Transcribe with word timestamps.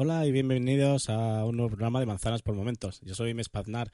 Hola 0.00 0.24
y 0.26 0.30
bienvenidos 0.30 1.10
a 1.10 1.44
un 1.44 1.56
nuevo 1.56 1.70
programa 1.70 1.98
de 1.98 2.06
Manzanas 2.06 2.42
por 2.42 2.54
Momentos. 2.54 3.00
Yo 3.00 3.16
soy 3.16 3.34
Mespaznar. 3.34 3.90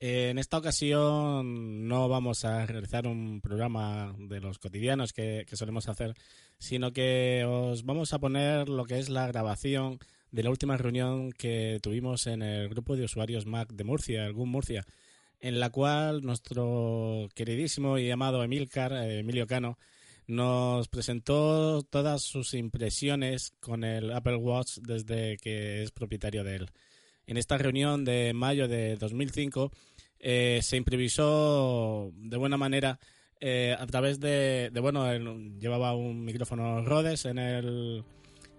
En 0.00 0.38
esta 0.38 0.56
ocasión 0.56 1.86
no 1.86 2.08
vamos 2.08 2.46
a 2.46 2.64
realizar 2.64 3.06
un 3.06 3.42
programa 3.42 4.16
de 4.18 4.40
los 4.40 4.58
cotidianos 4.58 5.12
que, 5.12 5.44
solemos 5.52 5.86
hacer, 5.90 6.14
sino 6.56 6.94
que 6.94 7.44
os 7.46 7.84
vamos 7.84 8.14
a 8.14 8.20
poner 8.20 8.70
lo 8.70 8.86
que 8.86 8.98
es 8.98 9.10
la 9.10 9.26
grabación 9.26 9.98
de 10.30 10.44
la 10.44 10.48
última 10.48 10.78
reunión 10.78 11.30
que 11.30 11.78
tuvimos 11.82 12.26
en 12.26 12.40
el 12.40 12.70
grupo 12.70 12.96
de 12.96 13.04
usuarios 13.04 13.44
Mac 13.44 13.70
de 13.70 13.84
Murcia, 13.84 14.30
GUM 14.30 14.48
Murcia, 14.48 14.86
en 15.40 15.60
la 15.60 15.68
cual 15.68 16.22
nuestro 16.22 17.28
queridísimo 17.34 17.98
y 17.98 18.10
amado 18.10 18.42
Emilcar, 18.42 18.94
eh, 18.94 19.18
Emilio 19.18 19.46
Cano, 19.46 19.76
nos 20.26 20.88
presentó 20.88 21.82
todas 21.82 22.22
sus 22.22 22.54
impresiones 22.54 23.52
con 23.60 23.84
el 23.84 24.12
Apple 24.12 24.36
Watch 24.36 24.78
desde 24.78 25.36
que 25.38 25.82
es 25.82 25.90
propietario 25.90 26.44
de 26.44 26.56
él. 26.56 26.70
En 27.26 27.36
esta 27.36 27.58
reunión 27.58 28.04
de 28.04 28.32
mayo 28.34 28.68
de 28.68 28.96
2005 28.96 29.70
eh, 30.18 30.60
se 30.62 30.76
improvisó 30.76 32.10
de 32.14 32.36
buena 32.36 32.56
manera 32.56 32.98
eh, 33.40 33.76
a 33.78 33.86
través 33.86 34.20
de, 34.20 34.70
bueno, 34.80 35.12
llevaba 35.58 35.94
un 35.94 36.24
micrófono 36.24 36.82
Rhodes 36.84 37.26
en 37.26 37.38
el 37.38 38.04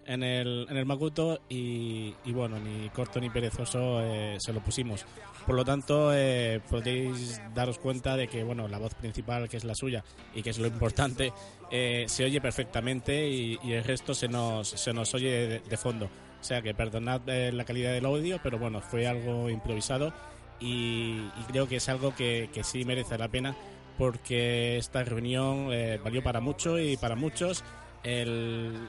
en 0.06 0.24
el, 0.24 0.68
en 0.70 0.78
el 0.78 0.86
Makuto 0.86 1.42
y, 1.50 2.14
bueno, 2.28 2.60
ni 2.60 2.90
corto 2.90 3.20
ni 3.20 3.30
perezoso 3.30 4.02
eh, 4.02 4.38
se 4.40 4.54
lo 4.54 4.62
pusimos. 4.62 5.06
Por 5.46 5.56
lo 5.56 5.64
tanto, 5.64 6.12
eh, 6.14 6.62
podéis 6.70 7.42
daros 7.54 7.78
cuenta 7.78 8.16
de 8.16 8.28
que 8.28 8.44
bueno, 8.44 8.68
la 8.68 8.78
voz 8.78 8.96
principal, 8.96 9.48
que 9.50 9.58
es 9.58 9.64
la 9.64 9.76
suya 9.76 10.04
y 10.34 10.42
que 10.42 10.50
es 10.50 10.60
lo 10.60 10.68
importante, 10.68 11.32
eh, 11.72 12.06
se 12.08 12.26
oye 12.26 12.42
perfectamente 12.42 13.28
y, 13.30 13.60
el 13.64 13.84
resto 13.84 14.14
se 14.14 14.28
nos, 14.28 14.70
se 14.70 14.94
nos 14.94 15.14
oye 15.14 15.62
de, 15.68 15.78
fondo. 15.78 16.06
O 16.40 16.44
sea 16.44 16.62
que 16.62 16.74
perdonad 16.74 17.22
la 17.26 17.66
calidad 17.66 17.92
del 17.92 18.06
audio, 18.06 18.40
pero 18.42 18.60
bueno, 18.60 18.82
fue 18.82 19.08
algo 19.08 19.50
improvisado 19.50 20.14
y, 20.60 21.28
creo 21.48 21.68
que 21.68 21.78
es 21.78 21.90
algo 21.90 22.16
que, 22.16 22.50
que, 22.54 22.64
sí 22.64 22.86
merece 22.86 23.18
la 23.18 23.28
pena 23.28 23.56
porque 23.98 24.78
esta 24.78 25.04
reunión 25.04 25.70
valió 26.04 26.22
para 26.22 26.42
mucho 26.42 26.80
y 26.80 26.98
para 26.98 27.16
muchos 27.16 27.64
el, 28.06 28.88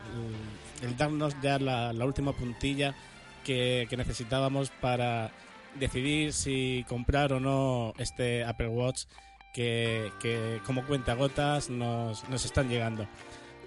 darnos 0.97 1.35
ya 1.43 1.59
la, 1.59 2.05
última 2.05 2.33
puntilla 2.33 2.95
que, 3.45 3.89
necesitábamos 3.97 4.71
para 4.81 5.33
decidir 5.75 6.33
si 6.33 6.85
comprar 6.89 7.33
o 7.33 7.41
no 7.41 7.93
este 7.99 8.45
Apple 8.45 8.69
Watch 8.69 9.05
que, 9.53 10.61
como 10.67 10.85
cuenta 10.87 11.15
gotas 11.15 11.71
nos, 11.71 12.29
nos 12.29 12.45
están 12.45 12.69
llegando. 12.69 13.09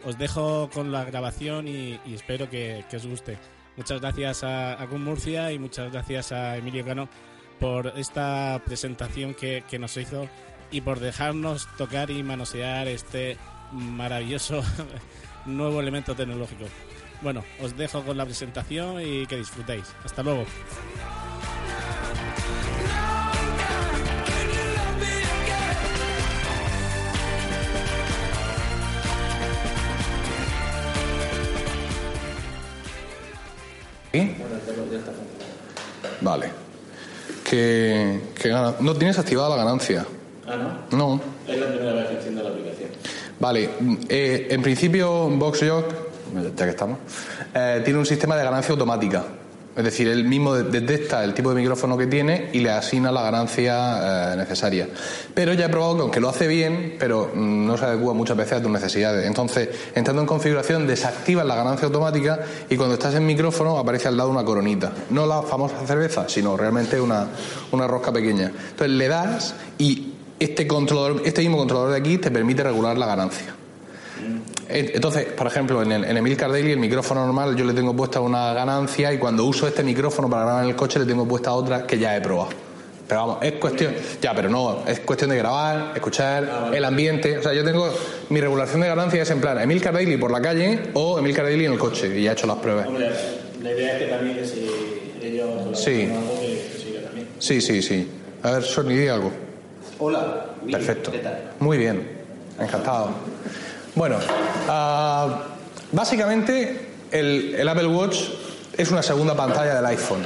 Os 0.05 0.17
dejo 0.17 0.69
con 0.69 0.91
la 0.91 1.03
grabación 1.03 1.67
y, 1.67 1.99
espero 2.13 2.49
que, 2.49 2.85
os 2.93 3.05
guste. 3.05 3.37
Muchas 3.75 4.01
gracias 4.01 4.43
a, 4.43 4.73
a 4.73 4.85
Murcia 4.87 5.51
y 5.51 5.57
muchas 5.59 5.91
gracias 5.91 6.31
a 6.31 6.57
Emilio 6.57 6.85
Cano 6.85 7.09
por 7.59 7.87
esta 7.97 8.61
presentación 8.65 9.33
que, 9.33 9.63
que 9.67 9.79
nos 9.79 9.97
hizo 9.97 10.27
y 10.71 10.81
por 10.81 10.99
dejarnos 10.99 11.67
tocar 11.77 12.11
y 12.11 12.21
manosear 12.21 12.87
este 12.87 13.37
maravilloso 13.71 14.61
nuevo 15.45 15.79
elemento 15.79 16.15
tecnológico. 16.15 16.65
Bueno, 17.21 17.43
os 17.61 17.75
dejo 17.75 18.03
con 18.03 18.17
la 18.17 18.25
presentación 18.25 19.01
y 19.01 19.25
que 19.25 19.37
disfrutéis. 19.37 19.85
Hasta 20.03 20.23
luego. 20.23 20.45
Vale. 36.21 36.51
Que, 37.43 38.19
no 38.79 38.95
tienes 38.95 39.17
activada 39.17 39.49
la 39.49 39.63
ganancia. 39.63 40.05
Ah, 40.47 40.55
no. 40.91 40.97
No. 40.97 41.21
Es 41.47 41.59
la 41.59 41.67
primera 41.67 41.93
vez 41.93 42.07
que 42.07 42.15
enciendo 42.15 42.43
la 42.43 42.49
aplicación. 42.49 42.89
Vale, 43.39 43.69
eh, 44.09 44.47
en 44.49 44.61
principio 44.61 45.29
VoxJock, 45.29 45.85
ya 46.55 46.65
que 46.65 46.71
estamos, 46.71 46.99
eh, 47.53 47.81
tiene 47.83 47.99
un 47.99 48.05
sistema 48.05 48.35
de 48.35 48.43
ganancia 48.43 48.71
automática. 48.71 49.23
Es 49.75 49.85
decir, 49.85 50.09
él 50.09 50.25
mismo 50.25 50.55
detecta 50.55 51.23
el 51.23 51.33
tipo 51.33 51.51
de 51.51 51.55
micrófono 51.55 51.97
que 51.97 52.05
tiene 52.05 52.49
y 52.51 52.59
le 52.59 52.69
asigna 52.69 53.13
la 53.13 53.21
ganancia 53.21 54.33
eh, 54.33 54.35
necesaria. 54.35 54.89
Pero 55.33 55.53
ya 55.53 55.67
he 55.67 55.69
probado 55.69 55.95
que 55.95 56.01
aunque 56.01 56.19
lo 56.19 56.27
hace 56.27 56.47
bien, 56.47 56.97
pero 56.99 57.31
mm, 57.33 57.65
no 57.65 57.77
se 57.77 57.85
adecua 57.85 58.13
muchas 58.13 58.35
veces 58.35 58.53
a 58.57 58.61
tus 58.61 58.71
necesidades. 58.71 59.25
Entonces, 59.25 59.69
entrando 59.95 60.21
en 60.21 60.27
configuración, 60.27 60.85
desactivas 60.85 61.45
la 61.45 61.55
ganancia 61.55 61.85
automática 61.85 62.39
y 62.69 62.75
cuando 62.75 62.95
estás 62.95 63.15
en 63.15 63.25
micrófono 63.25 63.77
aparece 63.77 64.09
al 64.09 64.17
lado 64.17 64.29
una 64.31 64.43
coronita. 64.43 64.91
No 65.11 65.25
la 65.25 65.43
famosa 65.43 65.75
cerveza, 65.87 66.27
sino 66.27 66.57
realmente 66.57 66.99
una, 66.99 67.27
una 67.71 67.87
rosca 67.87 68.11
pequeña. 68.11 68.51
Entonces 68.71 68.89
le 68.89 69.07
das 69.07 69.55
y 69.77 70.08
este, 70.39 70.67
controlador, 70.67 71.21
este 71.25 71.41
mismo 71.41 71.57
controlador 71.57 71.91
de 71.91 71.97
aquí 71.97 72.17
te 72.17 72.31
permite 72.31 72.63
regular 72.63 72.97
la 72.97 73.05
ganancia. 73.05 73.55
Entonces, 74.71 75.25
por 75.25 75.47
ejemplo, 75.47 75.81
en 75.81 75.91
el, 75.91 76.05
en 76.05 76.15
el 76.15 76.37
Daily, 76.37 76.73
el 76.73 76.79
micrófono 76.79 77.25
normal, 77.25 77.55
yo 77.55 77.65
le 77.65 77.73
tengo 77.73 77.95
puesta 77.95 78.19
una 78.19 78.53
ganancia 78.53 79.11
y 79.11 79.17
cuando 79.17 79.43
uso 79.43 79.67
este 79.67 79.83
micrófono 79.83 80.29
para 80.29 80.43
grabar 80.43 80.63
en 80.63 80.69
el 80.69 80.75
coche 80.75 80.99
le 80.99 81.05
tengo 81.05 81.27
puesta 81.27 81.53
otra 81.53 81.87
que 81.87 81.97
ya 81.97 82.15
he 82.15 82.21
probado. 82.21 82.49
Pero 83.07 83.21
vamos, 83.21 83.37
es 83.41 83.53
cuestión, 83.53 83.95
ya, 84.21 84.35
pero 84.35 84.49
no, 84.49 84.83
es 84.85 84.99
cuestión 84.99 85.31
de 85.31 85.37
grabar, 85.37 85.93
escuchar 85.95 86.47
ah, 86.51 86.71
el 86.71 86.85
ambiente. 86.85 87.39
O 87.39 87.41
sea, 87.41 87.53
yo 87.53 87.63
tengo 87.63 87.91
mi 88.29 88.39
regulación 88.39 88.81
de 88.81 88.87
ganancia 88.87 89.23
es 89.23 89.31
en 89.31 89.41
plan 89.41 89.59
Emilcar 89.59 89.95
Daily 89.95 90.17
por 90.17 90.29
la 90.29 90.39
calle 90.39 90.79
o 90.93 91.17
Emilcar 91.17 91.45
Daily 91.45 91.65
en 91.65 91.73
el 91.73 91.79
coche 91.79 92.19
y 92.19 92.23
ya 92.23 92.31
he 92.31 92.33
hecho 92.33 92.45
las 92.45 92.57
pruebas. 92.57 92.85
Hombre, 92.85 93.09
la 93.63 93.71
idea 93.71 93.97
es 93.97 94.03
que 94.03 94.09
también 94.11 94.35
que 94.35 94.45
si 94.45 94.69
ellos 95.23 95.49
sí. 95.73 96.07
también. 97.03 97.27
Sí, 97.39 97.61
sí, 97.61 97.81
sí. 97.81 98.07
A 98.43 98.51
ver, 98.51 98.63
Sony, 98.63 98.89
di 98.89 99.07
algo. 99.07 99.48
Hola. 99.99 100.45
Perfecto. 100.71 101.11
Muy 101.59 101.77
bien. 101.77 102.07
Encantado. 102.57 103.09
Bueno, 103.95 104.15
ah, 104.67 105.43
básicamente 105.91 106.87
el, 107.11 107.67
Apple 107.67 107.87
Watch 107.87 108.17
es 108.77 108.91
una 108.91 109.03
segunda 109.03 109.35
pantalla 109.35 109.75
del 109.75 109.85
iPhone. 109.85 110.21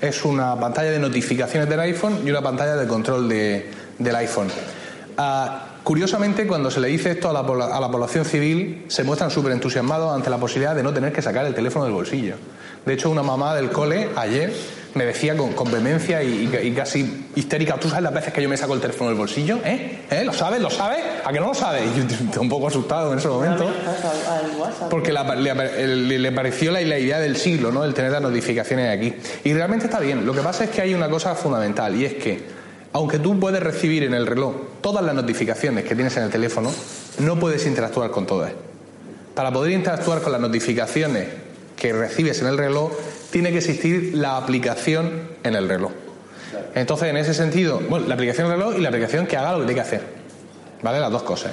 Es 0.00 0.24
una 0.24 0.58
pantalla 0.58 0.90
de 0.90 0.98
notificaciones 0.98 1.68
del 1.68 1.80
iPhone 1.80 2.20
y 2.24 2.30
una 2.30 2.42
pantalla 2.42 2.76
de 2.76 2.86
control 2.86 3.28
del 3.28 4.16
iPhone. 4.16 4.48
Ah, 5.16 5.66
curiosamente, 5.82 6.46
cuando 6.46 6.70
se 6.70 6.80
le 6.80 6.88
dice 6.88 7.12
esto 7.12 7.30
a 7.30 7.32
la, 7.32 7.40
a 7.40 7.80
la 7.80 7.90
población 7.90 8.24
civil, 8.24 8.84
se 8.88 9.02
muestran 9.04 9.30
súper 9.30 9.52
entusiasmados 9.52 10.14
ante 10.14 10.28
la 10.28 10.38
posibilidad 10.38 10.74
de 10.74 10.82
no 10.82 10.92
tener 10.92 11.12
que 11.12 11.22
sacar 11.22 11.46
el 11.46 11.54
teléfono 11.54 11.86
del 11.86 11.94
bolsillo. 11.94 12.36
De 12.84 12.94
hecho, 12.94 13.10
una 13.10 13.22
mamá 13.22 13.54
del 13.54 13.70
cole 13.70 14.08
ayer 14.16 14.52
me 14.94 15.04
decía 15.04 15.36
con, 15.36 15.52
con 15.52 15.70
vehemencia 15.70 16.22
y, 16.22 16.72
casi 16.76 17.19
histérica, 17.36 17.76
¿tú 17.76 17.88
sabes 17.88 18.02
las 18.02 18.12
veces 18.12 18.32
que 18.32 18.42
yo 18.42 18.48
me 18.48 18.56
saco 18.56 18.74
el 18.74 18.80
teléfono 18.80 19.10
del 19.10 19.18
bolsillo? 19.18 19.58
¿Eh? 19.64 20.00
¿Eh? 20.10 20.24
¿Lo 20.24 20.32
sabes? 20.32 20.60
¿Lo 20.60 20.70
sabes? 20.70 20.98
¿A 21.24 21.32
que 21.32 21.40
no 21.40 21.48
lo 21.48 21.54
sabes? 21.54 21.82
Y 21.84 21.98
yo 21.98 22.02
estoy 22.02 22.42
un 22.42 22.48
poco 22.48 22.68
asustado 22.68 23.12
en 23.12 23.18
ese 23.18 23.28
momento. 23.28 23.70
Porque 24.90 25.12
le, 25.12 26.32
pareció 26.32 26.72
la, 26.72 26.80
idea 26.82 27.20
del 27.20 27.36
siglo, 27.36 27.70
¿no? 27.70 27.84
El 27.84 27.94
tener 27.94 28.10
las 28.10 28.22
notificaciones 28.22 28.96
aquí. 28.96 29.14
Y 29.44 29.52
realmente 29.52 29.86
está 29.86 30.00
bien. 30.00 30.26
Lo 30.26 30.32
que 30.32 30.40
pasa 30.40 30.64
es 30.64 30.70
que 30.70 30.82
hay 30.82 30.94
una 30.94 31.08
cosa 31.08 31.34
fundamental 31.34 31.94
y 31.94 32.04
es 32.04 32.14
que 32.14 32.60
aunque 32.92 33.20
tú 33.20 33.38
puedes 33.38 33.62
recibir 33.62 34.02
en 34.02 34.14
el 34.14 34.26
reloj 34.26 34.54
todas 34.80 35.04
las 35.04 35.14
notificaciones 35.14 35.84
que 35.84 35.94
tienes 35.94 36.16
en 36.16 36.24
el 36.24 36.30
teléfono, 36.30 36.72
no 37.20 37.38
puedes 37.38 37.66
interactuar 37.66 38.10
con 38.10 38.26
todas. 38.26 38.52
Para 39.34 39.52
poder 39.52 39.72
interactuar 39.72 40.22
con 40.22 40.32
las 40.32 40.40
notificaciones 40.40 41.28
que 41.76 41.92
recibes 41.92 42.42
en 42.42 42.48
el 42.48 42.58
reloj, 42.58 42.92
tiene 43.30 43.52
que 43.52 43.58
existir 43.58 44.12
la 44.14 44.36
aplicación 44.36 45.30
en 45.44 45.54
el 45.54 45.68
reloj. 45.68 45.92
Entonces, 46.74 47.08
en 47.08 47.16
ese 47.16 47.34
sentido, 47.34 47.80
bueno, 47.88 48.06
la 48.06 48.14
aplicación 48.14 48.46
el 48.46 48.52
reloj 48.52 48.74
y 48.78 48.80
la 48.80 48.88
aplicación 48.88 49.26
que 49.26 49.36
haga 49.36 49.52
lo 49.52 49.60
que 49.60 49.66
tiene 49.66 49.74
que 49.74 49.86
hacer. 49.86 50.02
¿Vale? 50.82 50.98
Las 51.00 51.10
dos 51.10 51.22
cosas. 51.22 51.52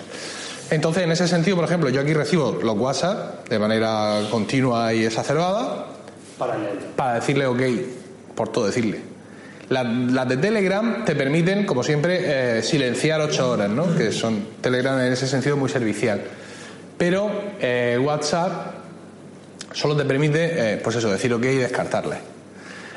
Entonces, 0.70 1.04
en 1.04 1.12
ese 1.12 1.28
sentido, 1.28 1.56
por 1.56 1.66
ejemplo, 1.66 1.90
yo 1.90 2.02
aquí 2.02 2.14
recibo 2.14 2.60
los 2.62 2.78
WhatsApp 2.78 3.48
de 3.48 3.60
manera 3.60 4.22
continua 4.30 4.94
y 4.94 5.06
exacerbada 5.06 5.88
para, 6.96 7.16
decirle 7.16 7.46
ok, 7.46 7.62
por 8.36 8.50
todo 8.50 8.66
decirle. 8.66 9.02
Las, 9.70 10.28
de 10.28 10.38
Telegram 10.38 11.04
te 11.06 11.16
permiten, 11.16 11.66
como 11.66 11.84
siempre, 11.84 12.58
eh, 12.58 12.64
silenciar 12.64 13.22
ocho 13.22 13.50
horas, 13.50 13.70
¿no? 13.70 13.96
Que 13.96 14.12
son 14.12 14.46
Telegram 14.62 15.00
en 15.00 15.12
ese 15.12 15.28
sentido 15.28 15.58
muy 15.58 15.70
servicial. 15.70 16.22
Pero 16.98 17.30
eh, 17.60 18.00
WhatsApp 18.02 18.76
Solo 19.74 19.96
te 19.96 20.06
permite, 20.06 20.74
eh, 20.74 20.78
pues 20.78 20.96
eso, 20.96 21.12
decir 21.12 21.32
ok 21.34 21.44
y 21.44 21.58
descartarle. 21.58 22.16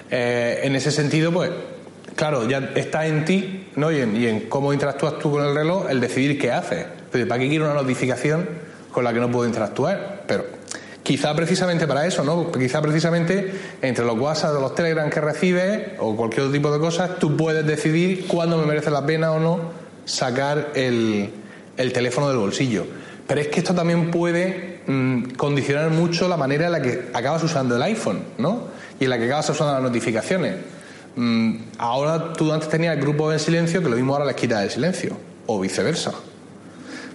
En 0.08 0.74
ese 0.74 0.90
sentido, 0.90 1.30
pues, 1.30 1.50
claro, 2.20 2.46
ya 2.46 2.72
está 2.74 3.06
en 3.06 3.24
ti, 3.24 3.66
¿no? 3.76 3.90
Y 3.90 4.26
en, 4.26 4.40
cómo 4.50 4.74
interactúas 4.74 5.18
tú 5.18 5.30
con 5.30 5.42
el 5.42 5.54
reloj, 5.54 5.88
el 5.88 6.00
decidir 6.00 6.38
qué 6.38 6.52
haces. 6.52 6.84
Pero 7.10 7.26
¿para 7.26 7.40
qué 7.40 7.48
quiero 7.48 7.64
una 7.64 7.72
notificación 7.72 8.46
con 8.92 9.04
la 9.04 9.14
que 9.14 9.20
no 9.20 9.30
puedo 9.30 9.46
interactuar? 9.46 10.24
Pero 10.26 10.44
quizá 11.02 11.34
precisamente 11.34 11.86
para 11.86 12.06
eso, 12.06 12.22
¿no? 12.22 12.52
Quizá 12.52 12.82
precisamente 12.82 13.54
entre 13.80 14.04
los 14.04 14.18
WhatsApp 14.18 14.54
o 14.54 14.60
los 14.60 14.74
Telegram 14.74 15.08
que 15.08 15.18
recibes 15.18 15.92
o 15.98 16.14
cualquier 16.14 16.42
otro 16.42 16.52
tipo 16.52 16.70
de 16.70 16.78
cosas, 16.78 17.18
tú 17.18 17.38
puedes 17.38 17.66
decidir 17.66 18.26
cuándo 18.26 18.58
me 18.58 18.66
merece 18.66 18.90
la 18.90 19.06
pena 19.06 19.32
o 19.32 19.40
no 19.40 19.58
sacar 20.04 20.72
el, 20.74 21.30
el 21.78 21.92
teléfono 21.94 22.28
del 22.28 22.36
bolsillo. 22.36 22.84
Pero 23.26 23.40
es 23.40 23.48
que 23.48 23.60
esto 23.60 23.74
también 23.74 24.10
puede 24.10 24.80
mm, 24.86 25.36
condicionar 25.38 25.88
mucho 25.88 26.28
la 26.28 26.36
manera 26.36 26.66
en 26.66 26.72
la 26.72 26.82
que 26.82 27.08
acabas 27.14 27.42
usando 27.44 27.76
el 27.76 27.82
iPhone, 27.82 28.24
¿no? 28.36 28.64
Y 29.00 29.04
en 29.04 29.10
la 29.10 29.16
que 29.16 29.24
acabas 29.24 29.48
usando 29.48 29.72
las 29.72 29.82
notificaciones. 29.82 30.56
Mm, 31.22 31.56
ahora 31.76 32.32
tú 32.32 32.50
antes 32.50 32.68
tenías 32.70 32.94
el 32.96 33.02
grupo 33.02 33.30
en 33.30 33.38
silencio, 33.38 33.82
que 33.82 33.90
lo 33.90 33.96
mismo 33.96 34.14
ahora 34.14 34.24
les 34.24 34.36
quitas 34.36 34.62
el 34.62 34.70
silencio, 34.70 35.16
o 35.46 35.60
viceversa. 35.60 36.12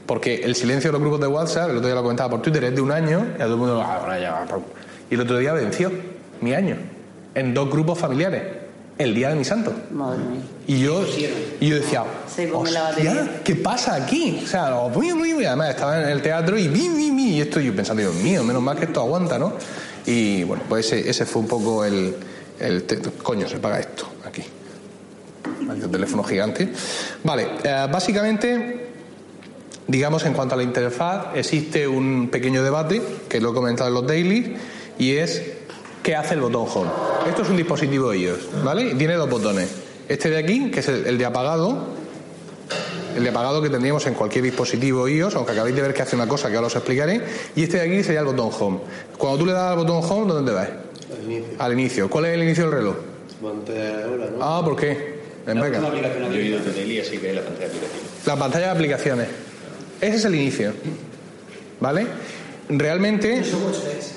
Porque 0.06 0.44
el 0.44 0.54
silencio 0.56 0.90
de 0.90 0.94
los 0.94 1.02
grupos 1.02 1.20
de 1.22 1.28
WhatsApp, 1.28 1.72
el 1.72 1.78
otro 1.78 1.88
día 1.88 1.96
lo 1.96 2.04
comentaba 2.04 2.30
por 2.30 2.42
Twitter, 2.44 2.64
es 2.66 2.76
de 2.76 2.82
un 2.82 2.92
año, 2.92 3.26
y 3.32 3.42
a 3.42 3.46
todo 3.46 3.54
el 3.56 3.60
mundo, 3.60 3.82
"Ah, 3.82 3.98
ahora 4.02 4.20
ya, 4.20 4.46
pum". 4.46 4.62
y 5.10 5.16
el 5.16 5.22
otro 5.22 5.40
día 5.40 5.54
venció 5.54 5.92
mi 6.40 6.54
año, 6.54 6.76
en 7.34 7.54
dos 7.56 7.68
grupos 7.72 7.98
familiares, 7.98 8.44
el 9.00 9.16
día 9.16 9.30
de 9.30 9.36
mi 9.36 9.44
santo. 9.44 9.74
Madre 9.92 10.20
mía. 10.20 10.42
Y 10.68 10.80
yo, 10.82 11.04
y 11.60 11.68
yo 11.68 11.76
decía, 11.78 12.04
Se 12.28 12.48
come 12.48 12.70
la 12.70 12.90
"Hostia, 12.90 13.12
batería". 13.14 13.42
¿qué 13.44 13.56
pasa 13.56 13.96
aquí? 13.96 14.42
O 14.44 14.48
sea, 14.48 14.70
lo- 14.70 14.90
muy, 14.90 15.12
muy, 15.14 15.34
muy, 15.34 15.46
además 15.46 15.72
estaba 15.72 16.00
en 16.04 16.10
el 16.10 16.22
teatro 16.22 16.60
y 16.60 16.70
mi, 16.70 16.90
mi, 16.90 17.10
mi, 17.10 17.38
y 17.38 17.42
esto 17.42 17.60
yo 17.60 17.76
pensando, 17.76 18.04
Dios 18.04 18.14
mío, 18.16 18.44
menos 18.44 18.62
mal 18.62 18.78
que 18.78 18.86
esto 18.86 19.00
aguanta, 19.02 19.40
¿no? 19.40 19.54
Y 20.06 20.44
bueno, 20.44 20.62
pues 20.70 20.86
ese, 20.94 21.10
ese 21.10 21.26
fue 21.26 21.42
un 21.42 21.48
poco 21.48 21.84
el, 21.84 22.16
el 22.60 22.84
te- 22.84 23.00
coño, 23.24 23.48
se 23.48 23.58
paga 23.58 23.80
esto 23.80 24.08
aquí. 24.26 24.44
Maldito 25.62 25.90
teléfono 25.90 26.24
gigante. 26.24 26.70
Vale, 27.24 27.48
eh, 27.64 27.88
básicamente, 27.92 28.88
digamos, 29.88 30.26
en 30.26 30.34
cuanto 30.34 30.56
a 30.56 30.58
la 30.58 30.64
interfaz, 30.64 31.28
existe 31.36 31.88
un 31.88 32.30
pequeño 32.32 32.64
debate, 32.64 33.02
que 33.30 33.40
lo 33.42 33.52
he 33.52 33.54
comentado 33.54 33.88
en 33.90 33.94
los 33.96 34.08
dailies, 34.08 34.50
y 34.98 35.16
es 35.16 35.42
qué 36.04 36.16
hace 36.16 36.34
el 36.36 36.42
botón 36.42 36.68
Home. 36.74 36.90
Esto 37.28 37.42
es 37.44 37.50
un 37.50 37.58
dispositivo 37.58 38.14
iOS, 38.14 38.64
¿vale? 38.64 38.96
Tiene 38.96 39.16
dos 39.16 39.30
botones. 39.30 39.70
Este 40.08 40.30
de 40.30 40.38
aquí, 40.38 40.70
que 40.72 40.80
es 40.82 40.88
el, 40.88 41.06
el 41.08 41.18
de 41.18 41.26
apagado, 41.26 41.88
el 43.16 43.24
de 43.24 43.30
apagado 43.30 43.62
que 43.62 43.70
tendríamos 43.70 44.06
en 44.08 44.14
cualquier 44.14 44.44
dispositivo 44.44 45.08
iOS, 45.08 45.36
aunque 45.36 45.54
acabéis 45.54 45.76
de 45.76 45.82
ver 45.82 45.94
que 45.94 46.02
hace 46.04 46.16
una 46.16 46.28
cosa 46.28 46.50
que 46.50 46.56
ahora 46.56 46.68
os 46.68 46.76
explicaré, 46.76 47.22
y 47.56 47.64
este 47.64 47.78
de 47.78 47.84
aquí 47.84 48.04
sería 48.04 48.20
el 48.20 48.26
botón 48.28 48.50
Home. 48.60 48.80
Cuando 49.18 49.40
tú 49.40 49.46
le 49.48 49.54
das 49.54 49.72
al 49.72 49.78
botón 49.78 50.02
Home, 50.04 50.32
¿dónde 50.34 50.52
te 50.52 50.56
vas? 50.56 50.70
Al 51.12 51.24
inicio. 51.24 51.56
Al 51.60 51.74
inicio. 51.74 52.10
¿Cuál 52.10 52.26
es 52.26 52.34
el 52.34 52.44
inicio 52.44 52.64
del 52.66 52.74
reloj? 52.74 52.96
Pantalla 53.42 53.98
de 53.98 54.06
hora, 54.06 54.26
¿no? 54.32 54.38
Ah, 54.42 54.62
¿por 54.64 54.76
qué? 54.76 55.16
Daily, 55.46 57.00
así 57.00 57.18
que 57.18 57.30
es 57.30 57.36
la 57.36 57.42
pantalla 57.42 57.68
de 57.68 57.76
aplicación. 57.76 58.02
La 58.26 58.36
pantalla 58.36 58.66
de 58.66 58.72
aplicaciones. 58.72 59.28
Ese 60.02 60.16
es 60.16 60.26
el 60.26 60.36
inicio. 60.36 60.74
¿Vale? 61.80 62.08
Realmente, 62.68 63.44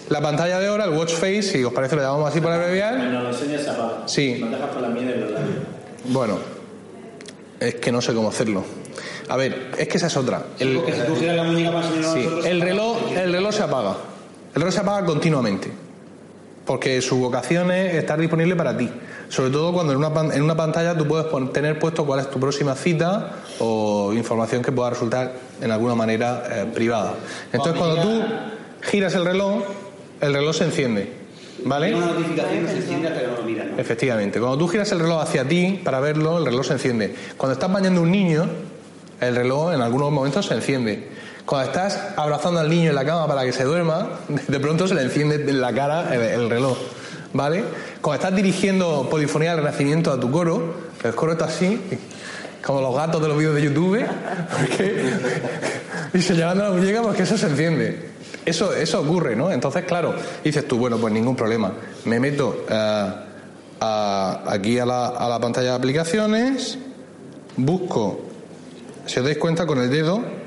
la 0.08 0.22
pantalla 0.22 0.58
de 0.58 0.70
hora, 0.70 0.84
el 0.84 0.90
watch 0.90 1.12
face, 1.12 1.42
si 1.42 1.64
os 1.64 1.72
parece, 1.72 1.96
le 1.96 2.02
llamamos 2.02 2.30
así 2.30 2.40
para 2.40 2.54
abreviar. 2.54 2.94
Lo 2.94 3.28
enseñas. 3.28 3.66
Sí. 4.06 4.38
La 4.38 4.58
de. 4.58 5.44
Bueno, 6.04 6.38
es 7.60 7.74
que 7.74 7.92
no 7.92 8.00
sé 8.00 8.14
cómo 8.14 8.30
hacerlo. 8.30 8.64
A 9.28 9.36
ver, 9.36 9.72
es 9.76 9.88
que 9.88 9.98
esa 9.98 10.06
es 10.06 10.16
otra. 10.16 10.46
El, 10.58 10.80
sí, 10.86 12.28
el 12.46 12.60
reloj, 12.62 13.12
el 13.14 13.32
reloj 13.32 13.52
se 13.52 13.62
apaga. 13.62 13.96
El 14.54 14.62
reloj 14.62 14.72
se 14.74 14.80
apaga 14.80 15.04
continuamente. 15.04 15.70
Porque 16.68 17.00
su 17.00 17.16
vocación 17.16 17.70
es 17.70 17.94
estar 17.94 18.20
disponible 18.20 18.54
para 18.54 18.76
ti. 18.76 18.90
Sobre 19.30 19.48
todo 19.48 19.72
cuando 19.72 19.94
en 19.94 20.04
una, 20.04 20.34
en 20.34 20.42
una 20.42 20.54
pantalla 20.54 20.94
tú 20.94 21.08
puedes 21.08 21.24
tener 21.50 21.78
puesto 21.78 22.04
cuál 22.04 22.20
es 22.20 22.30
tu 22.30 22.38
próxima 22.38 22.74
cita 22.74 23.36
o 23.58 24.12
información 24.12 24.62
que 24.62 24.70
pueda 24.70 24.90
resultar 24.90 25.32
en 25.62 25.70
alguna 25.70 25.94
manera 25.94 26.44
eh, 26.50 26.66
privada. 26.66 27.14
Entonces 27.54 27.74
cuando 27.74 28.02
tú 28.02 28.22
giras 28.82 29.14
el 29.14 29.24
reloj, 29.24 29.62
el 30.20 30.34
reloj 30.34 30.56
se 30.56 30.64
enciende. 30.64 31.10
¿Vale? 31.64 31.94
Una 31.94 32.08
notificación 32.08 32.68
se 32.68 32.76
enciende 32.76 33.08
hasta 33.08 33.20
que 33.22 33.26
no 33.28 33.36
lo 33.36 33.42
miras. 33.44 33.66
¿no? 33.68 33.78
Efectivamente. 33.78 34.38
Cuando 34.38 34.58
tú 34.58 34.68
giras 34.68 34.92
el 34.92 35.00
reloj 35.00 35.22
hacia 35.22 35.48
ti 35.48 35.80
para 35.82 36.00
verlo, 36.00 36.36
el 36.36 36.44
reloj 36.44 36.66
se 36.66 36.74
enciende. 36.74 37.14
Cuando 37.38 37.54
estás 37.54 37.72
bañando 37.72 38.00
a 38.00 38.02
un 38.02 38.10
niño, 38.10 38.46
el 39.22 39.34
reloj 39.34 39.72
en 39.72 39.80
algunos 39.80 40.12
momentos 40.12 40.44
se 40.44 40.52
enciende. 40.52 41.08
Cuando 41.48 41.70
estás 41.70 41.98
abrazando 42.14 42.60
al 42.60 42.68
niño 42.68 42.90
en 42.90 42.94
la 42.94 43.06
cama 43.06 43.26
para 43.26 43.42
que 43.42 43.52
se 43.52 43.64
duerma, 43.64 44.06
de 44.28 44.60
pronto 44.60 44.86
se 44.86 44.94
le 44.94 45.00
enciende 45.00 45.36
en 45.36 45.62
la 45.62 45.72
cara 45.72 46.14
el, 46.14 46.20
el 46.20 46.50
reloj. 46.50 46.76
¿Vale? 47.32 47.64
Cuando 48.02 48.22
estás 48.22 48.36
dirigiendo 48.36 49.08
Polifonía 49.10 49.52
del 49.52 49.64
Renacimiento 49.64 50.12
a 50.12 50.20
tu 50.20 50.30
coro, 50.30 50.74
el 51.02 51.14
coro 51.14 51.32
está 51.32 51.46
así, 51.46 51.80
como 52.62 52.82
los 52.82 52.94
gatos 52.94 53.22
de 53.22 53.28
los 53.28 53.38
vídeos 53.38 53.54
de 53.54 53.62
YouTube, 53.62 54.04
porque, 54.58 55.10
y 56.12 56.20
señalando 56.20 56.64
la 56.64 56.70
muñeca 56.70 57.00
porque 57.00 57.22
eso 57.22 57.38
se 57.38 57.46
enciende. 57.46 58.10
Eso, 58.44 58.74
eso 58.74 59.00
ocurre, 59.00 59.34
¿no? 59.34 59.50
Entonces, 59.50 59.86
claro, 59.86 60.16
dices 60.44 60.68
tú, 60.68 60.76
bueno, 60.76 60.98
pues 60.98 61.14
ningún 61.14 61.34
problema. 61.34 61.72
Me 62.04 62.20
meto 62.20 62.66
eh, 62.68 63.12
aquí 63.80 64.78
a 64.78 64.84
la, 64.84 65.06
a 65.06 65.30
la 65.30 65.40
pantalla 65.40 65.70
de 65.70 65.76
aplicaciones, 65.76 66.76
busco, 67.56 68.20
si 69.06 69.18
os 69.18 69.24
dais 69.24 69.38
cuenta 69.38 69.64
con 69.64 69.78
el 69.78 69.88
dedo, 69.88 70.37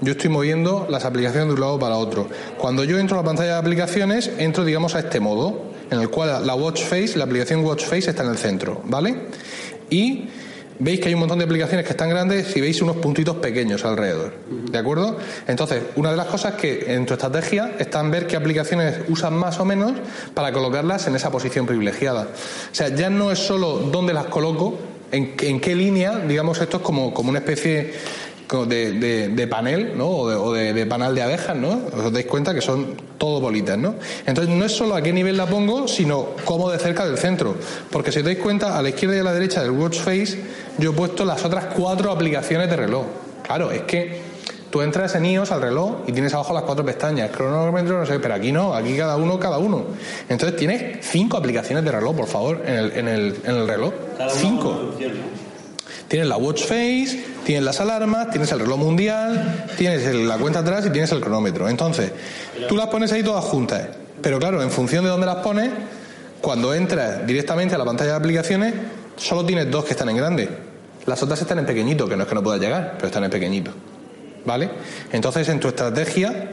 yo 0.00 0.12
estoy 0.12 0.30
moviendo 0.30 0.86
las 0.90 1.04
aplicaciones 1.04 1.48
de 1.48 1.54
un 1.54 1.60
lado 1.60 1.78
para 1.78 1.96
otro. 1.96 2.28
Cuando 2.58 2.84
yo 2.84 2.98
entro 2.98 3.18
a 3.18 3.22
la 3.22 3.26
pantalla 3.26 3.52
de 3.52 3.58
aplicaciones, 3.58 4.30
entro, 4.38 4.64
digamos, 4.64 4.94
a 4.94 5.00
este 5.00 5.20
modo, 5.20 5.62
en 5.90 6.00
el 6.00 6.10
cual 6.10 6.46
la 6.46 6.54
Watch 6.54 6.82
Face, 6.82 7.16
la 7.16 7.24
aplicación 7.24 7.64
Watch 7.64 7.84
Face 7.84 8.10
está 8.10 8.22
en 8.22 8.30
el 8.30 8.38
centro, 8.38 8.80
¿vale? 8.84 9.26
Y 9.90 10.28
veis 10.78 11.00
que 11.00 11.08
hay 11.08 11.14
un 11.14 11.20
montón 11.20 11.38
de 11.38 11.44
aplicaciones 11.44 11.86
que 11.86 11.92
están 11.92 12.08
grandes 12.08 12.56
y 12.56 12.60
veis 12.60 12.82
unos 12.82 12.96
puntitos 12.96 13.36
pequeños 13.36 13.84
alrededor, 13.84 14.32
¿de 14.70 14.78
acuerdo? 14.78 15.16
Entonces, 15.46 15.82
una 15.96 16.10
de 16.10 16.16
las 16.16 16.26
cosas 16.26 16.54
que 16.54 16.92
en 16.94 17.06
tu 17.06 17.14
estrategia 17.14 17.74
está 17.78 18.00
en 18.00 18.10
ver 18.10 18.26
qué 18.26 18.36
aplicaciones 18.36 18.96
usan 19.08 19.34
más 19.34 19.60
o 19.60 19.64
menos 19.64 19.92
para 20.34 20.52
colocarlas 20.52 21.06
en 21.06 21.14
esa 21.14 21.30
posición 21.30 21.66
privilegiada. 21.66 22.22
O 22.72 22.74
sea, 22.74 22.88
ya 22.88 23.10
no 23.10 23.30
es 23.30 23.38
solo 23.38 23.78
dónde 23.78 24.12
las 24.12 24.26
coloco, 24.26 24.78
en, 25.12 25.34
en 25.40 25.60
qué 25.60 25.76
línea, 25.76 26.18
digamos, 26.18 26.60
esto 26.60 26.78
es 26.78 26.82
como, 26.82 27.14
como 27.14 27.30
una 27.30 27.38
especie 27.38 27.92
de, 28.66 28.92
de- 28.92 29.28
de 29.28 29.46
panel, 29.48 29.92
¿no? 29.96 30.06
O, 30.08 30.28
de, 30.28 30.36
o 30.36 30.52
de- 30.52 30.86
panal 30.86 31.14
de 31.14 31.22
abejas, 31.22 31.56
¿no? 31.56 31.80
Os 31.96 32.12
dais 32.12 32.26
cuenta 32.26 32.54
que 32.54 32.60
son 32.60 32.94
todo 33.18 33.40
bolitas, 33.40 33.78
¿no? 33.78 33.94
Entonces 34.26 34.54
no 34.54 34.64
es 34.64 34.72
solo 34.72 34.94
a 34.94 35.02
qué 35.02 35.12
nivel 35.12 35.36
la 35.36 35.46
pongo, 35.46 35.88
sino 35.88 36.28
cómo 36.44 36.70
de 36.70 36.78
cerca 36.78 37.06
del 37.06 37.18
centro. 37.18 37.54
Porque 37.90 38.12
si 38.12 38.18
os 38.20 38.24
dais 38.24 38.38
cuenta, 38.38 38.78
a 38.78 38.82
la 38.82 38.90
izquierda 38.90 39.16
y 39.16 39.20
a 39.20 39.24
la 39.24 39.32
derecha 39.32 39.62
del 39.62 39.70
Watch 39.72 39.98
Face, 40.00 40.38
yo 40.78 40.90
he 40.90 40.94
puesto 40.94 41.24
las 41.24 41.44
otras 41.44 41.66
cuatro 41.76 42.10
aplicaciones 42.10 42.68
de 42.68 42.76
reloj. 42.76 43.04
Claro, 43.42 43.70
es 43.70 43.82
que 43.82 44.34
tú 44.70 44.82
entras 44.82 45.14
en 45.14 45.24
iOS 45.26 45.52
al 45.52 45.62
reloj 45.62 45.98
y 46.06 46.12
tienes 46.12 46.34
abajo 46.34 46.52
las 46.52 46.64
cuatro 46.64 46.84
pestañas, 46.84 47.30
cronómetro, 47.30 47.98
no 47.98 48.06
sé, 48.06 48.18
pero 48.18 48.34
aquí 48.34 48.50
no, 48.52 48.74
aquí 48.74 48.96
cada 48.96 49.16
uno, 49.16 49.38
cada 49.38 49.58
uno. 49.58 49.84
Entonces 50.28 50.56
tienes 50.58 51.06
cinco 51.06 51.36
aplicaciones 51.36 51.84
de 51.84 51.92
reloj, 51.92 52.16
por 52.16 52.26
favor, 52.26 52.62
en 52.66 52.74
el, 52.74 52.92
en 52.98 53.08
el, 53.08 53.36
en 53.44 53.54
el 53.56 53.68
reloj. 53.68 53.92
Cada 54.18 54.32
uno 54.32 54.40
cinco. 54.40 54.62
con 54.70 54.78
su 54.80 54.86
función, 54.88 55.12
¿no? 55.12 55.43
Tienes 56.08 56.28
la 56.28 56.36
watch 56.36 56.62
face, 56.62 57.24
tienes 57.44 57.64
las 57.64 57.80
alarmas, 57.80 58.30
tienes 58.30 58.52
el 58.52 58.60
reloj 58.60 58.78
mundial, 58.78 59.66
tienes 59.76 60.14
la 60.14 60.36
cuenta 60.36 60.60
atrás 60.60 60.86
y 60.86 60.90
tienes 60.90 61.10
el 61.12 61.20
cronómetro. 61.20 61.68
Entonces, 61.68 62.12
tú 62.68 62.76
las 62.76 62.88
pones 62.88 63.10
ahí 63.12 63.22
todas 63.22 63.44
juntas. 63.44 63.88
Pero 64.22 64.38
claro, 64.38 64.62
en 64.62 64.70
función 64.70 65.04
de 65.04 65.10
dónde 65.10 65.26
las 65.26 65.36
pones, 65.36 65.70
cuando 66.40 66.74
entras 66.74 67.26
directamente 67.26 67.74
a 67.74 67.78
la 67.78 67.84
pantalla 67.84 68.10
de 68.10 68.16
aplicaciones, 68.16 68.74
solo 69.16 69.44
tienes 69.44 69.70
dos 69.70 69.84
que 69.84 69.92
están 69.92 70.08
en 70.08 70.16
grande. 70.16 70.48
Las 71.06 71.22
otras 71.22 71.40
están 71.40 71.58
en 71.58 71.66
pequeñito, 71.66 72.08
que 72.08 72.16
no 72.16 72.22
es 72.22 72.28
que 72.28 72.34
no 72.34 72.42
puedas 72.42 72.60
llegar, 72.60 72.94
pero 72.96 73.06
están 73.06 73.24
en 73.24 73.30
pequeñito. 73.30 73.70
¿Vale? 74.44 74.70
Entonces, 75.12 75.48
en 75.48 75.60
tu 75.60 75.68
estrategia 75.68 76.50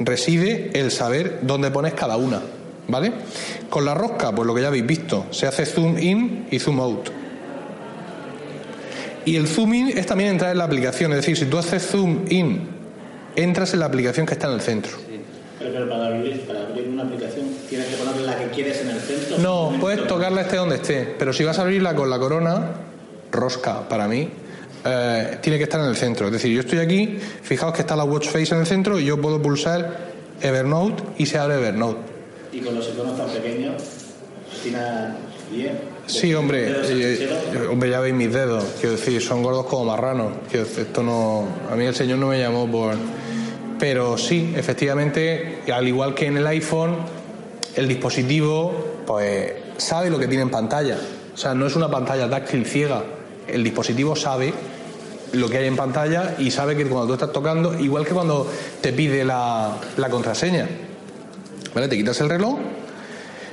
reside 0.00 0.70
el 0.74 0.90
saber 0.90 1.40
dónde 1.42 1.70
pones 1.70 1.94
cada 1.94 2.16
una. 2.16 2.40
¿Vale? 2.88 3.12
Con 3.68 3.84
la 3.84 3.94
rosca, 3.94 4.32
pues 4.32 4.46
lo 4.46 4.54
que 4.54 4.62
ya 4.62 4.68
habéis 4.68 4.86
visto, 4.86 5.26
se 5.30 5.46
hace 5.46 5.66
zoom 5.66 5.98
in 5.98 6.46
y 6.50 6.58
zoom 6.58 6.80
out. 6.80 7.17
Y 9.28 9.36
el 9.36 9.46
zoom 9.46 9.74
in 9.74 9.88
es 9.98 10.06
también 10.06 10.30
entrar 10.30 10.52
en 10.52 10.56
la 10.56 10.64
aplicación, 10.64 11.12
es 11.12 11.18
decir, 11.18 11.36
si 11.36 11.44
tú 11.44 11.58
haces 11.58 11.86
zoom 11.86 12.24
in, 12.30 12.66
entras 13.36 13.74
en 13.74 13.80
la 13.80 13.84
aplicación 13.84 14.24
que 14.24 14.32
está 14.32 14.46
en 14.46 14.54
el 14.54 14.62
centro. 14.62 14.92
Pero, 15.58 15.70
pero 15.70 15.86
para, 15.86 16.06
abrir, 16.06 16.40
para 16.46 16.62
abrir 16.62 16.88
una 16.88 17.02
aplicación 17.02 17.44
tienes 17.68 17.88
que 17.88 17.96
poner 17.96 18.22
la 18.22 18.38
que 18.38 18.46
quieres 18.46 18.80
en 18.80 18.88
el 18.88 19.00
centro. 19.00 19.36
No, 19.36 19.76
puedes 19.78 19.98
tocar. 19.98 20.14
tocarla 20.14 20.40
esté 20.40 20.56
donde 20.56 20.76
esté, 20.76 21.14
pero 21.18 21.34
si 21.34 21.44
vas 21.44 21.58
a 21.58 21.62
abrirla 21.62 21.94
con 21.94 22.08
la 22.08 22.18
corona, 22.18 22.70
rosca 23.30 23.86
para 23.86 24.08
mí, 24.08 24.30
eh, 24.86 25.38
tiene 25.42 25.58
que 25.58 25.64
estar 25.64 25.82
en 25.82 25.88
el 25.88 25.96
centro. 25.96 26.28
Es 26.28 26.32
decir, 26.32 26.50
yo 26.50 26.60
estoy 26.60 26.78
aquí, 26.78 27.18
fijaos 27.42 27.74
que 27.74 27.82
está 27.82 27.96
la 27.96 28.04
watch 28.04 28.28
face 28.28 28.54
en 28.54 28.60
el 28.60 28.66
centro 28.66 28.98
y 28.98 29.04
yo 29.04 29.20
puedo 29.20 29.42
pulsar 29.42 30.08
Evernote 30.40 31.02
y 31.18 31.26
se 31.26 31.36
abre 31.36 31.56
Evernote. 31.56 32.00
Y 32.50 32.60
con 32.60 32.74
los 32.74 32.88
iconos 32.88 33.14
tan 33.14 33.28
pequeños, 33.28 33.82
atina 34.58 35.18
bien. 35.52 35.97
Sí, 36.08 36.34
hombre, 36.34 36.70
eh, 36.70 37.28
eh, 37.52 37.66
hombre, 37.70 37.90
ya 37.90 38.00
veis 38.00 38.14
mis 38.14 38.32
dedos, 38.32 38.64
quiero 38.80 38.96
decir, 38.96 39.20
son 39.20 39.42
gordos 39.42 39.66
como 39.66 39.84
marranos. 39.84 40.32
Quiero 40.50 40.64
decir, 40.64 40.86
esto 40.86 41.02
no, 41.02 41.46
a 41.70 41.76
mí 41.76 41.84
el 41.84 41.94
señor 41.94 42.16
no 42.16 42.28
me 42.28 42.38
llamó 42.40 42.66
por, 42.66 42.94
pero 43.78 44.16
sí, 44.16 44.54
efectivamente, 44.56 45.60
al 45.70 45.86
igual 45.86 46.14
que 46.14 46.24
en 46.24 46.38
el 46.38 46.46
iPhone, 46.46 46.96
el 47.76 47.86
dispositivo 47.86 49.02
pues 49.06 49.52
sabe 49.76 50.08
lo 50.08 50.18
que 50.18 50.26
tiene 50.26 50.44
en 50.44 50.50
pantalla. 50.50 50.96
O 51.34 51.36
sea, 51.36 51.52
no 51.54 51.66
es 51.66 51.76
una 51.76 51.90
pantalla 51.90 52.28
táctil 52.28 52.64
ciega. 52.64 53.04
El 53.46 53.62
dispositivo 53.62 54.16
sabe 54.16 54.54
lo 55.32 55.50
que 55.50 55.58
hay 55.58 55.66
en 55.66 55.76
pantalla 55.76 56.36
y 56.38 56.50
sabe 56.50 56.74
que 56.74 56.86
cuando 56.86 57.08
tú 57.08 57.12
estás 57.12 57.32
tocando, 57.32 57.78
igual 57.78 58.06
que 58.06 58.14
cuando 58.14 58.50
te 58.80 58.94
pide 58.94 59.26
la, 59.26 59.76
la 59.98 60.08
contraseña. 60.08 60.66
¿Vale? 61.74 61.86
Te 61.86 61.98
quitas 61.98 62.18
el 62.22 62.30
reloj, 62.30 62.58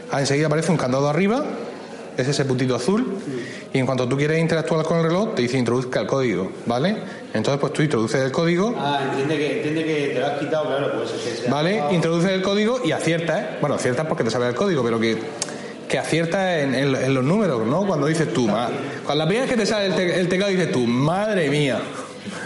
ah, 0.09 0.21
enseguida 0.21 0.47
aparece 0.47 0.71
un 0.71 0.77
candado 0.77 1.09
arriba, 1.09 1.43
es 2.17 2.27
ese 2.27 2.45
puntito 2.45 2.75
azul, 2.75 3.05
y 3.73 3.77
en 3.77 3.85
cuanto 3.85 4.07
tú 4.07 4.15
quieres 4.17 4.39
interactuar 4.39 4.85
con 4.85 4.97
el 4.97 5.03
reloj, 5.03 5.35
te 5.35 5.41
dice 5.41 5.57
introduzca 5.57 6.01
el 6.01 6.07
código, 6.07 6.51
¿vale? 6.65 6.95
Entonces, 7.33 7.59
pues 7.59 7.73
tú 7.73 7.81
introduces 7.81 8.21
el 8.21 8.31
código, 8.31 8.73
Ah, 8.77 9.01
entiende 9.09 9.37
que, 9.37 9.57
entiende 9.57 9.83
que 9.85 10.07
te 10.13 10.19
lo 10.19 10.25
has 10.27 10.39
quitado, 10.39 10.67
claro, 10.67 10.91
pues 10.97 11.11
es 11.11 11.39
que 11.41 11.49
¿vale? 11.49 11.81
Introduces 11.91 12.31
el 12.31 12.41
código 12.41 12.79
y 12.83 12.91
aciertas, 12.91 13.41
¿eh? 13.41 13.47
Bueno, 13.59 13.75
aciertas 13.75 14.05
porque 14.07 14.23
te 14.23 14.29
sabe 14.31 14.47
el 14.47 14.55
código, 14.55 14.83
pero 14.83 14.99
que, 14.99 15.17
que 15.89 15.97
aciertas 15.99 16.59
en, 16.63 16.73
en- 16.75 16.95
en 16.95 17.13
los 17.13 17.23
números, 17.23 17.65
¿no? 17.67 17.85
Cuando 17.85 18.07
dices 18.07 18.31
tú, 18.33 18.47
ma- 18.47 18.69
cuando 19.05 19.23
la 19.23 19.27
primera 19.27 19.45
vez 19.45 19.53
que 19.55 19.59
te 19.61 19.65
sale 19.65 19.87
el, 19.87 19.95
te- 19.95 20.19
el 20.19 20.29
teclado 20.29 20.51
dices 20.51 20.71
tú, 20.71 20.79
madre 20.87 21.49
mía. 21.49 21.79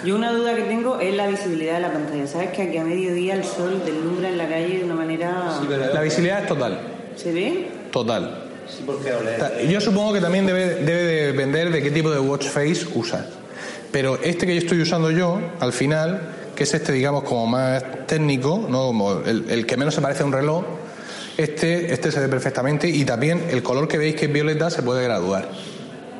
Yo 0.04 0.16
una 0.16 0.32
duda 0.32 0.56
que 0.56 0.64
tengo 0.64 1.00
es 1.00 1.14
la 1.16 1.28
visibilidad 1.28 1.76
de 1.76 1.80
la 1.82 1.92
pantalla. 1.94 2.26
¿Sabes 2.28 2.50
que 2.52 2.64
aquí 2.64 2.78
a 2.78 2.84
mediodía 2.84 3.36
el 3.36 3.44
sol 3.46 3.82
deslumbra 3.86 4.30
en 4.30 4.38
la 4.38 4.48
calle 4.48 4.78
de 4.80 4.84
una 4.84 4.96
manera... 4.96 5.58
La 5.94 6.02
visibilidad 6.02 6.42
es 6.42 6.48
total, 6.48 6.80
¿Se 7.16 7.32
ve? 7.32 7.68
total. 7.92 8.49
Yo 9.70 9.82
supongo 9.82 10.14
que 10.14 10.22
también 10.22 10.46
debe, 10.46 10.76
debe 10.76 11.04
de 11.04 11.28
depender 11.28 11.72
de 11.72 11.82
qué 11.82 11.92
tipo 11.92 12.10
de 12.10 12.20
watch 12.20 12.48
face 12.48 12.86
usas. 12.96 13.26
Pero 13.92 14.20
este 14.22 14.46
que 14.46 14.54
yo 14.54 14.60
estoy 14.60 14.82
usando 14.82 15.10
yo, 15.12 15.40
al 15.60 15.74
final, 15.74 16.22
que 16.56 16.64
es 16.64 16.74
este, 16.74 16.92
digamos, 16.92 17.24
como 17.24 17.48
más 17.48 17.84
técnico, 18.06 18.66
¿no? 18.70 18.88
como 18.88 19.20
el, 19.22 19.50
el 19.50 19.66
que 19.66 19.78
menos 19.78 19.96
se 19.96 20.02
parece 20.02 20.24
a 20.24 20.26
un 20.26 20.34
reloj, 20.34 20.64
este, 21.40 21.94
este 21.94 22.12
se 22.12 22.20
ve 22.20 22.28
perfectamente 22.28 22.90
y 22.90 23.06
también 23.06 23.46
el 23.50 23.64
color 23.64 23.88
que 23.88 23.98
veis 23.98 24.16
que 24.16 24.26
es 24.26 24.34
violeta 24.34 24.70
se 24.70 24.84
puede 24.84 25.04
graduar. 25.04 25.48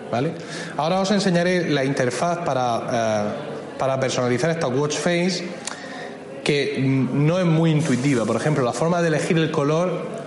¿Vale? 0.10 0.32
Ahora 0.78 1.02
os 1.02 1.12
enseñaré 1.12 1.70
la 1.70 1.84
interfaz 1.84 2.40
para, 2.40 2.88
eh, 2.92 3.78
para 3.78 4.00
personalizar 4.00 4.50
esta 4.50 4.68
watch 4.68 4.96
face 4.96 5.44
que 6.44 6.78
mm, 6.80 7.28
no 7.28 7.38
es 7.38 7.46
muy 7.46 7.70
intuitiva. 7.72 8.26
Por 8.26 8.38
ejemplo, 8.38 8.64
la 8.64 8.74
forma 8.74 9.02
de 9.02 9.10
elegir 9.10 9.38
el 9.38 9.52
color. 9.52 10.19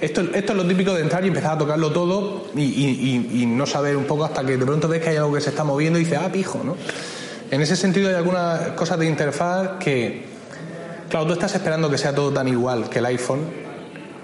Esto, 0.00 0.22
esto 0.22 0.52
es 0.52 0.56
lo 0.56 0.66
típico 0.66 0.94
de 0.94 1.02
entrar 1.02 1.22
y 1.24 1.28
empezar 1.28 1.52
a 1.52 1.58
tocarlo 1.58 1.92
todo 1.92 2.46
y, 2.56 3.44
no 3.46 3.66
saber 3.66 3.96
un 3.96 4.04
poco 4.04 4.24
hasta 4.24 4.44
que 4.44 4.56
de 4.56 4.64
pronto 4.64 4.88
ves 4.88 5.02
que 5.02 5.10
hay 5.10 5.16
algo 5.16 5.34
que 5.34 5.42
se 5.42 5.50
está 5.50 5.62
moviendo 5.62 5.98
y 5.98 6.04
dices, 6.04 6.18
ah, 6.22 6.30
pijo, 6.32 6.60
¿no? 6.64 6.76
En 7.50 7.60
ese 7.60 7.76
sentido 7.76 8.08
hay 8.08 8.14
algunas 8.14 8.68
cosas 8.70 8.98
de 8.98 9.06
interfaz 9.06 9.72
que, 9.78 10.24
claro, 11.10 11.26
tú 11.26 11.32
estás 11.34 11.54
esperando 11.54 11.90
que 11.90 11.98
sea 11.98 12.14
todo 12.14 12.32
tan 12.32 12.48
igual 12.48 12.88
que 12.88 13.00
el 13.00 13.06
iPhone, 13.06 13.40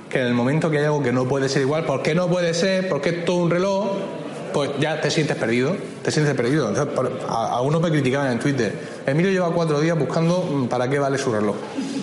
que 0.08 0.20
en 0.20 0.28
el 0.28 0.34
momento 0.34 0.70
que 0.70 0.78
hay 0.78 0.84
algo 0.84 1.02
que 1.02 1.12
no 1.12 1.26
puede 1.26 1.48
ser 1.48 1.60
igual, 1.62 1.84
¿por 1.84 2.02
qué 2.02 2.14
no 2.14 2.28
puede 2.28 2.54
ser? 2.54 2.88
Porque 2.88 3.10
es 3.10 3.24
todo 3.26 3.36
un 3.36 3.50
reloj, 3.50 3.88
pues 4.54 4.70
ya 4.80 5.00
te 5.00 5.10
sientes 5.10 5.36
perdido, 5.36 5.76
te 6.02 6.10
sientes 6.10 6.34
perdido. 6.34 6.68
Entonces, 6.68 6.94
a, 7.28 7.48
a 7.48 7.60
uno 7.60 7.80
me 7.80 7.90
criticaban 7.90 8.32
en 8.32 8.38
Twitter, 8.38 8.72
Emilio 9.04 9.30
lleva 9.30 9.50
cuatro 9.50 9.80
días 9.80 9.98
buscando 9.98 10.40
mm, 10.40 10.68
para 10.68 10.88
qué 10.88 10.98
vale 10.98 11.18
su 11.18 11.30
reloj. 11.32 11.56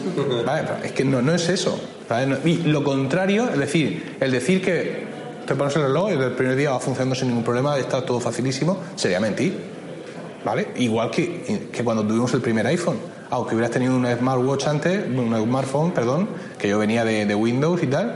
Es 0.84 0.92
que 0.92 1.04
no, 1.04 1.22
no 1.22 1.34
es 1.34 1.50
eso. 1.50 1.80
Y 2.46 2.58
lo 2.64 2.84
contrario, 2.84 3.50
es 3.52 3.58
decir, 3.58 4.18
el 4.20 4.32
decir 4.32 4.62
que 4.62 5.04
te 5.46 5.56
pones 5.56 5.76
el 5.76 5.84
reloj 5.84 6.12
y 6.12 6.14
el 6.14 6.32
primer 6.32 6.56
día 6.56 6.72
va 6.72 6.80
funcionando 6.80 7.16
sin 7.16 7.30
ningún 7.30 7.44
problema, 7.44 7.78
está 7.78 8.06
todo 8.06 8.20
facilísimo, 8.20 8.78
sería 8.96 9.20
mentir. 9.20 9.74
¿Vale? 10.46 10.68
Igual 10.78 11.10
que, 11.10 11.70
que 11.72 11.84
cuando 11.84 12.06
tuvimos 12.06 12.34
el 12.34 12.42
primer 12.42 12.68
iPhone. 12.68 12.98
Aunque 13.30 13.56
hubieras 13.56 13.72
tenido 13.72 13.96
un 13.96 14.06
smartwatch 14.06 14.68
antes, 14.68 15.06
un 15.08 15.34
smartphone, 15.36 15.92
perdón, 15.92 16.28
que 16.60 16.68
yo 16.68 16.78
venía 16.78 17.06
de, 17.06 17.26
de 17.26 17.34
Windows 17.34 17.82
y 17.82 17.88
tal, 17.88 18.16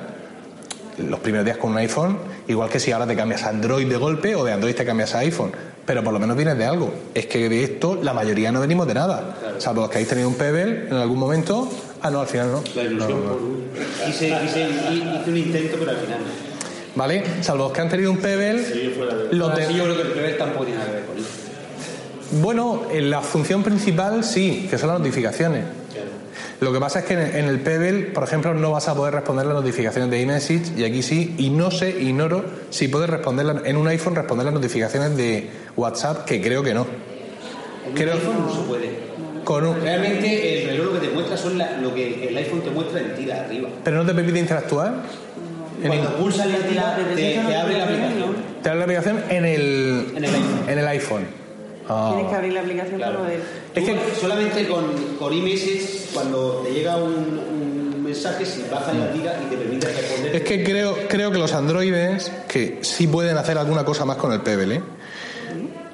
los 0.97 1.19
primeros 1.21 1.45
días 1.45 1.57
con 1.57 1.71
un 1.71 1.77
iPhone, 1.77 2.17
igual 2.47 2.69
que 2.69 2.79
si 2.79 2.91
ahora 2.91 3.07
te 3.07 3.15
cambias 3.15 3.43
a 3.43 3.49
Android 3.49 3.87
de 3.87 3.97
golpe 3.97 4.35
o 4.35 4.43
de 4.43 4.51
Android 4.51 4.75
te 4.75 4.85
cambias 4.85 5.15
a 5.15 5.19
iPhone. 5.19 5.51
Pero 5.87 6.03
por 6.03 6.11
lo 6.13 6.19
menos 6.19 6.35
vienes 6.37 6.57
de 6.57 6.65
algo. 6.65 6.93
Es 7.15 7.25
que 7.27 7.47
de 7.49 7.63
esto 7.63 7.97
la 8.03 8.13
mayoría 8.13 8.51
no 8.51 8.59
venimos 8.59 8.85
de 8.87 8.93
nada. 8.93 9.37
Salvo 9.57 9.81
los 9.81 9.89
que 9.89 9.95
habéis 9.95 10.09
tenido 10.09 10.27
un 10.27 10.35
Pebble 10.35 10.87
en 10.89 10.93
algún 10.93 11.17
momento. 11.17 11.67
Ah, 12.01 12.11
no, 12.11 12.19
al 12.21 12.27
final 12.27 12.51
no. 12.51 12.63
La 12.75 12.83
ilusión 12.83 13.21
por 13.21 13.31
un... 13.41 13.67
Hice, 14.07 14.27
hice, 14.27 14.67
hice 14.69 15.29
un 15.29 15.37
intento, 15.37 15.77
pero 15.79 15.91
al 15.91 15.97
final 15.97 16.19
no. 16.19 16.25
¿Vale? 16.95 17.23
Salvo 17.41 17.63
los 17.65 17.71
que 17.71 17.81
han 17.81 17.89
tenido 17.89 18.11
un 18.11 18.17
Pebble. 18.17 18.63
Los 19.31 19.55
de- 19.55 19.63
Así 19.63 19.75
yo 19.75 19.83
creo 19.85 19.95
que 19.95 20.01
el 20.03 20.07
primer 20.09 20.37
tampoco 20.37 20.65
tiene 20.65 20.79
nada 20.79 20.91
que 20.91 20.95
ver 20.97 21.05
con 21.05 21.17
eso. 21.17 21.27
Bueno, 22.41 22.81
en 22.91 23.09
la 23.09 23.21
función 23.21 23.63
principal 23.63 24.23
sí, 24.25 24.67
que 24.69 24.77
son 24.77 24.89
las 24.89 24.99
notificaciones. 24.99 25.63
Lo 26.59 26.73
que 26.73 26.79
pasa 26.79 26.99
es 26.99 27.05
que 27.05 27.13
en 27.13 27.45
el 27.47 27.59
Pebble, 27.59 28.07
por 28.13 28.23
ejemplo, 28.23 28.53
no 28.55 28.71
vas 28.71 28.87
a 28.87 28.95
poder 28.95 29.13
responder 29.13 29.45
las 29.45 29.55
notificaciones 29.55 30.09
de 30.09 30.21
iMessage 30.21 30.71
y 30.75 30.83
aquí 30.85 31.03
sí, 31.03 31.35
y 31.37 31.51
no 31.51 31.69
sé, 31.69 31.89
ignoro 32.01 32.43
si 32.71 32.87
puedes 32.87 33.09
responder 33.09 33.45
la- 33.45 33.61
en 33.63 33.77
un 33.77 33.87
iPhone 33.87 34.15
responder 34.15 34.45
las 34.45 34.53
notificaciones 34.55 35.15
de 35.15 35.49
WhatsApp, 35.75 36.25
que 36.25 36.41
creo 36.41 36.63
que 36.63 36.73
no. 36.73 36.87
En 37.87 37.93
Creo- 37.93 38.15
un 38.15 38.19
iPhone 38.21 38.35
no 38.47 38.53
se 38.55 38.61
puede. 38.61 38.89
Con 39.43 39.65
un- 39.67 39.79
Realmente 39.81 40.63
el 40.63 40.69
reloj 40.71 40.93
lo 40.95 40.99
que 40.99 41.07
te 41.07 41.13
muestra 41.13 41.37
son 41.37 41.57
la- 41.59 41.77
lo 41.79 41.93
que 41.93 42.27
el 42.27 42.35
iPhone 42.37 42.61
te 42.61 42.71
muestra 42.71 42.99
en 43.01 43.15
tira 43.15 43.41
arriba. 43.45 43.69
pero 43.83 43.97
no 43.97 44.05
te 44.05 44.13
permite 44.15 44.39
interactuar. 44.39 44.95
En 45.83 45.87
Cuando 45.89 46.09
el- 46.09 46.15
pulsas 46.15 46.47
la 46.47 46.57
tira, 46.57 46.95
te, 47.15 47.15
te 47.15 47.37
abre 47.55 47.77
la 47.77 47.83
aplicación. 47.83 48.35
te 48.63 48.69
abre 48.69 48.79
la 48.79 48.83
aplicación 48.85 49.23
en 49.29 49.45
el, 49.45 50.07
En 50.17 50.23
el 50.23 50.33
iPhone. 50.33 50.69
en 50.69 50.79
el 50.79 50.87
iPhone. 50.87 51.46
Ah. 51.89 52.11
Tienes 52.13 52.29
que 52.29 52.35
abrir 52.35 52.53
la 52.53 52.59
aplicación 52.61 52.95
Claro. 52.97 53.19
para 53.19 53.29
ver. 53.29 53.41
Es 53.75 53.83
que- 53.83 53.99
solamente 54.19 54.67
con, 54.67 54.83
con 55.19 55.33
iMessage, 55.33 56.09
cuando 56.13 56.61
te 56.65 56.71
llega 56.73 56.97
un, 56.97 57.13
un 57.13 58.03
mensaje, 58.03 58.45
si 58.45 58.63
bajas 58.71 58.95
la 58.95 59.11
tira 59.11 59.39
y 59.45 59.49
te 59.49 59.57
permite 59.57 59.87
responder. 59.87 60.35
Es 60.35 60.41
que 60.43 60.63
creo, 60.63 60.95
creo 61.07 61.31
que 61.31 61.37
los 61.37 61.53
androides 61.53 62.31
que 62.47 62.79
sí 62.81 63.07
pueden 63.07 63.37
hacer 63.37 63.57
alguna 63.57 63.83
cosa 63.85 64.05
más 64.05 64.17
con 64.17 64.31
el 64.33 64.41
Pebble, 64.41 64.75
¿eh? 64.75 64.81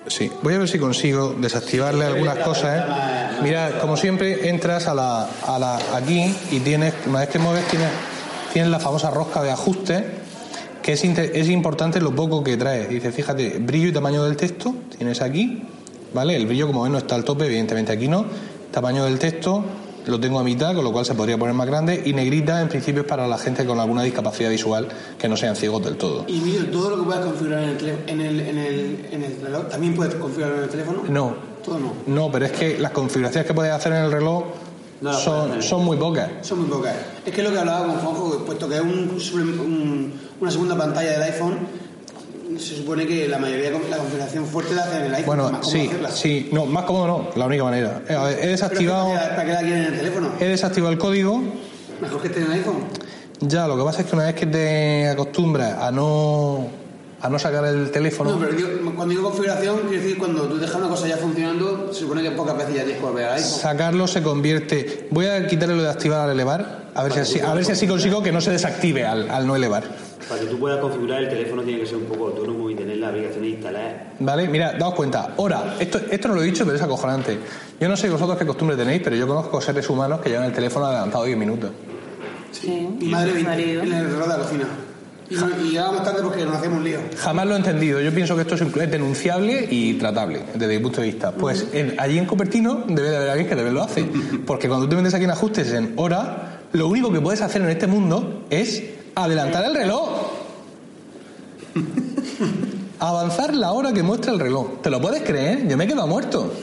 Sí, 0.07 0.29
voy 0.41 0.55
a 0.55 0.57
ver 0.59 0.67
si 0.67 0.79
consigo 0.79 1.33
desactivarle 1.37 2.05
algunas 2.05 2.37
cosas, 2.39 2.81
¿eh? 2.81 3.37
Mira, 3.41 3.79
como 3.79 3.95
siempre, 3.95 4.49
entras 4.49 4.87
a 4.87 4.93
la, 4.93 5.29
a 5.47 5.57
la 5.57 5.79
aquí 5.95 6.35
y 6.51 6.59
tienes, 6.59 6.93
una 7.07 7.21
vez 7.21 7.29
que 7.29 7.39
mueves, 7.39 7.65
tienes, 7.69 7.87
tienes 8.51 8.69
la 8.69 8.79
famosa 8.79 9.09
rosca 9.11 9.41
de 9.41 9.51
ajuste, 9.51 10.03
que 10.81 10.93
es, 10.93 11.03
inte- 11.05 11.39
es 11.39 11.47
importante 11.49 12.01
lo 12.01 12.13
poco 12.13 12.43
que 12.43 12.57
trae. 12.57 12.87
Dice, 12.87 13.11
fíjate, 13.13 13.57
brillo 13.59 13.87
y 13.87 13.91
tamaño 13.93 14.25
del 14.25 14.35
texto, 14.35 14.75
tienes 14.97 15.21
aquí, 15.21 15.63
¿vale? 16.13 16.35
El 16.35 16.45
brillo, 16.47 16.67
como 16.67 16.83
ven, 16.83 16.91
no 16.91 16.97
está 16.97 17.15
al 17.15 17.23
tope, 17.23 17.45
evidentemente 17.45 17.91
aquí 17.91 18.07
no. 18.07 18.25
Tamaño 18.71 19.05
del 19.05 19.19
texto, 19.19 19.63
lo 20.05 20.19
tengo 20.19 20.39
a 20.39 20.43
mitad, 20.43 20.73
con 20.75 20.83
lo 20.83 20.91
cual 20.91 21.05
se 21.05 21.13
podría 21.13 21.37
poner 21.37 21.53
más 21.53 21.67
grande. 21.67 22.01
Y 22.05 22.13
negrita, 22.13 22.61
en 22.61 22.69
principio, 22.69 23.01
es 23.01 23.07
para 23.07 23.27
la 23.27 23.37
gente 23.37 23.65
con 23.65 23.79
alguna 23.79 24.03
discapacidad 24.03 24.49
visual 24.49 24.87
que 25.17 25.27
no 25.29 25.37
sean 25.37 25.55
ciegos 25.55 25.83
del 25.85 25.95
todo. 25.97 26.25
Y 26.27 26.39
mira, 26.39 26.69
todo 26.71 26.89
lo 26.91 26.97
que 26.97 27.03
puedas 27.03 27.25
configurar 27.25 27.63
en 27.63 27.69
el, 27.69 27.99
en 28.07 28.21
el, 28.21 28.39
en 28.39 28.57
el, 28.57 29.07
en 29.11 29.23
el 29.23 29.41
reloj, 29.41 29.69
¿también 29.69 29.93
puedes 29.95 30.15
configurarlo 30.15 30.57
en 30.57 30.63
el 30.63 30.69
teléfono? 30.69 31.03
No, 31.07 31.35
Todo 31.63 31.79
no. 31.79 31.93
no, 32.07 32.31
pero 32.31 32.45
es 32.45 32.51
que 32.51 32.77
las 32.79 32.91
configuraciones 32.91 33.47
que 33.47 33.53
puedes 33.53 33.71
hacer 33.71 33.93
en 33.93 34.03
el 34.05 34.11
reloj 34.11 34.43
No 35.01 35.13
son, 35.13 35.61
son 35.61 35.85
muy 35.85 35.97
pocas. 35.97 36.29
Son 36.41 36.59
muy 36.61 36.69
pocas. 36.69 36.95
Es 37.25 37.33
que 37.33 37.43
lo 37.43 37.51
que 37.51 37.59
hablaba 37.59 37.85
con 37.85 37.95
Juanjo, 37.97 38.43
puesto 38.45 38.67
que 38.67 38.75
es 38.75 38.81
un, 38.81 39.11
suple- 39.19 39.59
un- 39.59 40.13
una 40.41 40.51
segunda 40.51 40.75
pantalla 40.75 41.11
del 41.11 41.21
iPhone, 41.23 41.59
se 42.59 42.75
supone 42.77 43.05
que 43.07 43.27
la 43.27 43.37
mayoría 43.37 43.71
de 43.71 43.79
la 43.89 43.97
configuración 43.97 44.45
fuerte 44.45 44.73
la 44.75 44.83
hacen 44.83 44.99
en 45.01 45.05
el 45.05 45.15
iPhone. 45.15 45.37
Bueno, 45.37 45.51
más 45.51 45.69
sí, 45.69 45.87
hacerla. 45.87 46.11
sí, 46.11 46.49
no, 46.51 46.65
más 46.65 46.85
cómodo 46.85 47.07
no, 47.07 47.29
la 47.35 47.45
única 47.45 47.63
manera. 47.63 48.01
Eh, 48.07 48.39
he 48.41 48.47
desactivado, 48.47 49.09
¿para 49.13 49.29
qué- 49.29 49.35
¿Para 49.35 49.45
qué 49.45 49.51
la 49.53 49.59
quieren 49.59 49.77
en 49.85 49.93
el 49.93 49.99
teléfono? 49.99 50.29
he 50.39 50.45
desactivado 50.47 50.91
el 50.91 50.97
código. 50.99 51.41
Mejor 52.01 52.21
que 52.21 52.27
esté 52.27 52.39
en 52.41 52.45
el 52.47 52.51
iPhone. 52.53 52.83
Ya, 53.41 53.67
lo 53.67 53.77
que 53.77 53.83
pasa 53.83 54.01
es 54.01 54.07
que 54.07 54.15
una 54.15 54.25
vez 54.25 54.35
que 54.35 54.45
te 54.45 55.09
acostumbras 55.09 55.77
a 55.81 55.91
no, 55.91 56.67
a 57.21 57.29
no 57.29 57.39
sacar 57.39 57.65
el 57.65 57.91
teléfono, 57.91 58.31
No, 58.31 58.39
pero 58.39 58.53
digo- 58.53 58.69
cuando 58.95 59.07
digo 59.11 59.23
configuración, 59.23 59.79
quiero 59.87 60.01
decir 60.03 60.17
cuando 60.17 60.43
tú 60.43 60.57
dejas 60.57 60.75
una 60.75 60.87
cosa 60.89 61.07
ya 61.07 61.17
funcionando, 61.17 61.91
se 61.93 62.01
supone 62.01 62.21
que 62.21 62.31
pocas 62.31 62.57
veces 62.57 62.75
ya 62.75 62.81
tienes 62.83 62.97
que 63.01 63.05
volver 63.05 63.25
al 63.25 63.35
iPhone. 63.37 63.49
sacarlo 63.59 64.07
se 64.07 64.21
convierte. 64.23 65.07
Voy 65.11 65.25
a 65.27 65.45
quitarle 65.47 65.75
lo 65.75 65.83
de 65.83 65.89
activar 65.89 66.21
al 66.21 66.31
elevar, 66.31 66.83
a 66.95 67.03
ver 67.03 67.13
si 67.13 67.19
así, 67.19 67.39
a 67.39 67.53
ver 67.53 67.65
si 67.65 67.71
así 67.71 67.87
consigo 67.87 68.21
que 68.23 68.31
no 68.31 68.39
se 68.41 68.51
desactive 68.51 69.05
al, 69.05 69.29
al 69.29 69.45
no 69.47 69.55
elevar. 69.55 69.83
Para 70.29 70.41
que 70.41 70.47
tú 70.47 70.57
puedas 70.59 70.79
configurar 70.79 71.23
el 71.23 71.29
teléfono 71.29 71.61
tiene 71.63 71.81
que 71.81 71.85
ser 71.85 71.97
un 71.97 72.05
poco 72.05 72.27
autónomo 72.27 72.69
y 72.69 72.75
tener 72.75 72.97
la 72.97 73.09
aplicación 73.09 73.45
instalada. 73.45 74.13
¿Vale? 74.19 74.47
Mira, 74.47 74.73
daos 74.73 74.93
cuenta. 74.95 75.33
Ahora, 75.37 75.75
esto, 75.79 75.99
esto 76.09 76.27
no 76.29 76.35
lo 76.35 76.41
he 76.41 76.45
dicho, 76.45 76.63
pero 76.65 76.77
es 76.77 76.81
acojonante. 76.83 77.37
Yo 77.79 77.87
no 77.89 77.97
sé 77.97 78.09
vosotros 78.09 78.37
qué 78.37 78.45
costumbre 78.45 78.77
tenéis, 78.77 79.01
pero 79.03 79.15
yo 79.15 79.27
conozco 79.27 79.59
seres 79.61 79.89
humanos 79.89 80.21
que 80.21 80.29
llevan 80.29 80.45
el 80.45 80.53
teléfono 80.53 80.85
adelantado 80.85 81.25
10 81.25 81.37
minutos. 81.37 81.71
Sí. 82.51 82.87
Mi 82.99 83.07
madre 83.07 83.33
Mi 83.33 83.43
marido. 83.43 83.81
en 83.83 83.93
el 83.93 84.05
reloj 84.05 84.21
de 84.23 84.27
la 84.27 84.37
cocina. 84.37 84.63
Y, 85.29 85.35
no- 85.35 85.49
y 85.65 85.69
llegamos 85.71 86.03
tarde 86.03 86.21
porque 86.21 86.45
nos 86.45 86.55
hacemos 86.55 86.83
lío. 86.83 86.99
Jamás 87.17 87.47
lo 87.47 87.53
he 87.53 87.57
entendido. 87.57 87.99
Yo 88.01 88.11
pienso 88.13 88.35
que 88.35 88.41
esto 88.41 88.55
es 88.55 88.91
denunciable 88.91 89.67
y 89.69 89.95
tratable 89.95 90.41
desde 90.53 90.77
mi 90.77 90.83
punto 90.83 91.01
de 91.01 91.07
vista. 91.07 91.31
Pues 91.31 91.67
en- 91.73 91.95
allí 91.97 92.17
en 92.19 92.25
Cupertino 92.25 92.83
debe 92.87 93.09
de 93.09 93.17
haber 93.17 93.29
alguien 93.29 93.49
que 93.49 93.55
debe 93.55 93.71
lo 93.71 93.81
hace. 93.83 94.03
Porque 94.45 94.67
cuando 94.67 94.87
tú 94.87 94.95
metes 94.95 95.13
aquí 95.13 95.23
en 95.23 95.31
ajustes 95.31 95.71
en 95.73 95.93
hora, 95.95 96.59
lo 96.73 96.87
único 96.87 97.11
que 97.11 97.19
puedes 97.21 97.41
hacer 97.41 97.61
en 97.63 97.69
este 97.69 97.87
mundo 97.87 98.45
es 98.49 98.83
adelantar 99.15 99.65
el 99.65 99.75
reloj. 99.75 100.09
avanzar 102.99 103.53
la 103.53 103.73
hora 103.73 103.91
que 103.91 104.01
muestra 104.01 104.31
el 104.31 104.39
reloj. 104.39 104.81
¿Te 104.81 104.89
lo 104.89 105.01
puedes 105.01 105.23
creer? 105.23 105.67
Yo 105.67 105.75
me 105.75 105.83
he 105.83 105.87
quedado 105.87 106.07
muerto. 106.07 106.53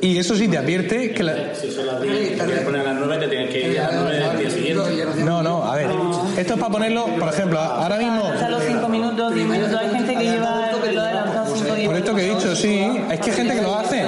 Y 0.00 0.16
eso 0.16 0.34
sí 0.34 0.48
te 0.48 0.56
advierte 0.56 1.12
que 1.12 1.22
la... 1.22 1.54
Si 1.54 1.70
son 1.70 1.86
las 1.86 2.00
10, 2.00 2.38
te 2.38 2.44
quieres 2.44 2.64
poner 2.64 2.80
a 2.80 2.92
las 2.94 3.06
9, 3.06 3.18
te 3.18 3.28
tienes 3.28 3.50
que 3.50 3.70
ir 3.70 3.80
a 3.80 3.92
las 3.92 4.02
9 4.02 4.16
del 4.16 4.38
día 4.38 4.50
siguiente. 4.50 5.24
No, 5.24 5.42
no, 5.42 5.64
a 5.64 5.76
ver. 5.76 5.90
Esto 6.38 6.54
es 6.54 6.60
para 6.60 6.72
ponerlo, 6.72 7.06
por 7.18 7.28
ejemplo, 7.28 7.58
ahora 7.58 7.98
mismo... 7.98 8.22
Los 8.48 8.62
5 8.64 8.88
minutos, 8.88 9.34
10 9.34 9.46
minutos. 9.46 9.76
Hay 9.76 9.90
gente 9.90 10.14
que 10.14 10.24
lleva 10.24 10.70
el 10.70 10.80
reloj 10.80 11.04
adelantado 11.04 11.56
5 11.56 11.74
10 11.74 11.88
Por 11.88 11.96
esto 11.96 12.14
que 12.14 12.26
he 12.26 12.34
dicho, 12.34 12.56
sí. 12.56 13.00
Es 13.10 13.20
que 13.20 13.30
hay 13.30 13.36
gente 13.36 13.54
que 13.54 13.62
lo 13.62 13.76
hace. 13.76 14.06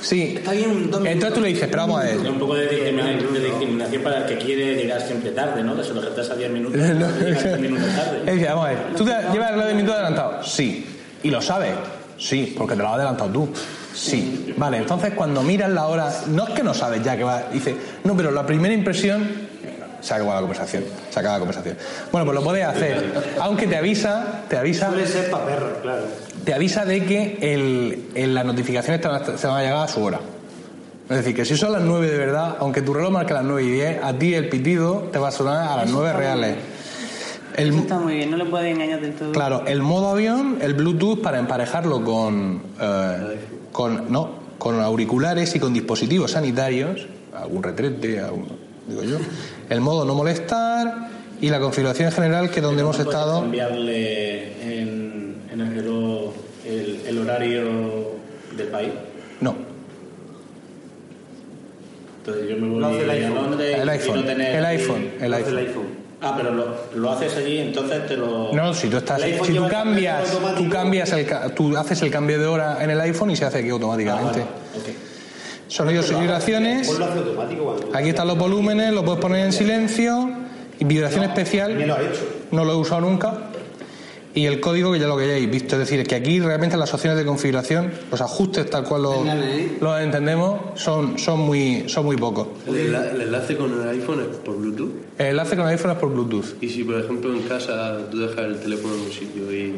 Sí. 0.00 0.34
Está 0.36 0.52
bien, 0.52 0.90
Entonces 1.04 1.34
tú 1.34 1.40
le 1.40 1.48
dices, 1.48 1.68
pero 1.68 1.82
vamos 1.82 2.00
a 2.00 2.04
ver. 2.04 2.18
Un 2.18 2.38
poco 2.38 2.54
de 2.54 2.68
discriminación, 2.68 3.34
de 3.34 3.40
discriminación 3.40 4.02
para 4.02 4.18
el 4.18 4.26
que 4.26 4.38
quiere 4.38 4.74
llegar 4.76 5.00
siempre 5.00 5.30
tarde, 5.30 5.62
¿no? 5.62 5.76
Que 5.76 5.84
se 5.84 5.94
lo 5.94 6.00
retrasa 6.00 6.34
10 6.34 6.50
minutos, 6.50 6.80
No. 6.80 7.08
10 7.08 7.60
minutos 7.60 7.86
tarde. 7.94 8.18
Es 8.26 8.26
decir, 8.26 8.46
vamos 8.48 8.66
a 8.66 8.68
ver. 8.68 8.78
¿Tú 8.96 9.04
te 9.04 9.10
llevas 9.10 9.32
el 9.32 9.54
reloj 9.54 9.66
de 9.66 9.74
minutos 9.74 9.94
adelantado? 9.94 10.42
Sí. 10.44 10.86
¿Y 11.22 11.30
lo 11.30 11.40
sabes? 11.42 11.72
Sí, 12.18 12.54
porque 12.56 12.74
te 12.74 12.82
lo 12.82 12.88
has 12.88 12.94
adelantado 12.94 13.30
tú. 13.30 13.48
Sí. 13.94 14.54
Vale, 14.56 14.78
entonces 14.78 15.14
cuando 15.14 15.42
miras 15.42 15.70
la 15.70 15.86
hora, 15.86 16.12
no 16.28 16.46
es 16.46 16.54
que 16.54 16.62
no 16.62 16.74
sabes 16.74 17.02
ya 17.02 17.16
que 17.16 17.24
va. 17.24 17.44
Dice, 17.52 17.74
no, 18.04 18.16
pero 18.16 18.30
la 18.30 18.46
primera 18.46 18.74
impresión. 18.74 19.48
Se 20.00 20.14
acaba 20.14 20.34
la 20.36 20.40
conversación. 20.40 20.84
Se 21.10 21.18
acaba 21.18 21.34
la 21.34 21.38
conversación. 21.40 21.76
Bueno, 22.12 22.24
pues 22.24 22.36
lo 22.36 22.44
puedes 22.44 22.64
hacer. 22.64 23.12
Aunque 23.40 23.66
te 23.66 23.76
avisa, 23.76 24.42
te 24.48 24.56
avisa, 24.56 24.90
Suele 24.90 25.06
ser 25.08 25.28
para 25.28 25.44
perros, 25.46 25.70
claro. 25.82 26.02
Te 26.48 26.54
avisa 26.54 26.86
de 26.86 27.04
que 27.04 27.36
el, 27.42 28.04
en 28.14 28.32
las 28.32 28.42
notificaciones 28.46 29.02
te 29.02 29.06
van, 29.08 29.20
a, 29.22 29.36
se 29.36 29.46
van 29.46 29.58
a 29.58 29.62
llegar 29.62 29.84
a 29.84 29.88
su 29.88 30.02
hora. 30.02 30.18
Es 31.10 31.16
decir, 31.18 31.36
que 31.36 31.44
si 31.44 31.58
son 31.58 31.72
las 31.72 31.82
9 31.82 32.10
de 32.10 32.16
verdad, 32.16 32.56
aunque 32.58 32.80
tu 32.80 32.94
reloj 32.94 33.10
marque 33.12 33.34
las 33.34 33.44
9 33.44 33.62
y 33.64 33.70
10, 33.70 34.02
a 34.02 34.14
ti 34.14 34.32
el 34.32 34.48
pitido 34.48 35.10
te 35.12 35.18
va 35.18 35.28
a 35.28 35.30
sonar 35.30 35.68
a 35.68 35.76
las 35.76 35.90
9 35.90 36.10
reales. 36.14 36.56
El, 37.54 37.68
Eso 37.68 37.78
está 37.80 37.98
muy 37.98 38.14
bien, 38.14 38.30
no 38.30 38.38
le 38.38 38.46
puedes 38.46 38.72
engañar 38.74 38.98
del 39.02 39.12
todo. 39.12 39.32
Claro, 39.32 39.64
el 39.66 39.82
modo 39.82 40.08
avión, 40.08 40.56
el 40.62 40.72
Bluetooth 40.72 41.20
para 41.20 41.38
emparejarlo 41.38 42.02
con, 42.02 42.62
eh, 42.80 43.36
con 43.70 44.10
no, 44.10 44.30
con 44.56 44.80
auriculares 44.80 45.54
y 45.54 45.60
con 45.60 45.74
dispositivos 45.74 46.30
sanitarios, 46.30 47.06
algún 47.38 47.62
retrete, 47.62 48.20
algún- 48.20 48.48
digo 48.88 49.02
yo. 49.04 49.18
El 49.68 49.82
modo 49.82 50.06
no 50.06 50.14
molestar 50.14 51.08
y 51.42 51.50
la 51.50 51.60
configuración 51.60 52.10
general 52.10 52.48
que 52.50 52.62
donde 52.62 52.80
hemos 52.80 52.96
¿No 52.98 53.04
puedes 53.04 53.20
estado. 53.20 53.40
cambiarle 53.42 54.80
en, 54.80 55.36
en 55.52 55.60
el 55.60 55.74
reloj 55.74 56.07
el, 57.08 57.18
horario 57.18 57.62
del 58.56 58.66
país? 58.68 58.90
No, 59.40 59.54
Entonces 62.20 62.48
yo 62.50 62.56
me 62.56 62.68
voy 62.68 62.80
Lo 62.80 62.86
hace 62.88 63.02
el 63.02 63.10
a 63.10 63.12
iPhone. 63.14 63.34
Londres 63.34 63.76
el 63.80 63.86
y 63.86 63.90
iPhone, 63.90 64.12
quiero 64.14 64.28
tener 64.28 64.54
el 64.56 64.64
iPhone, 64.66 65.10
el 65.20 65.34
Hace 65.34 65.48
el 65.50 65.56
iPhone. 65.58 65.68
iPhone. 65.68 66.08
Ah, 66.20 66.34
pero 66.36 66.50
lo, 66.52 66.74
lo 66.96 67.10
haces 67.12 67.36
allí, 67.36 67.58
entonces 67.58 68.06
te 68.08 68.16
lo... 68.16 68.52
No, 68.52 68.74
si 68.74 68.88
tú 68.88 68.96
estás, 68.96 69.22
iPhone 69.22 69.46
si 69.46 69.54
tú 69.54 69.68
cambias, 69.68 70.36
tú 70.56 70.68
cambias 70.68 71.12
el, 71.12 71.24
ca- 71.26 71.48
tú 71.54 71.76
haces 71.76 72.02
el 72.02 72.10
cambio 72.10 72.40
de 72.40 72.46
hora 72.46 72.82
en 72.82 72.90
el 72.90 73.00
iPhone 73.00 73.30
y 73.30 73.36
se 73.36 73.44
hace 73.44 73.58
aquí 73.58 73.68
Ah, 73.68 73.72
automáticamente. 73.74 74.40
vale, 74.40 74.50
ok. 74.76 74.88
Sonidos 75.68 76.10
y 76.10 76.14
vibraciones. 76.16 76.98
Lo 76.98 77.04
hace 77.04 77.18
automático. 77.18 77.64
cuando- 77.64 77.96
Aquí 77.96 78.08
están 78.08 78.26
los 78.26 78.36
volúmenes, 78.36 78.92
lo 78.92 79.04
puedes 79.04 79.20
poner 79.20 79.44
en 79.46 79.52
silencio. 79.52 80.30
Y 80.80 80.84
vibración 80.84 81.24
especial. 81.24 81.76
No 82.52 82.64
lo 82.64 82.72
he 82.72 82.76
usado 82.76 83.00
nunca. 83.00 83.47
Y 84.38 84.46
el 84.46 84.60
código 84.60 84.92
que 84.92 85.00
ya 85.00 85.08
lo 85.08 85.16
que 85.16 85.24
hayáis 85.24 85.50
visto. 85.50 85.74
Es 85.74 85.80
decir, 85.88 86.06
que 86.06 86.14
aquí 86.14 86.38
realmente 86.38 86.76
las 86.76 86.94
opciones 86.94 87.18
de 87.18 87.24
configuración, 87.24 87.90
los 88.10 88.20
ajustes 88.20 88.70
tal 88.70 88.84
cual 88.84 89.02
los, 89.02 89.16
los 89.80 90.00
entendemos, 90.00 90.60
son, 90.74 91.18
son, 91.18 91.40
muy, 91.40 91.84
son 91.88 92.04
muy 92.04 92.16
pocos. 92.16 92.46
El, 92.68 92.92
enla- 92.92 93.10
el 93.14 93.20
enlace 93.22 93.56
con 93.56 93.72
el 93.72 93.88
iPhone 93.88 94.20
es 94.30 94.36
por 94.36 94.56
Bluetooth. 94.56 94.92
El 95.18 95.26
enlace 95.26 95.56
con 95.56 95.64
el 95.66 95.72
iPhone 95.72 95.90
es 95.90 95.96
por 95.98 96.12
Bluetooth. 96.12 96.62
Y 96.62 96.68
si, 96.68 96.84
por 96.84 97.00
ejemplo, 97.00 97.32
en 97.34 97.40
casa 97.42 97.98
tú 98.10 98.18
dejas 98.20 98.38
el 98.44 98.60
teléfono 98.60 98.94
en 98.94 99.00
un 99.00 99.12
sitio 99.12 99.52
y 99.52 99.74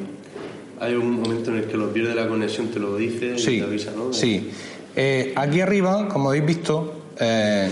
hay 0.78 0.94
un 0.94 1.20
momento 1.22 1.50
en 1.52 1.56
el 1.58 1.64
que 1.64 1.76
lo 1.78 1.90
pierde 1.92 2.14
la 2.14 2.28
conexión, 2.28 2.68
te 2.68 2.78
lo 2.80 2.96
dice 2.96 3.34
y 3.36 3.38
Sí, 3.38 3.58
te 3.60 3.64
avisa, 3.64 3.92
¿no? 3.96 4.12
sí. 4.12 4.50
Eh, 4.96 5.32
aquí 5.36 5.60
arriba, 5.60 6.08
como 6.08 6.28
habéis 6.30 6.44
visto, 6.44 6.92
eh, 7.18 7.70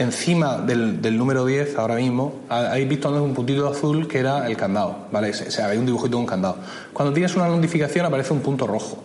encima 0.00 0.58
del, 0.58 1.00
del 1.02 1.16
número 1.16 1.44
10, 1.44 1.76
ahora 1.78 1.94
mismo, 1.96 2.32
ha- 2.48 2.70
habéis 2.72 2.88
visto 2.88 3.08
donde 3.10 3.24
un 3.24 3.34
puntito 3.34 3.68
azul 3.68 4.08
que 4.08 4.18
era 4.18 4.46
el 4.46 4.56
candado, 4.56 4.96
¿vale? 5.12 5.32
Se, 5.32 5.50
se- 5.50 5.62
había 5.62 5.78
un 5.78 5.86
dibujito 5.86 6.10
de 6.16 6.16
un 6.16 6.26
candado. 6.26 6.56
Cuando 6.92 7.12
tienes 7.12 7.34
una 7.36 7.46
notificación 7.48 8.06
aparece 8.06 8.32
un 8.32 8.40
punto 8.40 8.66
rojo. 8.66 8.98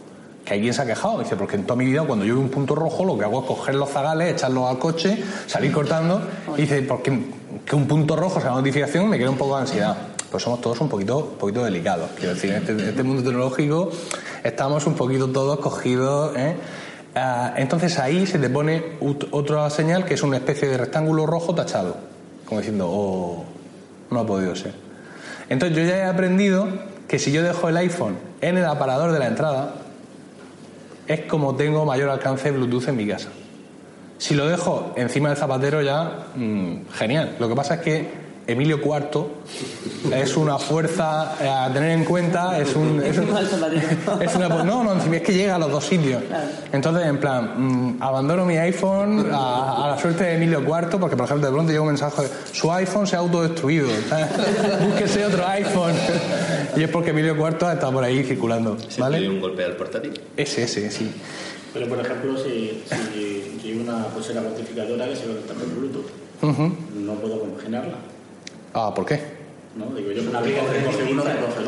Que 0.46 0.54
alguien 0.54 0.74
se 0.76 0.82
ha 0.84 0.86
quejado, 0.86 1.20
dice, 1.20 1.36
porque 1.36 1.56
en 1.56 1.64
toda 1.64 1.76
mi 1.76 1.86
vida 1.86 2.04
cuando 2.04 2.24
yo 2.24 2.36
veo 2.36 2.44
un 2.44 2.50
punto 2.50 2.76
rojo 2.76 3.04
lo 3.04 3.18
que 3.18 3.24
hago 3.26 3.42
es 3.42 3.48
coger 3.48 3.74
los 3.76 3.90
zagales, 3.90 4.32
echarlos 4.34 4.70
al 4.70 4.78
coche, 4.78 5.18
salir 5.48 5.72
cortando, 5.72 6.22
y 6.56 6.62
dice, 6.62 6.84
porque 6.84 7.20
que 7.66 7.76
un 7.76 7.88
punto 7.88 8.16
rojo 8.16 8.40
sea 8.40 8.52
una 8.52 8.60
notificación 8.62 9.10
me 9.10 9.18
crea 9.18 9.30
un 9.32 9.38
poco 9.38 9.56
de 9.56 9.62
ansiedad. 9.62 9.98
Pues 10.30 10.44
somos 10.44 10.60
todos 10.62 10.80
un 10.82 10.90
poquito, 10.90 11.18
un 11.18 11.38
poquito 11.40 11.64
delicados. 11.64 12.10
Quiero 12.16 12.34
decir, 12.36 12.52
en 12.52 12.58
este, 12.58 12.90
este 12.90 13.04
mundo 13.04 13.24
tecnológico 13.24 13.90
estamos 14.44 14.86
un 14.86 14.94
poquito 14.94 15.28
todos 15.30 15.60
cogidos, 15.60 16.36
¿eh? 16.38 16.56
Ah, 17.16 17.54
entonces 17.56 17.98
ahí 17.98 18.28
se 18.28 18.38
te 18.40 18.50
pone 18.50 18.84
otra 19.32 19.70
señal 19.70 20.04
que 20.04 20.16
es 20.16 20.24
una 20.24 20.38
especie 20.38 20.68
de 20.68 20.78
rectángulo 20.78 21.26
rojo 21.26 21.56
tachado, 21.56 21.96
como 22.46 22.60
diciendo, 22.60 22.90
oh, 22.90 23.46
no 24.12 24.20
ha 24.20 24.26
podido 24.26 24.54
ser. 24.56 24.74
Entonces 25.48 25.78
yo 25.78 25.84
ya 25.86 25.98
he 25.98 26.04
aprendido 26.04 26.68
que 27.08 27.18
si 27.18 27.32
yo 27.32 27.42
dejo 27.42 27.70
el 27.70 27.78
iPhone 27.78 28.18
en 28.42 28.58
el 28.58 28.66
aparador 28.66 29.14
de 29.14 29.20
la 29.20 29.28
entrada, 29.28 29.76
es 31.08 31.22
como 31.22 31.56
tengo 31.56 31.86
mayor 31.86 32.10
alcance 32.10 32.52
Bluetooth 32.52 32.90
en 32.90 32.98
mi 32.98 33.08
casa. 33.08 33.30
Si 34.18 34.34
lo 34.34 34.48
dejo 34.48 34.94
encima 34.98 35.30
del 35.30 35.38
zapatero 35.38 35.82
ya, 35.82 36.26
mm, 36.36 36.88
genial. 36.94 37.36
Lo 37.40 37.48
que 37.48 37.56
pasa 37.56 37.76
es 37.76 37.82
que 37.82 38.25
Emilio 38.48 38.80
IV 38.84 39.26
es 40.14 40.38
una 40.38 40.60
fuerza 40.60 41.36
eh, 41.42 41.48
a 41.50 41.74
tener 41.74 41.92
en 41.92 42.06
cuenta, 42.06 42.60
es 42.60 42.76
un... 42.76 43.02
Es, 43.06 43.18
un- 43.18 43.36
es 44.22 44.36
una, 44.36 44.50
no, 44.64 44.84
no, 44.84 44.94
encima 44.94 45.18
es 45.18 45.24
que 45.24 45.34
llega 45.34 45.56
a 45.56 45.60
los 45.60 45.72
dos 45.72 45.84
sitios. 45.86 46.22
Entonces, 46.72 47.08
en 47.08 47.20
plan, 47.20 47.54
mm, 47.98 48.04
abandono 48.04 48.46
mi 48.46 48.56
iPhone 48.58 49.28
a, 49.32 49.86
a 49.86 49.90
la 49.92 49.98
suerte 50.00 50.24
de 50.26 50.36
Emilio 50.36 50.62
IV, 50.62 51.00
porque, 51.00 51.16
por 51.18 51.26
ejemplo, 51.26 51.48
de 51.48 51.54
pronto 51.54 51.72
llega 51.72 51.82
un 51.82 51.88
mensaje, 51.88 52.22
su 52.52 52.72
iPhone 52.72 53.08
se 53.08 53.16
ha 53.16 53.20
autodestruido, 53.20 53.88
búsquese 54.88 55.26
otro 55.26 55.48
iPhone. 55.48 55.94
y 56.76 56.84
es 56.84 56.90
porque 56.90 57.10
Emilio 57.10 57.36
IV 57.36 57.72
está 57.74 57.92
por 57.92 58.04
ahí 58.04 58.24
circulando, 58.24 58.78
Se 58.90 59.02
¿vale? 59.02 59.28
un 59.28 59.42
golpe 59.42 59.64
al 59.64 59.76
portátil. 59.76 60.20
Ese, 60.38 60.64
ese, 60.64 60.92
sí. 60.92 61.12
Pero 61.74 61.88
por 61.88 62.00
ejemplo, 62.00 62.38
si, 62.38 62.84
si 63.14 63.60
llevo 63.64 63.82
una 63.82 64.06
pulsera 64.08 64.42
cuantificadora 64.42 65.08
que 65.08 65.16
se 65.16 65.24
conecta 65.26 65.54
por 65.56 65.68
Bluetooth, 65.76 66.06
Ujú. 66.42 66.72
no 66.96 67.14
puedo 67.16 67.40
compaginarla. 67.40 67.96
Ah, 68.76 68.94
¿por 68.94 69.06
qué? 69.06 69.20
¿no? 69.76 69.86
Digo, 69.96 70.12
yo 70.12 70.30
una 70.30 70.40
aplicación 70.40 70.84
coge 70.86 71.12
uno. 71.12 71.24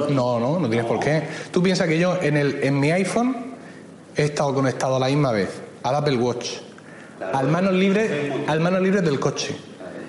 No, 0.10 0.39
no, 0.39 0.60
no 0.60 0.67
tienes 0.70 0.86
por 0.86 1.00
qué. 1.00 1.24
Tú 1.52 1.63
piensas 1.63 1.88
que 1.88 1.98
yo 2.00 2.17
en, 2.22 2.38
el, 2.38 2.60
en 2.63 2.80
mi 2.80 2.91
iPhone 2.91 3.36
he 4.15 4.24
estado 4.24 4.54
conectado 4.54 4.96
a 4.98 5.00
la 5.00 5.08
misma 5.08 5.32
vez 5.32 5.50
al 5.84 5.96
Apple 5.96 6.17
Watch, 6.17 6.50
al 7.34 7.48
manos 7.48 7.74
libres, 7.74 8.12
al 8.48 8.60
manos 8.60 8.82
libres 8.82 9.04
del 9.04 9.20
coche, 9.20 9.56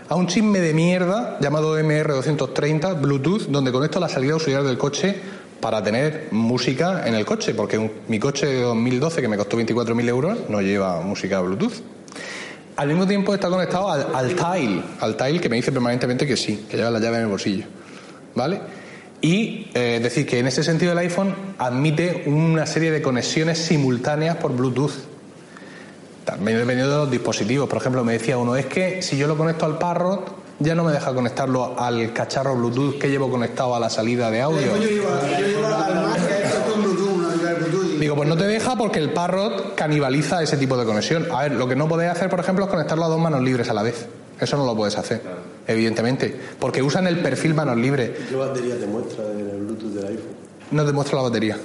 a 0.09 0.15
un 0.17 0.27
chisme 0.27 0.61
de 0.61 0.75
mierda 0.75 1.39
llamado 1.41 1.79
MR230 1.79 3.01
Bluetooth, 3.01 3.43
donde 3.49 3.71
conecto 3.73 4.01
la 4.01 4.09
salida 4.09 4.33
auxiliar 4.35 4.63
del 4.65 4.79
coche 4.79 5.15
para 5.61 5.83
tener 5.83 6.29
música 6.31 7.07
en 7.07 7.15
el 7.15 7.25
coche, 7.25 7.53
porque 7.55 7.79
un- 7.79 7.91
mi 8.09 8.19
coche 8.19 8.47
de 8.47 8.61
2012 8.63 9.21
que 9.21 9.29
me 9.29 9.37
costó 9.37 9.57
24.000 9.57 10.09
euros 10.09 10.39
no 10.49 10.61
lleva 10.61 11.01
música 11.01 11.41
Bluetooth. 11.41 11.75
Al 12.79 12.87
mismo 12.89 13.07
tiempo 13.09 13.35
está 13.35 13.49
conectado 13.49 13.91
al, 13.91 14.07
al 14.15 14.29
Tile, 14.37 14.83
al 15.01 15.17
Tile 15.17 15.41
que 15.41 15.49
me 15.49 15.57
dice 15.57 15.73
permanentemente 15.73 16.27
que 16.27 16.37
sí, 16.37 16.65
que 16.71 16.77
lleva 16.77 16.91
la 16.91 17.01
llave 17.01 17.17
en 17.17 17.23
el 17.25 17.29
bolsillo. 17.29 17.65
¿Vale? 18.37 18.61
Y 19.21 19.67
eh, 19.75 19.99
decir, 20.01 20.25
que 20.27 20.39
en 20.39 20.47
ese 20.47 20.63
sentido 20.63 20.93
el 20.93 20.99
iPhone 20.99 21.35
admite 21.59 22.23
una 22.27 22.67
serie 22.67 22.93
de 22.93 23.03
conexiones 23.03 23.59
simultáneas 23.59 24.37
por 24.37 24.53
Bluetooth. 24.57 24.93
También 26.25 26.59
dependiendo 26.59 26.93
de 26.93 26.99
los 26.99 27.11
dispositivos. 27.11 27.69
Por 27.69 27.79
ejemplo, 27.79 28.05
me 28.05 28.13
decía 28.13 28.39
uno, 28.39 28.55
es 28.55 28.67
que 28.67 29.03
si 29.03 29.17
yo 29.17 29.27
lo 29.27 29.37
conecto 29.37 29.67
al 29.67 29.77
Parrot, 29.79 30.37
ya 30.61 30.75
no 30.77 30.85
me 30.85 30.93
deja 30.93 31.13
conectarlo 31.15 31.75
al 31.81 32.13
cacharro 32.13 32.55
Bluetooth 32.55 32.99
que 32.99 33.09
llevo 33.11 33.29
conectado 33.31 33.75
a 33.75 33.81
la 33.81 33.91
salida 33.91 34.31
de 34.31 34.41
audio 34.43 34.73
Mac 34.73 34.81
que 34.81 36.33
ha 36.35 36.49
hecho 36.49 36.63
con 36.71 36.83
Bluetooth, 36.83 37.09
una 37.17 37.29
aplicación 37.29 37.59
Bluetooth. 37.71 37.95
y- 37.95 37.98
Digo, 38.09 38.17
pues 38.17 38.29
no 38.31 38.39
te 38.39 38.47
deja 38.47 38.75
porque 38.75 39.01
el 39.01 39.13
Parrot 39.13 39.75
canibaliza 39.75 40.43
ese 40.43 40.57
tipo 40.57 40.79
de 40.79 40.87
conexión. 40.87 41.27
A 41.31 41.43
ver, 41.43 41.53
lo 41.53 41.69
que 41.69 41.77
no 41.77 41.87
podéis 41.87 42.13
hacer, 42.13 42.31
por 42.31 42.41
ejemplo, 42.41 42.65
es 42.65 42.71
conectarlo 42.71 43.05
a 43.05 43.09
dos 43.09 43.21
manos 43.21 43.43
libres 43.43 43.69
a 43.69 43.75
la 43.75 43.83
vez. 43.83 44.07
Eso 44.41 44.57
no 44.57 44.65
lo 44.65 44.75
puedes 44.75 44.97
hacer, 44.97 45.21
evidentemente. 45.67 46.35
Porque 46.59 46.83
usan 46.83 47.07
el 47.07 47.19
perfil 47.19 47.53
manos 47.53 47.77
libres. 47.77 48.13
¿Qué 48.27 48.35
batería 48.35 48.79
te 48.79 48.87
muestra 48.87 49.25
en 49.31 49.51
el 49.51 49.59
Bluetooth 49.59 49.93
del 49.93 50.07
iPhone? 50.07 50.33
No 50.71 50.87
te 50.87 50.93
muestra 50.95 51.17
la 51.17 51.23
batería. 51.25 51.59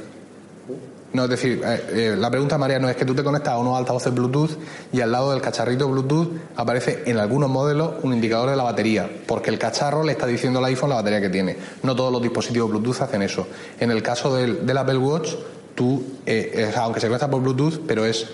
No, 1.14 1.24
es 1.24 1.30
decir, 1.30 1.62
eh, 1.64 1.84
eh, 1.92 2.16
la 2.18 2.30
pregunta, 2.30 2.58
María, 2.58 2.78
no 2.78 2.90
es 2.90 2.98
que 2.98 3.06
tú 3.06 3.16
te 3.16 3.24
conectas 3.24 3.54
a 3.54 3.58
unos 3.58 3.78
altavoces 3.78 4.14
Bluetooth 4.14 4.58
y 4.92 5.00
al 5.00 5.14
lado 5.14 5.32
del 5.32 5.40
cacharrito 5.40 5.88
Bluetooth 5.88 6.28
aparece 6.58 7.04
en 7.06 7.20
algunos 7.20 7.50
modelos 7.50 8.04
un 8.04 8.14
indicador 8.14 8.50
de 8.50 8.58
la 8.58 8.64
batería, 8.64 9.10
porque 9.28 9.50
el 9.50 9.58
cacharro 9.58 10.04
le 10.04 10.12
está 10.12 10.28
diciendo 10.28 10.60
al 10.60 10.66
iPhone 10.66 10.90
la 10.90 10.96
batería 10.96 11.22
que 11.22 11.30
tiene. 11.30 11.56
No 11.84 11.96
todos 11.96 12.12
los 12.12 12.22
dispositivos 12.22 12.70
Bluetooth 12.70 13.02
hacen 13.02 13.22
eso. 13.22 13.48
En 13.80 13.92
el 13.92 14.04
caso 14.04 14.36
del, 14.36 14.66
del 14.66 14.78
Apple 14.78 14.98
Watch, 14.98 15.36
tú, 15.76 16.04
eh, 16.26 16.68
es- 16.70 16.78
aunque 16.78 17.00
se 17.00 17.08
conecta 17.08 17.30
por 17.30 17.42
Bluetooth, 17.42 17.82
pero 17.88 18.06
es 18.06 18.28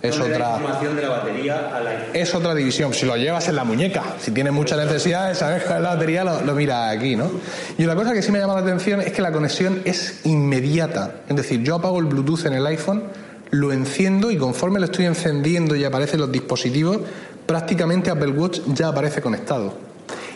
es 0.00 0.16
otra 0.20 0.58
de 0.94 1.02
la 1.02 1.08
batería 1.08 2.08
es 2.14 2.32
otra 2.32 2.54
división. 2.54 2.94
Si 2.94 3.04
lo 3.04 3.16
llevas 3.16 3.48
en 3.48 3.56
la 3.56 3.64
muñeca, 3.64 4.04
si 4.20 4.30
tienes 4.30 4.52
muchas 4.52 4.78
necesidades, 4.78 5.38
sabes 5.38 5.64
que 5.64 5.70
la 5.70 5.80
batería 5.94 6.22
lo, 6.22 6.40
lo 6.42 6.54
mira 6.54 6.88
aquí, 6.90 7.16
¿no? 7.16 7.28
Y 7.76 7.84
una 7.84 7.96
cosa 7.96 8.12
que 8.12 8.22
sí 8.22 8.30
me 8.30 8.38
llama 8.38 8.54
la 8.54 8.60
atención 8.60 9.00
es 9.00 9.12
que 9.12 9.22
la 9.22 9.32
conexión 9.32 9.82
es 9.84 10.20
inmediata. 10.24 11.16
Es 11.28 11.34
decir, 11.34 11.64
yo 11.64 11.74
apago 11.74 11.98
el 11.98 12.04
Bluetooth 12.06 12.46
en 12.46 12.52
el 12.52 12.64
iPhone, 12.66 13.02
lo 13.50 13.72
enciendo 13.72 14.30
y 14.30 14.36
conforme 14.36 14.78
lo 14.78 14.84
estoy 14.86 15.06
encendiendo 15.06 15.74
y 15.74 15.82
aparecen 15.84 16.20
los 16.20 16.30
dispositivos, 16.30 16.98
prácticamente 17.46 18.08
Apple 18.10 18.30
Watch 18.30 18.60
ya 18.68 18.88
aparece 18.88 19.20
conectado. 19.20 19.74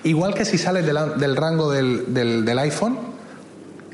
Igual 0.02 0.34
que 0.34 0.44
si 0.44 0.58
sales 0.58 0.84
del 0.84 1.36
rango 1.36 1.70
del, 1.70 2.12
del- 2.12 2.44
del 2.44 2.58
iPhone, 2.58 2.98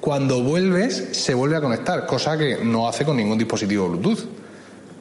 cuando 0.00 0.42
vuelves 0.42 1.08
se 1.12 1.34
vuelve 1.34 1.56
a 1.56 1.60
conectar, 1.60 2.06
cosa 2.06 2.36
que 2.38 2.58
no 2.62 2.88
hace 2.88 3.04
con 3.04 3.16
ningún 3.16 3.38
dispositivo 3.38 3.88
Bluetooth. 3.88 4.26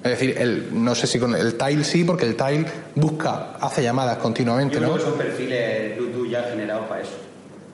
Es 0.03 0.11
decir, 0.11 0.35
el, 0.37 0.69
no 0.71 0.95
sé 0.95 1.07
si 1.07 1.19
con 1.19 1.35
el 1.35 1.55
Tile 1.55 1.83
sí, 1.83 2.03
porque 2.03 2.25
el 2.25 2.35
Tile 2.35 2.65
busca, 2.95 3.53
hace 3.59 3.83
llamadas 3.83 4.17
continuamente, 4.17 4.79
Yo 4.79 4.87
¿no? 4.87 4.95
que 4.95 5.01
son 5.01 5.17
perfiles 5.17 5.97
Bluetooth 5.97 6.29
ya 6.29 6.43
generados 6.43 6.87
para 6.87 7.01
eso. 7.01 7.11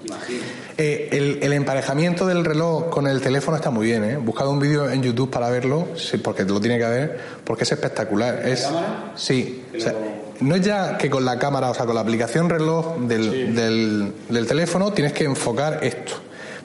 Imagino. 0.05 0.41
Eh, 0.77 1.09
el, 1.11 1.39
el 1.41 1.53
emparejamiento 1.53 2.25
del 2.25 2.43
reloj 2.43 2.89
con 2.89 3.07
el 3.07 3.21
teléfono 3.21 3.55
está 3.55 3.69
muy 3.69 3.85
bien, 3.85 4.03
¿eh? 4.03 4.17
Buscad 4.17 4.47
un 4.49 4.59
vídeo 4.59 4.89
en 4.89 5.01
YouTube 5.01 5.29
para 5.29 5.49
verlo, 5.49 5.89
sí, 5.95 6.17
porque 6.17 6.43
lo 6.43 6.59
tiene 6.59 6.77
que 6.77 6.85
ver, 6.85 7.19
porque 7.43 7.63
es 7.63 7.71
espectacular. 7.71 8.45
Es, 8.47 8.63
cámara? 8.63 9.11
Sí. 9.15 9.63
o 9.75 9.79
sea, 9.79 9.93
no 10.41 10.55
es 10.55 10.61
ya 10.61 10.97
que 10.97 11.09
con 11.09 11.23
la 11.23 11.39
cámara, 11.39 11.69
o 11.69 11.73
sea, 11.73 11.85
con 11.85 11.95
la 11.95 12.01
aplicación 12.01 12.49
reloj 12.49 12.97
del, 13.01 13.55
del, 13.55 14.13
del 14.27 14.47
teléfono 14.47 14.91
tienes 14.91 15.13
que 15.13 15.23
enfocar 15.23 15.79
esto. 15.83 16.13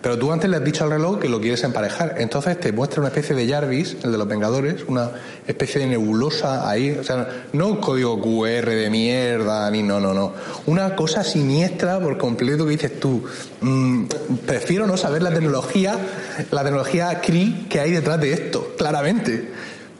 Pero 0.00 0.16
tú 0.16 0.30
antes 0.30 0.48
le 0.48 0.56
has 0.56 0.64
dicho 0.64 0.84
al 0.84 0.90
reloj 0.90 1.18
que 1.18 1.28
lo 1.28 1.40
quieres 1.40 1.64
emparejar. 1.64 2.16
Entonces 2.18 2.58
te 2.60 2.72
muestra 2.72 3.00
una 3.00 3.08
especie 3.08 3.34
de 3.34 3.48
Jarvis, 3.48 3.96
el 4.04 4.12
de 4.12 4.18
los 4.18 4.28
Vengadores, 4.28 4.84
una 4.86 5.10
especie 5.46 5.80
de 5.80 5.88
nebulosa 5.88 6.68
ahí. 6.70 6.90
O 6.92 7.02
sea, 7.02 7.46
no 7.52 7.66
un 7.66 7.76
código 7.76 8.20
QR 8.20 8.68
de 8.70 8.90
mierda, 8.90 9.68
ni 9.70 9.82
no, 9.82 9.98
no, 9.98 10.14
no. 10.14 10.34
Una 10.66 10.94
cosa 10.94 11.24
siniestra 11.24 11.98
por 11.98 12.16
completo 12.16 12.64
que 12.64 12.70
dices 12.72 13.00
tú. 13.00 13.24
mm, 13.60 14.04
prefiero 14.46 14.86
no 14.86 14.96
saber 14.96 15.22
la 15.22 15.30
tecnología, 15.30 15.96
la 16.52 16.62
tecnología 16.62 17.20
CRI 17.20 17.66
que 17.68 17.80
hay 17.80 17.90
detrás 17.90 18.20
de 18.20 18.32
esto, 18.32 18.74
claramente. 18.78 19.50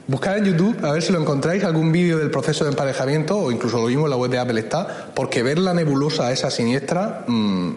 Buscar 0.09 0.39
en 0.39 0.47
YouTube 0.47 0.83
a 0.87 0.93
ver 0.93 1.03
si 1.03 1.13
lo 1.13 1.21
encontráis 1.21 1.63
algún 1.65 1.93
vídeo 1.93 2.17
del 2.17 2.31
proceso 2.31 2.65
de 2.65 2.71
emparejamiento 2.71 3.37
o 3.37 3.53
incluso 3.53 3.77
lo 3.77 3.89
mismo 3.89 4.07
en 4.07 4.11
la 4.11 4.17
web 4.17 4.31
de 4.31 4.39
Apple 4.39 4.59
está, 4.59 5.11
porque 5.15 5.43
ver 5.43 5.59
la 5.59 5.75
nebulosa 5.75 6.33
esa 6.33 6.51
siniestra 6.51 7.25
mm, 7.27 7.73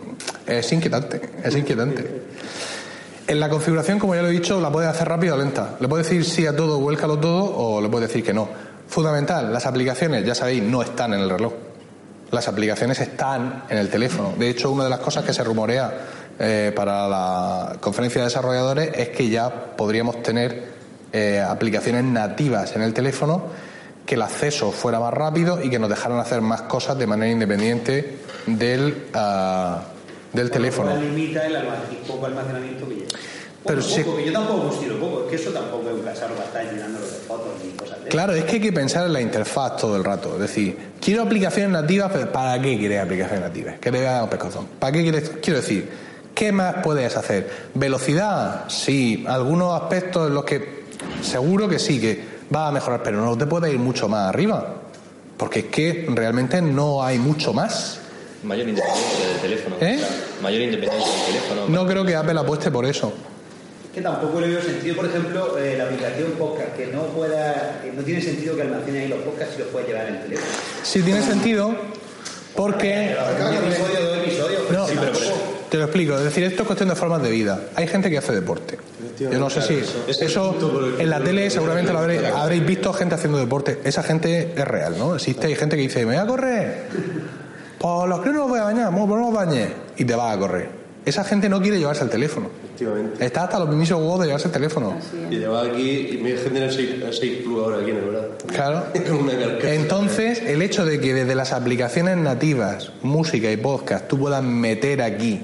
es 0.48 0.72
inquietante, 0.72 1.22
es 1.44 1.54
inquietante. 1.58 2.22
En 3.28 3.38
la 3.38 3.50
configuración, 3.50 4.00
como 4.00 4.16
ya 4.16 4.22
lo 4.22 4.30
he 4.30 4.32
dicho, 4.32 4.62
la 4.62 4.72
puedes 4.72 4.90
hacer 4.90 5.10
rápida 5.10 5.34
o 5.34 5.38
lenta. 5.38 5.76
Le 5.82 5.90
puedes 5.90 6.08
decir 6.08 6.24
sí 6.24 6.48
a 6.48 6.56
todo, 6.56 6.80
vuélcalo 6.80 7.20
todo 7.20 7.54
o 7.54 7.82
le 7.82 7.90
puedes 7.90 8.08
decir 8.08 8.24
que 8.24 8.34
no. 8.34 8.48
Fundamental, 8.88 9.52
las 9.52 9.66
aplicaciones, 9.66 10.26
ya 10.26 10.34
sabéis, 10.34 10.64
no 10.64 10.82
están 10.82 11.14
en 11.14 11.20
el 11.20 11.30
reloj. 11.30 11.52
Las 12.32 12.48
aplicaciones 12.48 13.02
están 13.02 13.66
en 13.68 13.78
el 13.78 13.90
teléfono. 13.90 14.36
De 14.40 14.50
hecho, 14.50 14.72
una 14.72 14.86
de 14.86 14.90
las 14.90 15.00
cosas 15.00 15.26
que 15.26 15.34
se 15.34 15.44
rumorea 15.44 16.00
eh, 16.40 16.72
para 16.74 17.10
la 17.10 17.76
conferencia 17.82 18.22
de 18.22 18.28
desarrolladores 18.28 18.92
es 18.96 19.10
que 19.10 19.28
ya 19.28 19.76
podríamos 19.76 20.24
tener 20.24 20.81
eh, 21.14 21.40
aplicaciones 21.40 22.04
nativas 22.04 22.76
en 22.76 22.82
el 22.82 22.94
teléfono, 22.94 23.44
que 24.06 24.16
el 24.16 24.22
acceso 24.22 24.72
fuera 24.72 25.00
más 25.00 25.14
rápido 25.14 25.64
y 25.64 25.70
que 25.70 25.80
nos 25.80 25.90
dejaran 25.90 26.20
hacer 26.20 26.42
más 26.42 26.64
cosas 26.64 26.98
de 26.98 27.08
manera 27.08 27.32
independiente 27.32 28.18
del, 28.46 29.08
ah, 29.14 29.84
del 30.34 30.50
teléfono. 30.50 30.96
limita 30.96 31.46
el 31.46 31.56
poco 32.08 32.26
almacenamiento 32.26 32.88
que 32.88 32.96
lleva. 32.96 33.10
Pero 33.66 33.82
poco, 33.82 34.18
que 34.18 34.26
yo 34.26 34.34
tampoco 34.34 34.70
considero 34.70 35.00
poco, 35.00 35.24
es 35.24 35.30
que 35.30 35.36
eso 35.36 35.52
tampoco 35.52 35.90
es 35.90 35.96
un 35.96 36.02
cacharro 36.02 36.34
para 36.34 36.48
estar 36.48 36.66
llenándolo 36.66 37.06
de 37.06 37.12
fotos 37.12 37.54
ni 37.64 37.72
cosas 37.74 38.04
de 38.04 38.10
Claro, 38.10 38.34
es 38.34 38.44
que 38.46 38.54
hay 38.54 38.62
que 38.62 38.74
pensar 38.74 39.06
en 39.06 39.14
la 39.14 39.22
interfaz 39.22 39.78
todo 39.78 39.96
el 39.96 40.04
rato. 40.04 40.34
Es 40.34 40.40
decir, 40.40 40.76
quiero 41.00 41.22
aplicaciones 41.22 41.72
nativas, 41.72 42.10
pero 42.12 42.32
¿para 42.32 42.60
qué 42.60 42.78
quieres 42.80 43.02
aplicaciones 43.02 43.42
nativas? 43.42 43.76
Que 43.80 43.92
te 43.92 43.98
voy 43.98 44.08
a 44.08 44.12
dar 44.14 44.24
un 44.24 44.30
pescozón. 44.30 44.66
¿Para 44.80 44.94
qué 44.94 45.04
quieres? 45.04 45.32
Quiero 45.44 45.62
decir, 45.62 45.90
¿qué 46.34 46.52
más 46.52 46.78
puedes 46.82 47.16
hacer? 47.16 47.50
¿Velocidad? 47.76 48.66
Sí. 48.68 49.24
Algunos 49.28 49.80
aspectos 49.80 50.28
en 50.28 50.34
los 50.34 50.44
que 50.44 50.81
seguro 51.22 51.68
que 51.68 51.80
sí, 51.80 52.00
que 52.00 52.22
va 52.54 52.68
a 52.68 52.72
mejorar, 52.72 53.02
pero 53.04 53.24
no 53.24 53.38
te 53.38 53.46
puedes 53.46 53.72
ir 53.74 53.80
mucho 53.80 54.08
más 54.08 54.30
arriba. 54.30 54.76
Porque 55.38 55.60
es 55.60 55.66
que 55.66 56.06
realmente 56.10 56.62
no 56.62 57.04
hay 57.04 57.18
mucho 57.18 57.54
más. 57.54 58.00
Mayor 58.44 58.70
independencia 58.70 59.28
del 59.28 59.38
teléfono. 59.40 59.76
¿Eh? 59.82 60.00
mayor 60.42 60.62
independencia 60.62 61.12
del 61.12 61.26
teléfono. 61.26 61.68
No 61.68 61.88
creo 61.88 62.06
que 62.06 62.16
Apple 62.16 62.40
apueste 62.40 62.72
por 62.72 62.86
eso. 62.86 63.14
que 63.94 64.02
tampoco 64.02 64.40
le 64.40 64.48
veo 64.48 64.62
sentido, 64.62 64.96
por 64.96 65.06
ejemplo, 65.06 65.58
eh, 65.58 65.76
la 65.78 65.84
aplicación 65.86 66.32
podcast, 66.40 66.76
que 66.76 66.88
no 66.88 67.04
pueda, 67.08 67.82
que 67.84 67.92
no 67.92 68.04
tiene 68.04 68.22
sentido 68.22 68.56
que 68.56 68.62
almacene 68.62 69.02
ahí 69.02 69.08
los 69.10 69.20
podcasts 69.20 69.56
y 69.58 69.60
los 69.60 69.68
pueda 69.68 69.86
llevar 69.86 70.08
en 70.08 70.16
el 70.16 70.22
teléfono. 70.24 70.48
Sí 70.84 71.02
tiene 71.02 71.22
sentido 71.22 71.76
porque... 72.56 73.16
No, 74.72 74.88
sí, 74.88 74.94
pero 75.00 75.12
por 75.12 75.22
eso. 75.24 75.61
Te 75.72 75.78
lo 75.78 75.86
explico. 75.86 76.18
Es 76.18 76.26
decir, 76.26 76.44
esto 76.44 76.64
es 76.64 76.68
cuestión 76.68 76.90
de 76.90 76.96
formas 76.96 77.24
de 77.24 77.32
vida. 77.32 77.62
Hay 77.76 77.88
gente 77.88 78.10
que 78.10 78.18
hace 78.18 78.34
deporte. 78.34 78.78
Yo 79.18 79.40
no 79.40 79.50
sé 79.50 79.62
si 79.62 79.76
eso 80.22 80.98
en 81.00 81.10
la 81.10 81.24
tele 81.24 81.50
seguramente 81.50 81.94
lo 81.94 82.00
habréis, 82.00 82.26
habréis 82.26 82.66
visto 82.66 82.92
gente 82.92 83.16
haciendo 83.16 83.38
deporte. 83.38 83.80
Esa 83.86 84.04
gente 84.04 84.52
es 84.54 84.68
real, 84.68 84.96
¿no? 84.98 85.16
Existe 85.16 85.48
hay 85.48 85.56
gente 85.56 85.78
que 85.78 85.84
dice, 85.84 86.00
me 86.00 86.16
voy 86.16 86.16
a 86.18 86.28
correr. 86.28 86.88
Pues 87.80 88.10
los 88.10 88.20
que 88.20 88.30
no 88.32 88.40
los 88.40 88.50
voy 88.50 88.60
a 88.60 88.64
bañar, 88.64 88.92
no 88.92 89.18
los 89.18 89.34
bañé. 89.34 89.70
Y 89.96 90.04
te 90.04 90.14
vas 90.14 90.36
a 90.36 90.40
correr. 90.40 90.82
Esa 91.06 91.24
gente 91.24 91.48
no 91.48 91.62
quiere 91.62 91.80
llevarse 91.80 92.04
el 92.04 92.10
teléfono. 92.10 92.50
Efectivamente. 92.66 93.26
Está 93.26 93.44
hasta 93.46 93.58
los 93.58 93.70
mismos 93.70 93.92
huevos 94.02 94.20
de 94.20 94.26
llevarse 94.26 94.48
el 94.48 94.54
teléfono. 94.54 94.98
Y 95.30 95.38
lleva 95.38 95.64
aquí, 95.64 96.10
y 96.12 96.18
mi 96.18 96.32
gente 96.34 96.66
el 96.66 96.72
6, 96.72 96.90
el 97.02 97.14
6 97.14 97.44
Plus 97.44 97.64
ahora 97.64 97.78
aquí 97.78 97.92
en 97.92 97.98
el 97.98 98.10
brazo. 98.10 98.28
Claro. 98.48 98.84
Con 99.08 99.20
una 99.20 99.40
carcasa. 99.40 99.74
Entonces, 99.74 100.42
el 100.42 100.62
hecho 100.62 100.86
de 100.86 101.00
que 101.00 101.14
desde 101.14 101.34
las 101.34 101.54
aplicaciones 101.54 102.18
nativas, 102.18 102.92
música 103.02 103.50
y 103.50 103.56
podcast, 103.56 104.10
tú 104.10 104.20
puedas 104.20 104.44
meter 104.44 105.02
aquí 105.02 105.42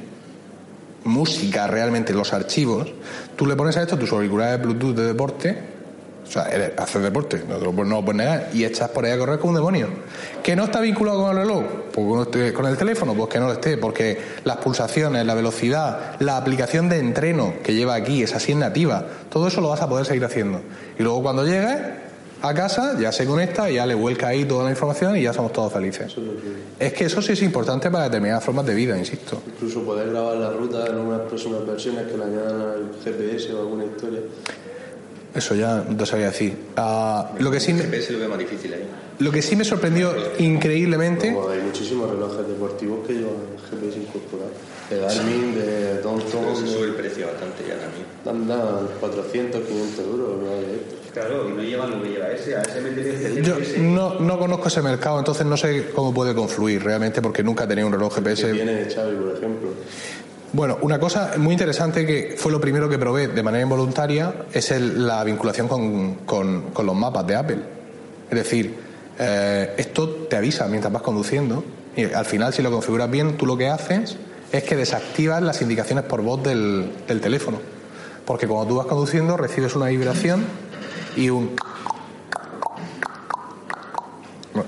música 1.08 1.68
realmente, 1.68 2.14
los 2.14 2.34
archivos, 2.34 2.92
tú 3.36 3.46
le 3.46 3.56
pones 3.56 3.78
a 3.78 3.82
esto 3.82 3.98
tus 3.98 4.12
auriculares 4.12 4.62
Bluetooth 4.62 4.96
de 4.96 5.06
deporte, 5.06 5.58
o 6.28 6.30
sea, 6.30 6.50
haces 6.78 7.02
deporte, 7.02 7.42
no, 7.48 7.58
lo, 7.58 7.72
no 7.72 7.96
lo 7.96 8.06
puedes 8.06 8.18
negar, 8.18 8.50
y 8.54 8.66
echas 8.66 8.90
por 8.90 9.06
ahí 9.06 9.12
a 9.12 9.18
correr 9.18 9.40
como 9.40 9.52
un 9.52 9.56
demonio. 9.56 9.88
¿Que 10.44 10.56
no 10.56 10.66
está 10.66 10.82
vinculado 10.82 11.22
con 11.22 11.32
el 11.32 11.38
reloj? 11.38 11.64
Pues 11.94 12.54
con, 12.54 12.66
el 12.66 12.78
teléfono, 12.78 13.14
pues 13.14 13.30
que 13.30 13.40
no 13.40 13.48
lo 13.48 13.54
esté, 13.54 13.78
porque 13.78 14.20
las 14.44 14.58
pulsaciones, 14.58 15.26
la 15.26 15.34
velocidad, 15.34 16.16
la 16.20 16.38
aplicación 16.38 16.90
de 16.90 17.00
entreno 17.00 17.54
que 17.64 17.74
lleva 17.74 17.96
aquí, 17.96 18.24
es 18.24 18.36
así 18.36 18.52
en 18.52 18.60
nativa, 18.60 19.06
todo 19.30 19.48
eso 19.48 19.62
lo 19.62 19.70
vas 19.70 19.82
a 19.82 19.88
poder 19.88 20.06
seguir 20.06 20.26
haciendo. 20.26 20.62
Y 21.00 21.04
luego 21.04 21.24
cuando 21.24 21.46
llegues 21.46 21.78
a 22.42 22.54
casa, 22.54 22.98
ya 23.00 23.12
se 23.12 23.26
conecta 23.26 23.70
y 23.70 23.76
ya 23.76 23.86
le 23.86 23.96
vuelca 23.96 24.28
ahí 24.28 24.46
toda 24.46 24.64
la 24.66 24.70
información 24.70 25.18
y 25.18 25.24
ya 25.24 25.34
somos 25.34 25.52
todos 25.54 25.74
felices. 25.74 26.16
Es 26.80 26.94
que 26.94 27.06
eso 27.06 27.22
sí 27.22 27.34
es 27.34 27.42
importante 27.42 27.90
para 27.90 28.06
determinadas 28.06 28.44
formas 28.44 28.66
de 28.66 28.76
vida, 28.76 28.98
insisto. 28.98 29.42
Incluso 29.48 29.84
poder 29.84 30.10
grabar 30.10 30.38
la 30.38 30.52
ruta 30.52 30.86
en 30.88 30.98
unas 30.98 31.22
próximas 31.22 31.66
versiones 31.66 32.08
que 32.12 32.18
le 32.18 32.24
añadan 32.24 32.62
al 32.62 32.92
GPS 33.04 33.54
o 33.54 33.60
alguna 33.62 33.86
historia. 33.86 34.20
Eso 35.36 35.54
ya 35.56 35.84
no 35.88 35.96
te 35.96 36.06
sabía 36.06 36.28
decir. 36.28 36.58
Ah, 36.78 37.32
lo, 37.40 37.52
que 37.52 37.60
sí 37.60 37.72
El 37.72 37.78
me, 37.78 37.84
GPS 37.84 38.14
lo 38.14 38.20
veo 38.20 38.30
más 38.30 38.40
difícil 38.40 38.74
ahí. 38.74 38.88
lo 39.20 39.32
que 39.32 39.42
sí 39.42 39.56
me 39.56 39.64
sorprendió 39.66 40.12
increíblemente, 40.40 41.34
Como 41.34 41.50
hay 41.50 41.62
muchísimos 41.62 42.10
relojes 42.10 42.48
deportivos 42.48 43.06
que 43.06 43.14
llevan 43.14 43.36
GPS 43.70 44.00
incorporado. 44.00 44.52
De 44.90 45.00
Garmin, 45.00 45.54
de 45.56 45.62
Pero 45.62 46.00
TomTom, 46.02 46.56
se 46.56 46.68
sube 46.68 46.86
el 46.88 46.94
precio 46.96 47.28
bastante 47.28 47.64
ya 47.68 47.76
también. 47.76 48.06
andan 48.26 48.88
400, 49.00 49.62
500 49.64 50.06
euros. 50.06 50.30
¿no? 50.42 50.48
Claro, 51.14 51.50
y 51.50 51.54
no 51.54 51.64
llevan 51.64 51.92
lo 51.92 52.02
que 52.04 52.10
lleva 52.10 52.30
ese, 52.30 52.56
a 52.56 52.62
ese 52.62 52.80
este 52.80 53.42
yo 53.42 53.56
no, 53.80 54.20
no 54.20 54.38
conozco 54.40 54.68
ese 54.68 54.82
mercado, 54.82 55.18
entonces 55.20 55.46
no 55.46 55.58
sé 55.58 55.90
cómo 55.96 56.14
puede 56.14 56.34
confluir 56.36 56.84
realmente 56.84 57.22
porque 57.22 57.42
nunca 57.44 57.64
he 57.64 57.68
tenido 57.68 57.88
un 57.88 57.94
reloj 57.94 58.14
GPS. 58.16 58.54
tiene 58.54 58.86
Xavi, 58.86 59.16
por 59.16 59.36
ejemplo. 59.36 59.70
Bueno, 60.54 60.78
una 60.82 61.00
cosa 61.00 61.34
muy 61.38 61.54
interesante 61.54 62.06
que 62.06 62.36
fue 62.38 62.52
lo 62.52 62.62
primero 62.62 62.88
que 62.88 62.98
probé 62.98 63.28
de 63.28 63.44
manera 63.44 63.64
involuntaria 63.64 64.34
es 64.54 64.72
el- 64.72 65.06
la 65.06 65.24
vinculación 65.24 65.68
con, 65.68 66.16
con- 66.26 66.62
con 66.72 66.86
los 66.86 66.96
mapas 66.96 67.28
de 67.28 67.36
Apple. 67.36 67.58
Es 68.30 68.38
decir, 68.38 68.74
eh, 69.20 69.74
esto 69.78 70.08
te 70.30 70.36
avisa 70.38 70.68
mientras 70.68 70.94
vas 70.94 71.02
conduciendo 71.02 71.64
y 71.96 72.06
al 72.06 72.26
final 72.26 72.54
si 72.54 72.62
lo 72.62 72.72
configuras 72.72 73.10
bien, 73.12 73.36
tú 73.38 73.46
lo 73.46 73.58
que 73.58 73.68
haces 73.68 74.16
es 74.52 74.64
que 74.64 74.76
desactivas 74.76 75.42
las 75.42 75.62
indicaciones 75.62 76.06
por 76.06 76.22
voz 76.22 76.42
del, 76.44 76.92
del 77.08 77.22
teléfono. 77.22 77.60
Porque 78.26 78.48
cuando 78.48 78.68
tú 78.68 78.76
vas 78.78 78.88
conduciendo 78.88 79.38
recibes 79.38 79.76
una 79.76 79.88
vibración 79.88 80.46
y 81.16 81.30
un... 81.30 81.56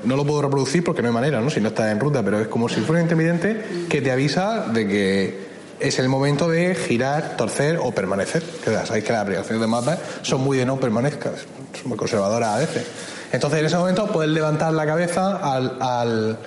No- 0.06 0.16
lo 0.16 0.26
puedo 0.26 0.44
reproducir 0.44 0.84
porque 0.84 1.02
no 1.02 1.08
hay 1.08 1.14
manera, 1.14 1.42
¿no? 1.42 1.50
Si 1.50 1.60
no 1.60 1.70
está 1.70 1.90
en 1.92 2.00
ruta, 2.00 2.24
pero 2.24 2.40
es 2.40 2.48
como 2.48 2.70
si 2.70 2.82
fuera 2.82 3.02
un 3.02 3.06
intermitente 3.10 3.86
que 3.90 4.02
te 4.02 4.12
avisa 4.12 4.66
de 4.68 4.88
que 4.88 5.50
es 5.80 5.98
el 5.98 6.10
momento 6.10 6.48
de 6.48 6.76
girar, 6.76 7.36
torcer 7.38 7.80
o 7.82 7.92
permanecer. 7.92 8.44
Que 8.64 8.72
sabéis 8.86 9.04
que 9.04 9.12
las 9.14 9.24
aplicaciones 9.24 9.62
de 9.62 9.68
mapas 9.68 10.00
son 10.22 10.42
muy 10.42 10.58
de 10.58 10.66
no 10.66 10.80
permanezcas, 10.80 11.34
son 11.80 11.90
muy 11.90 11.98
conservadoras 11.98 12.50
a 12.50 12.58
veces. 12.60 12.86
Entonces 13.32 13.60
en 13.60 13.66
ese 13.66 13.78
momento 13.78 14.08
puedes 14.08 14.32
levantar 14.32 14.74
la 14.74 14.86
cabeza 14.86 15.38
al, 15.38 15.78
al, 15.82 16.38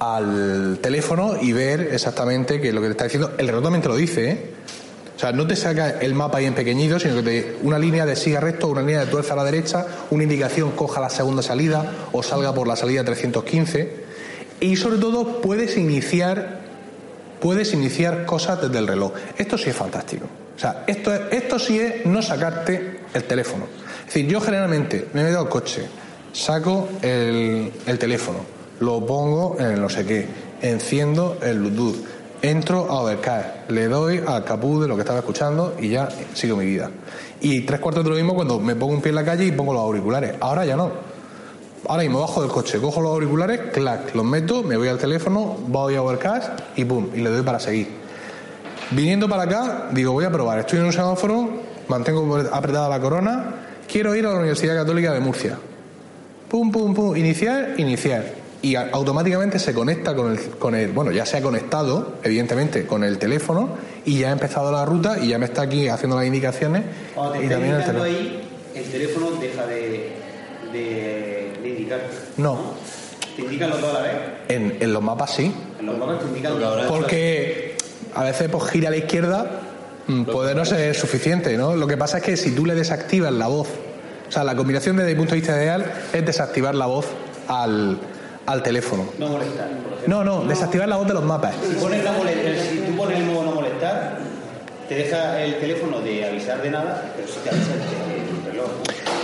al 0.00 0.78
teléfono 0.82 1.36
y 1.40 1.52
ver 1.52 1.90
exactamente 1.92 2.60
qué 2.60 2.68
es 2.68 2.74
lo 2.74 2.80
que 2.80 2.88
te 2.88 2.92
está 2.92 3.04
diciendo. 3.04 3.32
El 3.38 3.46
reloj 3.48 3.62
también 3.62 3.82
te 3.82 3.88
lo 3.88 3.96
dice, 3.96 4.30
¿eh? 4.30 4.50
O 5.16 5.18
sea, 5.20 5.32
no 5.32 5.46
te 5.46 5.54
saca 5.54 6.00
el 6.00 6.14
mapa 6.14 6.38
ahí 6.38 6.46
en 6.46 6.54
pequeñito, 6.54 6.98
sino 6.98 7.16
que 7.16 7.22
te, 7.22 7.56
una 7.62 7.78
línea 7.78 8.06
de 8.06 8.16
siga 8.16 8.40
recto, 8.40 8.68
una 8.68 8.80
línea 8.80 9.00
de 9.00 9.06
tuerza 9.06 9.34
a 9.34 9.36
la 9.36 9.44
derecha, 9.44 9.86
una 10.10 10.22
indicación 10.22 10.70
coja 10.70 10.98
la 11.00 11.10
segunda 11.10 11.42
salida 11.42 11.92
o 12.12 12.22
salga 12.22 12.54
por 12.54 12.66
la 12.66 12.74
salida 12.74 13.04
315. 13.04 13.96
Y 14.60 14.76
sobre 14.76 14.96
todo 14.96 15.42
puedes 15.42 15.76
iniciar, 15.76 16.60
puedes 17.38 17.74
iniciar 17.74 18.24
cosas 18.24 18.62
desde 18.62 18.78
el 18.78 18.86
reloj. 18.86 19.12
Esto 19.36 19.58
sí 19.58 19.68
es 19.68 19.76
fantástico. 19.76 20.24
O 20.56 20.58
sea, 20.58 20.84
esto, 20.86 21.14
es- 21.14 21.20
esto 21.32 21.58
sí 21.58 21.78
es 21.78 22.06
no 22.06 22.22
sacarte 22.22 23.00
el 23.12 23.24
teléfono. 23.24 23.66
Es 24.08 24.14
decir, 24.14 24.26
yo 24.30 24.40
generalmente 24.40 25.08
me 25.12 25.22
meto 25.24 25.38
al 25.40 25.50
coche, 25.50 25.82
saco 26.32 26.88
el, 27.02 27.70
el 27.86 27.98
teléfono, 27.98 28.38
lo 28.80 29.04
pongo 29.06 29.56
en 29.58 29.66
el 29.66 29.80
no 29.80 29.88
sé 29.88 30.04
qué, 30.04 30.26
enciendo 30.62 31.38
el 31.42 31.58
Bluetooth, 31.60 31.96
entro 32.42 32.90
a 32.90 33.02
Overcast, 33.02 33.70
le 33.70 33.86
doy 33.88 34.22
al 34.26 34.44
capú 34.44 34.80
de 34.80 34.88
lo 34.88 34.96
que 34.96 35.02
estaba 35.02 35.18
escuchando 35.18 35.76
y 35.78 35.90
ya 35.90 36.08
sigo 36.34 36.56
mi 36.56 36.64
vida. 36.64 36.90
Y 37.40 37.60
tres 37.60 37.80
cuartos 37.80 38.04
de 38.04 38.10
lo 38.10 38.16
mismo 38.16 38.34
cuando 38.34 38.58
me 38.58 38.74
pongo 38.74 38.94
un 38.94 39.02
pie 39.02 39.10
en 39.10 39.16
la 39.16 39.24
calle 39.24 39.44
y 39.44 39.52
pongo 39.52 39.72
los 39.72 39.82
auriculares. 39.82 40.34
Ahora 40.40 40.64
ya 40.64 40.76
no. 40.76 40.90
Ahora 41.88 42.02
mismo 42.02 42.20
bajo 42.20 42.42
del 42.42 42.50
coche, 42.50 42.78
cojo 42.78 43.00
los 43.00 43.12
auriculares, 43.12 43.60
clac, 43.72 44.14
los 44.14 44.24
meto, 44.24 44.62
me 44.62 44.76
voy 44.76 44.88
al 44.88 44.98
teléfono, 44.98 45.56
voy 45.66 45.94
a 45.94 46.02
Overcast 46.02 46.60
y 46.76 46.84
pum, 46.84 47.08
y 47.14 47.20
le 47.20 47.30
doy 47.30 47.42
para 47.42 47.58
seguir. 47.58 47.88
Viniendo 48.90 49.28
para 49.28 49.44
acá, 49.44 49.88
digo, 49.92 50.12
voy 50.12 50.24
a 50.24 50.30
probar. 50.30 50.58
Estoy 50.58 50.78
en 50.78 50.86
un 50.86 50.92
semáforo, 50.92 51.48
mantengo 51.88 52.36
apretada 52.52 52.88
la 52.88 53.00
corona, 53.00 53.54
quiero 53.90 54.14
ir 54.14 54.26
a 54.26 54.30
la 54.30 54.38
Universidad 54.38 54.74
Católica 54.74 55.12
de 55.12 55.20
Murcia. 55.20 55.58
Pum, 56.48 56.70
pum, 56.70 56.94
pum, 56.94 57.16
iniciar, 57.16 57.74
iniciar. 57.78 58.39
Y 58.62 58.74
automáticamente 58.74 59.58
se 59.58 59.72
conecta 59.72 60.14
con 60.14 60.32
el, 60.32 60.38
con 60.58 60.74
el, 60.74 60.92
bueno, 60.92 61.10
ya 61.12 61.24
se 61.24 61.38
ha 61.38 61.42
conectado, 61.42 62.14
evidentemente, 62.22 62.86
con 62.86 63.04
el 63.04 63.18
teléfono 63.18 63.70
y 64.04 64.18
ya 64.18 64.28
ha 64.28 64.32
empezado 64.32 64.70
la 64.70 64.84
ruta 64.84 65.18
y 65.18 65.28
ya 65.28 65.38
me 65.38 65.46
está 65.46 65.62
aquí 65.62 65.88
haciendo 65.88 66.16
las 66.16 66.26
indicaciones. 66.26 66.84
Cuando 67.14 67.38
te 67.38 67.46
y 67.46 67.48
también 67.48 67.74
el 67.74 67.84
teléfono. 67.84 68.04
ahí, 68.04 68.48
el 68.74 68.84
teléfono 68.84 69.30
deja 69.40 69.66
de, 69.66 70.12
de, 70.72 71.52
de 71.62 71.68
indicar. 71.68 72.00
No, 72.36 72.74
¿Te 73.34 73.42
indican 73.42 73.70
los 73.70 73.80
dos 73.80 73.90
a 73.90 73.94
la 73.94 74.00
vez? 74.02 74.12
en, 74.48 74.76
en 74.80 74.92
los 74.92 75.02
mapas 75.02 75.30
sí. 75.34 75.54
En 75.78 75.86
los 75.86 75.96
mapas 75.96 76.18
te 76.20 76.26
indican 76.26 76.60
los 76.60 76.76
dos. 76.76 76.86
Porque 76.86 77.76
a 78.14 78.24
veces 78.24 78.48
pues 78.50 78.70
gira 78.70 78.88
a 78.88 78.90
la 78.90 78.96
izquierda, 78.98 79.60
mm, 80.06 80.24
puede 80.24 80.54
no 80.54 80.64
ser 80.64 80.94
suficiente, 80.94 81.56
¿no? 81.56 81.76
Lo 81.76 81.86
que 81.86 81.96
pasa 81.96 82.18
es 82.18 82.24
que 82.24 82.36
si 82.36 82.50
tú 82.54 82.66
le 82.66 82.74
desactivas 82.74 83.32
la 83.32 83.46
voz, 83.46 83.68
o 84.28 84.32
sea, 84.32 84.44
la 84.44 84.54
combinación 84.54 84.96
desde 84.96 85.12
el 85.12 85.16
punto 85.16 85.34
de 85.34 85.40
vista 85.40 85.56
ideal 85.56 85.84
es 86.12 86.26
desactivar 86.26 86.74
la 86.74 86.86
voz 86.86 87.06
al, 87.48 87.98
al 88.46 88.62
teléfono. 88.62 89.06
No 89.18 89.28
molestar. 89.28 89.68
No, 90.06 90.24
no, 90.24 90.44
desactivar 90.44 90.88
la 90.88 90.96
voz 90.96 91.06
de 91.06 91.14
los 91.14 91.24
mapas. 91.24 91.54
Si, 91.66 91.74
pones 91.76 92.02
no 92.04 92.12
molestar, 92.12 92.54
si 92.56 92.78
tú 92.78 92.96
pones 92.96 93.18
el 93.18 93.24
modo 93.26 93.44
no 93.44 93.52
molestar, 93.52 94.18
te 94.88 94.94
deja 94.94 95.40
el 95.42 95.58
teléfono 95.58 96.00
de 96.00 96.26
avisar 96.26 96.60
de 96.62 96.70
nada, 96.70 97.12
pero 97.14 97.28
sí 97.28 97.34
te 97.44 97.50
avisa 97.50 97.70
el, 97.74 98.38
el 98.46 98.52
reloj. 98.52 98.70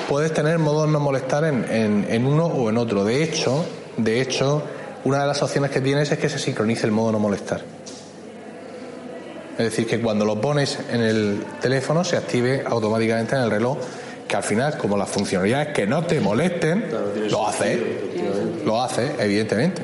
Puedes 0.08 0.32
tener 0.32 0.58
modo 0.58 0.86
no 0.86 1.00
molestar 1.00 1.44
en, 1.44 1.64
en- 1.70 2.06
en 2.08 2.26
uno 2.26 2.46
o 2.46 2.70
en 2.70 2.78
otro. 2.78 3.04
De 3.04 3.22
hecho, 3.24 3.64
de 3.96 4.20
hecho, 4.20 4.62
una 5.04 5.20
de 5.22 5.26
las 5.26 5.42
opciones 5.42 5.70
que 5.72 5.80
tienes 5.80 6.12
es 6.12 6.18
que 6.18 6.28
se 6.28 6.38
sincronice 6.38 6.86
el 6.86 6.92
modo 6.92 7.10
no 7.12 7.18
molestar. 7.18 7.62
Es 9.58 9.64
decir, 9.64 9.86
que 9.86 10.00
cuando 10.00 10.24
lo 10.26 10.38
pones 10.40 10.78
en 10.92 11.00
el 11.00 11.42
teléfono 11.62 12.04
se 12.04 12.16
active 12.18 12.62
automáticamente 12.66 13.34
en 13.36 13.42
el 13.42 13.50
reloj, 13.50 13.78
que 14.28 14.36
al 14.36 14.42
final, 14.42 14.76
como 14.78 14.96
la 14.96 15.06
funcionalidad 15.06 15.62
es 15.62 15.68
que 15.68 15.86
no 15.86 16.04
te 16.04 16.20
molesten, 16.20 16.84
lo 17.30 17.46
hace, 17.48 17.78
lo 18.64 18.82
hace, 18.82 19.12
evidentemente. 19.18 19.82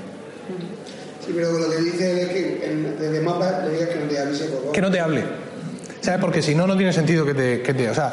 Sí, 1.24 1.32
pero 1.34 1.52
lo 1.52 1.70
que 1.70 1.76
dice 1.76 2.22
es 2.22 2.28
que 2.30 2.66
en, 2.70 2.98
desde 2.98 3.20
mapas 3.20 3.64
le 3.64 3.70
digas 3.74 3.88
que 3.90 4.00
no 4.00 4.06
te 4.06 4.18
avise 4.18 4.44
por 4.46 4.58
favor. 4.58 4.72
Que 4.72 4.80
no 4.80 4.90
te 4.90 5.00
hable. 5.00 5.22
¿Sabes? 6.00 6.20
Porque 6.20 6.42
si 6.42 6.54
no, 6.56 6.66
no 6.66 6.76
tiene 6.76 6.92
sentido 6.92 7.24
que 7.24 7.34
te, 7.34 7.62
que 7.62 7.74
te, 7.74 7.88
o 7.88 7.94
sea, 7.94 8.12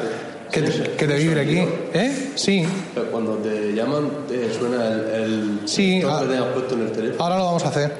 que 0.52 0.62
te, 0.62 0.90
que 0.92 1.06
te 1.08 1.14
vibre 1.16 1.40
aquí. 1.40 1.58
¿Eh? 1.92 2.30
Sí, 2.36 2.64
Pero 2.94 3.10
cuando 3.10 3.34
te 3.38 3.72
llaman, 3.72 4.08
te 4.28 4.52
suena 4.54 4.86
el, 4.86 5.00
el 5.22 5.60
Sí, 5.64 6.00
ah. 6.06 6.20
que 6.22 6.36
puesto 6.54 6.74
en 6.76 6.82
el 6.82 6.92
teléfono. 6.92 7.24
ahora 7.24 7.38
lo 7.38 7.44
vamos 7.46 7.64
a 7.64 7.68
hacer. 7.68 7.92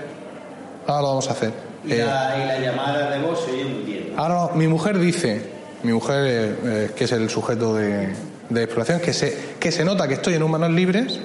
Ahora 0.87 1.03
lo 1.03 1.09
vamos 1.09 1.29
a 1.29 1.33
hacer. 1.33 1.51
Y, 1.85 1.93
Eh, 1.93 2.05
la, 2.05 2.37
y 2.37 2.47
la 2.47 2.59
llamada 2.71 3.11
de 3.11 3.19
voz 3.27 3.45
se 3.45 3.51
oye 3.51 3.65
muy 3.65 3.83
bien. 3.83 4.13
Ahora 4.17 4.55
mi 4.55 4.69
mujer 4.69 4.97
dice, 5.01 5.43
mi 5.83 5.93
mujer 5.93 6.25
eh, 6.27 6.57
eh, 6.65 6.91
que 6.95 7.05
es 7.05 7.13
el 7.13 7.29
sujeto 7.31 7.75
de, 7.75 8.09
de 8.49 8.63
exploración, 8.63 9.01
que 9.01 9.13
se, 9.13 9.55
que 9.59 9.73
se 9.73 9.85
nota 9.85 10.07
que 10.09 10.15
estoy 10.15 10.35
en 10.35 10.43
un 10.43 10.51
manos 10.51 10.71
libres, 10.71 11.21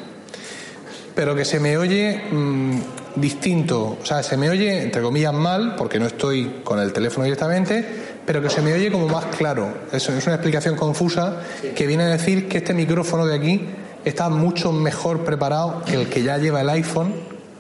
pero 1.14 1.36
que 1.36 1.46
se 1.46 1.60
me 1.60 1.78
oye 1.78 2.24
mm, 2.32 2.80
distinto, 3.16 3.98
o 4.02 4.06
sea, 4.06 4.22
se 4.24 4.38
me 4.38 4.50
oye 4.50 4.82
entre 4.82 5.02
comillas 5.02 5.34
mal, 5.34 5.76
porque 5.78 6.00
no 6.00 6.06
estoy 6.06 6.62
con 6.64 6.80
el 6.80 6.92
teléfono 6.94 7.24
directamente, 7.24 7.86
pero 8.26 8.42
que 8.42 8.50
se 8.50 8.62
me 8.62 8.74
oye 8.74 8.92
como 8.92 9.08
más 9.08 9.26
claro. 9.38 9.70
Eso 9.92 10.12
es 10.14 10.26
una 10.26 10.36
explicación 10.36 10.76
confusa 10.76 11.42
que 11.76 11.88
viene 11.88 12.04
a 12.04 12.08
decir 12.08 12.48
que 12.48 12.58
este 12.58 12.74
micrófono 12.74 13.26
de 13.26 13.36
aquí 13.36 13.66
está 14.04 14.30
mucho 14.30 14.72
mejor 14.72 15.24
preparado 15.24 15.82
que 15.86 15.96
el 15.96 16.10
que 16.10 16.24
ya 16.24 16.38
lleva 16.38 16.62
el 16.62 16.70
iPhone 16.70 17.14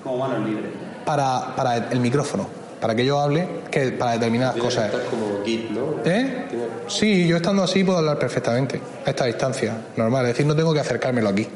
Como 0.03 0.17
manos 0.17 0.47
libres. 0.47 0.71
para, 1.05 1.55
para 1.55 1.89
el 1.89 1.99
micrófono, 1.99 2.47
para 2.81 2.95
que 2.95 3.05
yo 3.05 3.19
hable, 3.19 3.47
que 3.71 3.91
para 3.91 4.11
determinadas 4.13 4.55
Tienes 4.55 4.73
que 4.75 4.81
cosas. 4.81 4.93
estar 4.93 5.09
como 5.09 5.43
Git, 5.45 5.69
¿no? 5.71 5.79
¿Eh? 6.05 6.45
Tiene- 6.49 6.65
Sí, 6.87 7.27
yo 7.27 7.37
estando 7.37 7.63
así 7.63 7.83
puedo 7.83 7.97
hablar 7.99 8.19
perfectamente, 8.19 8.79
a 9.05 9.09
esta 9.09 9.25
distancia, 9.25 9.73
normal. 9.97 10.25
Es 10.25 10.33
decir, 10.33 10.45
no 10.45 10.55
tengo 10.55 10.73
que 10.73 10.79
acercármelo 10.79 11.29
aquí. 11.29 11.47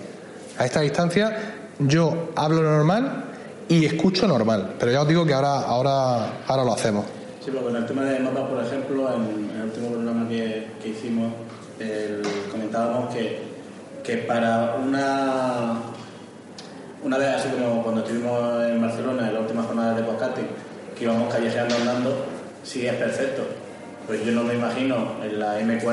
A 0.57 0.65
esta 0.65 0.81
distancia 0.81 1.37
yo 1.79 2.29
hablo 2.35 2.61
normal 2.61 3.25
y 3.67 3.85
escucho 3.85 4.27
normal. 4.27 4.73
Pero 4.79 4.91
ya 4.91 5.01
os 5.03 5.07
digo 5.07 5.25
que 5.25 5.33
ahora, 5.33 5.59
ahora, 5.61 6.41
ahora 6.47 6.63
lo 6.63 6.73
hacemos. 6.73 7.05
Sí, 7.43 7.51
pero 7.51 7.63
con 7.63 7.75
el 7.75 7.85
tema 7.85 8.03
de 8.03 8.19
mapas, 8.19 8.43
por 8.49 8.63
ejemplo, 8.63 9.13
en, 9.13 9.49
en 9.51 9.55
el 9.61 9.63
último 9.67 9.89
programa 9.91 10.27
que, 10.27 10.67
que 10.81 10.89
hicimos, 10.89 11.31
el- 11.79 12.21
comentábamos 12.51 13.13
que, 13.13 13.39
que 14.03 14.17
para 14.17 14.75
una 14.75 15.73
una 17.01 17.17
vez, 17.17 17.29
así 17.35 17.47
como 17.49 17.81
cuando 17.81 18.01
estuvimos 18.01 18.61
en 18.65 18.81
Barcelona 18.81 19.27
en 19.29 19.33
la 19.35 19.39
última 19.39 19.63
jornada 19.63 19.93
de 19.93 20.03
podcasting, 20.03 20.47
que 20.99 21.05
íbamos 21.05 21.33
callejeando 21.33 21.75
andando, 21.75 22.25
sí 22.63 22.85
es 22.85 22.93
perfecto. 22.93 23.43
Pues 24.05 24.23
yo 24.25 24.31
no 24.33 24.43
me 24.43 24.55
imagino 24.55 25.13
en 25.23 25.39
la 25.39 25.59
M40 25.61 25.85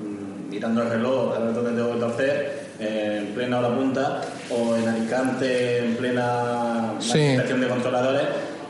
mm, 0.00 0.50
mirando 0.50 0.82
el 0.82 0.88
reloj 0.90 1.36
a 1.36 1.38
ver 1.40 1.52
dónde 1.54 1.72
tengo 1.72 1.94
que 1.94 2.00
torcer, 2.00 2.62
eh, 2.80 3.18
en 3.20 3.34
plena 3.34 3.58
hora 3.58 3.74
punta, 3.76 4.20
o 4.50 4.74
en 4.76 4.88
Alicante 4.88 5.78
en 5.78 5.96
plena 5.96 6.94
Sí. 6.98 7.18
de 7.36 7.68
controladores, 7.68 8.22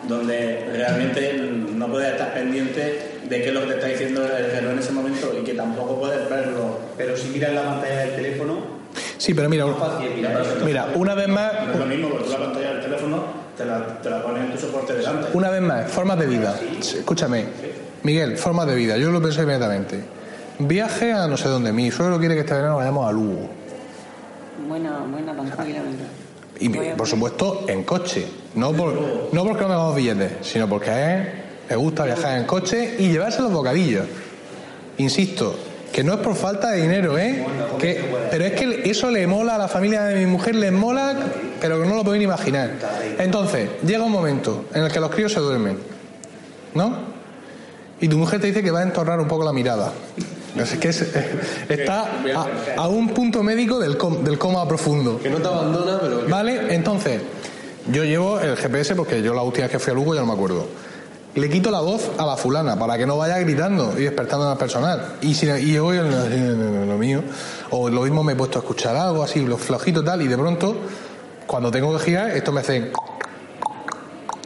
donde 0.09 0.67
realmente 0.73 1.33
no 1.75 1.87
puedes 1.87 2.13
estar 2.13 2.35
pendiente 2.35 3.21
de 3.29 3.41
qué 3.43 3.49
es 3.49 3.55
lo 3.55 3.61
que 3.61 3.67
te 3.69 3.75
está 3.75 3.87
diciendo 3.87 4.25
el 4.25 4.51
reloj 4.51 4.73
en 4.73 4.79
ese 4.81 4.93
momento 4.93 5.33
y 5.41 5.45
que 5.45 5.55
tampoco 5.55 6.01
puedes 6.01 6.29
verlo. 6.29 6.79
Pero 6.97 7.17
si 7.17 7.29
miras 7.29 7.53
la 7.53 7.63
pantalla 7.63 8.01
del 8.01 8.17
teléfono, 8.17 8.83
Sí, 9.17 9.33
pero 9.33 9.49
mira, 9.49 9.65
es 9.67 9.77
fácil 9.77 10.11
mirar 10.17 10.41
eso. 10.43 10.57
mira, 10.65 10.89
una 10.97 11.15
vez 11.15 11.29
más, 11.29 11.53
No 11.67 11.73
es 11.73 11.79
lo 11.79 11.87
mismo, 11.87 12.09
porque 12.11 12.29
la 12.31 12.39
pantalla 12.39 12.73
del 12.75 12.81
teléfono 12.83 13.25
te 13.57 13.65
la, 13.65 14.01
te 14.01 14.11
la 14.11 14.23
pones 14.23 14.45
en 14.45 14.53
tu 14.53 14.59
soporte 14.59 14.95
delante. 14.95 15.29
una 15.35 15.51
vez 15.51 15.63
más, 15.63 15.91
formas 15.91 16.19
de 16.19 16.27
vida. 16.27 16.59
Escúchame, 16.79 17.47
Miguel, 18.03 18.37
formas 18.37 18.67
de 18.67 18.75
vida. 18.75 18.97
Yo 18.97 19.11
lo 19.11 19.21
pensé 19.21 19.43
inmediatamente. 19.43 20.03
Viaje 20.59 21.13
a 21.13 21.27
no 21.27 21.37
sé 21.37 21.49
dónde. 21.49 21.73
Mi 21.73 21.91
suegro 21.91 22.19
quiere 22.19 22.35
que 22.35 22.41
este 22.41 22.55
verano 22.55 22.77
vayamos 22.77 23.09
a 23.09 23.13
Lugo. 23.13 23.49
Buena, 24.69 24.99
buena 25.11 25.33
tranquila, 25.35 25.83
¿verdad? 25.83 26.09
Y 26.61 26.69
por 26.69 27.07
supuesto 27.07 27.65
en 27.69 27.83
coche. 27.83 28.27
No, 28.55 28.73
por, 28.73 28.95
no 29.33 29.45
porque 29.45 29.63
no 29.63 29.69
tengamos 29.69 29.97
billetes, 29.97 30.33
sino 30.43 30.69
porque 30.69 30.91
a 30.91 31.17
él 31.17 31.29
le 31.69 31.77
gusta 31.77 32.05
viajar 32.05 32.39
en 32.39 32.45
coche 32.45 32.97
y 32.99 33.09
llevarse 33.09 33.43
los 33.43 33.53
bocadillos. 33.53 34.07
Insisto, 34.99 35.57
que 35.93 36.03
no 36.03 36.15
es 36.15 36.21
por 36.21 36.35
falta 36.35 36.71
de 36.71 36.81
dinero, 36.83 37.19
¿eh? 37.19 37.45
Que, 37.79 38.03
pero 38.31 38.45
es 38.45 38.53
que 38.53 38.83
eso 38.91 39.11
le 39.11 39.27
mola 39.27 39.57
a 39.57 39.59
la 39.59 39.69
familia 39.69 40.05
de 40.05 40.17
mi 40.17 40.27
mujer, 40.27 40.55
les 40.55 40.73
mola, 40.73 41.15
pero 41.61 41.81
que 41.83 41.87
no 41.89 41.95
lo 41.95 42.03
pueden 42.05 42.23
imaginar. 42.23 42.71
Entonces, 43.19 43.69
llega 43.87 44.03
un 44.03 44.11
momento 44.13 44.65
en 44.75 44.85
el 44.85 44.91
que 44.93 45.01
los 45.01 45.11
críos 45.11 45.33
se 45.33 45.41
duermen, 45.41 45.79
¿no? 46.75 46.97
Y 48.01 48.09
tu 48.09 48.17
mujer 48.19 48.41
te 48.41 48.47
dice 48.49 48.63
que 48.63 48.71
va 48.71 48.81
a 48.81 48.85
entornar 48.85 49.21
un 49.21 49.29
poco 49.29 49.45
la 49.45 49.53
mirada. 49.53 49.93
Es 50.57 50.73
que 50.77 50.89
es- 50.89 51.03
está 51.69 52.03
a, 52.35 52.47
a 52.83 52.89
un 52.89 53.09
punto 53.11 53.43
médico 53.43 53.79
del, 53.79 53.97
com- 53.97 54.25
del 54.25 54.39
coma 54.39 54.67
profundo. 54.67 55.21
Que 55.23 55.31
no 55.31 55.39
te 55.39 55.47
abandona, 55.49 55.99
pero 56.01 56.23
Vale, 56.29 56.75
entonces, 56.75 57.21
yo 57.91 58.05
llevo 58.05 58.41
el 58.41 58.57
GPS 58.57 58.95
porque 58.97 59.23
yo 59.23 59.35
la 59.35 59.43
última 59.43 59.65
vez 59.67 59.73
que 59.73 59.79
fui 59.79 59.93
a 59.93 59.95
Lugo 59.95 60.15
ya 60.15 60.21
no 60.21 60.27
me 60.27 60.33
acuerdo. 60.33 60.67
Le 61.35 61.49
quito 61.49 61.71
la 61.71 61.81
voz 61.81 62.11
a 62.19 62.27
la 62.27 62.37
fulana 62.37 62.79
para 62.79 62.99
que 62.99 63.07
no 63.07 63.17
vaya 63.17 63.39
gritando 63.39 63.99
y 63.99 64.03
despertando 64.03 64.51
al 64.51 64.59
personal. 64.59 65.17
Y, 65.23 65.33
si, 65.33 65.47
y 65.47 65.79
voy 65.79 65.97
lo, 65.97 66.85
lo 66.87 66.99
mío. 66.99 67.23
O 67.71 67.89
lo 67.89 68.03
mismo 68.03 68.23
me 68.23 68.35
he 68.35 68.37
puesto 68.37 68.59
a 68.59 68.63
escuchar 68.63 68.97
algo 68.97 69.23
así, 69.23 69.41
lo 69.41 69.57
flojito 69.57 70.05
tal, 70.05 70.21
y 70.21 70.29
de 70.29 70.37
pronto, 70.37 70.77
cuando 71.47 71.71
tengo 71.71 71.97
que 71.97 72.05
girar, 72.05 72.31
esto 72.33 72.53
me 72.53 72.61
hace. 72.61 72.93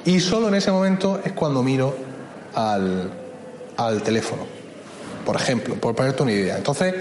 Y 0.04 0.20
solo 0.20 0.46
en 0.46 0.54
ese 0.54 0.70
momento 0.70 1.20
es 1.24 1.32
cuando 1.32 1.60
miro 1.64 1.96
al, 2.54 3.10
al 3.76 4.02
teléfono. 4.02 4.44
Por 5.24 5.34
ejemplo, 5.34 5.74
por 5.74 5.96
ponerte 5.96 6.22
una 6.22 6.32
idea. 6.32 6.56
Entonces, 6.56 6.94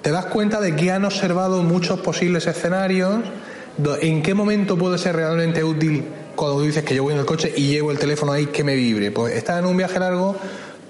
te 0.00 0.12
das 0.12 0.26
cuenta 0.26 0.60
de 0.60 0.76
que 0.76 0.92
han 0.92 1.04
observado 1.04 1.62
muchos 1.64 1.98
posibles 1.98 2.46
escenarios. 2.46 3.16
¿En 4.00 4.22
qué 4.22 4.34
momento 4.34 4.78
puede 4.78 4.98
ser 4.98 5.16
realmente 5.16 5.64
útil 5.64 6.06
cuando 6.34 6.62
dices 6.62 6.84
que 6.84 6.94
yo 6.94 7.02
voy 7.02 7.14
en 7.14 7.20
el 7.20 7.26
coche 7.26 7.52
y 7.56 7.68
llevo 7.68 7.90
el 7.90 7.98
teléfono 7.98 8.32
ahí 8.32 8.46
que 8.46 8.64
me 8.64 8.74
vibre? 8.74 9.10
Pues 9.10 9.34
estás 9.34 9.58
en 9.58 9.66
un 9.66 9.76
viaje 9.76 9.98
largo, 9.98 10.36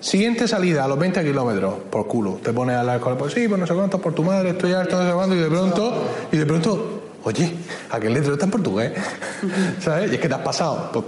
Siguiente 0.03 0.49
salida, 0.49 0.85
a 0.85 0.89
los 0.89 0.99
20 0.99 1.23
kilómetros, 1.23 1.75
por 1.89 2.09
culo. 2.09 2.41
Te 2.43 2.53
pones 2.53 2.75
a 2.75 2.81
hablar 2.81 2.99
con 2.99 3.13
el 3.13 3.19
pues 3.19 3.35
sí, 3.35 3.47
pues 3.47 3.61
no 3.61 3.69
sé 3.69 3.73
cuánto, 3.73 4.01
por 4.01 4.13
tu 4.13 4.25
madre, 4.25 4.51
estoy 4.51 4.73
harto, 4.73 5.01
no 5.01 5.27
sé 5.27 5.35
y 5.35 5.39
de 5.39 5.47
pronto, 5.47 5.95
y 6.33 6.37
de 6.39 6.45
pronto, 6.45 7.03
oye, 7.23 7.55
aquel 7.89 8.13
letrero 8.13 8.33
está 8.33 8.47
en 8.47 8.51
portugués. 8.51 8.93
¿Sabes? 9.81 10.11
Y 10.11 10.17
es 10.17 10.21
que 10.21 10.29
te 10.29 10.35
has 10.35 10.41
pasado. 10.41 10.91
Pues, 10.93 11.05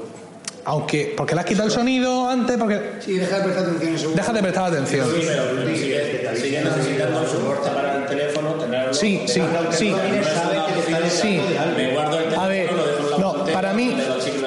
aunque, 0.64 1.14
porque 1.16 1.34
le 1.34 1.40
has 1.40 1.46
quitado 1.46 1.66
el 1.68 1.74
sonido 1.74 2.28
antes, 2.28 2.56
porque. 2.56 2.80
Sí, 3.00 3.18
deja 3.18 3.38
de 3.38 3.44
prestar 3.44 3.64
atención. 3.64 3.98
seguro. 3.98 4.16
Deja 4.16 4.32
de 4.32 4.42
prestar 4.42 4.64
atención. 4.64 5.08
Sí, 5.08 5.26
pero 5.26 5.76
sigue, 5.76 6.36
sigue 6.36 6.64
necesitando 6.64 7.20
un 7.20 7.26
soporte 7.26 7.70
para 7.70 7.96
el 7.96 8.06
teléfono, 8.06 8.54
tenerlo. 8.54 8.94
Sí, 8.94 9.22
sí, 9.26 9.42
sí. 9.70 9.94
Sí. 11.10 11.40
Me 11.76 11.92
guardo 11.92 12.18
el 12.18 12.24
teléfono, 12.24 12.42
A 12.42 12.48
ver, 12.48 12.72
lo 12.72 12.86
dejo 12.86 13.04
en 13.04 13.10
la 13.10 13.18
no, 13.18 13.44
para 13.52 13.72
mí, 13.72 13.96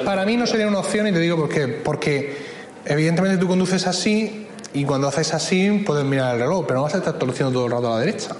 para 0.04 0.24
mí 0.24 0.36
no 0.36 0.46
sería 0.46 0.66
una 0.66 0.80
opción 0.80 1.06
y 1.06 1.12
te 1.12 1.20
digo 1.20 1.36
por 1.36 1.48
qué. 1.48 1.68
Porque 1.68 2.36
evidentemente 2.84 3.38
tú 3.38 3.46
conduces 3.46 3.86
así 3.86 4.46
y 4.74 4.84
cuando 4.84 5.08
haces 5.08 5.34
así 5.34 5.82
puedes 5.86 6.04
mirar 6.04 6.34
el 6.34 6.40
reloj, 6.40 6.64
pero 6.66 6.78
no 6.78 6.84
vas 6.84 6.94
a 6.94 6.98
estar 6.98 7.16
conduciendo 7.18 7.52
todo 7.52 7.66
el 7.66 7.72
rato 7.72 7.92
a 7.92 7.98
la 7.98 8.04
derecha. 8.04 8.30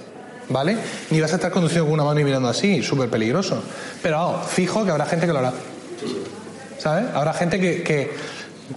¿Vale? 0.49 0.77
Ni 1.11 1.21
vas 1.21 1.31
a 1.31 1.35
estar 1.35 1.51
conduciendo 1.51 1.85
con 1.85 1.93
una 1.93 2.03
mano 2.03 2.19
y 2.19 2.23
mirando 2.23 2.49
así, 2.49 2.81
súper 2.81 3.07
peligroso. 3.07 3.61
Pero 4.01 4.17
vamos, 4.17 4.47
fijo 4.47 4.83
que 4.83 4.89
habrá 4.89 5.05
gente 5.05 5.27
que 5.27 5.33
lo 5.33 5.39
hará. 5.39 5.53
¿Sabes? 6.79 7.05
Habrá 7.13 7.33
gente 7.33 7.59
que, 7.59 7.83
que 7.83 8.11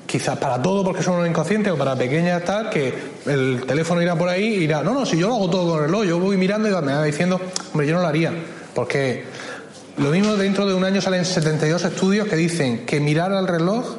quizás 0.07 0.39
para 0.39 0.61
todo 0.61 0.85
porque 0.85 1.03
son 1.03 1.17
unos 1.17 1.29
inconscientes 1.29 1.73
o 1.73 1.77
para 1.77 1.97
pequeñas 1.97 2.45
tal, 2.45 2.71
que 2.71 2.93
el 3.27 3.65
teléfono 3.67 4.03
irá 4.03 4.17
por 4.17 4.29
ahí 4.29 4.45
y 4.45 4.65
irá, 4.65 4.83
no, 4.83 4.93
no, 4.93 5.07
si 5.07 5.19
yo 5.19 5.29
lo 5.29 5.35
hago 5.35 5.51
todo 5.51 5.71
con 5.71 5.79
el 5.81 5.87
reloj, 5.87 6.05
yo 6.05 6.19
voy 6.19 6.37
mirando 6.37 6.69
y 6.69 6.85
me 6.85 6.93
va 6.93 7.05
diciendo, 7.05 7.41
hombre, 7.73 7.87
yo 7.87 7.95
no 7.95 8.03
lo 8.03 8.09
haría. 8.09 8.33
Porque 8.75 9.25
lo 9.99 10.11
mismo 10.11 10.37
dentro 10.37 10.67
de 10.67 10.75
un 10.75 10.85
año 10.85 11.01
salen 11.01 11.25
72 11.25 11.85
estudios 11.85 12.27
que 12.29 12.37
dicen 12.37 12.87
que 12.87 13.01
mirar 13.01 13.33
al 13.33 13.47
reloj 13.47 13.97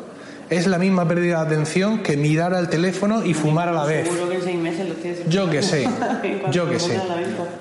es 0.50 0.68
la 0.68 0.78
misma 0.78 1.08
pérdida 1.08 1.40
de 1.40 1.48
atención 1.48 2.00
que 2.04 2.18
mirar 2.18 2.54
al 2.54 2.70
teléfono 2.70 3.26
y 3.26 3.34
fumar 3.34 3.70
a 3.70 3.72
la 3.72 3.86
vez. 3.86 4.08
Seguro 4.08 4.30
que 4.30 4.36
en 4.36 4.44
seis 4.44 4.58
meses 4.58 4.90
lo 4.90 4.96
tienes. 4.96 5.30
Yo 5.30 5.50
que 5.50 5.62
sé, 5.62 5.88
yo 6.52 6.70
que 6.70 6.80
sé. 6.80 7.00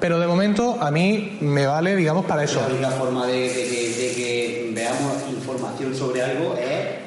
Pero 0.00 0.18
de 0.18 0.26
momento 0.26 0.78
a 0.80 0.90
mí 0.90 1.38
me 1.40 1.66
vale, 1.66 1.96
digamos, 1.96 2.26
para 2.26 2.44
eso. 2.44 2.60
La 2.60 2.66
única 2.66 2.90
forma 2.90 3.26
de, 3.26 3.48
de 3.48 3.48
que, 3.48 3.94
de 3.96 4.14
que 4.14 4.70
veamos 4.74 5.21
sobre 6.02 6.22
algo 6.22 6.56
es 6.56 7.02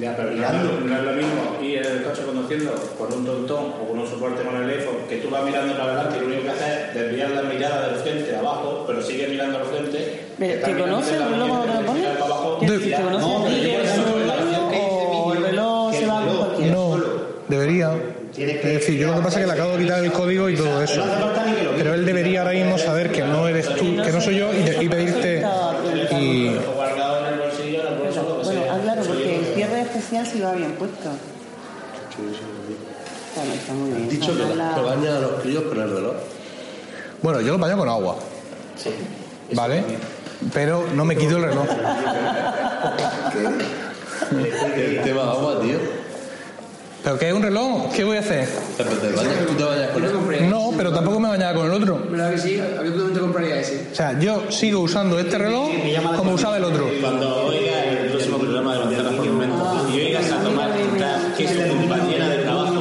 Ya, 0.00 0.16
pero 0.16 0.30
no 0.30 0.46
es, 0.46 0.52
lo, 0.64 0.80
no 0.88 0.96
es 0.96 1.04
lo 1.04 1.12
mismo 1.12 1.40
ir 1.62 1.78
en 1.84 1.92
el 1.98 2.02
coche 2.02 2.22
conduciendo 2.24 2.72
con 2.98 3.12
un 3.12 3.26
tontón 3.26 3.64
o 3.82 3.88
con 3.88 3.98
un 3.98 4.06
soporte 4.06 4.42
con 4.42 4.56
el 4.56 4.70
iPhone 4.70 5.04
que 5.08 5.16
tú 5.18 5.28
vas 5.28 5.44
mirando 5.44 5.76
para 5.76 5.92
adelante 5.92 6.16
y 6.16 6.20
lo 6.20 6.26
único 6.28 6.42
que 6.44 6.50
haces 6.50 6.68
es 6.88 6.94
desviar 6.94 7.30
la 7.30 7.42
mirada 7.42 7.88
del 7.88 7.96
frente 8.00 8.34
abajo, 8.34 8.84
pero 8.86 9.02
sigue 9.02 9.28
mirando 9.28 9.58
al 9.58 9.64
frente. 9.66 9.98
¿Te 10.38 10.56
mirando 10.56 10.84
conoce 10.84 11.18
la 11.18 11.26
el 11.26 11.32
reloj 11.32 11.48
cuando 11.48 11.78
te 11.78 11.84
pones? 11.84 12.02
De- 12.02 12.78
¿Te 12.96 13.02
conoce 13.02 13.26
No, 13.26 13.44
a 13.44 13.48
ti 13.48 13.52
pero 13.52 13.60
que 13.60 13.62
yo, 13.62 13.72
por 13.72 13.80
eres 13.80 13.90
ejemplo, 13.90 14.14
un 14.16 14.26
la 14.26 14.36
reloj 14.36 14.72
o 14.72 15.32
el 15.34 15.42
reloj 15.42 15.94
se 15.94 16.06
va 16.06 16.22
cualquiera? 16.38 16.72
No, 16.72 17.00
debería. 17.48 17.90
Es 18.34 18.62
decir, 18.64 18.98
yo 18.98 19.08
lo 19.08 19.16
que 19.16 19.22
pasa 19.24 19.40
es 19.40 19.44
que 19.44 19.46
le 19.52 19.52
acabo 19.60 19.72
de 19.76 19.82
quitar 19.82 20.02
el 20.02 20.10
código 20.12 20.48
y 20.48 20.56
todo 20.56 20.82
eso. 20.82 21.02
Pero 21.76 21.92
él 21.92 22.06
debería 22.06 22.40
ahora 22.40 22.52
mismo 22.54 22.78
saber 22.78 23.12
que 23.12 23.20
no 23.22 23.46
eres 23.46 23.68
tú, 23.76 23.94
que 24.02 24.10
no 24.10 24.20
soy 24.22 24.36
yo 24.36 24.48
y, 24.54 24.62
de- 24.62 24.84
y 24.84 24.88
pedirte. 24.88 25.44
Y 26.18 26.48
o 26.48 26.72
guardado 26.74 27.26
en 27.26 27.34
el 27.34 27.40
bolsillo, 27.40 27.80
en 27.86 27.92
el 27.92 27.98
bolso, 27.98 28.22
lo 28.22 28.38
que 28.38 28.44
Bueno, 28.44 28.62
sea. 28.62 28.74
ah, 28.74 28.78
claro, 28.82 29.02
porque 29.06 29.36
el 29.38 29.44
cierre 29.54 29.84
sí 30.50 30.56
bien 30.58 30.72
puesto. 30.72 31.10
Claro, 33.34 33.52
está 33.54 33.72
muy 33.72 33.90
bien. 33.92 34.08
Dicho 34.08 34.36
que, 34.36 34.42
Ojalá- 34.42 34.74
que 34.74 34.80
baña 34.82 35.16
a 35.16 35.20
los 35.20 35.30
críos 35.42 35.62
con 35.64 35.80
el 35.80 35.90
reloj. 35.90 36.14
bueno, 37.22 37.40
yo 37.40 37.52
lo 37.52 37.58
baño 37.58 37.76
con 37.78 37.88
agua. 37.88 38.16
¿Vale? 39.54 39.82
Pero 40.52 40.84
no 40.94 41.04
me 41.04 41.16
quito 41.16 41.36
el 41.36 41.44
reloj. 41.44 41.66
El 44.76 45.02
tema 45.02 45.22
agua, 45.30 45.60
tío. 45.60 45.78
¿Pero 47.04 47.18
qué 47.18 47.28
es 47.28 47.34
un 47.34 47.42
reloj? 47.42 47.92
¿Qué 47.92 48.04
voy 48.04 48.16
a 48.16 48.20
hacer? 48.20 48.48
Pero 48.78 48.90
te 48.90 49.08
bañas, 49.12 49.46
tú 49.46 49.54
te 49.54 49.64
bañas 49.64 49.90
con 49.90 50.34
él. 50.34 50.48
No, 50.50 50.70
pero 50.76 50.92
tampoco 50.92 51.18
me 51.18 51.28
bañaba 51.28 51.54
con 51.54 51.66
el 51.66 51.72
otro. 51.72 51.98
¿Verdad 52.08 52.30
que 52.30 52.38
sí? 52.38 52.60
Habitualmente 52.60 53.18
compraría 53.20 53.60
ese. 53.60 53.88
O 53.90 53.94
sea, 53.94 54.18
yo 54.20 54.50
sigo 54.50 54.80
usando 54.80 55.18
este 55.18 55.36
reloj 55.36 55.68
como 56.16 56.32
usaba 56.34 56.58
el 56.58 56.64
otro. 56.64 56.88
Cuando 57.00 57.46
oiga 57.46 57.84
el 57.84 58.08
próximo 58.10 58.38
programa 58.38 58.74
de 58.78 58.84
Manzanas 58.84 59.12
por 59.14 59.26
Momento 59.26 59.86
y 59.92 59.96
oigas 60.00 60.30
a 60.30 60.42
tomar 60.42 60.70
Quintas 60.76 61.22
que 61.36 61.48
su 61.48 61.76
compañera 61.76 62.28
de 62.28 62.38
trabajo 62.38 62.74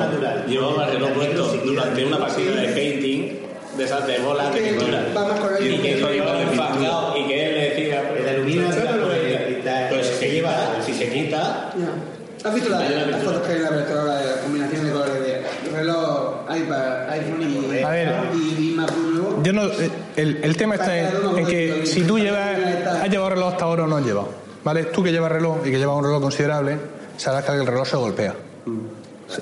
llevaba 0.48 0.86
el 0.86 0.92
reloj 0.94 1.10
puesto 1.14 1.46
durante 1.66 2.06
una 2.06 2.20
partida 2.20 2.56
de 2.62 2.68
painting 2.70 3.40
de 3.78 3.84
esas 3.86 4.06
de 4.06 4.20
bolas 4.20 4.54
de 4.54 4.62
pintura 4.62 5.06
Vamos 5.16 5.40
con 5.40 5.50
y 5.64 5.68
el 5.70 5.82
que 5.82 5.96
lo 5.96 6.12
llevaba 6.12 6.42
enfangado 6.44 7.18
y 7.18 7.26
que 7.26 7.46
él 7.48 7.54
le 7.56 7.70
decía 7.70 8.04
El 8.16 8.24
de 8.24 8.30
aluminio 8.30 8.66
pues, 8.66 8.78
es 8.78 8.84
la 8.84 8.92
pues, 8.92 9.46
cristal. 9.46 9.88
pues 9.90 10.08
se 10.08 10.30
quita 10.30 10.76
si 10.86 10.94
se 10.94 11.10
quita 11.10 11.72
Ya. 11.80 11.88
¿Has 12.50 12.56
visto 12.56 12.70
la- 12.72 12.80
las 12.90 13.24
fotos 13.24 13.42
que 13.44 13.52
hay 13.54 13.58
en 13.58 13.64
la 13.64 13.70
apertura 13.70 14.02
ahora 14.02 14.16
de 14.18 14.26
la 14.26 14.42
combinación 14.42 14.86
de 14.86 14.92
colores 14.92 15.14
de 15.24 15.44
reloj, 15.72 16.34
iPad, 16.58 17.10
iPhone 17.12 17.42
y, 17.44 17.84
A 17.84 17.90
ver. 17.92 18.14
y, 18.34 18.72
y 18.72 18.74
MacBook 18.76 19.12
nuevo? 19.14 19.31
Yo 19.44 19.54
no, 19.54 19.66
eh, 19.66 19.90
el, 20.16 20.58
tema 20.58 20.76
está 20.76 20.98
en, 20.98 21.46
que 21.46 21.86
si 21.86 22.04
tú 22.04 22.20
llevas, 22.20 22.58
has 23.02 23.10
llevado 23.10 23.32
reloj 23.32 23.52
hasta 23.54 23.66
ahora 23.66 23.84
o 23.84 23.88
no 23.88 23.98
has 23.98 24.06
llevado. 24.06 24.30
¿Vale? 24.64 24.86
Tú 24.86 25.04
que 25.04 25.12
llevas 25.12 25.32
reloj 25.32 25.60
y 25.66 25.72
que 25.72 25.80
llevas 25.80 25.98
un 25.98 26.04
reloj 26.04 26.22
considerable, 26.22 26.78
sabrás 27.18 27.46
que 27.46 27.52
el 27.54 27.66
reloj 27.66 27.88
se 27.88 27.98
golpea. 27.98 28.36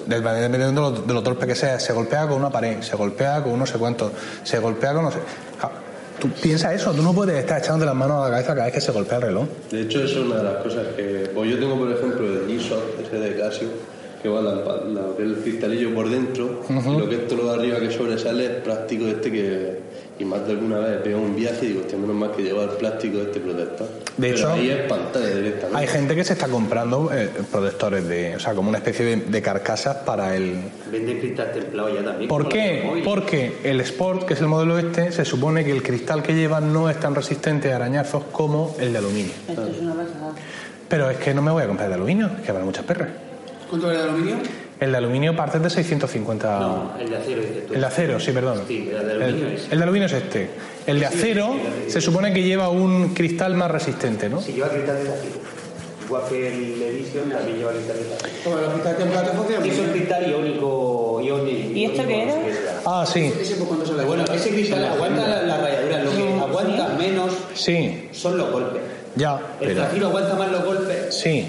Dependiendo 0.06 0.92
de 0.92 1.14
lo, 1.14 1.24
torpe 1.24 1.48
que 1.48 1.56
sea, 1.56 1.80
se 1.80 1.94
golpea 1.94 2.28
con 2.28 2.38
una 2.38 2.50
pared, 2.50 2.82
se 2.82 2.96
golpea 2.96 3.42
con 3.44 3.58
no 3.58 3.66
sé 3.66 3.78
cuánto, 3.78 4.12
se 4.44 4.60
golpea 4.60 4.94
con 4.94 5.04
no 5.04 5.12
sé. 5.12 5.20
Tú 6.20 6.30
piensas 6.30 6.74
eso, 6.74 6.92
tú 6.92 7.02
no 7.02 7.14
puedes 7.14 7.38
estar 7.38 7.60
echándote 7.60 7.86
las 7.86 7.96
manos 7.96 8.18
a 8.18 8.26
la 8.26 8.30
cabeza 8.30 8.54
cada 8.54 8.66
vez 8.66 8.74
que 8.74 8.82
se 8.82 8.92
golpea 8.92 9.18
el 9.18 9.24
reloj. 9.24 9.48
De 9.72 9.82
hecho, 9.82 10.04
eso 10.04 10.20
es 10.20 10.26
una 10.26 10.36
de 10.38 10.44
las 10.44 10.56
cosas 10.58 10.88
que. 10.96 11.32
Pues 11.34 11.50
yo 11.50 11.60
tengo, 11.60 11.78
por 11.78 11.92
ejemplo, 11.92 12.28
el 12.28 12.48
G-Shock, 12.48 13.06
ese 13.06 13.20
de 13.20 13.40
Casio, 13.40 13.70
que 14.22 14.30
va 14.30 14.42
la, 14.42 14.52
la- 14.56 15.08
el 15.18 15.36
cristalillo 15.42 15.94
por 15.94 16.10
dentro, 16.10 16.62
y 16.70 17.00
lo 17.00 17.08
que 17.10 17.16
es 17.16 17.28
todo 17.28 17.44
lo 17.44 17.52
de 17.54 17.60
arriba 17.60 17.80
que 17.80 17.92
sobresale 17.92 18.46
es 18.46 18.52
plástico 18.62 19.06
este 19.08 19.32
que. 19.32 19.90
Y 20.20 20.26
más 20.26 20.46
de 20.46 20.52
alguna 20.52 20.80
vez 20.80 21.02
veo 21.02 21.18
un 21.18 21.34
viaje 21.34 21.60
y 21.64 21.68
digo, 21.70 21.80
hostia, 21.80 21.98
menos 21.98 22.14
mal 22.14 22.32
que 22.36 22.44
lleva 22.44 22.64
el 22.64 22.72
plástico 22.72 23.20
este 23.22 23.40
protector. 23.40 23.88
De 24.18 24.28
Pero 24.28 24.36
hecho, 24.36 24.52
ahí 24.52 24.70
es 24.70 24.82
pantalla 24.82 25.28
directamente. 25.34 25.78
Hay 25.78 25.88
gente 25.88 26.14
que 26.14 26.26
se 26.26 26.34
está 26.34 26.50
comprando 26.50 27.10
eh, 27.14 27.30
protectores 27.50 28.06
de, 28.06 28.36
o 28.36 28.40
sea, 28.42 28.54
como 28.54 28.68
una 28.68 28.80
especie 28.80 29.06
de, 29.06 29.16
de 29.16 29.42
carcasas 29.42 29.96
para 30.06 30.36
el, 30.36 30.58
Venden 30.92 31.20
cristal 31.20 31.54
templado 31.54 31.96
ya 31.96 32.04
también. 32.04 32.28
¿Por 32.28 32.50
qué? 32.50 33.02
Porque 33.06 33.60
el 33.64 33.80
Sport, 33.80 34.26
que 34.26 34.34
es 34.34 34.42
el 34.42 34.48
modelo 34.48 34.78
este, 34.78 35.14
se 35.14 35.24
supone 35.24 35.64
que 35.64 35.72
el 35.72 35.84
cristal 35.84 36.22
que 36.22 36.34
lleva 36.36 36.60
no 36.60 36.90
es 36.90 37.00
tan 37.00 37.16
resistente 37.16 37.72
a 37.72 37.78
arañazos 37.78 38.26
como 38.34 38.76
el 38.78 38.92
de 38.92 38.98
aluminio. 38.98 39.32
Esto 39.48 39.66
es 39.68 39.80
una 39.80 39.94
pasada. 39.94 40.34
Pero 40.90 41.10
es 41.10 41.18
que 41.18 41.34
no 41.34 41.42
me 41.42 41.52
voy 41.52 41.64
a 41.64 41.68
comprar 41.68 41.88
de 41.88 41.96
aluminio, 41.96 42.30
es 42.38 42.42
que 42.44 42.52
habrá 42.52 42.66
muchas 42.66 42.84
perras. 42.84 43.08
¿Cuánto 43.70 43.92
era 43.92 44.04
de 44.04 44.10
aluminio? 44.10 44.36
El 44.80 44.92
de 44.92 44.98
aluminio 44.98 45.36
parte 45.36 45.60
de 45.60 45.70
650. 45.70 46.60
No, 46.60 46.94
el 47.00 47.10
de 47.10 47.18
acero 47.18 47.42
dices 47.42 47.68
tú. 47.68 47.74
El 47.74 47.82
de 47.82 47.86
acero, 47.88 48.20
sí, 48.20 48.32
perdón. 48.32 48.62
Sí, 48.68 48.90
el 48.92 49.06
de 49.08 49.12
aluminio 49.14 49.48
El, 49.48 49.54
es. 49.54 49.64
el 49.72 49.78
de 49.78 49.84
aluminio 49.84 50.06
es 50.08 50.14
este. 50.14 50.50
El 50.88 51.00
de 51.00 51.06
acero 51.06 51.56
se 51.88 52.02
supone 52.02 52.34
que 52.34 52.42
lleva 52.44 52.70
un 52.70 53.14
cristal 53.14 53.56
más 53.56 53.70
resistente, 53.70 54.30
¿no? 54.30 54.42
Si 54.42 54.54
lleva 54.54 54.70
cristal 54.70 54.96
de 55.04 55.10
acero. 55.10 55.36
Igual 56.06 56.24
que 56.28 56.48
el 56.48 56.82
Edition 56.82 57.30
también 57.30 57.58
lleva 57.58 57.72
cristal 57.74 57.98
de 57.98 58.14
acero. 58.16 58.30
Como 58.44 58.56
los 58.58 58.70
cristales 58.74 58.98
templados 59.00 59.30
funcionan 59.36 59.64
Sí, 59.64 59.70
muy 59.70 59.80
es 59.80 59.86
un 59.86 59.92
cristal 59.92 60.30
iónico. 60.32 61.22
iónico 61.24 61.72
¿Y 61.76 61.86
esto 61.86 62.08
qué 62.08 62.24
era? 62.24 62.36
Ah, 62.86 63.06
sí, 63.06 63.34
Ese 63.40 63.56
sale. 63.56 64.06
Bueno, 64.06 64.24
ese 64.34 64.50
cristal 64.50 64.86
aguanta 64.86 65.28
la, 65.28 65.44
la 65.44 65.58
rayadura. 65.58 66.04
Lo 66.04 66.12
que 66.12 66.34
aguanta 66.40 66.88
menos 66.98 67.34
sí, 67.54 68.08
son 68.14 68.38
los 68.38 68.50
golpes. 68.52 68.82
ya, 69.16 69.36
El 69.60 69.68
pero... 69.68 69.82
zafiro 69.84 70.08
aguanta 70.08 70.36
más 70.36 70.52
los 70.52 70.64
golpes. 70.66 71.14
Sí. 71.16 71.48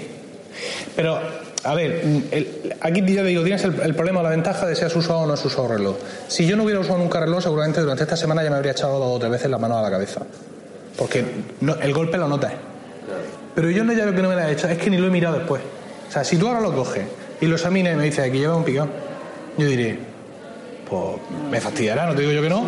Pero, 0.95 1.19
a 1.63 1.75
ver, 1.75 2.01
el- 2.31 2.75
aquí 2.81 3.01
yo 3.01 3.21
te 3.21 3.27
digo, 3.29 3.43
tienes 3.43 3.63
el, 3.63 3.95
problema 3.95 4.19
o 4.21 4.23
la 4.23 4.29
ventaja 4.29 4.65
de 4.65 4.75
si 4.75 4.83
has 4.85 4.95
usado 4.95 5.19
o 5.19 5.27
no 5.27 5.33
has 5.33 5.45
usado 5.45 5.67
reloj. 5.67 5.95
Si 6.27 6.45
yo 6.47 6.55
no 6.55 6.63
hubiera 6.63 6.79
usado 6.79 6.97
nunca 6.97 7.19
reloj, 7.19 7.43
seguramente 7.43 7.81
durante 7.81 8.03
esta 8.03 8.17
semana 8.17 8.43
ya 8.43 8.49
me 8.49 8.55
habría 8.55 8.71
echado 8.71 8.97
dos 8.99 9.15
o 9.15 9.19
tres 9.19 9.31
veces 9.31 9.49
la 9.51 9.57
mano 9.57 9.77
a 9.77 9.81
la 9.81 9.91
cabeza. 9.91 10.21
Porque 10.97 11.23
no- 11.61 11.75
el 11.75 11.93
golpe 11.93 12.17
lo 12.17 12.27
notas. 12.27 12.53
Pero 13.55 13.69
yo 13.69 13.83
no 13.83 13.93
ya 13.93 14.05
lo 14.05 14.15
que 14.15 14.21
no 14.21 14.29
me 14.29 14.35
la 14.35 14.49
he 14.49 14.53
hecho, 14.53 14.67
es 14.67 14.77
que 14.77 14.89
ni 14.89 14.97
lo 14.97 15.07
he 15.07 15.11
mirado 15.11 15.37
después. 15.37 15.61
O 16.09 16.11
sea, 16.11 16.23
si 16.23 16.37
tú 16.37 16.47
ahora 16.47 16.61
lo 16.61 16.73
coges 16.73 17.03
y 17.39 17.45
lo 17.47 17.55
examinas 17.55 17.93
y 17.93 17.97
me 17.97 18.03
dices 18.05 18.29
que 18.31 18.37
lleva 18.39 18.55
un 18.55 18.63
picado, 18.63 18.89
yo 19.57 19.65
diré, 19.67 19.99
pues 20.91 21.03
me 21.49 21.61
fastidiará, 21.61 22.05
no 22.05 22.13
te 22.13 22.21
digo 22.21 22.33
yo 22.33 22.41
que 22.41 22.49
no, 22.49 22.65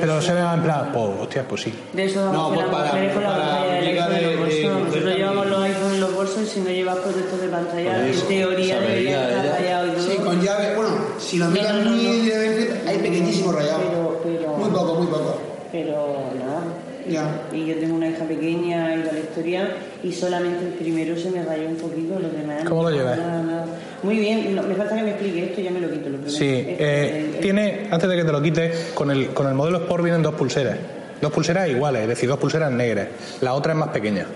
pero 0.00 0.22
se 0.22 0.32
me 0.32 0.42
va 0.42 0.54
en 0.54 0.62
plan, 0.62 0.90
pues 0.92 1.06
hostia, 1.20 1.42
pues 1.48 1.62
sí. 1.62 1.74
De 1.92 2.04
eso 2.04 2.24
No, 2.32 2.50
vamos 2.50 2.54
pues 2.54 2.66
las 2.68 2.70
para- 2.70 2.90
con 3.12 3.22
la 3.24 3.28
para 3.30 3.44
pantalla 3.48 3.78
en 3.80 3.84
de- 3.84 3.94
los 3.94 4.10
de 4.10 4.36
bolsos. 4.36 4.84
Nosotros 4.86 5.16
llevamos 5.16 5.46
los 5.48 5.62
iPhones 5.64 5.94
en 5.94 6.00
los 6.00 6.14
bolsos 6.14 6.42
y 6.42 6.46
si 6.46 6.60
no 6.60 6.70
llevas 6.70 6.96
protector 6.98 7.40
de 7.40 7.48
pantalla, 7.48 7.96
Oye, 8.00 8.12
en 8.14 8.28
teoría 8.28 8.80
debería 8.80 9.28
estar 9.28 9.58
rayado 9.60 9.86
y 9.88 9.90
todo. 9.90 10.06
Sí, 10.08 10.16
con 10.18 10.40
llave. 10.40 10.76
Bueno, 10.76 10.90
si 11.18 11.38
lo 11.38 11.46
miras 11.48 11.74
No, 11.74 11.78
no, 11.84 11.90
no, 11.90 11.96
muy 11.96 12.06
no. 12.06 12.90
hay 12.90 12.98
pequeñísimos 12.98 13.54
rayados. 13.54 13.82
Pero, 13.90 14.20
pero, 14.22 14.52
Muy 14.56 14.70
poco, 14.70 14.94
muy 14.94 15.06
poco. 15.08 15.36
pero 15.72 15.92
nada. 16.38 16.62
Ya. 17.08 17.42
Y 17.52 17.66
yo 17.66 17.74
tengo 17.76 17.96
una 17.96 18.08
hija 18.08 18.24
pequeña 18.24 18.94
y 18.94 18.98
la 19.02 19.18
historia 19.18 19.68
y 20.02 20.12
solamente 20.12 20.64
el 20.66 20.72
primero 20.72 21.16
se 21.16 21.30
me 21.30 21.42
rayó 21.44 21.68
un 21.68 21.76
poquito, 21.76 22.18
los 22.18 22.32
demás. 22.32 22.64
¿Cómo 22.68 22.82
lo 22.82 22.90
llevas? 22.90 23.18
nada, 23.18 23.42
nada. 23.42 23.66
Muy 24.02 24.18
bien, 24.18 24.54
no, 24.54 24.62
me 24.62 24.74
falta 24.74 24.96
que 24.96 25.02
me 25.02 25.10
explique 25.10 25.44
esto, 25.44 25.60
ya 25.60 25.70
me 25.70 25.80
lo 25.80 25.90
quito. 25.90 26.08
Lo 26.08 26.16
primero. 26.18 26.30
Sí, 26.30 26.46
Este, 26.48 26.76
eh, 26.84 27.18
el- 27.28 27.34
el- 27.34 27.40
tiene, 27.40 27.88
antes 27.90 28.08
de 28.08 28.16
que 28.16 28.24
te 28.24 28.32
lo 28.32 28.40
quites, 28.42 28.92
con 28.94 29.10
el, 29.10 29.28
con 29.28 29.46
el 29.48 29.54
modelo 29.54 29.78
Sport 29.78 30.02
vienen 30.04 30.22
dos 30.22 30.34
pulseras. 30.34 30.76
Dos 31.20 31.32
pulseras 31.32 31.68
iguales, 31.68 32.02
es 32.02 32.08
decir, 32.08 32.28
dos 32.28 32.38
pulseras 32.38 32.70
negras. 32.72 33.08
La 33.40 33.54
otra 33.54 33.72
es 33.72 33.78
más 33.78 33.88
pequeña. 33.90 34.26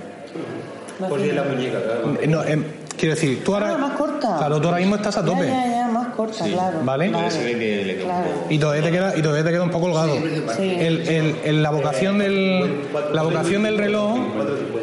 Por 1.08 1.20
si 1.20 1.30
la 1.32 1.44
muñeca, 1.44 1.78
claro. 1.82 2.16
No, 2.26 2.44
em, 2.44 2.64
quiero 2.96 3.14
decir, 3.14 3.44
tú 3.44 3.54
ahora. 3.54 3.74
Ah, 3.74 3.78
más 3.78 3.92
corta. 3.96 4.36
Claro, 4.38 4.60
tú 4.60 4.66
ahora 4.68 4.80
mismo 4.80 4.96
estás 4.96 5.16
a 5.16 5.24
tope. 5.24 5.46
Ya, 5.46 5.64
ya, 5.64 5.66
ya, 5.70 5.77
corta, 6.18 6.44
claro. 6.46 6.80
¿Vale? 6.82 7.08
Vale. 7.10 7.30
Se 7.30 7.44
ve 7.44 7.52
que 7.58 7.84
le 7.84 7.94
queda 7.96 8.04
un 8.04 8.08
Claro. 8.08 8.30
Y 8.50 8.58
todavía 8.58 8.82
te 8.82 8.90
queda, 8.90 9.14
y 9.16 9.22
todavía 9.22 9.44
te 9.44 9.50
queda 9.52 9.62
un 9.62 9.70
poco 9.70 9.86
holgado. 9.86 10.14
Sí. 10.56 10.74
El- 10.80 11.08
el- 11.08 11.36
el- 11.44 11.62
la 11.62 11.70
vocación 11.70 12.18
del 12.18 12.80
la 13.12 13.22
vocación 13.22 13.62
del 13.62 13.78
reloj 13.78 14.18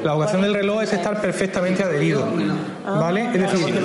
la 0.03 0.13
vocación 0.13 0.41
del 0.43 0.53
reloj 0.53 0.83
es 0.83 0.93
estar 0.93 1.19
perfectamente 1.19 1.83
adherido. 1.83 2.25
¿Vale? 2.85 3.25
Es 3.33 3.41
decir, 3.41 3.75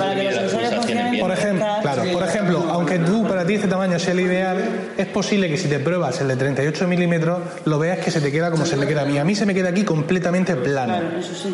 por 1.19 1.31
ejemplo, 1.31 1.65
claro, 1.81 2.03
por 2.13 2.23
ejemplo, 2.23 2.59
aunque 2.91 3.11
tú 3.11 3.27
para 3.27 3.45
ti 3.45 3.55
este 3.55 3.67
tamaño 3.67 3.97
sea 3.99 4.13
el 4.13 4.19
ideal, 4.19 4.57
es 4.97 5.07
posible 5.07 5.49
que 5.49 5.57
si 5.57 5.67
te 5.67 5.79
pruebas 5.79 6.19
el 6.21 6.27
de 6.27 6.35
38 6.35 6.87
milímetros, 6.87 7.39
lo 7.65 7.79
veas 7.79 7.99
que 7.99 8.11
se 8.11 8.19
te 8.19 8.31
queda 8.31 8.51
como 8.51 8.65
se 8.65 8.75
me 8.75 8.85
queda 8.85 9.03
a 9.03 9.05
mí. 9.05 9.17
A 9.17 9.23
mí 9.23 9.35
se 9.35 9.45
me 9.45 9.53
queda 9.53 9.69
aquí 9.69 9.83
completamente 9.83 10.55
plano. 10.55 10.95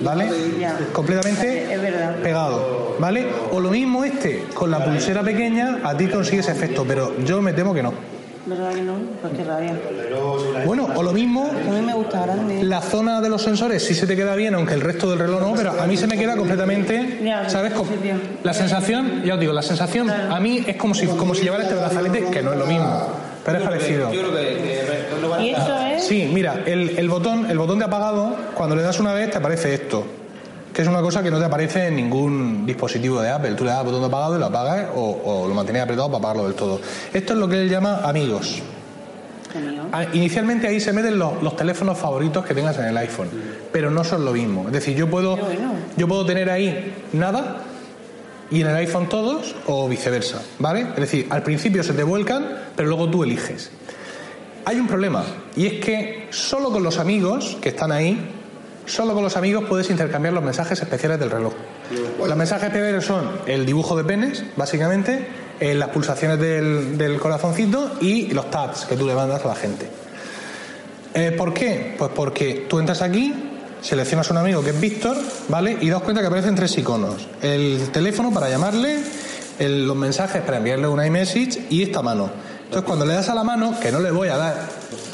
¿Vale? 0.01 0.29
Completamente 0.91 1.67
pegado. 2.23 2.95
¿Vale? 2.99 3.27
O 3.51 3.59
lo 3.59 3.69
mismo 3.69 4.03
este, 4.03 4.45
con 4.53 4.71
la 4.71 4.83
pulsera 4.83 5.21
pequeña, 5.21 5.79
a 5.83 5.95
ti 5.95 6.07
consigue 6.07 6.39
ese 6.39 6.51
efecto, 6.51 6.85
pero 6.87 7.17
yo 7.19 7.41
me 7.41 7.53
temo 7.53 7.73
que 7.73 7.83
no. 7.83 8.16
¿Verdad 8.47 8.73
que 8.73 8.81
no? 8.81 8.93
Pues 9.21 9.33
qué 9.35 9.43
rabia. 9.43 9.75
Bueno, 10.65 10.87
o 10.95 11.03
lo 11.03 11.11
mismo, 11.11 11.49
A 11.51 11.71
mí 11.71 11.81
me 11.85 11.93
gusta 11.93 12.21
grande. 12.25 12.63
la 12.63 12.81
zona 12.81 13.19
de 13.19 13.27
los 13.29 13.41
sensores 13.41 13.83
sí 13.83 13.93
se 13.93 14.07
te 14.07 14.15
queda 14.15 14.35
bien, 14.35 14.55
aunque 14.55 14.73
el 14.73 14.81
resto 14.81 15.09
del 15.09 15.19
reloj 15.19 15.41
no, 15.41 15.53
pero 15.53 15.71
a 15.79 15.85
mí 15.85 15.97
se 15.97 16.07
me 16.07 16.17
queda 16.17 16.35
completamente, 16.37 17.19
¿sabes? 17.47 17.73
tío. 17.73 18.15
La 18.43 18.53
sensación, 18.53 19.23
ya 19.25 19.33
os 19.33 19.39
digo, 19.39 19.51
la 19.51 19.61
sensación 19.61 20.09
a 20.09 20.39
mí 20.39 20.63
es 20.65 20.77
como 20.77 20.93
si, 20.95 21.07
como 21.07 21.35
si 21.35 21.43
llevara 21.43 21.63
este 21.63 21.75
brazalete, 21.75 22.25
que 22.31 22.41
no 22.41 22.53
es 22.53 22.59
lo 22.59 22.65
mismo, 22.65 23.07
pero 23.45 23.57
es 23.59 23.63
parecido. 23.65 24.11
Yo 24.13 24.21
creo 24.21 24.33
que, 24.35 24.45
que 24.55 25.21
no 25.21 25.29
va 25.29 25.37
a 25.37 25.41
¿Y 25.43 25.49
eso 25.49 25.77
es? 25.79 26.03
Sí, 26.05 26.29
mira, 26.33 26.61
el, 26.65 26.97
el 26.97 27.09
botón, 27.09 27.49
el 27.51 27.57
botón 27.57 27.79
de 27.79 27.85
apagado, 27.85 28.33
cuando 28.53 28.75
le 28.77 28.81
das 28.81 28.99
una 29.01 29.13
vez 29.13 29.29
te 29.29 29.37
aparece 29.39 29.73
esto, 29.73 30.05
que 30.77 30.83
es 30.83 30.87
una 30.87 31.01
cosa 31.01 31.23
que 31.23 31.31
no 31.31 31.39
te 31.39 31.45
aparece 31.45 31.87
en 31.87 31.95
ningún 31.95 32.63
dispositivo 32.63 33.19
de 33.19 33.31
Apple. 33.31 33.55
Tú 33.55 33.63
le 33.63 33.71
das 33.71 33.79
al 33.79 33.85
botón 33.87 34.01
de 34.01 34.05
apagado 34.05 34.35
y 34.35 34.39
lo 34.39 34.45
apagas 34.45 34.89
o, 34.95 35.21
o 35.25 35.47
lo 35.47 35.55
mantienes 35.55 35.81
apretado 35.81 36.07
para 36.09 36.19
apagarlo 36.19 36.43
del 36.43 36.53
todo. 36.53 36.79
Esto 37.11 37.33
es 37.33 37.39
lo 37.39 37.49
que 37.49 37.63
él 37.63 37.67
llama 37.67 38.01
amigos. 38.03 38.61
Ah, 39.91 40.05
Inicialmente 40.13 40.67
ahí 40.67 40.79
se 40.79 40.93
meten 40.93 41.17
los, 41.17 41.41
los 41.41 41.55
teléfonos 41.55 41.97
favoritos 41.97 42.45
que 42.45 42.53
tengas 42.53 42.77
en 42.77 42.85
el 42.85 42.97
iPhone, 42.97 43.27
pero 43.71 43.89
no 43.89 44.03
son 44.03 44.23
lo 44.23 44.33
mismo. 44.33 44.67
Es 44.67 44.73
decir, 44.73 44.95
yo 44.95 45.09
puedo, 45.09 45.39
yo 45.95 46.07
puedo 46.07 46.23
tener 46.27 46.47
ahí 46.47 46.93
nada 47.11 47.63
y 48.51 48.61
en 48.61 48.67
el 48.67 48.75
iPhone 48.75 49.09
todos 49.09 49.55
o 49.65 49.89
viceversa, 49.89 50.43
¿vale? 50.59 50.81
Es 50.81 50.95
decir, 50.97 51.25
al 51.31 51.41
principio 51.41 51.81
se 51.81 51.93
te 51.93 52.03
vuelcan, 52.03 52.49
pero 52.75 52.87
luego 52.87 53.09
tú 53.09 53.23
eliges. 53.23 53.71
Hay 54.63 54.79
un 54.79 54.85
problema 54.85 55.23
y 55.55 55.65
es 55.65 55.83
que 55.83 56.27
solo 56.29 56.71
con 56.71 56.83
los 56.83 56.99
amigos 56.99 57.57
que 57.59 57.69
están 57.69 57.91
ahí, 57.91 58.36
solo 58.87 59.13
con 59.13 59.23
los 59.23 59.37
amigos 59.37 59.65
puedes 59.69 59.89
intercambiar 59.89 60.33
los 60.33 60.43
mensajes 60.43 60.81
especiales 60.81 61.19
del 61.19 61.29
reloj. 61.29 61.53
Los 62.19 62.35
mensajes 62.35 62.67
especiales 62.67 63.05
son 63.05 63.29
el 63.45 63.65
dibujo 63.65 63.95
de 63.95 64.03
penes, 64.03 64.43
básicamente, 64.55 65.27
eh, 65.59 65.75
las 65.75 65.89
pulsaciones 65.89 66.39
del, 66.39 66.97
del 66.97 67.19
corazoncito 67.19 67.97
y 68.01 68.27
los 68.27 68.49
tabs 68.49 68.85
que 68.85 68.95
tú 68.95 69.05
le 69.05 69.13
mandas 69.13 69.45
a 69.45 69.49
la 69.49 69.55
gente. 69.55 69.87
Eh, 71.13 71.31
¿Por 71.31 71.53
qué? 71.53 71.95
Pues 71.97 72.11
porque 72.13 72.65
tú 72.69 72.79
entras 72.79 73.01
aquí, 73.01 73.33
seleccionas 73.81 74.29
un 74.29 74.37
amigo 74.37 74.63
que 74.63 74.71
es 74.71 74.79
Víctor, 74.79 75.17
¿vale? 75.49 75.77
Y 75.81 75.89
das 75.89 76.01
cuenta 76.01 76.21
que 76.21 76.27
aparecen 76.27 76.55
tres 76.55 76.77
iconos. 76.77 77.27
El 77.41 77.89
teléfono 77.91 78.31
para 78.31 78.49
llamarle, 78.49 78.99
los 79.59 79.95
mensajes 79.95 80.41
para 80.43 80.57
enviarle 80.57 80.87
una 80.87 81.07
iMessage 81.07 81.67
y 81.69 81.83
esta 81.83 82.01
mano. 82.01 82.29
Entonces 82.67 82.85
cuando 82.85 83.05
le 83.05 83.13
das 83.13 83.29
a 83.29 83.33
la 83.35 83.43
mano, 83.45 83.73
que 83.81 83.91
no 83.93 83.99
le 84.01 84.11
voy 84.11 84.27
a 84.27 84.35
dar, 84.35 84.55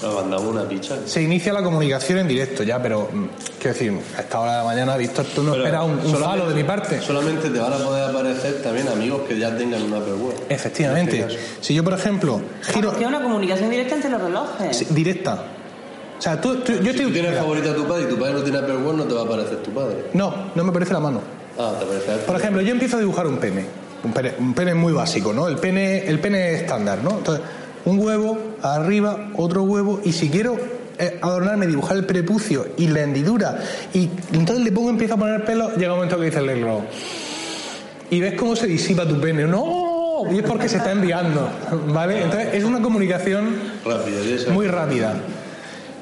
Nos 0.01 0.15
mandamos 0.15 0.43
una 0.47 0.63
picha. 0.67 0.95
se 1.05 1.21
inicia 1.21 1.53
la 1.53 1.61
comunicación 1.61 2.17
en 2.17 2.27
directo 2.27 2.63
ya, 2.63 2.81
pero 2.81 3.07
mm, 3.13 3.25
quiero 3.59 3.73
decir, 3.77 3.93
a 4.17 4.21
esta 4.21 4.39
hora 4.39 4.51
de 4.53 4.57
la 4.57 4.63
mañana, 4.63 4.97
Víctor, 4.97 5.23
tú 5.35 5.43
no 5.43 5.51
Pero 5.51 5.63
esperas 5.63 5.85
un, 5.85 5.91
un 6.03 6.15
falo 6.17 6.49
de 6.49 6.55
mi 6.55 6.63
parte. 6.63 6.99
Solamente 6.99 7.49
te 7.51 7.59
van 7.59 7.73
a 7.73 7.77
poder 7.77 8.09
aparecer 8.09 8.61
también 8.63 8.87
amigos 8.87 9.21
que 9.27 9.37
ya 9.37 9.55
tengan 9.55 9.83
una 9.83 9.97
Apple 9.97 10.13
Watch. 10.13 10.35
Efectivamente. 10.49 11.27
Si 11.61 11.75
yo, 11.75 11.83
por 11.83 11.93
ejemplo, 11.93 12.41
giro 12.63 12.91
Que 12.97 13.03
es 13.03 13.07
una 13.07 13.21
comunicación 13.21 13.69
directa 13.69 13.95
entre 13.95 14.09
los 14.09 14.21
relojes. 14.21 14.75
sí, 14.75 14.87
directa. 14.89 15.43
O 16.17 16.21
sea, 16.23 16.41
tú, 16.41 16.55
tú- 16.61 16.71
yo 16.73 16.81
Si 16.81 16.89
estoy... 16.89 17.05
tú 17.05 17.11
tienes 17.13 17.31
mira, 17.31 17.43
favorito 17.43 17.69
a 17.71 17.75
tu 17.75 17.85
padre 17.87 18.03
y 18.03 18.07
tu 18.07 18.17
padre 18.17 18.33
no 18.33 18.41
tiene 18.41 18.57
Apple 18.57 18.77
Watch, 18.77 18.95
no 18.97 19.03
te 19.03 19.13
va 19.13 19.21
a 19.21 19.25
aparecer 19.25 19.57
tu 19.57 19.71
padre. 19.71 20.05
no, 20.13 20.33
no 20.55 20.63
me 20.63 20.71
parece 20.71 20.91
la 20.93 20.99
mano. 21.01 21.21
Ah, 21.59 21.73
te 21.77 21.85
aparece 21.85 22.25
Por 22.25 22.35
ejemplo, 22.35 22.61
yo 22.63 22.71
empiezo 22.71 22.97
a 22.97 22.99
dibujar 22.99 23.27
un 23.27 23.37
pene. 23.37 23.65
Un 24.03 24.11
pene, 24.11 24.33
un 24.39 24.53
pene 24.53 24.73
muy 24.73 24.91
básico, 24.93 25.31
¿no? 25.33 25.47
El 25.47 25.57
pene, 25.57 26.05
el 26.07 26.19
pene 26.19 26.53
estándar, 26.55 26.99
¿no? 27.03 27.11
Entonces, 27.19 27.43
un 27.85 27.99
huevo, 27.99 28.37
arriba, 28.61 29.29
otro 29.35 29.63
huevo, 29.63 30.01
y 30.03 30.11
si 30.11 30.29
quiero 30.29 30.57
eh, 30.99 31.19
adornarme, 31.21 31.67
dibujar 31.67 31.97
el 31.97 32.05
prepucio 32.05 32.65
y 32.77 32.87
la 32.87 33.01
hendidura, 33.01 33.59
y 33.93 34.09
entonces 34.33 34.63
le 34.63 34.71
pongo, 34.71 34.89
empiezo 34.89 35.13
a 35.13 35.17
poner 35.17 35.43
pelo, 35.45 35.73
llega 35.75 35.91
un 35.93 35.97
momento 35.99 36.17
que 36.19 36.25
dice 36.25 36.39
el 36.39 36.47
reloj. 36.47 36.83
Y 38.09 38.19
ves 38.19 38.33
cómo 38.35 38.55
se 38.55 38.67
disipa 38.67 39.07
tu 39.07 39.19
pene. 39.19 39.45
¡No! 39.45 40.21
Y 40.31 40.37
es 40.37 40.43
porque 40.43 40.69
se 40.69 40.77
está 40.77 40.91
enviando, 40.91 41.49
¿vale? 41.93 42.23
Entonces, 42.23 42.49
es 42.53 42.63
una 42.63 42.81
comunicación 42.81 43.55
esa- 44.41 44.51
muy 44.51 44.67
rápida. 44.67 45.15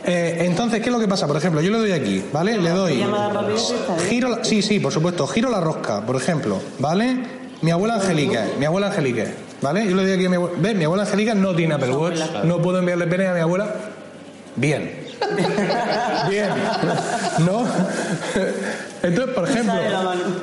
Eh, 0.03 0.39
entonces, 0.45 0.79
¿qué 0.81 0.87
es 0.87 0.91
lo 0.91 0.99
que 0.99 1.07
pasa? 1.07 1.27
Por 1.27 1.37
ejemplo, 1.37 1.61
yo 1.61 1.71
le 1.71 1.77
doy 1.77 1.91
aquí, 1.91 2.23
¿vale? 2.33 2.57
Le 2.57 2.69
doy. 2.71 3.01
Rápida. 3.03 3.57
Giro, 4.09 4.29
la- 4.29 4.43
sí, 4.43 4.61
sí, 4.61 4.79
por 4.79 4.91
supuesto. 4.91 5.25
Giro 5.27 5.49
la 5.49 5.59
rosca, 5.61 6.01
por 6.05 6.15
ejemplo, 6.15 6.59
¿vale? 6.79 7.40
Mi 7.61 7.71
abuela 7.71 7.95
Angélica, 7.95 8.45
mi 8.57 8.65
abuela 8.65 8.87
Angélica, 8.87 9.25
¿vale? 9.61 9.87
Yo 9.87 9.95
le 9.95 10.03
doy 10.03 10.13
aquí 10.13 10.25
a 10.25 10.29
mi 10.29 10.35
abuela. 10.35 10.55
¿Ves? 10.59 10.75
Mi 10.75 10.83
abuela 10.83 11.03
Angélica 11.03 11.35
no 11.35 11.55
tiene 11.55 11.75
Apple 11.75 11.91
Watch. 11.91 12.19
No 12.43 12.61
puedo 12.61 12.79
enviarle 12.79 13.05
pene 13.07 13.27
a 13.27 13.33
mi 13.33 13.39
abuela. 13.39 13.67
Bien. 14.55 14.91
Bien. 16.29 16.49
¿No? 17.45 17.63
Entonces, 19.03 19.35
por 19.35 19.49
ejemplo, 19.49 19.73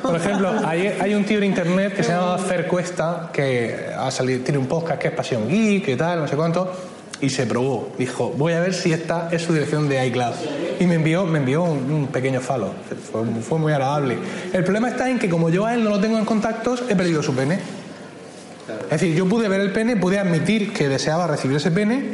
por 0.02 0.16
ejemplo, 0.16 0.52
hay, 0.64 0.96
hay 1.00 1.14
un 1.14 1.24
tío 1.24 1.38
en 1.38 1.44
internet 1.44 1.94
que 1.94 2.02
se 2.02 2.12
llama 2.12 2.38
Fer 2.38 2.66
Cuesta, 2.66 3.30
que 3.32 3.92
ha 3.96 4.10
salido, 4.10 4.42
tiene 4.42 4.58
un 4.58 4.66
podcast 4.66 5.00
que 5.00 5.08
es 5.08 5.14
Pasión 5.14 5.48
Geek 5.48 5.88
y 5.88 5.96
tal, 5.96 6.20
no 6.20 6.28
sé 6.28 6.36
cuánto, 6.36 6.72
y 7.20 7.30
se 7.30 7.46
probó. 7.46 7.90
Dijo, 7.98 8.32
voy 8.36 8.52
a 8.52 8.60
ver 8.60 8.74
si 8.74 8.92
esta 8.92 9.28
es 9.32 9.42
su 9.42 9.52
dirección 9.52 9.88
de 9.88 10.06
iCloud. 10.06 10.34
Y 10.80 10.86
me 10.86 10.94
envió, 10.94 11.24
me 11.26 11.38
envió 11.38 11.64
un, 11.64 12.08
pequeño 12.12 12.40
falo. 12.40 12.72
Fue, 13.10 13.22
fue 13.42 13.58
muy 13.58 13.72
agradable. 13.72 14.18
El 14.52 14.62
problema 14.64 14.88
está 14.88 15.10
en 15.10 15.18
que 15.18 15.28
como 15.28 15.50
yo 15.50 15.66
a 15.66 15.74
él 15.74 15.82
no 15.84 15.90
lo 15.90 16.00
tengo 16.00 16.18
en 16.18 16.24
contactos, 16.24 16.84
he 16.88 16.94
perdido 16.96 17.22
su 17.22 17.34
pene. 17.34 17.58
Es 18.84 18.90
decir, 19.00 19.14
yo 19.14 19.26
pude 19.26 19.48
ver 19.48 19.60
el 19.60 19.72
pene, 19.72 19.96
pude 19.96 20.18
admitir 20.18 20.72
que 20.72 20.88
deseaba 20.88 21.26
recibir 21.26 21.56
ese 21.56 21.70
pene 21.70 22.12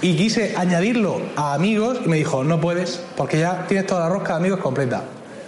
y 0.00 0.16
quise 0.16 0.54
añadirlo 0.56 1.20
a 1.34 1.54
amigos 1.54 1.98
y 2.04 2.08
me 2.08 2.16
dijo, 2.16 2.44
no 2.44 2.60
puedes, 2.60 3.00
porque 3.16 3.40
ya 3.40 3.66
tienes 3.66 3.86
toda 3.86 4.02
la 4.02 4.08
rosca 4.08 4.34
de 4.34 4.38
amigos 4.40 4.60
completa. 4.60 5.02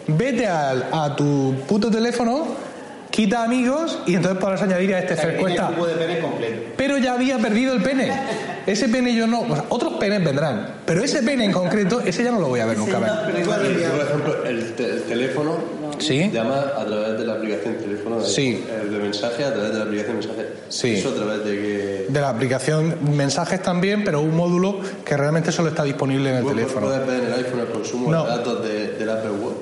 Vete 0.09 0.49
al- 0.49 0.89
a 0.93 1.15
tu 1.15 1.55
puto 1.69 1.89
teléfono, 1.91 2.47
quita 3.11 3.43
amigos 3.45 3.99
y 4.07 4.15
entonces 4.15 4.39
podrás 4.41 4.63
añadir 4.63 4.95
a 4.95 5.01
este 5.01 5.15
O 5.15 5.17
sea, 5.17 5.37
Cuesta. 5.39 5.69
el 5.69 5.75
cubo 5.75 5.87
de 5.87 5.95
pene 5.95 6.19
completo. 6.21 6.63
Pero 6.77 6.99
ya 6.99 7.15
había 7.15 7.39
perdido 7.39 7.75
el 7.75 7.83
pene. 7.83 8.11
Ese 8.67 8.89
pene 8.89 9.15
yo 9.15 9.27
no. 9.27 9.41
o 9.41 9.55
sea, 9.55 9.65
otros 9.69 9.95
penes 9.95 10.23
vendrán. 10.25 10.75
Pero 10.87 11.03
ese 11.03 11.23
pene 11.23 11.45
en 11.45 11.53
concreto, 11.53 12.01
ese 12.01 12.23
ya 12.25 12.31
no 12.31 12.41
lo 12.41 12.49
voy 12.49 12.61
a 12.61 12.67
ver 12.67 12.79
nunca 12.79 12.99
más. 13.01 13.27
Tú, 13.27 13.33
por 13.33 14.07
ejemplo, 14.07 14.45
el, 14.45 14.73
te- 14.75 14.91
el 14.91 15.03
teléfono 15.03 15.81
Sí. 15.99 16.31
llama 16.33 16.61
a 16.79 16.85
través 16.87 17.19
de 17.19 17.27
la 17.27 17.35
aplicación 17.35 17.75
teléfono. 17.75 18.23
Sí. 18.23 18.65
El 18.83 18.91
de 18.91 18.99
mensaje 19.01 19.45
a 19.45 19.53
través 19.53 19.73
de 19.73 19.79
la 19.81 19.85
aplicación 19.85 20.15
mensaje. 20.19 20.47
Sí. 20.71 20.95
Eso 20.95 21.11
a 21.11 21.15
través 21.15 21.45
de 21.45 21.51
que. 21.57 22.07
De 22.09 22.21
la 22.21 22.31
aplicación 22.31 22.97
mensajes 23.17 23.61
también, 23.63 24.03
pero 24.05 24.21
un 24.23 24.35
módulo 24.35 24.81
que 25.05 25.17
realmente 25.17 25.53
solo 25.53 25.69
está 25.69 25.83
disponible 25.85 26.31
en 26.31 26.37
el 26.37 26.47
teléfono. 26.47 26.87
puedes 26.87 27.07
ver 27.07 27.21
en 27.21 27.27
el 27.27 27.33
iPhone 27.35 27.61
el 27.61 27.67
consumo 27.67 28.11
No. 28.11 28.25
de 28.25 28.31
datos 28.31 28.65
de, 28.65 28.89
del 28.93 29.11
Apple 29.11 29.31
Watch. 29.33 29.57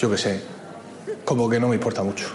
Yo 0.00 0.10
qué 0.10 0.18
sé. 0.18 0.40
Como 1.24 1.48
que 1.48 1.60
no 1.60 1.68
me 1.68 1.76
importa 1.76 2.02
mucho. 2.02 2.26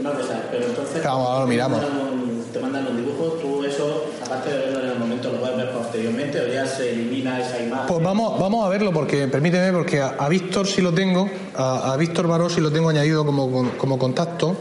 Una 0.00 0.10
cosa, 0.12 0.42
pero 0.50 0.66
entonces. 0.66 1.02
Vamos, 1.04 1.26
ahora 1.28 1.40
lo 1.40 1.46
te 1.46 1.50
miramos. 1.50 1.82
mandan 1.82 1.98
un- 2.12 2.28
Te 2.52 2.60
mandan 2.60 2.84
los 2.86 2.96
dibujos, 2.96 3.40
tú 3.42 3.62
eso, 3.62 4.06
aparte 4.24 4.50
de 4.50 4.56
verlo 4.58 4.80
en 4.82 4.88
el 4.90 4.98
momento, 4.98 5.30
lo 5.30 5.40
vas 5.42 5.50
a 5.52 5.56
ver 5.56 5.70
posteriormente 5.70 6.40
o 6.40 6.46
ya 6.48 6.66
se 6.66 6.92
elimina 6.92 7.38
esa 7.38 7.60
imagen. 7.62 7.86
Pues 7.86 8.02
vamos, 8.02 8.40
vamos 8.40 8.64
a 8.64 8.70
verlo 8.70 8.90
porque, 8.90 9.28
permíteme, 9.28 9.70
porque 9.70 10.00
a, 10.00 10.16
a 10.18 10.28
Víctor 10.30 10.66
sí 10.66 10.80
lo 10.80 10.92
tengo, 10.94 11.28
a, 11.54 11.92
a 11.92 11.96
Víctor 11.98 12.26
Baró 12.26 12.48
sí 12.48 12.62
lo 12.62 12.72
tengo 12.72 12.88
añadido 12.88 13.26
como, 13.26 13.70
como 13.76 13.98
contacto. 13.98 14.56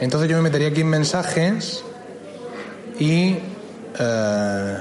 Entonces 0.00 0.28
yo 0.28 0.36
me 0.36 0.42
metería 0.42 0.68
aquí 0.68 0.80
en 0.80 0.88
mensajes 0.88 1.84
y 2.98 3.36
eh, 4.00 4.76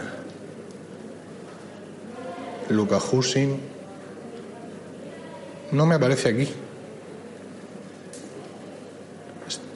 Luca 2.69 2.97
Husin 2.97 3.59
no 5.71 5.85
me 5.85 5.95
aparece 5.95 6.29
aquí. 6.29 6.49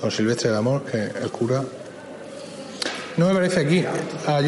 Don 0.01 0.11
Silvestre 0.11 0.49
del 0.49 0.57
Amor, 0.57 0.83
el 0.93 1.29
cura. 1.31 1.63
No 3.17 3.25
me 3.25 3.31
aparece 3.31 3.61
aquí. 3.61 3.83
Ah, 4.27 4.41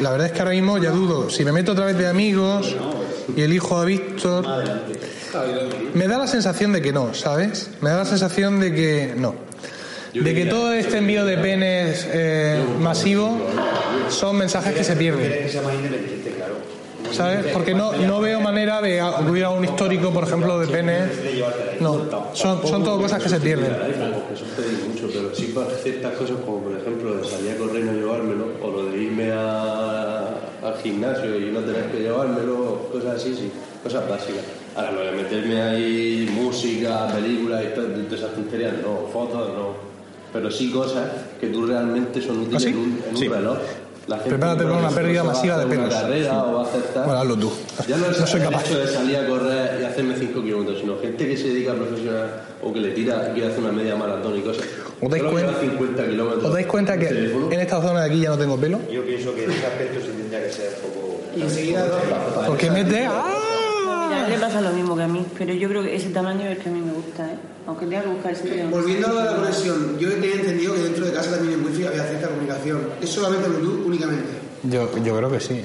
la 0.00 0.10
verdad 0.10 0.26
es 0.26 0.32
que 0.32 0.40
ahora 0.40 0.50
mismo 0.50 0.78
ya 0.78 0.90
dudo. 0.90 1.30
Si 1.30 1.44
me 1.44 1.52
meto 1.52 1.72
a 1.72 1.74
través 1.76 1.96
de 1.96 2.08
amigos 2.08 2.74
y 3.36 3.42
elijo 3.42 3.76
a 3.76 3.84
Víctor, 3.84 4.44
me 5.94 6.08
da 6.08 6.18
la 6.18 6.26
sensación 6.26 6.72
de 6.72 6.82
que 6.82 6.92
no, 6.92 7.14
¿sabes? 7.14 7.70
Me 7.80 7.90
da 7.90 7.98
la 7.98 8.04
sensación 8.04 8.58
de 8.58 8.74
que 8.74 9.14
no. 9.16 9.34
De 10.12 10.34
que 10.34 10.46
todo 10.46 10.72
este 10.72 10.98
envío 10.98 11.24
de 11.24 11.36
penes 11.38 12.06
eh, 12.10 12.64
masivo 12.80 13.38
son 14.08 14.38
mensajes 14.38 14.74
que 14.74 14.82
se 14.82 14.96
pierden. 14.96 15.32
¿sabes? 17.12 17.46
Porque 17.52 17.74
no, 17.74 17.92
no 17.92 18.20
veo 18.20 18.40
manera 18.40 18.80
de 18.80 19.00
acudir 19.00 19.44
a 19.44 19.50
un 19.50 19.64
histórico, 19.64 20.10
por 20.10 20.24
ejemplo, 20.24 20.58
de 20.58 20.66
pene. 20.66 20.98
No, 21.80 22.00
son, 22.32 22.66
son 22.66 22.84
todo 22.84 23.00
cosas 23.00 23.22
que 23.22 23.28
se 23.28 23.40
pierden. 23.40 23.72
Eso 23.72 24.44
te 24.56 24.88
mucho, 24.88 25.08
pero 25.12 25.34
sí 25.34 25.52
para 25.54 25.70
ciertas 25.70 26.14
cosas, 26.14 26.36
como 26.44 26.60
por 26.62 26.76
ejemplo 26.76 27.16
de 27.16 27.24
salir 27.28 27.52
a 27.52 27.56
correr 27.56 27.82
y 27.82 27.86
no 27.86 27.92
llevármelo, 27.92 28.46
o 28.62 28.70
lo 28.70 28.86
de 28.86 28.98
irme 28.98 29.32
a, 29.32 30.26
al 30.62 30.76
gimnasio 30.82 31.38
y 31.38 31.50
no 31.50 31.60
tener 31.60 31.84
que 31.90 32.00
llevármelo, 32.00 32.88
cosas 32.92 33.16
así, 33.16 33.34
sí, 33.34 33.50
cosas 33.82 34.08
básicas. 34.08 34.44
Ahora, 34.74 34.92
lo 34.92 35.00
de 35.00 35.12
meterme 35.12 35.62
ahí 35.62 36.30
música, 36.34 37.08
películas 37.08 37.64
y 37.64 37.74
todas 37.74 38.12
esas 38.12 38.34
tonterías, 38.34 38.74
no, 38.82 39.08
fotos, 39.10 39.48
no 39.54 39.96
pero 40.36 40.50
sí 40.50 40.70
cosas 40.70 41.10
que 41.40 41.46
tú 41.48 41.66
realmente 41.66 42.20
son 42.20 42.40
útiles 42.40 42.62
¿Ah, 42.62 42.68
sí? 42.68 42.68
en 42.68 42.78
un, 42.78 43.00
en 43.08 43.10
un 43.10 43.16
sí. 43.16 43.28
reloj. 43.28 43.58
La 44.06 44.16
gente, 44.16 44.30
Prepárate 44.30 44.62
para 44.64 44.76
una 44.76 44.90
pérdida 44.90 45.20
a 45.22 45.24
masiva 45.24 45.58
de 45.58 45.66
pelos. 45.66 45.92
Carrera 45.92 46.44
o 46.44 46.52
va 46.54 46.62
a. 46.62 47.04
Bueno, 47.04 47.20
hazlo 47.20 47.36
tú. 47.36 47.52
Ya 47.88 47.96
no 47.96 48.06
es 48.06 48.20
No 48.20 48.26
soy 48.26 48.40
el 48.40 48.46
capaz. 48.48 48.64
hecho 48.66 48.78
de 48.78 48.86
salir 48.88 49.16
a 49.16 49.26
correr 49.26 49.80
y 49.80 49.84
hacerme 49.84 50.14
5 50.16 50.42
kilómetros, 50.42 50.78
sino 50.80 50.96
gente 50.98 51.26
que 51.28 51.36
se 51.36 51.48
dedica 51.48 51.74
profesional 51.74 52.30
o 52.62 52.72
que 52.72 52.80
le 52.80 52.90
tira 52.92 53.28
y 53.30 53.32
quiere 53.34 53.48
hacer 53.50 53.60
una 53.64 53.72
media 53.72 53.96
maratón 53.96 54.38
y 54.38 54.42
cosas. 54.42 54.64
¿Os 55.00 55.10
dais 55.10 55.22
cuenta- 55.24 55.50
hago 55.50 55.60
50 55.60 56.06
kilómetros. 56.06 56.44
¿Os 56.44 56.52
dais 56.52 56.66
cuenta 56.66 56.96
que 56.98 57.08
en 57.08 57.60
esta 57.60 57.82
zona 57.82 58.00
de 58.04 58.06
aquí 58.10 58.20
ya 58.20 58.28
no 58.30 58.38
tengo 58.38 58.56
pelo? 58.56 58.78
Yo 58.90 59.02
pienso 59.04 59.34
que 59.34 59.44
en 59.44 59.50
ese 59.50 59.66
aspecto 59.66 60.00
sí 60.00 60.08
tendría 60.16 60.42
que 60.44 60.52
ser 60.52 60.70
un 60.84 60.90
poco... 60.92 61.20
Y 61.36 61.42
enseguida. 61.42 61.86
Porque 62.46 62.70
mete... 62.70 63.06
¡Ah! 63.06 63.35
Él 64.26 64.32
le 64.32 64.38
pasa 64.38 64.60
lo 64.60 64.70
mismo 64.70 64.96
que 64.96 65.02
a 65.02 65.08
mí, 65.08 65.24
pero 65.38 65.52
yo 65.54 65.68
creo 65.68 65.82
que 65.82 65.94
ese 65.96 66.10
tamaño 66.10 66.42
es 66.46 66.56
el 66.56 66.62
que 66.62 66.68
a 66.68 66.72
mí 66.72 66.80
me 66.80 66.92
gusta, 66.92 67.24
¿eh? 67.26 67.36
Aunque 67.66 67.86
tenga 67.86 68.02
que 68.02 68.08
buscar 68.08 68.30
el 68.32 68.36
sitio. 68.36 68.68
Volviendo 68.70 69.06
a 69.06 69.10
lo 69.12 69.18
de 69.18 69.24
la 69.24 69.36
conexión, 69.36 69.98
yo 69.98 70.10
tenía 70.12 70.34
entendido 70.34 70.74
que 70.74 70.80
dentro 70.80 71.06
de 71.06 71.12
casa 71.12 71.30
también 71.36 71.58
en 71.60 71.66
wifi 71.66 71.84
había 71.86 72.04
cierta 72.04 72.28
comunicación. 72.28 72.80
¿Es 73.00 73.10
solamente 73.10 73.48
Bluetooth 73.48 73.86
únicamente? 73.86 74.28
Yo, 74.64 74.88
yo 75.04 75.16
creo 75.16 75.30
que 75.30 75.40
sí, 75.40 75.54
¿eh? 75.54 75.64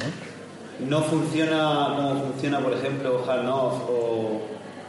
No 0.88 1.02
funciona 1.04 1.94
como 1.96 2.24
funciona, 2.26 2.60
por 2.60 2.74
ejemplo, 2.74 3.24
Handoff 3.30 3.84
o, 3.90 4.42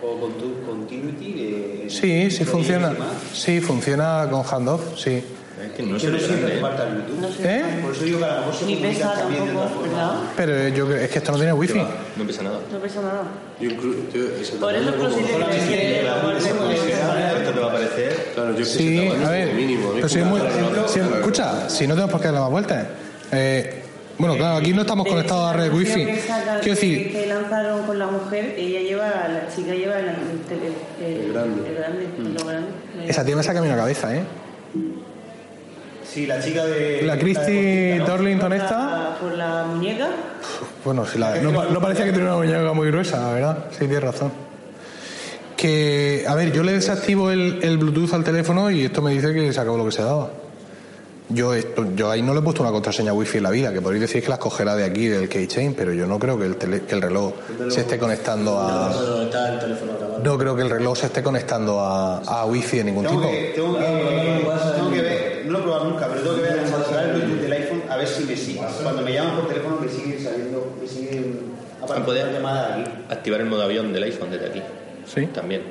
o 0.03 0.20
Contu- 0.20 0.64
Continuity. 0.66 1.33
de- 1.33 1.87
Sí, 1.91 2.31
sí 2.31 2.45
funciona. 2.45 2.95
Sí, 3.35 3.61
funciona 3.61 4.27
con 4.31 4.43
handoff, 4.51 4.97
sí. 4.99 5.23
Es 5.65 5.73
que 5.73 5.83
no 5.85 5.95
Que 5.95 6.01
se 6.01 6.11
no 6.11 6.19
siempre 6.19 6.61
falta 6.61 6.89
el. 6.89 7.21
No 7.21 7.29
sé. 7.29 7.43
¿Eh? 7.59 7.65
Por 7.83 7.93
eso 7.93 8.05
digo 8.05 8.19
que 8.19 8.25
a 8.25 8.29
lo 8.35 8.37
mejor 8.41 8.55
se 8.55 8.67
Ni 8.67 8.77
pesa 8.77 9.13
tampoco. 9.15 9.83
¿verdad? 9.83 10.13
Pero 10.37 10.69
yo 10.69 10.87
creo, 10.87 10.99
es 10.99 11.11
que 11.11 11.19
esto 11.19 11.33
no 11.33 11.39
tiene 11.39 11.53
wifi. 11.53 11.79
No 12.17 12.27
pesa 12.27 12.43
nada. 12.43 12.59
No 12.73 12.79
pesa 12.79 13.01
nada. 13.03 13.23
Yo 13.61 13.71
incluso, 13.71 13.99
yo, 14.13 14.59
Por 14.59 14.75
eso 14.75 14.97
considero 14.97 15.47
que 15.49 15.57
que 15.59 16.03
la- 16.05 16.23
la 16.23 16.39
Esto 16.39 17.51
te 17.53 17.61
va 17.61 17.67
a 17.69 17.73
parecer. 17.73 18.31
Claro, 18.35 18.57
yo 18.59 18.65
Sí, 18.65 19.09
a 19.25 19.31
ver. 19.31 19.55
mínimo. 19.55 19.93
Pero 19.95 20.09
si 20.09 20.19
es 20.19 20.27
muy- 20.27 20.41
escucha, 20.41 21.69
si 21.71 21.87
no 21.87 21.95
tenemos 21.95 22.11
por 22.13 22.21
qué 22.21 22.29
dar 22.29 22.41
más 22.41 22.51
vueltas. 22.51 22.87
Eh, 23.31 23.83
bueno, 24.19 24.37
claro, 24.37 24.57
aquí 24.59 24.73
no 24.73 24.83
estamos 24.83 25.07
conectados 25.07 25.51
a 25.51 25.53
red 25.55 25.73
wifi. 25.73 26.05
Que 26.05 26.21
Quiero 26.21 26.61
que, 26.63 26.71
decir, 26.71 27.13
que 27.13 27.27
lanzaron 27.27 27.83
con 27.87 27.99
la 27.99 28.07
mujer, 28.07 28.55
ella 28.59 28.81
lleva, 28.81 29.07
la 29.07 29.49
chica 29.55 29.75
lleva 29.75 29.99
el, 29.99 30.07
el, 30.09 30.15
el- 31.07 31.17
El 31.27 31.33
grande. 31.33 31.69
el 31.69 31.75
grande, 31.75 32.07
lo 32.41 32.45
grande. 32.47 32.69
esa 33.09 33.25
tía 33.25 33.37
me 33.37 33.43
saca 33.43 33.59
a 33.59 33.63
mí 33.63 33.69
una 33.69 33.77
cabeza, 33.77 34.15
¿eh? 34.15 34.23
Sí, 36.13 36.27
la 36.27 36.41
chica 36.41 36.65
de. 36.67 37.03
La 37.03 37.19
Christy 37.19 37.99
Dorlington 37.99 38.53
esta, 38.53 39.17
Por 39.21 39.33
la 39.33 39.65
muñeca. 39.65 40.09
bueno, 40.85 41.07
si 41.07 41.19
la- 41.19 41.37
no, 41.37 41.51
no 41.71 41.81
parecía 41.81 42.05
que 42.05 42.13
tenía 42.13 42.27
una 42.35 42.37
muñeca 42.37 42.73
muy 42.75 42.89
gruesa, 42.89 43.19
la 43.21 43.33
verdad. 43.33 43.59
Sí, 43.71 43.79
tienes 43.87 44.03
razón. 44.03 44.31
Que, 45.57 46.25
a 46.27 46.35
ver, 46.35 46.53
yo 46.53 46.63
le 46.63 46.73
desactivo 46.73 47.31
el, 47.31 47.61
el 47.63 47.79
Bluetooth 47.79 48.13
al 48.15 48.25
teléfono 48.25 48.71
y 48.71 48.85
esto 48.85 49.01
me 49.01 49.13
dice 49.13 49.33
que 49.33 49.53
se 49.53 49.61
acabó 49.61 49.77
lo 49.79 49.85
que 49.85 49.93
se 49.93 50.03
daba. 50.03 50.29
Yo, 51.29 51.55
esto, 51.55 51.87
yo 51.95 52.11
ahí 52.11 52.21
no 52.21 52.35
le 52.35 52.41
he 52.41 52.43
puesto 52.43 52.63
una 52.63 52.73
contraseña 52.73 53.13
wifi 53.15 53.39
en 53.39 53.45
la 53.45 53.51
vida, 53.51 53.73
que 53.73 53.81
podéis 53.81 54.03
decir 54.03 54.23
que 54.23 54.29
las 54.29 54.39
cogerá 54.39 54.75
de 54.77 54.85
aquí, 54.85 55.07
del 55.07 55.29
keychain, 55.31 55.73
pero 55.75 55.93
yo 55.95 56.07
no 56.07 56.19
creo 56.19 56.39
que 56.39 56.45
el, 56.47 56.59
tele- 56.59 56.83
que 56.83 56.95
el 56.95 57.01
reloj 57.01 57.33
se 57.71 57.83
esté 57.83 57.97
conectando 57.97 58.59
a... 58.61 58.91
Pero 58.93 59.23
está 59.23 59.53
el 59.55 59.59
teléfono 59.61 59.93
grabado. 59.99 60.19
No 60.23 60.37
creo 60.37 60.57
que 60.57 60.63
el 60.63 60.71
reloj 60.71 60.99
se 60.99 61.07
esté 61.07 61.23
conectando 61.23 61.81
a, 61.81 62.19
a 62.19 62.45
wifi 62.45 62.79
de 62.79 62.85
ningún 62.85 63.07
Tengo 63.07 63.21
tipo. 63.21 63.33
que, 63.33 63.53
tengo, 63.55 63.79
que, 63.79 63.85
tengo 64.77 64.91
que 64.91 65.01
ver, 65.01 65.43
no 65.47 65.53
lo 65.53 65.59
he 65.59 65.63
probado 65.63 65.85
nunca, 65.91 66.09
pero 66.09 66.21
tengo 66.23 66.37
que 66.37 66.43
ver 66.43 66.59
encontrar 66.67 67.05
el 67.05 67.13
Bluetooth 67.23 67.41
del 67.41 67.53
iPhone 67.53 67.83
a 67.89 67.92
ver 68.05 68.09
si 68.09 68.25
me 68.25 68.37
sigue. 68.37 68.61
Cuando 68.83 69.03
me 69.03 69.13
llaman 69.13 69.37
por 69.37 69.49
teléfono 69.49 69.79
me 69.81 69.89
siguen 69.89 70.23
saliendo, 70.23 70.75
me 70.81 70.87
siguen 70.89 71.41
apareciendo 71.79 72.07
Poder- 72.07 72.25
las 72.27 72.35
llamadas 72.35 72.73
aquí. 72.81 72.91
Activar 73.11 73.41
el 73.41 73.47
modo 73.47 73.63
avión 73.63 73.93
del 73.93 74.03
iPhone 74.05 74.31
desde 74.31 74.47
aquí. 74.47 74.63
Sí, 75.13 75.27
También. 75.35 75.63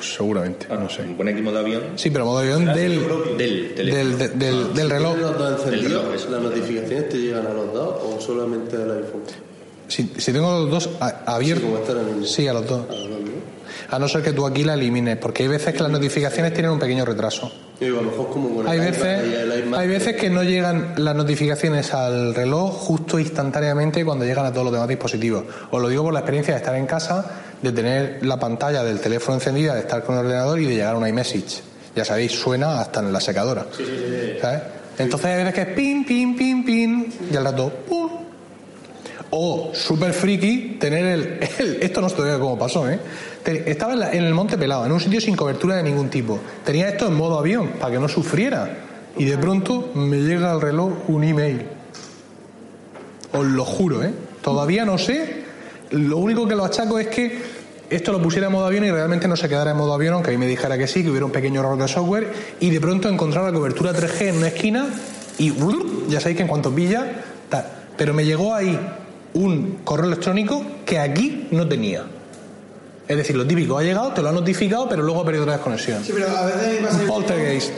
seguramente, 0.00 0.66
no 0.68 0.88
sé. 0.90 1.02
Pone 1.16 1.30
aquí 1.32 1.40
modo 1.42 1.58
avión 1.58 1.82
Sí, 1.96 2.10
pero 2.10 2.24
modo 2.26 2.38
avión 2.38 2.64
del, 2.66 2.76
del 3.36 3.74
teléfono. 3.74 4.04
del, 4.16 4.18
del, 4.18 4.38
del- 4.38 4.74
del 4.74 4.90
reloj. 4.90 5.14
¿Tienes 5.14 5.30
los 5.30 5.38
dos 5.38 5.50
encendidos? 5.52 5.82
Del 5.82 6.00
reloj, 6.02 6.14
eso. 6.14 6.30
¿Las 6.30 6.42
notificaciones 6.42 7.08
te 7.08 7.16
llegan 7.18 7.46
a 7.46 7.50
los 7.52 7.72
dos 7.72 8.02
o 8.02 8.20
solamente 8.20 8.76
al 8.76 8.90
iPhone? 8.90 9.22
Si, 9.88 10.10
si 10.16 10.32
tengo 10.32 10.50
los 10.60 10.70
dos 10.70 10.90
a- 11.00 11.10
Sí, 11.10 11.16
abiertos, 11.26 11.64
como 11.64 11.78
están 11.78 11.98
en 12.08 12.08
el- 12.18 12.26
sí, 12.26 12.48
a 12.48 12.52
los 12.54 12.66
dos. 12.66 12.80
a 12.90 12.92
los 12.94 13.08
dos, 13.10 13.20
¿no? 13.20 13.33
A 13.94 13.98
no 14.00 14.08
ser 14.08 14.22
que 14.22 14.32
tú 14.32 14.44
aquí 14.44 14.64
la 14.64 14.74
elimines, 14.74 15.16
porque 15.18 15.44
hay 15.44 15.48
veces 15.48 15.72
que 15.72 15.80
las 15.82 15.92
notificaciones 15.92 16.52
tienen 16.52 16.72
un 16.72 16.78
pequeño 16.80 17.04
retraso. 17.04 17.52
Digo, 17.78 18.00
a 18.00 18.02
lo 18.02 18.10
mejor 18.10 18.28
como 18.28 18.68
Hay 18.68 18.80
veces, 18.80 19.22
y 19.24 19.74
hay 19.74 19.88
veces 19.88 20.16
que 20.16 20.30
no 20.30 20.42
llegan 20.42 20.94
las 20.96 21.14
notificaciones 21.14 21.94
al 21.94 22.34
reloj 22.34 22.72
justo 22.72 23.18
instantáneamente 23.20 24.04
cuando 24.04 24.24
llegan 24.24 24.46
a 24.46 24.50
todos 24.52 24.64
los 24.64 24.72
demás 24.72 24.88
dispositivos. 24.88 25.44
Os 25.70 25.80
lo 25.80 25.88
digo 25.88 26.02
por 26.02 26.12
la 26.12 26.20
experiencia 26.20 26.54
de 26.54 26.58
estar 26.58 26.74
en 26.74 26.86
casa, 26.86 27.24
de 27.62 27.70
tener 27.72 28.26
la 28.26 28.38
pantalla 28.40 28.82
del 28.82 28.98
teléfono 29.00 29.36
encendida, 29.36 29.74
de 29.74 29.80
estar 29.80 30.02
con 30.02 30.16
el 30.16 30.24
ordenador 30.26 30.58
y 30.60 30.66
de 30.66 30.74
llegar 30.74 30.96
un 30.96 31.06
iMessage. 31.06 31.62
Ya 31.94 32.04
sabéis, 32.04 32.32
suena 32.32 32.80
hasta 32.80 32.98
en 33.00 33.12
la 33.12 33.20
secadora. 33.20 33.64
¿Sabes? 34.40 34.62
Entonces 34.98 35.26
hay 35.26 35.36
veces 35.44 35.54
que 35.54 35.60
es 35.70 35.76
pin, 35.76 36.04
pin, 36.04 36.36
pin, 36.36 36.64
pin, 36.64 37.12
y 37.32 37.36
al 37.36 37.44
rato, 37.44 37.72
pum. 37.88 38.10
O, 39.30 39.72
super 39.74 40.12
friki, 40.12 40.76
tener 40.78 41.04
el, 41.06 41.40
el- 41.58 41.78
Esto 41.82 42.00
no 42.00 42.06
estoy 42.06 42.38
cómo 42.38 42.56
pasó, 42.58 42.88
¿eh? 42.88 42.98
Estaba 43.44 44.12
en, 44.12 44.24
el 44.24 44.32
Monte 44.34 44.56
Pelado, 44.56 44.86
en 44.86 44.92
un 44.92 45.00
sitio 45.00 45.20
sin 45.20 45.36
cobertura 45.36 45.76
de 45.76 45.82
ningún 45.82 46.08
tipo. 46.08 46.38
Tenía 46.64 46.88
esto 46.88 47.06
en 47.06 47.14
modo 47.14 47.38
avión, 47.38 47.72
para 47.78 47.92
que 47.92 48.00
no 48.00 48.08
sufriera. 48.08 48.78
Y 49.16 49.24
de 49.24 49.36
pronto 49.36 49.92
me 49.94 50.18
llega 50.18 50.50
al 50.50 50.60
reloj 50.60 50.92
un 51.08 51.24
email. 51.24 51.66
Os 53.32 53.44
lo 53.44 53.64
juro, 53.64 54.02
¿eh? 54.02 54.12
Todavía 54.42 54.84
no 54.84 54.98
sé. 54.98 55.44
Lo 55.90 56.18
único 56.18 56.48
que 56.48 56.54
lo 56.54 56.64
achaco 56.64 56.98
es 56.98 57.08
que 57.08 57.38
esto 57.90 58.12
lo 58.12 58.22
pusiera 58.22 58.46
en 58.46 58.52
modo 58.52 58.66
avión 58.66 58.84
y 58.84 58.90
realmente 58.90 59.28
no 59.28 59.36
se 59.36 59.48
quedara 59.48 59.72
en 59.72 59.76
modo 59.76 59.92
avión, 59.92 60.14
aunque 60.14 60.30
a 60.30 60.32
mí 60.32 60.38
me 60.38 60.46
dijera 60.46 60.78
que 60.78 60.86
sí, 60.86 61.02
que 61.02 61.10
hubiera 61.10 61.26
un 61.26 61.32
pequeño 61.32 61.60
error 61.60 61.76
de 61.76 61.86
software, 61.86 62.32
y 62.60 62.70
de 62.70 62.80
pronto 62.80 63.08
encontrar 63.08 63.44
la 63.44 63.52
cobertura 63.52 63.92
3G 63.92 64.28
en 64.28 64.36
una 64.38 64.48
esquina 64.48 64.86
y 65.38 65.52
ya 66.08 66.20
sabéis 66.20 66.36
que 66.36 66.42
en 66.42 66.48
cuanto 66.48 66.74
pilla, 66.74 67.06
tal. 67.48 67.66
Pero 67.96 68.14
me 68.14 68.24
llegó 68.24 68.54
ahí 68.54 68.78
un 69.34 69.80
correo 69.84 70.06
electrónico 70.06 70.62
que 70.84 70.98
aquí 70.98 71.48
no 71.50 71.68
tenía. 71.68 72.04
Es 73.06 73.16
decir, 73.18 73.36
lo 73.36 73.46
típico, 73.46 73.76
ha 73.76 73.82
llegado, 73.82 74.12
te 74.12 74.22
lo 74.22 74.30
ha 74.30 74.32
notificado, 74.32 74.88
pero 74.88 75.02
luego 75.02 75.20
ha 75.20 75.24
perdido 75.26 75.44
la 75.44 75.52
desconexión. 75.52 76.02
Sí, 76.02 76.12
pero 76.14 76.26
a 76.36 76.46
veces 76.46 76.82
pasa. 76.86 76.98
Un 77.00 77.06
poltergeist. 77.06 77.72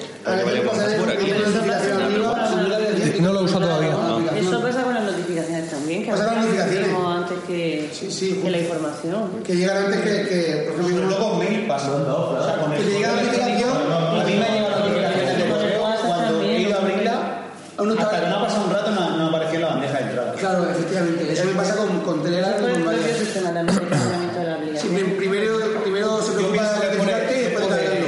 No 3.21 3.33
lo 3.33 3.43
uso 3.43 3.59
todavía. 3.59 3.91
Eso 4.39 4.61
pasa 4.63 4.83
con 4.83 4.95
las 4.95 5.05
notificaciones 5.05 5.71
también, 5.71 6.05
que 6.05 6.11
Pasa 6.11 6.27
con 6.27 6.35
las 6.37 6.45
notificaciones. 6.45 6.91
antes 7.17 7.39
que, 7.47 7.91
Sí, 7.93 8.11
sí, 8.11 8.41
que 8.43 8.51
la 8.51 8.59
información. 8.59 9.31
Que 9.45 9.57
llegan 9.57 9.77
antes 9.87 10.01
que, 10.01 10.29
que 10.29 10.71
por 10.77 10.91
ejemplo, 10.91 11.19
con 11.19 11.39
mail 11.39 11.67
pasa. 11.67 11.91
O 11.93 12.45
sea, 12.45 12.57
con 12.61 12.71
que 12.73 12.79
el 12.79 12.85
te 12.85 12.91
llega 12.93 13.09
la 13.13 13.23
notificación 13.23 13.71
A 13.71 14.25
mí 14.25 14.35
me 14.37 14.45
ha 14.45 14.55
llegado 14.55 14.71
la 14.71 14.79
notificación 14.87 15.39
de 15.39 15.49
correo 15.51 15.83
cuando 16.07 16.43
he 16.43 16.61
ido 16.61 16.77
a 16.77 16.81
abrirla. 16.81 17.43
Aún 17.79 17.89
no 17.89 17.95
está- 17.95 18.07
Hasta 18.07 18.21
que 18.23 18.29
no 18.29 18.37
ha 18.37 18.43
pasado 18.47 18.65
un 18.65 18.73
rato 18.73 18.91
no, 18.91 19.17
no 19.19 19.27
apareció 19.29 19.55
en 19.57 19.63
la 19.63 19.69
bandeja 19.69 19.99
de 19.99 20.05
entrada. 20.05 20.33
Claro, 20.35 20.71
efectivamente. 20.71 21.33
Eso 21.33 21.45
me 21.45 21.53
pasa 21.53 21.77
con, 21.77 22.01
con 22.01 22.23
Telegram 22.23 22.55
y 22.57 22.61
Por 22.61 22.71
el 22.71 22.75
con 22.77 22.83
propio 22.85 23.01
varias. 23.03 23.19
sistema 23.19 23.53
también 23.53 23.67
de 23.67 23.73
funcionamiento 23.87 24.39
de 24.39 24.45
la 24.47 24.55
Sí, 24.57 24.61
aplicación. 24.63 24.95
prim- 24.95 25.17
primero, 25.17 25.59
primero 25.85 26.23
se 26.23 26.33
preocupa 26.33 26.63
de 26.73 26.87
notificarte 26.87 27.37
y 27.37 27.41
después 27.45 27.65
de 27.65 27.71
cargarlo. 27.77 28.07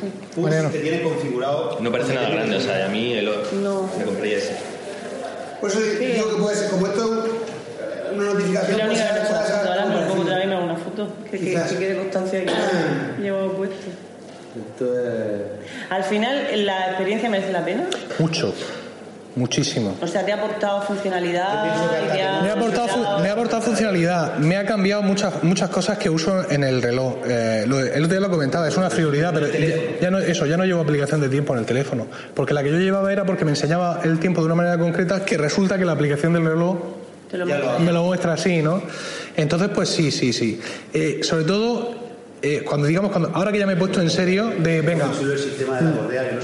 Sí. 0.00 0.12
Push 0.36 0.44
Mariano. 0.44 0.70
que 0.70 0.78
tiene 0.80 1.02
configurado. 1.02 1.78
No 1.80 1.85
parece 1.98 2.14
nada 2.14 2.28
grande, 2.30 2.56
o 2.56 2.60
sea, 2.60 2.86
a 2.86 2.88
mí 2.88 3.12
el, 3.12 3.30
No. 3.62 3.88
me 3.98 4.04
compré 4.04 4.34
ese. 4.36 4.56
Por 5.60 5.70
eso 5.70 5.80
digo 5.80 6.30
que 6.36 6.42
puede 6.42 6.56
ser, 6.56 6.70
como 6.70 6.86
esto 6.86 7.02
es 7.02 8.12
una 8.14 8.24
notificación, 8.24 8.78
la 8.78 8.86
pues 8.86 8.98
única 8.98 9.14
que 9.14 9.20
algo 9.20 9.30
otra 9.32 9.94
parecido. 9.94 10.24
vez 10.36 10.44
y 10.44 10.46
me 10.48 10.54
hago 10.54 10.64
una 10.64 10.76
foto. 10.76 11.08
Que, 11.24 11.30
que, 11.38 11.38
Quizás. 11.38 11.72
que 11.72 11.78
quede 11.78 11.96
constancia 11.98 12.44
que 12.44 12.52
llevo 13.22 13.52
puesto. 13.52 13.76
Esto 14.56 14.98
es. 15.00 15.42
Al 15.90 16.04
final, 16.04 16.66
¿la 16.66 16.86
experiencia 16.88 17.28
merece 17.28 17.52
la 17.52 17.64
pena? 17.64 17.86
Mucho. 18.18 18.54
Muchísimo. 19.36 19.94
O 20.00 20.06
sea, 20.06 20.24
¿te 20.24 20.32
ha 20.32 20.36
aportado 20.36 20.80
funcionalidad? 20.82 21.62
Me 22.42 22.48
ha, 22.50 22.52
aportado, 22.54 22.88
fu- 22.88 23.22
me 23.22 23.28
ha 23.28 23.32
aportado 23.32 23.60
funcionalidad, 23.62 24.38
me 24.38 24.56
ha 24.56 24.64
cambiado 24.64 25.02
muchas 25.02 25.44
muchas 25.44 25.68
cosas 25.68 25.98
que 25.98 26.08
uso 26.08 26.50
en 26.50 26.64
el 26.64 26.80
reloj. 26.80 27.16
Eh, 27.28 27.64
lo- 27.66 27.78
el 27.78 28.02
otro 28.04 28.08
día 28.18 28.20
lo 28.20 28.30
comentaba, 28.30 28.66
es 28.66 28.76
una 28.78 28.88
frivolidad, 28.88 29.34
pero 29.34 29.46
ya, 29.48 29.76
ya 30.00 30.10
no, 30.10 30.18
eso, 30.18 30.46
ya 30.46 30.56
no 30.56 30.64
llevo 30.64 30.80
aplicación 30.80 31.20
de 31.20 31.28
tiempo 31.28 31.52
en 31.52 31.58
el 31.60 31.66
teléfono. 31.66 32.06
Porque 32.34 32.54
la 32.54 32.62
que 32.62 32.70
yo 32.70 32.78
llevaba 32.78 33.12
era 33.12 33.24
porque 33.26 33.44
me 33.44 33.50
enseñaba 33.50 34.00
el 34.04 34.18
tiempo 34.18 34.40
de 34.40 34.46
una 34.46 34.54
manera 34.54 34.78
concreta 34.78 35.22
que 35.24 35.36
resulta 35.36 35.76
que 35.76 35.84
la 35.84 35.92
aplicación 35.92 36.32
del 36.32 36.44
reloj 36.46 36.78
lo 37.32 37.78
me 37.80 37.92
lo 37.92 38.04
muestra 38.04 38.32
así, 38.34 38.62
¿no? 38.62 38.80
Entonces, 39.36 39.68
pues 39.74 39.90
sí, 39.90 40.10
sí, 40.10 40.32
sí. 40.32 40.58
Eh, 40.94 41.20
sobre 41.22 41.44
todo, 41.44 41.94
eh, 42.42 42.62
cuando 42.64 42.86
digamos, 42.86 43.10
cuando, 43.10 43.30
ahora 43.34 43.50
que 43.50 43.58
ya 43.58 43.66
me 43.66 43.72
he 43.72 43.76
puesto 43.76 44.00
en 44.00 44.10
serio, 44.10 44.52
de 44.58 44.80
venga, 44.82 45.06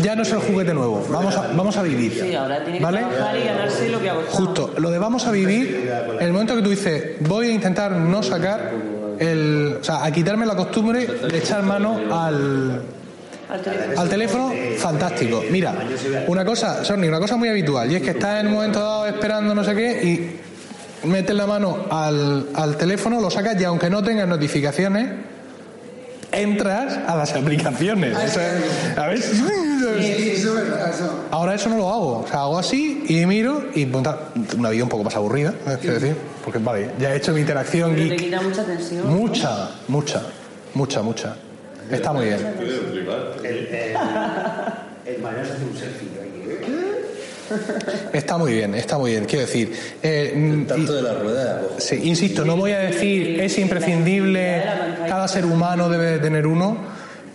ya 0.01 0.17
no 0.17 0.23
es 0.23 0.33
el 0.33 0.39
juguete 0.39 0.75
nuevo, 0.75 1.07
vamos 1.11 1.37
a, 1.37 1.49
vamos 1.55 1.77
a 1.77 1.83
vivir. 1.83 2.13
Sí, 2.21 2.35
ahora 2.35 2.63
tiene 2.65 2.79
que 2.79 2.85
¿Vale? 2.85 2.99
trabajar 2.99 3.37
y 3.37 3.45
ganarse 3.45 3.89
lo 3.89 4.01
que 4.01 4.11
ha 4.11 4.15
costado. 4.15 4.37
Justo, 4.47 4.75
lo 4.79 4.91
de 4.91 4.99
vamos 4.99 5.27
a 5.27 5.31
vivir, 5.31 5.91
en 6.19 6.27
el 6.27 6.33
momento 6.33 6.57
que 6.57 6.63
tú 6.63 6.71
dices, 6.71 7.05
voy 7.21 7.49
a 7.49 7.53
intentar 7.53 7.93
no 7.93 8.23
sacar 8.23 8.73
el. 9.19 9.77
O 9.81 9.85
sea, 9.85 10.05
a 10.05 10.11
quitarme 10.11 10.47
la 10.47 10.57
costumbre 10.57 11.07
de 11.07 11.39
echar 11.39 11.63
mano 11.63 12.01
al, 12.11 12.83
Al 13.97 14.09
teléfono. 14.09 14.51
fantástico. 14.79 15.45
Mira, 15.51 15.75
una 16.27 16.45
cosa, 16.45 16.83
Sorni, 16.85 17.07
una 17.07 17.21
cosa 17.21 17.37
muy 17.37 17.49
habitual, 17.49 17.91
y 17.93 17.97
es 17.97 18.03
que 18.03 18.11
estás 18.11 18.41
en 18.41 18.47
un 18.49 18.55
momento 18.55 18.81
dado 18.81 19.07
esperando 19.07 19.55
no 19.55 19.63
sé 19.63 19.75
qué 19.75 20.03
y 20.03 21.07
metes 21.07 21.35
la 21.37 21.47
mano 21.47 21.87
al, 21.91 22.47
al 22.55 22.77
teléfono, 22.77 23.21
lo 23.21 23.31
sacas 23.31 23.61
y 23.61 23.65
aunque 23.65 23.91
no 23.91 24.03
tengas 24.03 24.27
notificaciones, 24.27 25.11
entras 26.33 26.99
a 27.07 27.17
las 27.17 27.33
aplicaciones. 27.35 28.17
Eso 28.19 28.41
es- 28.41 28.99
a 28.99 29.07
ver, 29.07 29.21
Sí, 29.23 30.15
sí, 30.17 30.31
eso 30.37 30.49
es 30.59 30.69
verdad. 30.69 30.91
Eso. 30.91 31.25
Ahora 31.31 31.55
eso 31.55 31.69
no 31.69 31.77
lo 31.77 31.91
hago. 31.93 32.19
O 32.21 32.27
sea, 32.29 32.41
hago 32.43 32.59
así 32.59 33.05
y 33.09 33.27
miro 33.27 33.65
y 33.75 33.85
monta 33.87 34.19
una 34.57 34.71
vida 34.71 34.85
un 34.85 34.89
poco 34.89 35.05
más 35.05 35.15
aburrida, 35.17 35.53
es 35.67 35.83
decir. 35.83 36.17
Porque 36.45 36.59
vale, 36.59 36.91
ya 36.99 37.13
he 37.13 37.17
hecho 37.17 37.33
mi 37.33 37.41
interacción 37.41 37.93
Pero 37.95 38.03
te 38.05 38.09
geek. 38.11 38.21
quita 38.25 38.41
mucha 38.41 38.65
tensión. 38.65 39.09
Mucha, 39.09 39.71
mucha, 39.89 40.23
mucha, 40.75 41.03
mucha. 41.03 41.37
Está 41.91 42.13
muy 42.13 42.27
bien. 42.27 42.39
El, 43.43 43.45
el, 43.45 43.97
el 45.07 45.23
Manuel 45.23 45.47
se 45.47 45.53
hace 45.53 45.65
un 45.65 45.77
selfie 45.77 46.09
ahí, 46.21 46.45
¿eh? 46.49 46.61
Está 48.13 48.39
muy 48.39 48.53
bien, 48.53 48.75
está 48.75 48.99
muy 48.99 49.13
bien. 49.13 49.25
Quiero 49.25 49.47
decir, 49.47 49.73
eh, 50.03 50.33
mm, 50.35 50.67
Tanto 50.67 50.93
de 50.93 51.03
la 51.03 51.15
rueda. 51.15 51.63
pues, 51.71 51.85
sí, 51.85 52.01
insisto, 52.03 52.45
no 52.45 52.57
voy 52.57 52.73
a 52.73 52.79
decir 52.81 53.41
es 53.41 53.59
imprescindible, 53.59 54.63
cada 55.09 55.27
ser 55.29 55.45
humano 55.45 55.89
debe 55.89 56.07
de 56.13 56.19
tener 56.19 56.47
uno, 56.47 56.77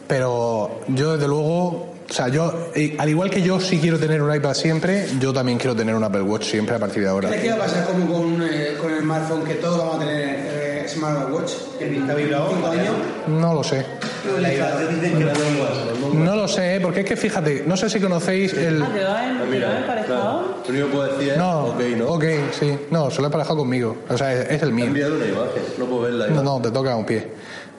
pero 0.08 0.82
yo 0.88 1.14
desde 1.14 1.28
luego, 1.28 1.94
o 2.10 2.14
sea, 2.14 2.30
yo, 2.30 2.70
eh, 2.76 2.96
al 2.98 3.10
igual 3.10 3.30
que 3.30 3.42
yo 3.42 3.60
sí 3.60 3.80
quiero 3.80 4.00
tener 4.00 4.22
un 4.22 4.34
iPad 4.34 4.54
siempre, 4.54 5.08
yo 5.20 5.34
también 5.34 5.58
quiero 5.58 5.76
tener 5.76 5.96
un 5.96 6.04
Apple 6.04 6.22
Watch 6.22 6.46
siempre 6.46 6.76
a 6.76 6.80
partir 6.80 7.04
de 7.04 7.10
ahora. 7.10 7.30
¿Qué 7.32 7.50
va 7.50 7.56
a 7.56 7.60
pasar 7.60 7.86
como 7.86 8.12
con, 8.12 8.42
eh, 8.44 8.76
con 8.80 8.92
el 8.94 9.02
smartphone 9.02 9.44
que 9.44 9.56
todos 9.56 9.78
vamos 9.78 9.96
a 9.98 10.00
tener 10.00 10.36
eh, 10.40 10.86
smartwatch? 10.88 11.52
El 11.82 11.90
pinta 11.90 12.14
vibrador. 12.16 12.52
¿Cinco 12.54 12.68
años? 12.68 12.94
No 13.28 13.54
lo 13.54 13.64
sé. 13.64 13.86
Que. 14.36 16.18
No 16.18 16.36
lo 16.36 16.48
sé, 16.48 16.76
¿eh? 16.76 16.80
porque 16.82 17.02
es 17.02 17.06
que 17.06 17.16
fíjate, 17.16 17.64
no 17.68 17.76
sé 17.78 17.90
si 17.90 18.00
conocéis 18.00 18.54
el... 18.54 18.82
Ah, 18.82 18.90
¿te 18.94 19.04
va 19.04 19.28
en, 19.28 19.38
te 19.38 19.44
va 19.44 19.50
Mira, 19.50 19.78
emparejado? 19.80 20.08
claro. 20.08 20.58
Lo 20.66 20.70
único 20.70 20.88
que 20.88 20.94
puedo 20.94 21.14
decir 21.18 21.30
es, 21.34 21.38
No, 21.38 21.66
ok, 21.66 21.80
¿no? 21.98 22.08
ok, 22.08 22.24
sí. 22.60 22.78
No, 22.92 23.10
se 23.12 23.18
lo 23.18 23.24
he 23.24 23.26
emparejado 23.28 23.58
conmigo. 23.58 23.98
O 24.10 24.18
sea, 24.18 24.34
es, 24.34 24.52
es 24.52 24.62
el 24.64 24.74
mío. 24.74 24.86
enviado 24.86 25.16
una 25.16 25.26
imagen, 25.26 25.64
no 25.78 25.86
puedo 25.86 26.02
verla. 26.04 26.28
No, 26.28 26.44
no, 26.44 26.62
te 26.62 26.72
toca 26.72 26.96
un 26.96 27.06
pie. 27.06 27.32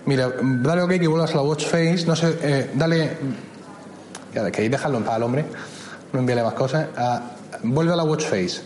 Mira, 0.06 0.32
dale 0.40 0.82
ok 0.82 0.90
que 0.92 1.06
vuelvas 1.08 1.32
a 1.32 1.36
la 1.36 1.42
watch 1.42 1.66
face. 1.66 2.04
No 2.06 2.14
sé, 2.16 2.36
eh, 2.42 2.70
dale. 2.74 3.10
Ya, 4.34 4.50
queréis 4.50 4.70
dejarlo 4.70 4.98
en 4.98 5.04
paz 5.04 5.14
al 5.16 5.22
hombre. 5.22 5.44
No 6.12 6.20
envíale 6.20 6.42
más 6.42 6.54
cosas. 6.54 6.86
Ah, 6.96 7.22
vuelve 7.62 7.92
a 7.92 7.96
la 7.96 8.04
watch 8.04 8.24
face. 8.24 8.60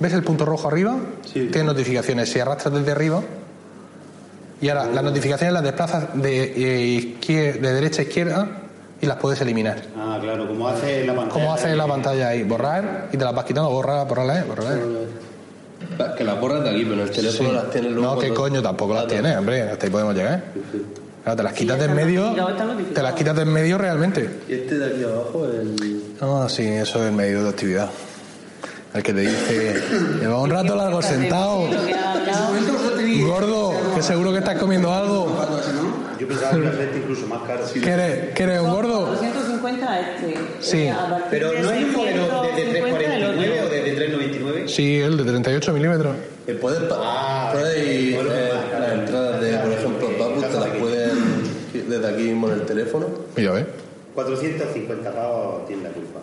¿Ves 0.00 0.12
el 0.14 0.22
punto 0.22 0.44
rojo 0.44 0.68
arriba? 0.68 0.96
Sí. 1.24 1.48
Tiene 1.52 1.64
notificaciones. 1.68 2.30
Si 2.30 2.38
arrastras 2.40 2.74
desde 2.74 2.92
arriba. 2.92 3.22
Y 4.62 4.68
ahora 4.70 4.86
las 4.86 5.04
notificaciones 5.04 5.52
las 5.52 5.62
desplazas 5.62 6.04
de, 6.14 6.44
eh, 6.56 7.58
de 7.60 7.72
derecha 7.74 8.00
a 8.00 8.04
izquierda 8.04 8.48
y 9.00 9.06
las 9.06 9.16
puedes 9.18 9.40
eliminar. 9.40 9.82
Ah, 9.98 10.18
claro, 10.22 10.46
como 10.48 10.68
hace 10.68 11.00
en 11.00 11.08
la 11.08 11.14
pantalla. 11.14 11.32
Como 11.34 11.52
hace 11.52 11.70
en 11.70 11.78
la 11.78 11.86
pantalla 11.88 12.28
ahí. 12.28 12.44
Borrar 12.44 13.08
y 13.12 13.16
te 13.16 13.24
las 13.24 13.34
vas 13.34 13.44
quitando. 13.44 13.68
Borrar, 13.70 14.06
borrarla, 14.06 14.40
eh, 14.40 14.44
borrarla. 14.46 14.74
eh. 14.76 16.14
Que 16.16 16.24
las 16.24 16.40
borras 16.40 16.62
de 16.62 16.70
aquí, 16.70 16.82
pero 16.84 16.94
en 16.94 17.00
el 17.00 17.10
teléfono 17.10 17.48
Sí. 17.50 17.54
las 17.54 17.70
tienes 17.70 17.92
luego. 17.92 18.14
No, 18.14 18.20
¿qué 18.20 18.32
coño? 18.32 18.62
Tampoco 18.62 18.94
las 18.94 19.02
no. 19.04 19.08
tienes, 19.08 19.36
hombre. 19.36 19.62
Hasta 19.62 19.86
ahí 19.86 19.90
podemos 19.92 20.14
llegar. 20.14 20.44
Claro, 21.24 21.36
te 21.36 21.42
las 21.42 21.52
quitas 21.52 21.78
de 21.78 21.84
en 21.86 21.94
medio. 21.94 22.34
Te 22.94 23.02
las 23.02 23.14
quitas 23.14 23.34
de 23.36 23.42
en 23.42 23.52
medio 23.52 23.78
realmente. 23.78 24.30
Y 24.48 24.52
este 24.54 24.78
de 24.78 24.86
aquí 24.94 25.02
abajo, 25.04 25.44
el. 25.46 26.02
Ah, 26.20 26.46
sí, 26.48 26.66
eso 26.66 27.00
es 27.00 27.06
el 27.10 27.12
medio 27.12 27.42
de 27.42 27.48
actividad. 27.50 27.90
El 28.94 29.02
que 29.02 29.12
te 29.14 29.20
dice, 29.20 29.82
lleva 30.20 30.38
un 30.40 30.50
rato 30.50 30.76
largo 30.76 31.00
sentado. 31.00 31.66
Gordo, 33.26 33.72
que 33.94 34.02
seguro 34.02 34.32
que 34.32 34.38
estás 34.38 34.58
comiendo 34.58 34.92
algo. 34.92 35.34
Yo 36.18 36.28
pensaba 36.28 36.52
que 36.52 36.98
incluso 36.98 37.26
más 37.26 37.42
caro. 37.46 37.64
¿Qué 37.72 37.90
eres, 37.90 38.34
qué 38.34 38.42
eres 38.42 38.60
un 38.60 38.70
gordo? 38.70 39.06
250 39.06 40.00
este. 40.00 40.38
Sí. 40.60 40.78
Eh, 40.82 40.94
partir 40.94 41.24
Pero 41.30 41.50
de 41.52 41.60
no 41.62 41.70
hay 41.70 41.84
un 41.84 41.92
modelo 41.92 42.42
desde 42.42 42.72
650 42.72 43.14
el 43.14 43.20
349 43.22 43.60
o 43.60 43.68
desde 43.70 43.92
399. 43.94 44.68
Sí, 44.68 45.00
el 45.00 45.16
de 45.16 45.24
38 45.24 45.72
milímetros. 45.72 46.16
Puedes, 46.60 46.80
pa- 46.82 47.50
puedes 47.52 47.88
ir, 47.88 48.14
eh, 48.30 48.52
las 48.78 48.92
entradas 48.92 49.40
de, 49.40 49.58
por 49.58 49.72
ejemplo, 49.72 50.08
Papu, 50.18 50.40
te 50.42 50.52
las 50.60 50.68
pueden 50.78 51.88
desde 51.88 52.08
aquí 52.08 52.22
mismo 52.24 52.48
en 52.48 52.54
el 52.54 52.62
teléfono. 52.66 53.06
Mira, 53.36 53.52
¿ves? 53.52 53.64
450 54.14 55.12
pavos 55.12 55.66
tiene 55.66 55.84
la 55.84 55.88
culpa. 55.90 56.20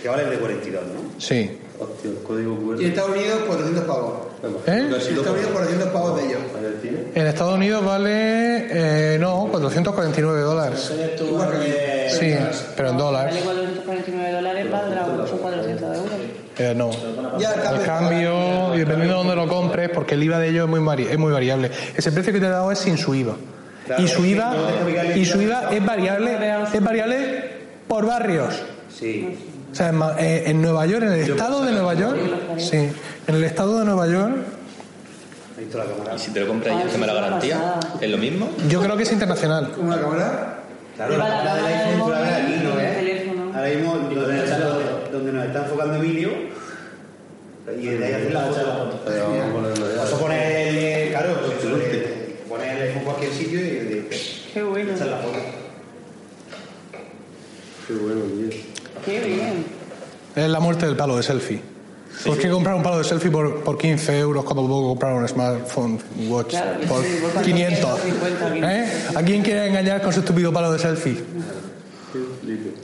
Que 0.00 0.08
vale 0.08 0.24
el 0.24 0.30
de 0.30 0.36
42, 0.38 0.82
¿no? 0.84 1.20
Sí. 1.20 1.58
Hostia, 1.82 2.10
el 2.10 2.18
código 2.22 2.56
QR. 2.56 2.80
Y 2.80 2.84
en 2.84 2.90
Estados 2.90 3.10
Unidos 3.10 3.40
400 3.46 3.84
pavos. 3.84 4.12
¿Eh? 4.42 4.48
En 4.66 4.84
Estados 4.94 5.08
Unidos 5.08 5.48
400 5.52 5.88
pavos 5.90 6.16
de 6.20 6.26
ellos. 6.26 6.40
¿En 7.14 7.26
Estados 7.26 7.54
Unidos 7.54 7.84
vale, 7.84 9.14
eh, 9.14 9.18
no, 9.20 9.46
449 9.50 10.40
dólares. 10.40 10.92
Sí, 12.18 12.34
pero 12.76 12.90
en 12.90 12.96
dólares. 12.98 13.34
Vale 13.44 13.44
449 13.44 14.32
dólares, 14.32 14.70
valdrá 14.70 15.06
son 15.26 15.38
400 15.38 15.96
euros. 15.96 16.12
Eh, 16.58 16.74
no. 16.76 16.90
Ya 17.38 17.54
el 17.72 17.82
cambio, 17.82 18.74
y 18.74 18.78
dependiendo 18.80 19.14
de 19.14 19.18
dónde 19.28 19.36
lo 19.36 19.48
compres, 19.48 19.88
porque 19.90 20.14
el 20.14 20.22
IVA 20.22 20.38
de 20.38 20.48
ellos 20.50 20.64
es 20.64 20.70
muy, 20.70 20.80
vari- 20.80 21.08
es 21.10 21.18
muy 21.18 21.32
variable. 21.32 21.70
Ese 21.96 22.12
precio 22.12 22.32
que 22.32 22.40
te 22.40 22.46
he 22.46 22.50
dado 22.50 22.70
es 22.70 22.78
sin 22.78 22.98
su 22.98 23.14
IVA. 23.14 23.34
y 23.98 24.06
su 24.08 24.24
IVA, 24.24 24.54
y 25.16 25.24
su 25.24 25.40
IVA 25.40 25.70
es 25.72 25.84
variable, 25.84 26.36
es 26.72 26.82
variable 26.84 27.50
por 27.88 28.06
barrios. 28.06 28.54
Sí. 28.96 29.38
O 29.72 29.74
sea, 29.74 29.88
en, 29.88 30.02
eh, 30.18 30.42
en 30.46 30.60
Nueva 30.60 30.84
York, 30.86 31.02
en 31.04 31.12
el 31.12 31.30
estado 31.30 31.64
de 31.64 31.72
Nueva 31.72 31.94
York, 31.94 32.18
sí, 32.58 32.76
en 33.26 33.34
el 33.34 33.44
estado 33.44 33.78
de 33.78 33.84
Nueva 33.86 34.06
York. 34.06 34.34
Y 35.58 36.18
si 36.18 36.30
te 36.32 36.40
lo 36.40 36.48
compras 36.48 36.74
y 36.94 37.00
de 37.00 37.06
la 37.06 37.12
garantía, 37.14 37.80
¿es 38.00 38.10
lo 38.10 38.18
mismo? 38.18 38.50
yo 38.68 38.82
creo 38.82 38.96
que 38.96 39.02
es 39.04 39.12
internacional. 39.12 39.70
¿Con 39.72 39.86
una 39.86 40.00
cámara? 40.00 40.58
Claro, 40.96 41.16
la 41.16 41.28
la 41.28 41.36
cámara 41.38 41.54
del 41.54 41.64
cámara 41.64 41.78
iPhone 41.86 42.04
tú 42.04 42.10
la 42.10 42.20
ves 42.20 42.96
del 42.96 43.18
aquí, 43.18 43.30
¿no. 43.36 43.54
Ahora 43.56 43.68
mismo 43.68 43.94
donde, 43.94 44.44
está- 44.44 44.58
donde 45.12 45.32
nos 45.32 45.46
está 45.46 45.58
enfocando 45.64 45.94
Emilio. 45.96 46.30
Y 47.80 47.86
desde 47.86 48.04
ahí 48.06 48.12
hacer 48.14 48.32
la 48.32 48.40
foto. 48.42 49.00
Vamos 49.06 49.78
a. 49.78 49.96
Vas 50.02 50.10
poner 50.16 50.68
el. 50.68 51.10
Claro, 51.10 51.40
pues, 51.46 51.54
poner 52.48 52.68
el 52.76 52.82
iPhone 52.82 52.98
en 52.98 53.04
cualquier 53.04 53.32
sitio 53.32 53.58
y 53.60 53.62
de, 53.62 54.08
Qué 54.52 54.62
bueno. 54.62 54.92
echar 54.94 55.06
la 55.06 55.16
foto. 55.18 55.38
Qué 57.86 57.92
bueno, 57.94 58.20
tío. 58.22 58.61
Qué 59.04 59.20
bien. 59.20 59.64
Es 60.34 60.48
la 60.48 60.60
muerte 60.60 60.86
del 60.86 60.96
palo 60.96 61.16
de 61.16 61.22
selfie. 61.22 61.60
¿Por 62.24 62.38
qué 62.38 62.48
comprar 62.50 62.74
un 62.74 62.82
palo 62.82 62.98
de 62.98 63.04
selfie 63.04 63.30
por, 63.30 63.64
por 63.64 63.78
15 63.78 64.18
euros 64.18 64.44
cuando 64.44 64.66
puedo 64.66 64.88
comprar 64.88 65.14
un 65.14 65.26
smartphone 65.26 65.98
watch 66.28 66.50
Claro 66.50 66.80
por 66.86 67.02
sí, 67.02 67.18
por 67.20 67.42
500? 67.42 67.90
450, 68.00 68.74
¿Eh? 68.74 68.86
¿A 69.14 69.22
quién 69.22 69.42
quiere 69.42 69.66
engañar 69.66 70.02
con 70.02 70.12
su 70.12 70.20
estúpido 70.20 70.52
palo 70.52 70.72
de 70.72 70.78
selfie? 70.78 71.16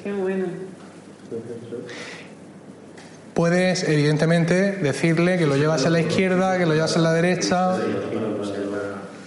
Qué 0.02 0.12
bueno. 0.12 0.46
Puedes, 3.34 3.84
evidentemente, 3.84 4.72
decirle 4.72 5.38
que 5.38 5.46
lo 5.46 5.56
llevas 5.56 5.86
a 5.86 5.90
la 5.90 6.00
izquierda, 6.00 6.58
que 6.58 6.66
lo 6.66 6.74
llevas 6.74 6.96
a 6.96 7.00
la 7.00 7.12
derecha 7.12 7.76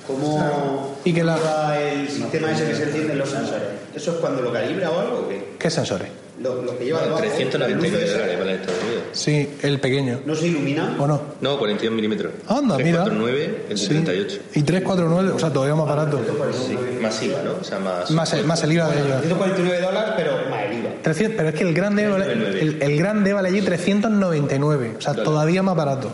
¿Cómo 0.06 0.98
y 1.06 1.14
que 1.14 1.24
la... 1.24 1.80
el 1.80 2.10
sistema 2.10 2.52
ese 2.52 2.66
que 2.66 2.76
se 2.76 2.84
encienden 2.84 3.18
los 3.18 3.30
sensores? 3.30 3.64
¿Eso 3.96 4.12
es 4.12 4.18
cuando 4.18 4.42
lo 4.42 4.52
calibra 4.52 4.90
o 4.90 5.00
algo? 5.00 5.20
o 5.20 5.30
qué? 5.30 5.56
¿Qué 5.58 5.70
sensores? 5.70 6.10
Lo, 6.40 6.62
lo 6.62 6.78
que 6.78 6.86
lleva 6.86 7.02
399 7.18 8.04
¿eh? 8.04 8.12
dólares 8.12 8.38
para 8.38 8.54
Estados 8.54 8.84
Unidos. 8.84 9.04
Sí, 9.12 9.50
el 9.62 9.80
pequeño. 9.80 10.22
¿No 10.26 10.36
se 10.36 10.48
ilumina? 10.48 10.96
¿O 11.00 11.06
no? 11.06 11.22
No, 11.42 11.60
42 11.60 11.96
milímetros. 11.96 12.34
Anda, 12.48 12.78
mira. 12.78 13.06
4,9, 13.06 13.30
el 13.30 13.70
de 13.70 13.78
sí. 13.78 13.88
38. 13.88 14.40
Y 14.56 14.64
349, 14.64 15.32
o 15.36 15.40
sea, 15.40 15.52
todavía 15.52 15.76
más 15.76 15.88
barato. 15.88 16.20
Sí, 16.68 16.78
más 17.02 17.22
IVA, 17.22 17.44
¿no? 17.44 17.52
O 17.60 17.64
sea, 17.64 17.80
más. 17.80 18.10
Más, 18.12 18.34
el, 18.34 18.46
más 18.46 18.64
el 18.64 18.72
IVA 18.72 18.90
de 18.90 19.08
IVA. 19.08 19.20
149 19.22 19.82
dólares, 19.82 20.14
pero 20.16 20.32
más 20.50 20.64
el 20.64 20.80
IVA. 20.80 20.90
300, 21.02 21.38
pero 21.38 21.50
es 21.50 21.56
que 21.56 21.64
el 21.64 21.74
grande, 21.74 22.08
vale, 22.08 22.32
el, 22.32 22.78
el, 22.82 22.98
grande 22.98 23.34
vale 23.34 23.50
allí 23.50 23.62
399, 23.62 24.96
o 24.98 25.02
sea, 25.02 25.14
todavía 25.14 25.62
más 25.62 25.76
barato 25.76 26.12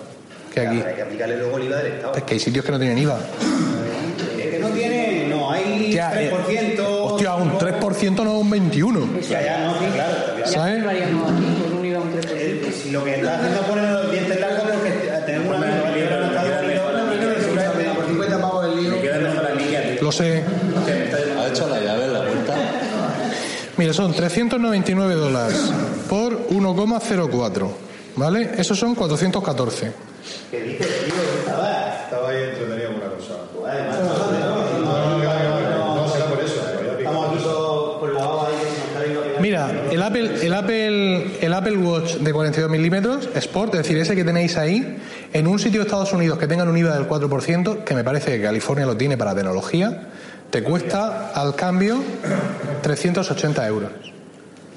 que 0.54 0.60
aquí. 0.62 0.76
Claro, 0.78 0.90
hay 0.90 0.96
que 0.96 1.02
aplicarle 1.04 1.38
luego 1.38 1.58
el 1.58 1.64
IVA 1.66 1.78
del 1.78 1.94
Estado. 1.94 2.16
Es 2.16 2.24
que 2.24 2.34
hay 2.34 2.40
sitios 2.40 2.66
que 2.66 2.72
no 2.72 2.80
tienen 2.80 2.98
IVA. 2.98 3.20
Es 4.38 4.48
que 4.48 4.60
no 4.60 4.70
tiene, 4.70 5.28
no, 5.30 5.52
hay 5.52 5.94
ya, 5.94 6.12
3%. 6.14 6.20
Eh, 6.20 6.87
1% 8.00 8.24
no 8.24 8.40
un 8.40 8.52
21%. 8.52 9.18
Eso 9.20 9.34
ya, 9.34 9.66
no, 9.66 9.78
claro. 9.94 10.46
¿Sabes? 10.46 10.84
Si 12.84 12.92
lo 12.92 13.04
que 13.04 13.16
está 13.16 13.38
haciendo 13.38 13.62
poner 13.62 13.92
los 13.92 14.12
dientes 14.12 14.40
largos 14.40 14.62
porque 14.62 14.92
tenemos 15.26 15.58
una 15.58 15.92
libra 15.92 16.20
no 16.20 16.26
está 16.28 17.94
por 17.96 18.08
50 18.08 18.42
pavos 18.42 18.66
el 18.66 18.84
libro. 18.84 18.98
Lo 20.02 20.12
sé. 20.12 20.44
Ha 20.44 21.48
hecho 21.48 21.68
la 21.68 21.80
llave 21.80 22.06
en 22.06 22.14
la 22.14 22.20
vuelta. 22.22 22.56
Mira, 23.78 23.94
son 23.94 24.14
399 24.14 25.16
dólares 25.16 25.72
por 26.10 26.48
1,04. 26.50 27.70
¿Vale? 28.16 28.52
Esos 28.58 28.80
son 28.80 28.96
414. 28.96 29.92
¿Qué 30.50 30.62
dices, 30.62 30.88
tío? 31.06 31.14
Estaba, 31.40 32.04
estaba 32.04 32.30
ahí 32.30 32.44
entretenido. 32.50 32.87
Apple, 40.18 40.46
el 40.46 40.54
Apple, 40.54 41.38
el 41.42 41.54
Apple 41.54 41.78
Watch 41.78 42.16
de 42.16 42.34
42 42.34 42.70
milímetros 42.72 43.30
Sport, 43.36 43.76
es 43.76 43.82
decir, 43.82 43.98
ese 43.98 44.16
que 44.16 44.24
tenéis 44.24 44.58
ahí, 44.58 44.98
en 45.34 45.48
un 45.48 45.60
sitio 45.60 45.82
de 45.82 45.86
Estados 45.86 46.12
Unidos 46.14 46.40
que 46.40 46.48
tengan 46.48 46.68
un 46.68 46.78
IVA 46.78 46.96
del 46.96 47.08
4%, 47.08 47.84
que 47.84 47.94
me 47.94 48.04
parece 48.04 48.38
que 48.38 48.42
California 48.42 48.86
lo 48.86 48.98
tiene 48.98 49.18
para 49.18 49.36
tecnología, 49.36 50.08
te 50.50 50.64
cuesta 50.64 51.32
al 51.34 51.56
cambio 51.56 52.02
380 52.82 53.68
euros. 53.68 53.92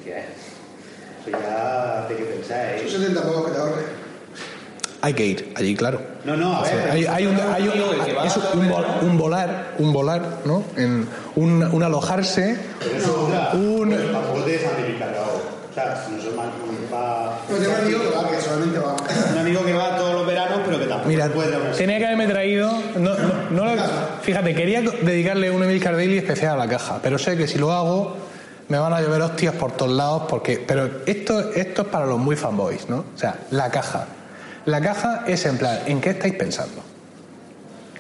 ¿Qué? 0.05 0.11
Eso 0.11 1.31
ya 1.31 2.07
hay 2.07 2.17
que 2.17 2.25
pensar, 2.25 2.75
¿eh? 2.75 2.89
Son 2.89 3.01
70 3.01 3.23
pavos 3.23 3.47
que 3.47 3.53
te 3.53 3.59
ahorres. 3.59 3.85
Hay 5.03 5.15
que 5.15 5.27
ir 5.27 5.53
allí, 5.57 5.75
claro. 5.75 6.01
No, 6.25 6.37
no, 6.37 6.55
a 6.55 6.61
O 6.61 6.65
sea, 6.65 6.75
ver, 6.77 6.91
hay, 6.91 7.03
pero 7.03 7.15
hay 7.15 7.27
un, 7.27 7.37
hay 7.55 7.63
un- 7.69 7.73
digo 7.75 8.05
que 8.05 8.13
va 8.13 8.27
es 8.27 8.37
a 8.37 8.41
un, 8.55 8.71
vol- 8.71 8.85
un 9.03 9.19
volar, 9.19 9.75
un 9.79 9.93
volar, 9.93 10.23
¿no? 10.45 10.63
En 10.77 11.09
un, 11.37 11.63
un 11.63 11.83
alojarse, 11.83 12.59
un, 13.55 13.91
Tampoco 14.13 14.43
te 14.45 14.51
dejan 14.53 14.83
de 14.83 14.99
cargado. 14.99 15.61
O 15.71 15.73
sea, 15.73 16.05
si 16.05 16.13
no 16.13 16.37
mal, 16.37 16.51
va. 16.93 17.39
Tengo 17.49 17.71
un 17.71 17.77
amigo 17.81 18.01
que 18.01 18.17
va, 18.17 18.29
que 18.31 18.41
solamente 18.41 18.79
va. 18.81 18.97
Un 19.33 19.39
amigo 19.39 19.65
que 19.65 19.73
va 19.73 19.97
todos 19.97 20.15
los 20.15 20.27
veranos, 20.27 20.61
pero 20.67 20.79
que 20.81 20.87
tampoco 20.87 21.09
Mira, 21.09 21.29
puede 21.29 21.57
tenía 21.77 21.99
que 21.99 22.07
haberme 22.07 22.27
traído. 22.27 22.73
No, 22.97 23.15
no, 23.17 23.35
no 23.51 23.65
lo- 23.77 23.83
fíjate, 24.23 24.55
quería 24.55 24.81
dedicarle 24.83 25.51
un 25.51 25.63
Emil 25.63 25.81
Cardelli 25.83 26.19
especial 26.19 26.55
a 26.55 26.65
la 26.65 26.69
caja, 26.69 26.99
pero 27.03 27.19
sé 27.19 27.37
que 27.37 27.47
si 27.47 27.59
lo 27.59 27.73
hago 27.73 28.17
me 28.69 28.79
van 28.79 28.93
a 28.93 29.01
llover 29.01 29.23
hostias 29.23 29.55
por 29.55 29.73
todos 29.73 29.93
lados, 29.93 30.25
porque. 30.29 30.63
Pero 30.67 30.91
esto, 31.07 31.53
esto 31.55 31.83
es 31.83 31.89
para 31.89 32.05
los 32.07 32.19
muy 32.19 32.35
fanboys, 32.37 32.89
¿no? 32.89 32.99
O 33.15 33.19
sea, 33.19 33.37
la 33.53 33.71
caja. 33.71 34.07
La 34.67 34.81
caja 34.81 35.25
es 35.27 35.45
en 35.47 35.59
plan, 35.59 35.81
¿en 35.87 36.01
qué 36.01 36.11
estáis 36.11 36.35
pensando? 36.35 36.83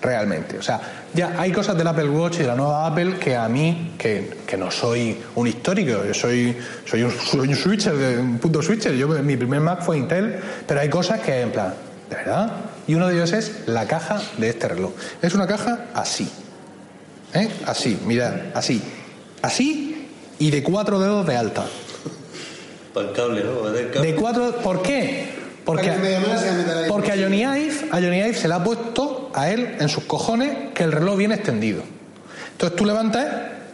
Realmente. 0.00 0.58
O 0.58 0.62
sea, 0.62 0.80
ya 1.12 1.34
hay 1.38 1.52
cosas 1.52 1.76
del 1.76 1.86
Apple 1.86 2.08
Watch 2.08 2.36
y 2.36 2.38
de 2.38 2.46
la 2.46 2.54
nueva 2.54 2.86
Apple 2.86 3.16
que 3.18 3.36
a 3.36 3.48
mí, 3.48 3.94
que, 3.98 4.38
que 4.46 4.56
no 4.56 4.70
soy 4.70 5.18
un 5.34 5.46
histórico, 5.46 6.04
yo 6.04 6.14
soy, 6.14 6.56
soy, 6.86 7.02
un, 7.02 7.10
soy 7.10 7.48
un 7.48 7.56
switcher, 7.56 8.18
un 8.18 8.38
punto 8.38 8.62
switcher. 8.62 8.94
Yo, 8.94 9.08
mi 9.08 9.36
primer 9.36 9.60
Mac 9.60 9.82
fue 9.82 9.98
Intel, 9.98 10.40
pero 10.66 10.80
hay 10.80 10.88
cosas 10.88 11.20
que 11.20 11.40
en 11.40 11.52
plan, 11.52 11.74
¿de 12.08 12.16
verdad? 12.16 12.52
Y 12.86 12.94
uno 12.94 13.08
de 13.08 13.14
ellos 13.14 13.32
es 13.32 13.66
la 13.66 13.86
caja 13.86 14.20
de 14.38 14.48
este 14.48 14.68
reloj. 14.68 14.92
Es 15.20 15.34
una 15.34 15.46
caja 15.46 15.86
así. 15.94 16.30
¿Eh? 17.34 17.48
Así, 17.66 18.00
mirad, 18.06 18.34
así. 18.54 18.82
Así 19.42 19.90
y 20.40 20.50
de 20.50 20.62
cuatro 20.62 20.98
dedos 20.98 21.26
de 21.26 21.36
alta. 21.36 21.66
Para 22.94 23.08
el 23.08 23.12
cable, 23.12 23.44
¿no? 23.44 23.62
Cable. 23.92 24.00
De 24.00 24.14
cuatro, 24.16 24.56
¿Por 24.56 24.82
qué? 24.82 25.39
Porque, 25.70 25.92
porque 26.88 27.12
a 27.12 27.16
Johnny 27.16 27.42
Ive, 27.42 27.88
a 27.90 27.94
Johnny 27.96 28.18
Ive 28.18 28.34
se 28.34 28.48
le 28.48 28.54
ha 28.54 28.62
puesto 28.64 29.30
a 29.34 29.50
él 29.50 29.76
en 29.78 29.88
sus 29.88 30.04
cojones 30.04 30.72
que 30.74 30.82
el 30.84 30.92
reloj 30.92 31.16
viene 31.16 31.34
extendido. 31.36 31.82
Entonces 32.52 32.76
tú 32.76 32.84
levantas 32.84 33.26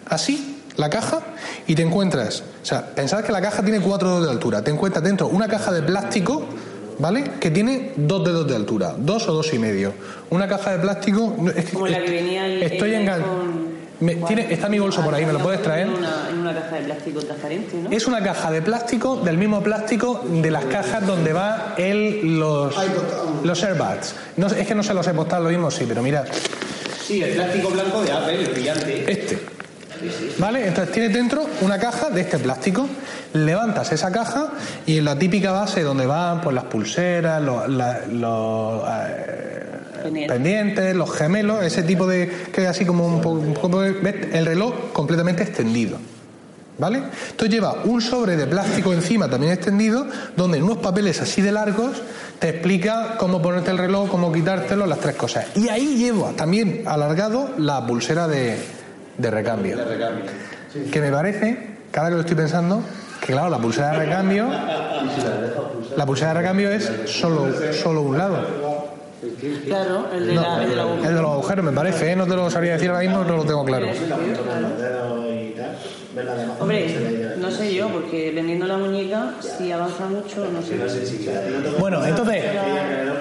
así 0.07 0.59
la 0.76 0.90
caja 0.90 1.20
y 1.66 1.74
te 1.74 1.82
encuentras, 1.82 2.42
o 2.62 2.66
sea, 2.66 2.86
pensad 2.94 3.24
que 3.24 3.32
la 3.32 3.40
caja 3.40 3.62
tiene 3.62 3.80
cuatro 3.80 4.11
dedos 4.11 4.24
de 4.26 4.30
altura, 4.32 4.62
te 4.62 4.70
encuentras 4.70 5.03
dentro 5.03 5.26
una 5.28 5.49
caja 5.49 5.72
de 5.72 5.82
plástico, 5.82 6.44
¿vale? 6.99 7.24
Que 7.40 7.51
tiene 7.51 7.92
dos 7.97 8.24
dedos 8.24 8.47
de 8.47 8.55
altura, 8.57 8.94
dos 8.99 9.26
o 9.28 9.32
dos 9.32 9.53
y 9.55 9.59
medio. 9.59 9.92
Una 10.30 10.47
caja 10.47 10.72
de 10.72 10.78
plástico, 10.78 11.34
es 11.57 11.64
que- 11.64 11.72
Como 11.72 11.86
la 11.88 12.01
que 12.03 12.11
venía 12.11 12.47
el, 12.47 12.62
estoy 12.62 12.94
el 12.94 13.03
engan- 13.07 13.20
iPhone. 13.22 13.65
Me- 14.01 14.14
tiene- 14.16 14.53
está 14.53 14.68
mi 14.68 14.78
bolso 14.78 15.03
por 15.03 15.14
ahí, 15.14 15.24
¿me 15.26 15.32
lo 15.32 15.38
puedes 15.38 15.62
traer? 15.62 15.86
En 15.86 15.94
una, 15.94 16.28
en 16.30 16.38
una 16.38 16.55
caja 16.55 16.76
de 16.76 16.82
plástico 16.82 17.20
transparente, 17.20 17.76
¿no? 17.76 17.90
Es 17.90 18.07
una 18.07 18.22
caja 18.22 18.51
de 18.51 18.62
plástico, 18.62 19.16
del 19.16 19.38
mismo 19.38 19.62
plástico 19.62 20.24
de 20.28 20.51
las 20.51 20.64
cajas 20.66 21.07
donde 21.07 21.32
va 21.32 21.74
el, 21.76 22.38
los, 22.38 22.74
los 23.44 23.62
airbags. 23.64 24.14
No, 24.36 24.49
sé- 24.49 24.61
es 24.61 24.66
que 24.68 24.74
no 24.74 24.82
se 24.82 24.92
los 24.94 25.07
he 25.07 25.14
postado 25.14 25.44
lo 25.44 25.51
mismo, 25.51 25.70
sí, 25.70 25.84
pero 25.88 26.03
mira, 26.03 26.24
Sí, 27.07 27.22
el 27.22 27.34
plástico 27.36 27.68
blanco 27.70 28.03
de 28.03 28.11
Apple, 28.12 28.40
el 28.42 28.51
brillante. 28.51 29.11
este. 29.12 29.38
¿Vale? 30.38 30.66
Entonces 30.66 30.92
tienes 30.92 31.12
dentro 31.14 31.47
una 31.62 31.78
caja 31.78 32.11
de 32.11 32.20
este 32.20 32.38
plástico. 32.38 32.86
Levantas 33.32 33.92
esa 33.92 34.12
caja 34.12 34.53
y 34.84 34.99
en 34.99 35.05
la 35.07 35.18
típica 35.18 35.53
base 35.53 35.82
donde 35.82 36.05
van 36.05 36.40
pues, 36.42 36.55
las 36.55 36.64
pulseras, 36.64 37.40
los, 37.42 37.68
la- 37.68 38.01
los, 38.11 38.82
eh, 38.88 39.64
Pendiente. 40.07 40.34
pendientes, 40.34 40.96
los 40.96 41.12
gemelos, 41.12 41.62
ese 41.64 41.82
tipo 41.82 42.07
de. 42.07 42.30
que 42.52 42.62
es 42.62 42.68
así 42.68 42.84
como 42.84 43.07
un 43.07 43.20
poco. 43.20 43.40
un 43.40 43.54
poco. 43.54 43.82
El 43.82 44.46
reloj 44.46 44.92
completamente 44.92 45.42
extendido. 45.42 45.98
¿Vale? 46.78 46.98
Entonces 47.30 47.48
lleva 47.48 47.76
un 47.84 48.02
sobre 48.02 48.36
de 48.36 48.46
plástico 48.46 48.92
encima 48.92 49.28
también 49.30 49.52
extendido, 49.52 50.07
donde 50.36 50.59
en 50.59 50.64
unos 50.64 50.78
papeles 50.78 51.22
así 51.22 51.40
de 51.40 51.50
largos 51.50 52.02
te 52.38 52.50
explica 52.50 53.14
cómo 53.16 53.40
ponerte 53.40 53.70
el 53.70 53.78
reloj, 53.78 54.11
cómo 54.11 54.30
quitártelo, 54.30 54.84
las 54.84 54.98
tres 54.98 55.16
cosas. 55.16 55.46
Y 55.57 55.70
ahí 55.70 55.96
lleva 55.96 56.32
también 56.32 56.82
alargado 56.84 57.54
la 57.57 57.86
pulsera 57.86 58.28
de, 58.28 58.59
de 59.16 59.30
recambio. 59.30 59.78
Que 60.92 61.00
me 61.00 61.11
parece, 61.11 61.78
cada 61.90 62.11
que 62.11 62.14
lo 62.16 62.20
estoy 62.20 62.36
pensando, 62.36 62.82
que 63.20 63.32
claro, 63.32 63.48
la 63.48 63.59
pulsera 63.59 63.92
de 63.92 63.98
recambio, 63.98 64.48
la 65.96 66.07
pulsera 66.07 66.34
de 66.34 66.40
recambio 66.40 66.70
es 66.70 66.90
solo, 67.07 67.46
solo 67.72 68.02
un 68.02 68.18
lado. 68.18 68.86
Claro, 69.64 70.08
el 70.12 70.26
de 70.26 70.34
No, 70.34 70.42
la, 70.42 70.62
el 70.62 70.70
de 70.70 70.76
la 70.76 70.94
el 70.94 71.02
de 71.02 71.22
los 71.22 71.30
agujeros 71.30 71.64
me 71.64 71.72
parece, 71.72 72.12
¿eh? 72.12 72.16
no 72.16 72.26
te 72.26 72.36
lo 72.36 72.50
sabría 72.50 72.74
decir 72.74 72.90
ahora 72.90 73.02
mismo, 73.02 73.24
no 73.24 73.36
lo 73.36 73.44
tengo 73.44 73.64
claro. 73.64 73.86
Hombre, 76.60 77.34
no 77.38 77.50
sé 77.50 77.74
yo, 77.74 77.88
porque 77.88 78.32
vendiendo 78.32 78.66
la 78.66 78.78
muñeca, 78.78 79.34
si 79.40 79.70
avanza 79.70 80.06
mucho, 80.06 80.46
no 80.50 80.62
sé. 80.62 80.78
Bueno, 81.78 82.04
entonces, 82.06 82.44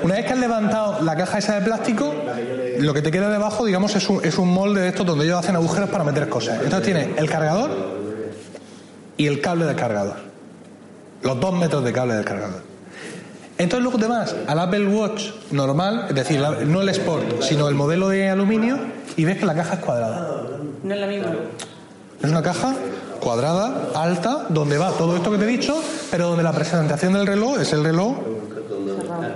una 0.02 0.16
vez 0.16 0.26
que 0.26 0.34
has 0.34 0.40
levantado 0.40 1.02
la 1.04 1.16
caja 1.16 1.40
esa 1.40 1.56
de 1.56 1.66
plástico, 1.66 2.14
lo 2.80 2.94
que 2.94 3.02
te 3.02 3.12
queda 3.12 3.30
debajo, 3.30 3.66
digamos, 3.66 3.96
es 3.96 4.10
un, 4.10 4.24
es 4.24 4.38
un 4.38 4.50
molde 4.50 4.82
de 4.82 4.90
estos 4.90 5.06
donde 5.06 5.26
ellos 5.26 5.40
hacen 5.40 5.56
agujeros 5.56 5.90
para 5.90 6.04
meter 6.04 6.30
cosas. 6.30 6.62
Entonces 6.64 6.84
tienes 6.84 7.18
el 7.18 7.30
cargador 7.30 7.72
y 9.18 9.28
el 9.28 9.42
cable 9.42 9.66
del 9.66 9.76
cargador. 9.76 10.16
Los 11.22 11.40
dos 11.40 11.54
metros 11.54 11.84
de 11.84 11.92
cable 11.92 12.16
del 12.16 12.26
cargador. 12.26 12.75
Entonces 13.58 14.00
te 14.00 14.08
vas 14.08 14.36
al 14.48 14.60
Apple 14.60 14.88
Watch 14.88 15.30
normal, 15.52 16.08
es 16.10 16.16
decir, 16.16 16.40
la- 16.42 16.52
no 16.66 16.82
el 16.82 16.90
Sport, 16.90 17.42
sino 17.42 17.70
el 17.70 17.76
modelo 17.76 18.10
de 18.10 18.30
aluminio, 18.30 18.78
y 19.16 19.24
ves 19.24 19.38
que 19.38 19.46
la 19.46 19.56
caja 19.56 19.76
es 19.76 19.80
cuadrada. 19.80 20.28
No 20.84 20.94
es 20.94 21.00
la 21.00 21.08
misma. 21.08 21.28
Es 22.22 22.30
una 22.30 22.42
caja 22.44 22.74
cuadrada, 23.22 23.90
alta, 23.96 24.46
donde 24.50 24.78
va 24.78 24.92
todo 24.92 25.16
esto 25.16 25.32
que 25.32 25.38
te 25.38 25.46
he 25.46 25.48
dicho, 25.48 25.82
pero 26.12 26.28
donde 26.30 26.44
la 26.44 26.52
presentación 26.52 27.14
del 27.14 27.26
reloj 27.26 27.60
es 27.62 27.72
el 27.72 27.84
reloj 27.84 28.18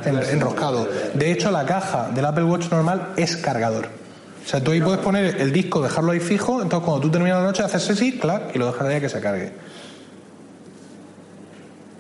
en- 0.06 0.20
enroscado. 0.34 0.88
De 1.14 1.32
hecho, 1.32 1.50
la 1.50 1.66
caja 1.66 2.10
del 2.14 2.26
Apple 2.26 2.44
Watch 2.44 2.70
normal 2.72 3.14
es 3.16 3.38
cargador. 3.38 3.88
O 4.46 4.48
sea, 4.50 4.62
tú 4.62 4.72
ahí 4.72 4.82
puedes 4.82 5.00
poner 5.00 5.40
el 5.40 5.52
disco, 5.54 5.82
dejarlo 5.82 6.12
ahí 6.12 6.20
fijo, 6.20 6.62
entonces 6.62 6.86
cuando 6.86 7.02
tú 7.02 7.10
terminas 7.12 7.38
la 7.40 7.44
noche 7.46 7.64
haces 7.64 7.90
así, 7.90 8.18
clac, 8.20 8.54
y 8.54 8.60
lo 8.60 8.66
dejas 8.68 8.88
ahí 8.88 8.96
a 8.96 9.00
que 9.00 9.10
se 9.10 9.20
cargue. 9.22 9.54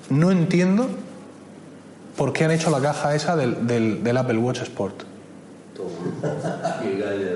No 0.09 0.31
entiendo 0.31 0.87
por 2.19 2.33
qué 2.33 2.43
han 2.43 2.51
hecho 2.51 2.69
la 2.69 2.81
caja 2.81 3.15
esa 3.15 3.35
del, 3.37 3.65
del- 3.65 4.03
del 4.03 4.17
Apple 4.17 4.37
Watch 4.37 4.61
Sport. 4.63 5.03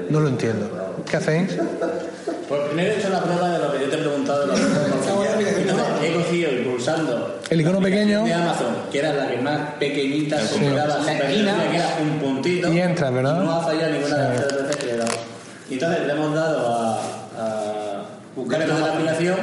No 0.09 0.19
lo 0.19 0.27
entiendo. 0.27 0.69
¿Qué 1.09 1.15
hacéis? 1.17 1.55
Pues 2.49 2.61
primero 2.67 2.91
he 2.91 2.99
hecho 2.99 3.09
la 3.09 3.21
prueba 3.21 3.49
de 3.49 3.59
lo 3.59 3.71
que 3.71 3.79
yo 3.79 3.89
te 3.89 3.95
he 3.95 3.99
preguntado 3.99 4.41
de 4.41 4.47
los 4.47 4.59
Entonces 4.59 5.87
he 6.03 6.13
cogido 6.13 6.51
y 6.51 6.55
pulsando 6.65 7.39
El 7.49 7.61
icono 7.61 7.79
pequeño 7.79 8.23
de 8.25 8.33
Amazon, 8.33 8.75
que 8.91 8.99
era 8.99 9.13
la 9.13 9.29
que 9.29 9.37
más 9.37 9.59
pequeñita 9.79 10.37
se 10.39 10.55
Sí. 10.55 10.59
quedaba 10.59 10.97
La 10.99 11.11
esquina. 11.13 11.53
pequeña, 11.53 11.71
que 11.71 11.77
era 11.77 11.97
un 12.01 12.19
puntito. 12.19 12.73
Y 12.73 12.79
entra, 12.81 13.09
¿verdad? 13.09 13.41
y 13.41 13.45
no 13.45 13.51
ha 13.53 13.61
fallado 13.63 13.93
ninguna 13.93 14.17
de 14.17 14.23
las 14.37 14.47
tres 14.47 14.61
veces 14.63 14.75
que 14.75 14.85
le 14.87 14.91
he 14.93 14.97
dado. 14.97 15.11
Y 15.69 15.73
entonces 15.75 16.05
le 16.07 16.13
hemos 16.13 16.35
dado 16.35 16.67
a, 16.75 16.95
a 17.39 18.03
buscar 18.35 18.59
dentro 18.59 18.75
de 18.77 18.81
la 18.83 18.93
aplicación, 18.93 19.37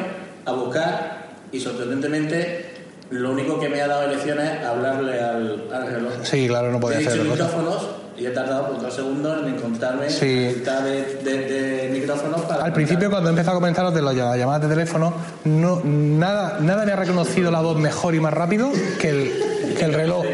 a 0.45 0.53
buscar, 0.53 1.26
y 1.51 1.59
sorprendentemente 1.61 2.66
lo 3.11 3.32
único 3.32 3.58
que 3.58 3.68
me 3.68 3.80
ha 3.82 3.88
dado 3.88 4.04
elección 4.11 4.38
es 4.40 4.64
hablarle 4.64 5.20
al, 5.20 5.64
al 5.72 5.86
reloj. 5.92 6.12
Sí, 6.22 6.46
claro, 6.48 6.70
no 6.70 6.78
podía 6.80 6.96
He 6.96 7.00
dicho 7.00 7.11
hacer 7.12 7.26
cosa. 7.26 7.44
micrófonos 7.44 7.88
y 8.16 8.26
he 8.26 8.30
tardado 8.30 8.68
por 8.68 8.82
dos 8.82 8.94
segundos 8.94 9.42
en 9.46 9.54
encontrarme 9.54 10.11
Sí. 10.11 10.62
la 10.64 10.80
de, 10.82 11.02
de, 11.24 11.38
de 11.38 11.88
micrófonos 11.90 12.42
para. 12.42 12.64
Al 12.64 12.72
principio, 12.72 13.11
cuando 13.11 13.30
he 13.30 13.32
empezado 13.32 13.56
a 13.56 13.61
comentaros 13.61 13.94
de 13.94 14.02
las 14.02 14.14
llamadas 14.14 14.62
de 14.62 14.68
teléfono, 14.68 15.12
no, 15.44 15.80
nada, 15.84 16.58
nada 16.61 16.84
me 16.84 16.92
ha 16.92 16.96
reconocido 16.96 17.50
la 17.50 17.61
voz 17.62 17.78
mejor 17.78 18.14
y 18.14 18.20
más 18.20 18.32
rápido 18.34 18.70
que 19.00 19.08
el, 19.11 19.74
que 19.78 19.84
el 19.86 19.94
reloj. 19.94 20.24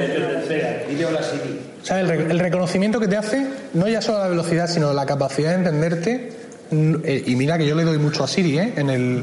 Dile 0.88 1.06
hola 1.06 1.22
Siri. 1.22 1.60
O 1.82 1.86
sea, 1.86 2.00
el, 2.00 2.08
re- 2.08 2.30
el 2.30 2.38
reconocimiento 2.40 2.98
que 2.98 3.06
te 3.08 3.16
hace, 3.16 3.46
no 3.74 3.86
ya 3.88 4.02
solo 4.02 4.18
la 4.18 4.28
velocidad, 4.28 4.68
sino 4.68 4.92
la 4.92 5.06
capacidad 5.06 5.50
de 5.50 5.56
entenderte. 5.56 6.32
eh, 6.72 7.22
Y 7.26 7.36
mira 7.36 7.56
que 7.58 7.66
yo 7.66 7.74
le 7.76 7.84
doy 7.84 7.98
mucho 7.98 8.24
a 8.24 8.28
Siri 8.28 8.58
¿eh? 8.58 8.72
en, 8.76 8.90
el, 8.90 9.22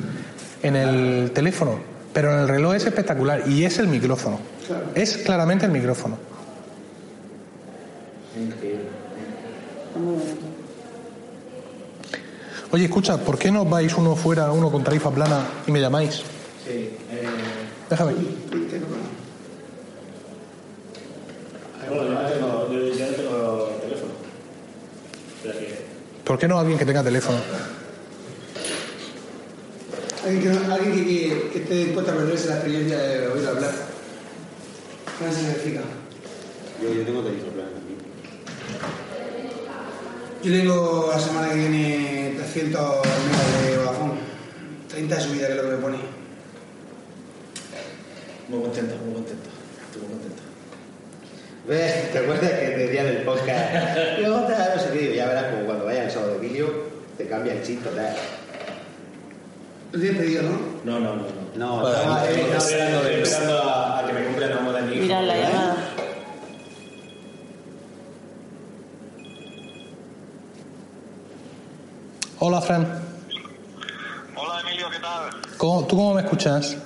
en 0.63 0.75
el 0.77 1.31
teléfono, 1.31 1.79
pero 2.13 2.31
en 2.33 2.39
el 2.39 2.47
reloj 2.47 2.75
es 2.75 2.85
espectacular 2.85 3.43
y 3.47 3.65
es 3.65 3.79
el 3.79 3.87
micrófono. 3.87 4.39
Es 4.95 5.17
claramente 5.17 5.65
el 5.65 5.71
micrófono. 5.71 6.17
Oye, 12.71 12.85
escucha, 12.85 13.17
¿por 13.17 13.37
qué 13.37 13.51
no 13.51 13.65
vais 13.65 13.93
uno 13.95 14.15
fuera, 14.15 14.51
uno 14.51 14.71
con 14.71 14.83
tarifa 14.83 15.11
plana 15.11 15.45
y 15.67 15.71
me 15.71 15.79
llamáis? 15.79 16.23
Sí, 16.65 16.71
eh, 16.71 17.27
Déjame. 17.89 18.13
bueno, 21.89 22.03
yo 22.03 22.09
no 22.09 22.29
tengo, 22.29 22.69
yo, 22.69 23.69
teléfono. 23.81 24.11
¿Por 26.23 26.39
qué 26.39 26.47
no 26.47 26.59
alguien 26.59 26.79
que 26.79 26.85
tenga 26.85 27.03
teléfono? 27.03 27.37
Alguien 30.23 30.41
que, 30.41 30.71
alguien 30.71 30.93
que, 30.93 31.05
que, 31.05 31.49
que 31.51 31.59
esté 31.59 31.75
dispuesto 31.75 32.11
a 32.11 32.15
perderse 32.15 32.47
la 32.47 32.55
experiencia 32.55 32.97
de 32.97 33.27
oír 33.27 33.45
hablar. 33.45 33.71
¿Qué 35.19 35.33
significa? 35.33 35.81
Yo, 36.81 36.93
yo 36.93 37.03
tengo 37.03 37.21
tarifa 37.21 37.47
plana 37.47 37.69
también. 37.71 37.99
Yo 40.43 40.51
tengo 40.51 41.09
la 41.11 41.19
semana 41.19 41.49
que 41.49 41.55
viene 41.55 42.35
300 42.37 42.81
megas 42.81 43.63
de 43.69 43.77
Vodafone. 43.77 44.13
30 44.89 45.15
de 45.15 45.21
subida, 45.21 45.47
que 45.47 45.53
es 45.53 45.57
lo 45.57 45.63
que 45.63 45.75
me 45.75 45.81
pone. 45.81 45.97
Muy 48.47 48.61
contento, 48.61 48.95
muy 49.05 49.13
contento. 49.15 49.49
Estoy 49.85 50.01
muy 50.03 50.11
contento. 50.11 50.43
¿Ves? 51.67 52.11
¿Te 52.11 52.19
acuerdas 52.19 52.51
que 52.51 52.67
te 52.67 52.77
decía 52.77 53.01
en 53.01 53.17
el 53.17 53.23
podcast? 53.23 54.19
Luego 54.19 54.45
te 54.45 54.53
no 54.53 54.81
sé 54.81 54.89
qué, 54.93 55.15
ya 55.15 55.27
verás 55.27 55.53
como 55.53 55.65
cuando 55.65 55.85
vaya 55.85 56.05
el 56.05 56.11
sábado 56.11 56.39
de 56.39 56.47
vídeo 56.47 56.93
te 57.17 57.27
cambia 57.27 57.53
el 57.53 57.63
chip 57.63 57.83
total. 57.83 58.15
Lo 59.93 59.99
tienes 59.99 60.17
pedido, 60.19 60.43
¿no? 60.43 60.59
No, 60.85 60.99
no, 60.99 61.15
no. 61.15 61.23
No, 61.55 61.87
estoy 61.87 62.41
estaba 62.41 62.57
esperando, 62.57 62.97
estoy 63.07 63.21
esperando 63.21 63.61
a, 63.63 63.99
a 63.99 64.05
que 64.07 64.13
me 64.13 64.23
cumplan 64.25 64.49
la 64.49 64.61
moda 64.61 64.81
de 64.81 64.87
mi 64.87 64.93
hijo. 64.95 65.03
Mira 65.03 65.21
la 65.21 65.35
llamada. 65.37 65.75
Hola, 72.39 72.61
Fran. 72.61 72.85
Hola 74.35 74.61
Emilio, 74.67 74.87
¿qué 74.91 74.99
tal? 74.99 75.57
¿Cómo- 75.57 75.85
¿Tú 75.85 75.95
cómo 75.95 76.13
me 76.15 76.21
escuchas? 76.21 76.77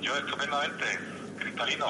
Yo 0.00 0.16
estupendamente, 0.16 0.84
cristalino. 1.38 1.86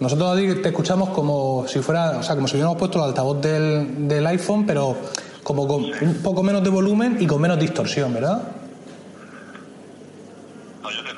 Nosotros 0.00 0.32
a 0.32 0.36
ti 0.36 0.54
te 0.62 0.68
escuchamos 0.68 1.10
como 1.10 1.66
si 1.68 1.80
fuera, 1.80 2.18
o 2.18 2.22
sea, 2.22 2.34
como 2.34 2.46
si 2.48 2.54
hubiéramos 2.54 2.76
puesto 2.76 2.98
el 2.98 3.04
altavoz 3.04 3.40
del, 3.40 4.06
del 4.08 4.26
iPhone, 4.26 4.66
pero 4.66 4.96
como 5.42 5.66
con 5.66 5.84
un 5.84 6.14
poco 6.22 6.42
menos 6.42 6.62
de 6.62 6.70
volumen 6.70 7.16
y 7.20 7.26
con 7.26 7.40
menos 7.40 7.58
distorsión, 7.58 8.12
¿verdad? 8.12 8.42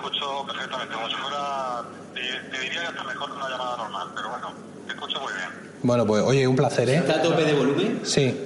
Escucho 0.06 0.46
perfectamente, 0.46 0.94
como 0.94 1.08
si 1.08 1.16
fuera, 1.16 1.82
te, 2.14 2.20
te 2.20 2.62
diría 2.62 2.80
que 2.82 2.86
hasta 2.86 3.02
mejor 3.02 3.28
que 3.28 3.36
una 3.36 3.48
llamada 3.48 3.76
normal, 3.76 4.08
pero 4.14 4.28
bueno, 4.28 4.52
te 4.86 4.92
escucho 4.92 5.20
muy 5.20 5.32
bien. 5.32 5.48
Bueno, 5.82 6.06
pues 6.06 6.22
oye, 6.22 6.46
un 6.46 6.54
placer, 6.54 6.88
¿eh? 6.90 6.96
¿Está 6.98 7.14
a 7.14 7.22
tope 7.22 7.44
de 7.44 7.52
volumen? 7.52 8.00
Sí. 8.04 8.40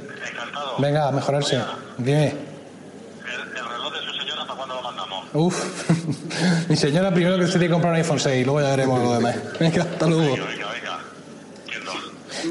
Venga, 0.78 1.08
a 1.08 1.12
mejorarse. 1.12 1.60
Dime. 1.98 2.28
El 2.28 3.68
reloj 3.68 3.92
de 3.92 3.98
su 4.00 4.12
señora, 4.20 4.46
¿para 4.46 4.54
cuándo 4.54 4.74
lo 4.74 4.82
mandamos? 4.82 5.26
Uf. 5.34 5.90
Mi 6.70 6.76
señora 6.76 7.12
primero 7.12 7.36
que 7.36 7.44
se 7.44 7.52
tiene 7.52 7.66
que 7.66 7.72
comprar 7.72 7.92
un 7.92 7.98
iPhone 7.98 8.20
6, 8.20 8.46
luego 8.46 8.62
ya 8.62 8.70
veremos 8.70 9.02
lo 9.02 9.12
demás. 9.12 9.36
Venga, 9.60 9.82
hasta 9.82 10.06
luego. 10.06 10.36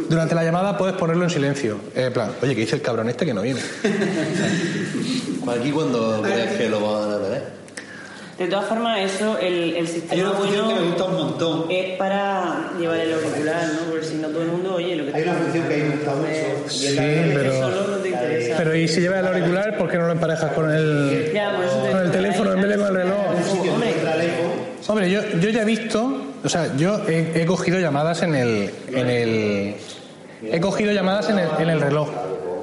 Durante 0.08 0.36
la 0.36 0.44
llamada 0.44 0.78
puedes 0.78 0.96
ponerlo 0.96 1.24
en 1.24 1.32
silencio. 1.32 1.80
Eh, 1.96 2.06
en 2.06 2.14
plan, 2.14 2.32
oye, 2.44 2.54
¿qué 2.54 2.62
dice 2.62 2.76
el 2.76 2.84
cabrón 2.84 3.10
este 3.10 3.26
que 3.26 3.34
no 3.34 3.42
viene? 3.42 3.62
Aquí 5.60 5.72
cuando 5.72 6.22
crees 6.22 6.58
que 6.58 6.70
lo 6.70 6.80
van 6.80 7.12
a 7.12 7.18
ver. 7.18 7.59
De 8.40 8.48
todas 8.48 8.70
formas, 8.70 9.02
eso, 9.02 9.38
el, 9.38 9.76
el 9.76 9.86
sistema 9.86 10.14
Hay 10.14 10.22
una 10.22 10.32
función 10.32 10.66
bueno 10.66 10.78
que 10.78 10.84
me 10.86 10.88
gusta 10.92 11.04
un 11.04 11.16
montón. 11.16 11.66
es 11.70 11.98
para 11.98 12.72
llevar 12.80 13.00
el 13.02 13.14
auricular, 13.14 13.68
¿no? 13.74 13.92
Porque 13.92 14.06
si 14.06 14.16
no 14.16 14.30
todo 14.30 14.42
el 14.44 14.48
mundo 14.48 14.76
oye 14.76 14.96
lo 14.96 15.06
que 15.06 15.18
Hay 15.18 15.24
una 15.24 15.34
función 15.34 15.68
que 15.68 15.74
a 15.74 15.78
mí 15.78 15.84
me 15.84 15.96
gusta 15.98 16.16
mucho. 16.16 16.70
Sí, 16.70 16.96
pero... 16.98 17.60
Solo 17.60 17.88
no 17.88 17.98
te 17.98 18.10
interesa. 18.10 18.56
Pero 18.58 18.76
¿y 18.78 18.88
si 18.88 19.02
llevas 19.02 19.20
el 19.20 19.28
auricular, 19.28 19.78
por 19.78 19.90
qué 19.90 19.98
no 19.98 20.06
lo 20.06 20.14
emparejas 20.14 20.54
con 20.54 20.72
el, 20.72 21.32
Ya, 21.34 21.54
con 21.92 22.02
el 22.02 22.12
teléfono 22.12 22.54
en 22.54 22.62
vez 22.62 22.70
de 22.70 22.78
con 22.78 22.88
el 22.88 22.96
reloj? 22.96 23.18
Hombre, 24.88 25.12
yo, 25.12 25.22
yo 25.40 25.50
ya 25.50 25.62
he 25.64 25.66
visto, 25.66 26.24
o 26.42 26.50
sea, 26.50 26.76
yo 26.78 27.02
he, 27.10 27.44
he 27.44 27.46
cogido 27.46 27.78
llamadas 27.80 28.24
en 28.24 28.36
el, 28.36 28.72
en 28.88 29.10
el... 29.10 29.76
He 30.44 30.60
cogido 30.62 30.94
llamadas 30.94 31.30
en 31.30 31.40
el, 31.40 31.50
en 31.60 31.70
el 31.70 31.82
reloj. 31.82 32.10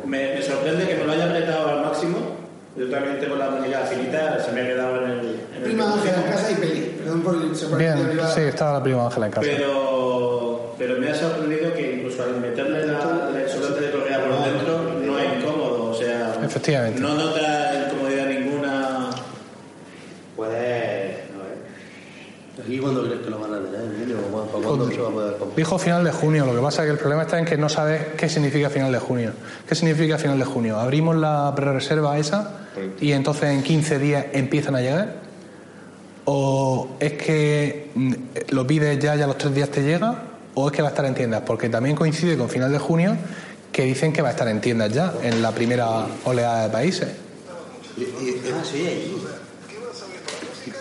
Me, 0.07 0.37
me 0.37 0.43
sorprende 0.43 0.89
que 0.89 0.95
me 0.97 1.05
lo 1.05 1.13
haya 1.13 1.27
apretado 1.27 1.69
al 1.69 1.83
máximo. 1.83 2.47
Yo 2.77 2.91
también 2.91 3.19
tengo 3.19 3.37
la 3.37 3.49
muñeca 3.51 3.85
finita, 3.87 4.39
se 4.45 4.53
me 4.53 4.61
ha 4.61 4.67
quedado 4.67 5.03
en 5.03 5.11
el. 5.11 5.19
En 5.19 5.57
el 5.57 5.63
Prima 5.63 5.93
Ángela 5.95 6.17
en 6.17 6.31
casa 6.31 6.53
y 6.53 6.55
peli. 6.57 6.95
Perdón 6.99 7.23
por 7.23 7.35
el 7.37 7.56
se 7.69 7.77
Bien, 7.77 8.21
sí, 8.35 8.41
estaba 8.43 8.79
la 8.79 8.83
prima 8.83 9.07
Ángela 9.07 9.27
en 9.27 9.33
casa. 9.33 9.47
Pero, 9.47 10.75
pero 10.79 10.99
me 10.99 11.11
ha 11.11 11.15
sorprendido 11.15 11.73
que 11.73 11.97
incluso 11.97 12.23
al 12.23 12.41
meterle 12.41 12.87
la, 12.87 13.31
el 13.37 13.49
soporte 13.49 13.81
de 13.87 13.91
correa 13.91 14.21
por 14.25 14.45
dentro 14.45 14.83
no 15.05 15.19
es 15.19 15.39
incómodo. 15.39 15.91
O 15.91 15.95
sea, 15.95 16.37
Efectivamente. 16.45 17.01
no 17.01 17.15
nota 17.15 17.87
incomodidad 17.87 18.27
ninguna. 18.27 19.11
Puedes. 20.37 21.17
Aquí 22.63 22.79
cuando 22.79 23.05
crees 23.05 23.21
que 23.21 23.31
lo 23.31 23.39
van 23.39 23.55
a 23.55 23.59
tener, 23.61 23.81
Emilio, 23.83 24.17
¿para 24.17 24.65
cuándo 24.65 24.89
se 24.91 24.99
va 25.01 25.09
a 25.09 25.13
poder 25.13 25.37
comprar? 25.37 25.57
Dijo 25.57 25.79
final 25.79 26.03
de 26.03 26.11
junio, 26.11 26.47
lo 26.47 26.55
que 26.55 26.61
pasa 26.61 26.83
es 26.83 26.87
que 26.87 26.93
el 26.93 26.99
problema 26.99 27.23
está 27.23 27.39
en 27.39 27.45
que 27.45 27.57
no 27.57 27.69
sabes 27.69 28.03
qué 28.17 28.29
significa 28.29 28.71
final 28.71 28.91
de 28.91 28.99
junio. 28.99 29.33
¿Qué 29.69 29.75
significa 29.75 30.19
final 30.19 30.39
de 30.39 30.47
junio? 30.47 30.79
Abrimos 30.79 31.15
la 31.17 31.53
prerreserva 31.55 32.19
esa 32.19 32.67
y 32.99 33.13
entonces 33.13 33.51
en 33.51 33.63
15 33.63 33.99
días 33.99 34.27
empiezan 34.33 34.75
a 34.75 34.81
llegar. 34.81 35.26
¿O 36.27 36.89
es 37.01 37.13
que 37.15 37.91
mm, 37.95 38.13
lo 38.51 38.67
pides 38.67 38.99
ya 38.99 39.17
y 39.17 39.23
a 39.23 39.27
los 39.27 39.39
tres 39.39 39.55
días 39.55 39.71
te 39.71 39.83
llega? 39.83 40.23
¿O 40.55 40.67
es 40.69 40.73
que 40.73 40.83
va 40.83 40.89
a 40.89 40.91
estar 40.91 41.05
en 41.05 41.15
tiendas? 41.15 41.43
Porque 41.47 41.69
también 41.69 41.97
coincide 41.97 42.37
con 42.37 42.49
final 42.49 42.73
de 42.73 42.79
junio 42.79 43.17
que 43.73 43.83
dicen 43.85 44.13
que 44.13 44.23
va 44.23 44.29
a 44.29 44.31
estar 44.33 44.49
en 44.49 44.61
tiendas 44.61 44.93
ya, 44.93 45.15
en 45.23 45.43
la 45.43 45.53
primera 45.53 46.07
oleada 46.25 46.65
de 46.65 46.71
países. 46.71 47.09
Ah, 47.09 48.63
sí. 48.65 49.15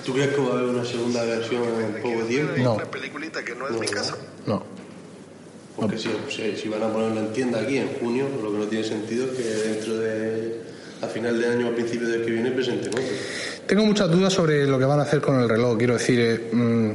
¿Tú 0.05 0.13
crees 0.13 0.29
que 0.29 0.41
va 0.41 0.49
a 0.49 0.57
haber 0.59 0.69
una 0.69 0.85
segunda 0.85 1.23
versión 1.23 1.63
en 1.63 2.01
poco 2.01 2.23
tiempo? 2.25 2.53
No. 2.57 2.77
peliculita 2.89 3.43
que 3.43 3.53
no 3.55 3.67
es 3.67 3.79
mi 3.79 3.87
casa. 3.87 4.15
No. 4.45 4.63
Porque 5.75 5.97
si, 5.97 6.09
si, 6.29 6.55
si 6.55 6.69
van 6.69 6.83
a 6.83 6.93
ponerlo 6.93 7.19
en 7.19 7.33
tienda 7.33 7.59
aquí 7.59 7.77
en 7.77 7.89
junio, 7.99 8.27
lo 8.41 8.51
que 8.51 8.57
no 8.57 8.65
tiene 8.65 8.85
sentido 8.85 9.25
es 9.25 9.37
que 9.37 9.43
dentro 9.43 9.97
de. 9.97 10.64
A 11.05 11.09
final 11.09 11.39
de 11.39 11.47
año 11.47 11.67
o 11.67 11.71
a 11.71 11.75
principios 11.75 12.11
del 12.11 12.25
que 12.25 12.31
viene 12.31 12.51
presenten 12.51 12.89
otro. 12.89 13.03
Tengo 13.65 13.85
muchas 13.85 14.09
dudas 14.11 14.33
sobre 14.33 14.67
lo 14.67 14.77
que 14.77 14.85
van 14.85 14.99
a 14.99 15.03
hacer 15.03 15.21
con 15.21 15.39
el 15.39 15.49
reloj. 15.49 15.77
Quiero 15.77 15.93
decir, 15.93 16.19
eh, 16.19 16.49
mm, 16.51 16.91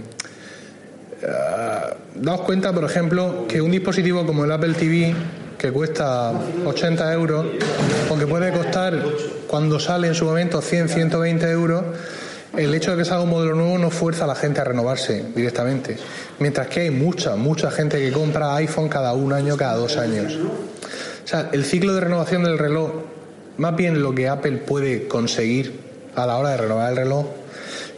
ah, 1.26 1.96
daos 2.14 2.40
cuenta, 2.42 2.72
por 2.72 2.84
ejemplo, 2.84 3.46
que 3.48 3.60
un 3.60 3.70
dispositivo 3.70 4.24
como 4.26 4.44
el 4.44 4.52
Apple 4.52 4.74
TV, 4.74 5.14
que 5.58 5.72
cuesta 5.72 6.32
80 6.64 7.12
euros, 7.12 7.46
o 8.08 8.18
que 8.18 8.26
puede 8.26 8.52
costar, 8.52 9.02
cuando 9.46 9.78
sale 9.78 10.08
en 10.08 10.14
su 10.14 10.24
momento, 10.24 10.60
100, 10.60 10.88
120 10.88 11.50
euros, 11.50 11.84
el 12.56 12.74
hecho 12.74 12.92
de 12.92 12.98
que 12.98 13.04
salga 13.04 13.22
un 13.22 13.30
modelo 13.30 13.54
nuevo 13.54 13.78
no 13.78 13.90
fuerza 13.90 14.24
a 14.24 14.26
la 14.26 14.34
gente 14.34 14.60
a 14.60 14.64
renovarse 14.64 15.24
directamente. 15.34 15.96
Mientras 16.38 16.66
que 16.68 16.80
hay 16.80 16.90
mucha, 16.90 17.36
mucha 17.36 17.70
gente 17.70 17.98
que 17.98 18.10
compra 18.12 18.56
iPhone 18.56 18.88
cada 18.88 19.12
un 19.12 19.32
año, 19.32 19.56
cada 19.56 19.76
dos 19.76 19.96
años. 19.96 20.36
O 21.24 21.28
sea, 21.28 21.48
el 21.52 21.64
ciclo 21.64 21.94
de 21.94 22.00
renovación 22.00 22.42
del 22.42 22.58
reloj, 22.58 22.90
más 23.60 23.76
bien 23.76 24.02
lo 24.02 24.14
que 24.14 24.26
Apple 24.26 24.56
puede 24.56 25.06
conseguir 25.06 25.80
a 26.14 26.24
la 26.26 26.38
hora 26.38 26.48
de 26.52 26.56
renovar 26.56 26.92
el 26.92 26.96
reloj, 26.96 27.26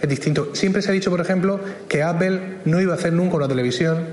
es 0.01 0.09
distinto. 0.09 0.57
Siempre 0.57 0.83
se 0.83 0.91
ha 0.91 0.93
dicho, 0.93 1.09
por 1.09 1.21
ejemplo, 1.21 1.61
que 1.89 2.03
Apple 2.03 2.59
no 2.65 2.81
iba 2.81 2.95
a 2.95 2.97
hacer 2.97 3.13
nunca 3.13 3.37
una 3.37 3.47
televisión 3.47 4.05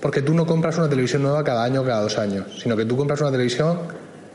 porque 0.00 0.22
tú 0.22 0.32
no 0.32 0.46
compras 0.46 0.78
una 0.78 0.88
televisión 0.88 1.22
nueva 1.22 1.42
cada 1.42 1.64
año 1.64 1.80
o 1.80 1.84
cada 1.84 2.02
dos 2.02 2.18
años, 2.18 2.56
sino 2.62 2.76
que 2.76 2.84
tú 2.84 2.96
compras 2.96 3.20
una 3.20 3.32
televisión 3.32 3.80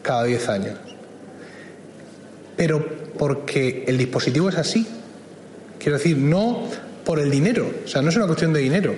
cada 0.02 0.26
diez 0.26 0.50
años. 0.50 0.78
Pero 2.58 2.86
porque 3.18 3.86
el 3.88 3.98
dispositivo 3.98 4.50
es 4.50 4.58
así. 4.58 4.86
Quiero 5.80 5.98
decir, 5.98 6.18
no 6.18 6.64
por 7.06 7.20
el 7.20 7.32
dinero, 7.32 7.72
o 7.86 7.88
sea, 7.88 8.02
no 8.02 8.10
es 8.10 8.16
una 8.18 8.26
cuestión 8.26 8.52
de 8.52 8.60
dinero. 8.60 8.94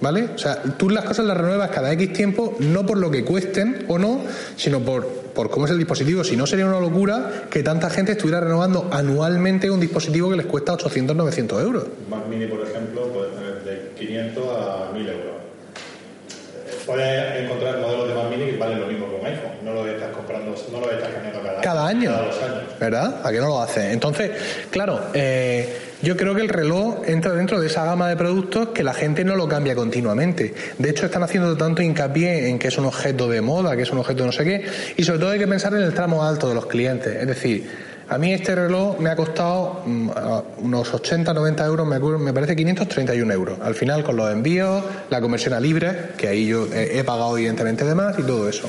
¿Vale? 0.00 0.30
O 0.34 0.38
sea, 0.38 0.60
tú 0.62 0.90
las 0.90 1.04
cosas 1.04 1.26
las 1.26 1.36
renuevas 1.36 1.70
cada 1.70 1.92
X 1.92 2.12
tiempo, 2.14 2.56
no 2.58 2.84
por 2.84 2.98
lo 2.98 3.12
que 3.12 3.22
cuesten 3.22 3.84
o 3.86 3.98
no, 3.98 4.22
sino 4.56 4.80
por, 4.80 5.19
por 5.34 5.50
cómo 5.50 5.66
es 5.66 5.72
el 5.72 5.78
dispositivo. 5.78 6.24
Si 6.24 6.36
no, 6.36 6.46
sería 6.46 6.66
una 6.66 6.80
locura 6.80 7.44
que 7.50 7.62
tanta 7.62 7.90
gente 7.90 8.12
estuviera 8.12 8.40
renovando 8.40 8.88
anualmente 8.92 9.70
un 9.70 9.80
dispositivo 9.80 10.30
que 10.30 10.36
les 10.36 10.46
cuesta 10.46 10.72
800, 10.72 11.16
900 11.16 11.62
euros. 11.62 11.84
Mac 12.08 12.26
Mini, 12.28 12.46
por 12.46 12.60
ejemplo, 12.66 13.08
puedes 13.08 13.34
tener 13.34 13.62
de 13.64 13.90
500 13.98 14.44
a 14.48 14.92
1000 14.92 15.08
euros. 15.08 15.24
Eh, 15.24 16.74
Puedes 16.86 17.44
encontrar 17.44 17.78
modelos 17.80 18.08
de 18.08 18.14
Mac 18.14 18.30
Mini 18.30 18.50
que 18.52 18.56
valen 18.56 18.80
lo 18.80 18.86
mismo 18.86 19.06
que 19.08 19.14
un 19.20 19.26
iPhone. 19.26 19.52
No 19.64 19.74
lo 19.74 19.86
estás 19.86 20.10
comprando, 20.14 20.56
no 20.70 20.80
lo 20.80 20.86
cambiando 20.86 21.42
cada, 21.42 21.60
Cada 21.60 21.86
año. 21.86 22.10
Cada 22.10 22.26
dos 22.26 22.42
años. 22.42 22.78
¿Verdad? 22.78 23.20
¿A 23.24 23.30
qué 23.30 23.38
no 23.40 23.48
lo 23.48 23.60
hace? 23.60 23.92
Entonces, 23.92 24.30
claro, 24.70 25.00
eh, 25.12 25.78
yo 26.02 26.16
creo 26.16 26.34
que 26.34 26.40
el 26.40 26.48
reloj 26.48 27.02
entra 27.06 27.32
dentro 27.32 27.60
de 27.60 27.66
esa 27.66 27.84
gama 27.84 28.08
de 28.08 28.16
productos 28.16 28.68
que 28.68 28.82
la 28.82 28.94
gente 28.94 29.22
no 29.22 29.36
lo 29.36 29.48
cambia 29.48 29.74
continuamente. 29.74 30.54
De 30.78 30.90
hecho, 30.90 31.04
están 31.04 31.22
haciendo 31.22 31.56
tanto 31.58 31.82
hincapié 31.82 32.48
en 32.48 32.58
que 32.58 32.68
es 32.68 32.78
un 32.78 32.86
objeto 32.86 33.28
de 33.28 33.42
moda, 33.42 33.76
que 33.76 33.82
es 33.82 33.90
un 33.90 33.98
objeto 33.98 34.22
de 34.22 34.26
no 34.26 34.32
sé 34.32 34.44
qué, 34.44 34.64
y 34.96 35.04
sobre 35.04 35.18
todo 35.18 35.30
hay 35.30 35.38
que 35.38 35.46
pensar 35.46 35.74
en 35.74 35.82
el 35.82 35.92
tramo 35.92 36.24
alto 36.24 36.48
de 36.48 36.54
los 36.54 36.64
clientes. 36.64 37.14
Es 37.14 37.26
decir, 37.26 37.68
a 38.08 38.16
mí 38.16 38.32
este 38.32 38.54
reloj 38.54 38.98
me 38.98 39.10
ha 39.10 39.16
costado 39.16 39.82
mm, 39.84 40.10
unos 40.58 40.94
80, 40.94 41.34
90 41.34 41.66
euros, 41.66 41.86
me, 41.86 42.32
parece 42.32 42.56
531 42.56 43.32
euros. 43.32 43.58
Al 43.60 43.74
final, 43.74 44.02
con 44.02 44.16
los 44.16 44.32
envíos, 44.32 44.82
la 45.10 45.20
conversión 45.20 45.52
a 45.52 45.60
libre, 45.60 46.12
que 46.16 46.28
ahí 46.28 46.46
yo 46.46 46.66
he, 46.72 46.98
he 46.98 47.04
pagado 47.04 47.36
evidentemente 47.36 47.84
de 47.84 47.94
más 47.94 48.18
y 48.18 48.22
todo 48.22 48.48
eso. 48.48 48.68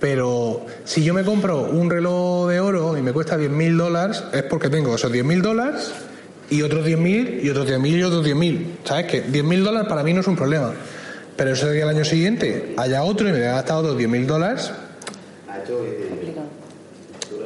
Pero 0.00 0.66
si 0.84 1.02
yo 1.02 1.14
me 1.14 1.24
compro 1.24 1.62
un 1.62 1.90
reloj 1.90 2.48
de 2.48 2.60
oro 2.60 2.98
y 2.98 3.02
me 3.02 3.12
cuesta 3.12 3.38
10.000 3.38 3.76
dólares, 3.76 4.24
es 4.32 4.42
porque 4.42 4.68
tengo 4.68 4.94
esos 4.94 5.10
10.000 5.10 5.40
dólares 5.40 5.92
y 6.50 6.62
otros 6.62 6.86
10.000 6.86 7.42
y 7.42 7.50
otros 7.50 7.66
10.000 7.68 7.98
y 7.98 8.02
otros 8.02 8.26
10.000. 8.26 8.66
¿Sabes? 8.84 9.06
Que 9.06 9.26
10.000 9.26 9.62
dólares 9.62 9.88
para 9.88 10.02
mí 10.02 10.12
no 10.12 10.20
es 10.20 10.26
un 10.26 10.36
problema. 10.36 10.72
Pero 11.36 11.52
eso 11.52 11.66
de 11.66 11.76
que 11.76 11.82
el 11.82 11.88
año 11.88 12.04
siguiente 12.04 12.74
haya 12.76 13.02
otro 13.02 13.28
y 13.28 13.32
me 13.32 13.38
haya 13.38 13.52
gastado 13.52 13.80
otros 13.80 13.98
10.000 13.98 14.26
dólares, 14.26 14.70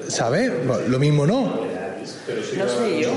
¿sabes? 0.08 0.52
Bueno, 0.66 0.88
Lo 0.88 0.98
mismo 0.98 1.26
no. 1.26 1.44
No 1.46 2.68
sé 2.68 3.00
yo. 3.00 3.10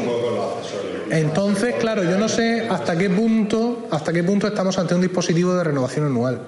Entonces, 1.10 1.76
claro, 1.76 2.04
yo 2.04 2.18
no 2.18 2.28
sé 2.28 2.68
hasta 2.70 2.98
qué 2.98 3.10
punto, 3.10 3.88
hasta 3.92 4.12
qué 4.12 4.24
punto 4.24 4.48
estamos 4.48 4.78
ante 4.80 4.96
un 4.96 5.02
dispositivo 5.02 5.54
de 5.54 5.64
renovación 5.64 6.08
anual. 6.08 6.42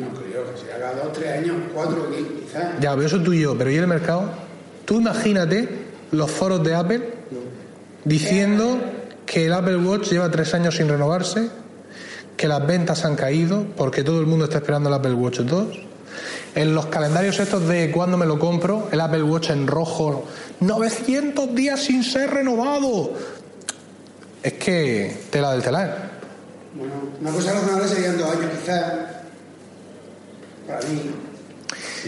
No 0.00 0.08
creo 0.14 0.52
que 0.52 0.60
se 0.60 0.72
haga 0.72 0.94
dos, 0.94 1.12
tres 1.12 1.38
años, 1.38 1.56
cuatro, 1.74 2.08
quizás. 2.10 2.80
Ya, 2.80 2.94
pero 2.94 3.06
eso 3.06 3.20
tú 3.20 3.32
y 3.32 3.40
yo, 3.40 3.56
pero 3.56 3.70
¿y 3.70 3.76
el 3.76 3.86
mercado? 3.86 4.30
Tú 4.84 5.00
imagínate 5.00 5.68
los 6.10 6.30
foros 6.30 6.64
de 6.64 6.74
Apple 6.74 7.14
diciendo 8.04 8.78
que 9.26 9.46
el 9.46 9.52
Apple 9.52 9.76
Watch 9.76 10.10
lleva 10.10 10.30
tres 10.30 10.54
años 10.54 10.76
sin 10.76 10.88
renovarse, 10.88 11.48
que 12.36 12.48
las 12.48 12.66
ventas 12.66 13.04
han 13.04 13.16
caído 13.16 13.66
porque 13.76 14.02
todo 14.02 14.20
el 14.20 14.26
mundo 14.26 14.46
está 14.46 14.58
esperando 14.58 14.88
el 14.88 14.94
Apple 14.94 15.14
Watch 15.14 15.40
2. 15.40 15.66
En 16.54 16.74
los 16.74 16.86
calendarios 16.86 17.38
estos 17.38 17.68
de 17.68 17.92
cuando 17.92 18.16
me 18.16 18.26
lo 18.26 18.38
compro, 18.38 18.88
el 18.90 19.00
Apple 19.00 19.22
Watch 19.22 19.50
en 19.50 19.66
rojo, 19.66 20.24
900 20.60 21.54
días 21.54 21.80
sin 21.80 22.02
ser 22.02 22.30
renovado. 22.30 23.12
Es 24.42 24.54
que 24.54 25.16
tela 25.30 25.52
del 25.52 25.62
telar. 25.62 26.10
Bueno, 26.74 26.94
una 27.20 27.30
cosa 27.30 27.52
razonable 27.52 27.88
serían 27.88 28.18
dos 28.18 28.30
años, 28.30 28.50
quizás. 28.58 29.19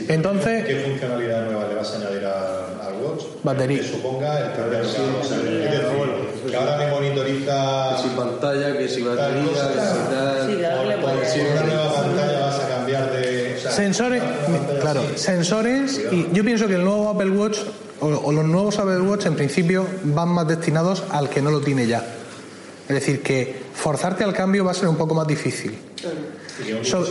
Entonces, 0.08 0.64
¿Qué 0.64 0.76
funcionalidad 0.76 1.44
nueva 1.46 1.68
le 1.68 1.74
vas 1.74 1.92
a 1.92 1.96
añadir 1.96 2.24
a- 2.24 2.86
al 2.86 2.94
Watch? 3.02 3.24
Batería. 3.42 3.80
Que 3.82 3.88
suponga 3.88 4.40
el 4.40 4.46
de 4.48 4.56
cable. 4.56 4.80
O 4.80 5.24
sea, 5.24 5.38
decir, 5.38 6.50
que 6.50 6.56
ahora 6.56 6.76
me 6.78 6.90
monitoriza. 6.90 7.96
Que 7.96 8.02
si 8.02 8.08
pantalla, 8.16 8.78
que 8.78 8.88
si 8.88 9.02
batería, 9.02 9.42
que 9.42 9.48
si 9.48 9.54
tal. 10.14 10.46
Sí, 10.46 11.02
Por 11.02 11.26
si 11.26 11.40
una 11.40 11.62
nueva 11.62 11.94
pantalla 11.94 12.40
vas 12.40 12.60
a 12.60 12.68
cambiar 12.68 13.12
de. 13.12 13.54
o 13.56 13.60
sea, 13.60 13.70
Sensores, 13.70 14.22
claro, 14.80 15.02
sensores 15.14 16.00
y 16.10 16.28
yo 16.32 16.42
pienso 16.44 16.66
que 16.66 16.74
el 16.74 16.84
nuevo 16.84 17.08
Apple 17.10 17.30
Watch 17.30 17.58
o, 18.00 18.06
o 18.06 18.32
los 18.32 18.44
nuevos 18.44 18.78
Apple 18.78 19.00
Watch 19.02 19.26
en 19.26 19.34
principio 19.36 19.86
van 20.04 20.30
más 20.30 20.48
destinados 20.48 21.04
al 21.10 21.28
que 21.28 21.42
no 21.42 21.50
lo 21.50 21.60
tiene 21.60 21.86
ya. 21.86 22.02
Es 22.88 22.94
decir, 22.96 23.22
que 23.22 23.62
forzarte 23.74 24.24
al 24.24 24.32
cambio 24.32 24.64
va 24.64 24.72
a 24.72 24.74
ser 24.74 24.88
un 24.88 24.96
poco 24.96 25.14
más 25.14 25.26
difícil. 25.26 25.78
que 25.96 26.08
So-. 26.84 27.06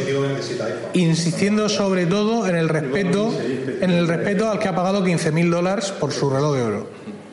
Insistiendo 0.94 1.68
sobre 1.68 2.06
todo 2.06 2.48
en 2.48 2.56
el 2.56 2.70
respeto, 2.70 3.34
en 3.82 3.90
el 3.90 4.08
respeto 4.08 4.50
al 4.50 4.60
que 4.60 4.68
ha 4.68 4.76
pagado 4.76 5.04
15.000 5.04 5.50
dólares 5.50 5.92
por 5.92 6.12
su 6.12 6.30
reloj 6.30 6.56
de 6.56 6.62
oro, 6.62 6.88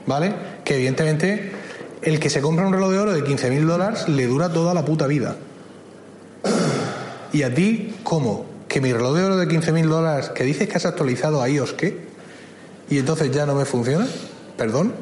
¿vale? 0.07 0.33
Que 0.65 0.77
evidentemente 0.77 1.53
el 2.03 2.19
que 2.19 2.31
se 2.31 2.41
compra 2.41 2.67
un 2.67 2.73
reloj 2.73 2.93
de 2.93 2.99
oro 2.99 3.13
de 3.13 3.23
15.000 3.23 3.67
dólares 3.67 4.09
le 4.09 4.27
dura 4.27 4.53
toda 4.53 4.73
la 4.73 4.85
puta 4.85 5.07
vida. 5.07 5.37
¿Y 7.33 7.43
a 7.43 7.55
ti 7.55 7.95
cómo? 8.03 8.47
¿Que 8.69 8.81
mi 8.81 8.93
reloj 8.93 9.17
de 9.17 9.25
oro 9.25 9.37
de 9.37 9.47
15.000 9.47 9.87
dólares 9.87 10.31
que 10.31 10.45
dices 10.45 10.69
que 10.69 10.77
has 10.77 10.87
actualizado 10.87 11.43
a 11.43 11.49
iOS 11.49 11.75
qué? 11.75 12.09
¿Y 12.89 12.99
entonces 12.99 13.31
ya 13.31 13.45
no 13.45 13.55
me 13.55 13.67
funciona? 13.67 14.07
¿Perdón? 14.57 14.95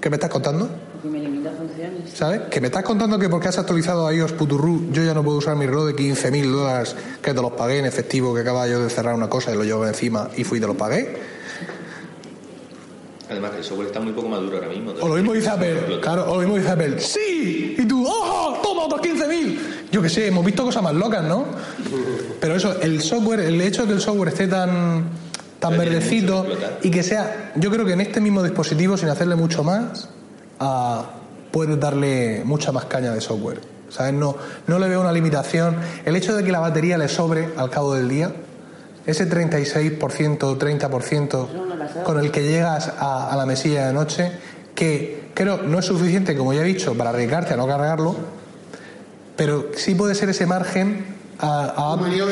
¿Qué 0.00 0.10
me 0.10 0.16
estás 0.16 0.30
contando? 0.30 0.68
Porque 0.92 1.08
me 1.08 1.24
limita 1.24 1.50
funciones. 1.50 1.85
¿Sabes? 2.14 2.42
Que 2.50 2.60
me 2.60 2.68
estás 2.68 2.82
contando 2.82 3.18
que 3.18 3.28
porque 3.28 3.48
has 3.48 3.58
actualizado 3.58 4.06
a 4.06 4.14
iOS 4.14 4.32
Puturru 4.32 4.90
yo 4.92 5.02
ya 5.02 5.14
no 5.14 5.22
puedo 5.22 5.38
usar 5.38 5.56
mi 5.56 5.66
reloj 5.66 5.86
de 5.86 5.96
15.000 5.96 6.50
dólares 6.50 6.96
que 7.22 7.34
te 7.34 7.42
los 7.42 7.52
pagué 7.52 7.78
en 7.78 7.86
efectivo, 7.86 8.34
que 8.34 8.40
acaba 8.40 8.66
yo 8.66 8.82
de 8.82 8.90
cerrar 8.90 9.14
una 9.14 9.28
cosa 9.28 9.52
y 9.52 9.56
lo 9.56 9.64
llevo 9.64 9.86
encima 9.86 10.30
y 10.36 10.44
fui 10.44 10.58
y 10.58 10.60
te 10.60 10.66
los 10.66 10.76
pagué. 10.76 11.36
Además 13.28 13.52
el 13.56 13.64
software 13.64 13.88
está 13.88 14.00
muy 14.00 14.12
poco 14.12 14.28
maduro 14.28 14.56
ahora 14.56 14.68
mismo. 14.68 14.92
O 15.00 15.08
lo 15.08 15.14
mismo 15.14 15.32
dice 15.32 15.48
Apple, 15.48 15.98
claro, 16.00 16.30
o 16.30 16.34
lo 16.34 16.40
mismo 16.40 16.56
dice 16.56 16.70
Apple, 16.70 17.00
¡sí! 17.00 17.74
Y 17.76 17.84
tú, 17.86 18.06
¡oh! 18.06 18.58
¡Toma 18.62 18.84
otros 18.84 19.00
15.000! 19.00 19.58
Yo 19.90 20.00
que 20.00 20.08
sé, 20.08 20.28
hemos 20.28 20.44
visto 20.44 20.62
cosas 20.62 20.82
más 20.82 20.94
locas, 20.94 21.24
¿no? 21.24 21.44
Pero 22.40 22.54
eso, 22.54 22.80
el 22.80 23.02
software, 23.02 23.40
el 23.40 23.60
hecho 23.60 23.82
de 23.82 23.88
que 23.88 23.94
el 23.94 24.00
software 24.00 24.28
esté 24.28 24.46
tan, 24.46 25.04
tan 25.58 25.76
verdecito 25.76 26.46
y 26.82 26.90
que 26.90 27.02
sea, 27.02 27.52
yo 27.56 27.70
creo 27.70 27.84
que 27.84 27.94
en 27.94 28.00
este 28.00 28.20
mismo 28.20 28.42
dispositivo, 28.42 28.96
sin 28.96 29.08
hacerle 29.08 29.34
mucho 29.34 29.64
más, 29.64 30.08
ah, 30.60 31.06
puedes 31.50 31.78
darle 31.78 32.42
mucha 32.44 32.72
más 32.72 32.86
caña 32.86 33.12
de 33.12 33.20
software. 33.20 33.60
¿Sabes? 33.88 34.14
No, 34.14 34.36
no 34.66 34.78
le 34.78 34.88
veo 34.88 35.00
una 35.00 35.12
limitación. 35.12 35.76
El 36.04 36.16
hecho 36.16 36.34
de 36.34 36.42
que 36.42 36.52
la 36.52 36.60
batería 36.60 36.98
le 36.98 37.08
sobre 37.08 37.50
al 37.56 37.70
cabo 37.70 37.94
del 37.94 38.08
día, 38.08 38.32
ese 39.06 39.28
36%, 39.30 39.98
30% 40.58 42.02
con 42.02 42.18
el 42.18 42.30
que 42.30 42.42
llegas 42.42 42.92
a, 42.98 43.32
a 43.32 43.36
la 43.36 43.46
mesilla 43.46 43.86
de 43.86 43.92
noche, 43.92 44.32
que 44.74 45.30
creo 45.34 45.62
no 45.62 45.78
es 45.78 45.84
suficiente, 45.84 46.36
como 46.36 46.52
ya 46.52 46.62
he 46.62 46.64
dicho, 46.64 46.94
para 46.94 47.10
arriesgarte 47.10 47.54
a 47.54 47.56
no 47.56 47.66
cargarlo, 47.66 48.16
pero 49.36 49.66
sí 49.76 49.94
puede 49.94 50.14
ser 50.14 50.30
ese 50.30 50.46
margen 50.46 51.16
a, 51.38 51.92
Apple 51.92 52.22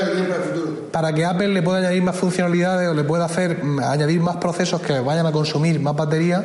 para 0.90 1.12
que 1.12 1.24
Apple 1.24 1.48
le 1.48 1.62
pueda 1.62 1.78
añadir 1.78 2.02
más 2.02 2.16
funcionalidades 2.16 2.88
o 2.88 2.94
le 2.94 3.04
pueda 3.04 3.26
hacer 3.26 3.62
mm, 3.62 3.80
añadir 3.80 4.20
más 4.20 4.36
procesos 4.36 4.80
que 4.80 4.98
vayan 5.00 5.26
a 5.26 5.32
consumir 5.32 5.80
más 5.80 5.94
batería 5.94 6.44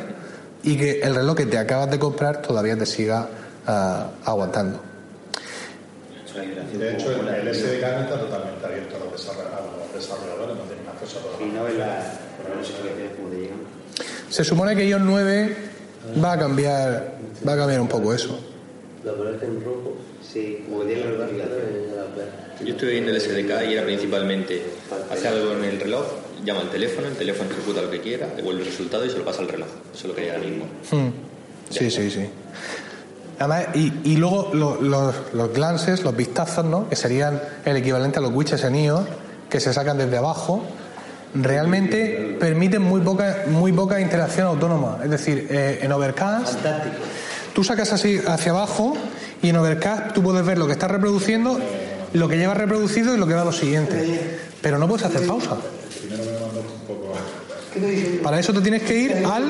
y 0.62 0.76
que 0.76 1.00
el 1.00 1.14
reloj 1.14 1.36
que 1.36 1.46
te 1.46 1.58
acabas 1.58 1.90
de 1.90 1.98
comprar 1.98 2.42
todavía 2.42 2.76
te 2.76 2.86
siga 2.86 3.28
ah, 3.66 4.10
aguantando. 4.24 4.80
De 6.78 6.94
hecho, 6.94 7.10
el, 7.12 7.28
el 7.28 7.54
SDK 7.54 7.82
no 7.82 8.00
está 8.02 8.20
totalmente 8.20 8.64
abierto 8.64 8.96
a 8.96 8.98
los 9.00 9.12
desarrolladores, 9.12 10.56
no 10.56 10.62
tienen 10.62 10.88
acceso 10.88 11.18
a 11.18 11.22
todo. 11.22 11.40
Y 11.40 11.50
no 11.50 11.62
lo 11.64 11.68
te 13.30 13.36
llegan. 13.36 13.58
Se 14.28 14.44
supone 14.44 14.76
que 14.76 14.86
iOS 14.86 15.02
9 15.02 15.56
va 16.22 16.32
a 16.32 16.38
cambiar 16.38 17.12
va 17.46 17.52
a 17.54 17.56
cambiar 17.56 17.80
un 17.80 17.88
poco 17.88 18.14
eso. 18.14 18.38
La 19.04 19.12
aparece 19.12 19.46
en 19.46 19.64
rojo. 19.64 19.96
Sí, 20.22 20.64
como 20.68 20.82
que 20.82 20.94
tiene 20.94 21.04
la 21.04 21.18
notificación. 21.18 21.60
Yo 22.64 22.72
estuve 22.72 22.90
viendo 22.90 23.10
el 23.10 23.20
SDK 23.20 23.70
y 23.70 23.72
era 23.72 23.84
principalmente 23.84 24.62
hace 25.10 25.28
algo 25.28 25.52
en 25.52 25.64
el 25.64 25.80
reloj, 25.80 26.06
llama 26.44 26.60
al 26.60 26.70
teléfono, 26.70 27.06
el 27.08 27.14
teléfono 27.16 27.50
ejecuta 27.50 27.82
lo 27.82 27.90
que 27.90 28.00
quiera, 28.00 28.26
devuelve 28.36 28.60
el 28.62 28.66
resultado 28.66 29.04
y 29.06 29.10
se 29.10 29.18
lo 29.18 29.24
pasa 29.24 29.40
al 29.42 29.48
reloj. 29.48 29.68
Eso 29.92 30.02
es 30.02 30.04
lo 30.04 30.14
que 30.14 30.22
hay 30.22 30.28
ahora 30.30 30.40
mismo. 30.42 30.64
Hmm. 30.90 31.08
Sí, 31.70 31.90
sí, 31.90 32.10
sí. 32.10 32.28
Además, 33.38 33.66
y, 33.74 33.92
y 34.04 34.16
luego 34.16 34.50
lo- 34.52 34.80
los, 34.82 35.14
los 35.32 35.52
glances, 35.54 36.02
los 36.04 36.14
vistazos, 36.16 36.64
¿no? 36.64 36.88
que 36.88 36.96
serían 36.96 37.40
el 37.64 37.76
equivalente 37.76 38.18
a 38.18 38.22
los 38.22 38.32
widgets 38.32 38.64
en 38.64 38.74
iOS, 38.76 39.04
que 39.48 39.60
se 39.60 39.72
sacan 39.72 39.96
desde 39.98 40.16
abajo, 40.18 40.62
realmente 41.34 42.36
permiten 42.38 42.82
muy 42.82 43.00
poca, 43.00 43.44
muy 43.46 43.72
poca 43.72 44.00
interacción 44.00 44.46
autónoma. 44.46 44.98
Es 45.04 45.10
decir, 45.10 45.46
eh, 45.50 45.78
en 45.82 45.92
Overcast, 45.92 46.58
tú 47.54 47.64
sacas 47.64 47.92
así 47.92 48.20
hacia 48.26 48.52
abajo 48.52 48.94
y 49.42 49.48
en 49.48 49.56
Overcast 49.56 50.12
tú 50.12 50.22
puedes 50.22 50.44
ver 50.44 50.58
lo 50.58 50.66
que 50.66 50.72
está 50.72 50.88
reproduciendo, 50.88 51.58
lo 52.12 52.28
que 52.28 52.36
lleva 52.36 52.54
reproducido 52.54 53.14
y 53.14 53.18
lo 53.18 53.26
que 53.26 53.34
va 53.34 53.42
a 53.42 53.46
lo 53.46 53.52
siguiente. 53.52 54.38
Pero 54.60 54.78
no 54.78 54.86
puedes 54.88 55.06
hacer 55.06 55.26
pausa. 55.26 55.56
Para 58.22 58.40
eso 58.40 58.52
te 58.52 58.60
tienes 58.60 58.82
que 58.82 58.96
ir 58.96 59.12
al 59.26 59.44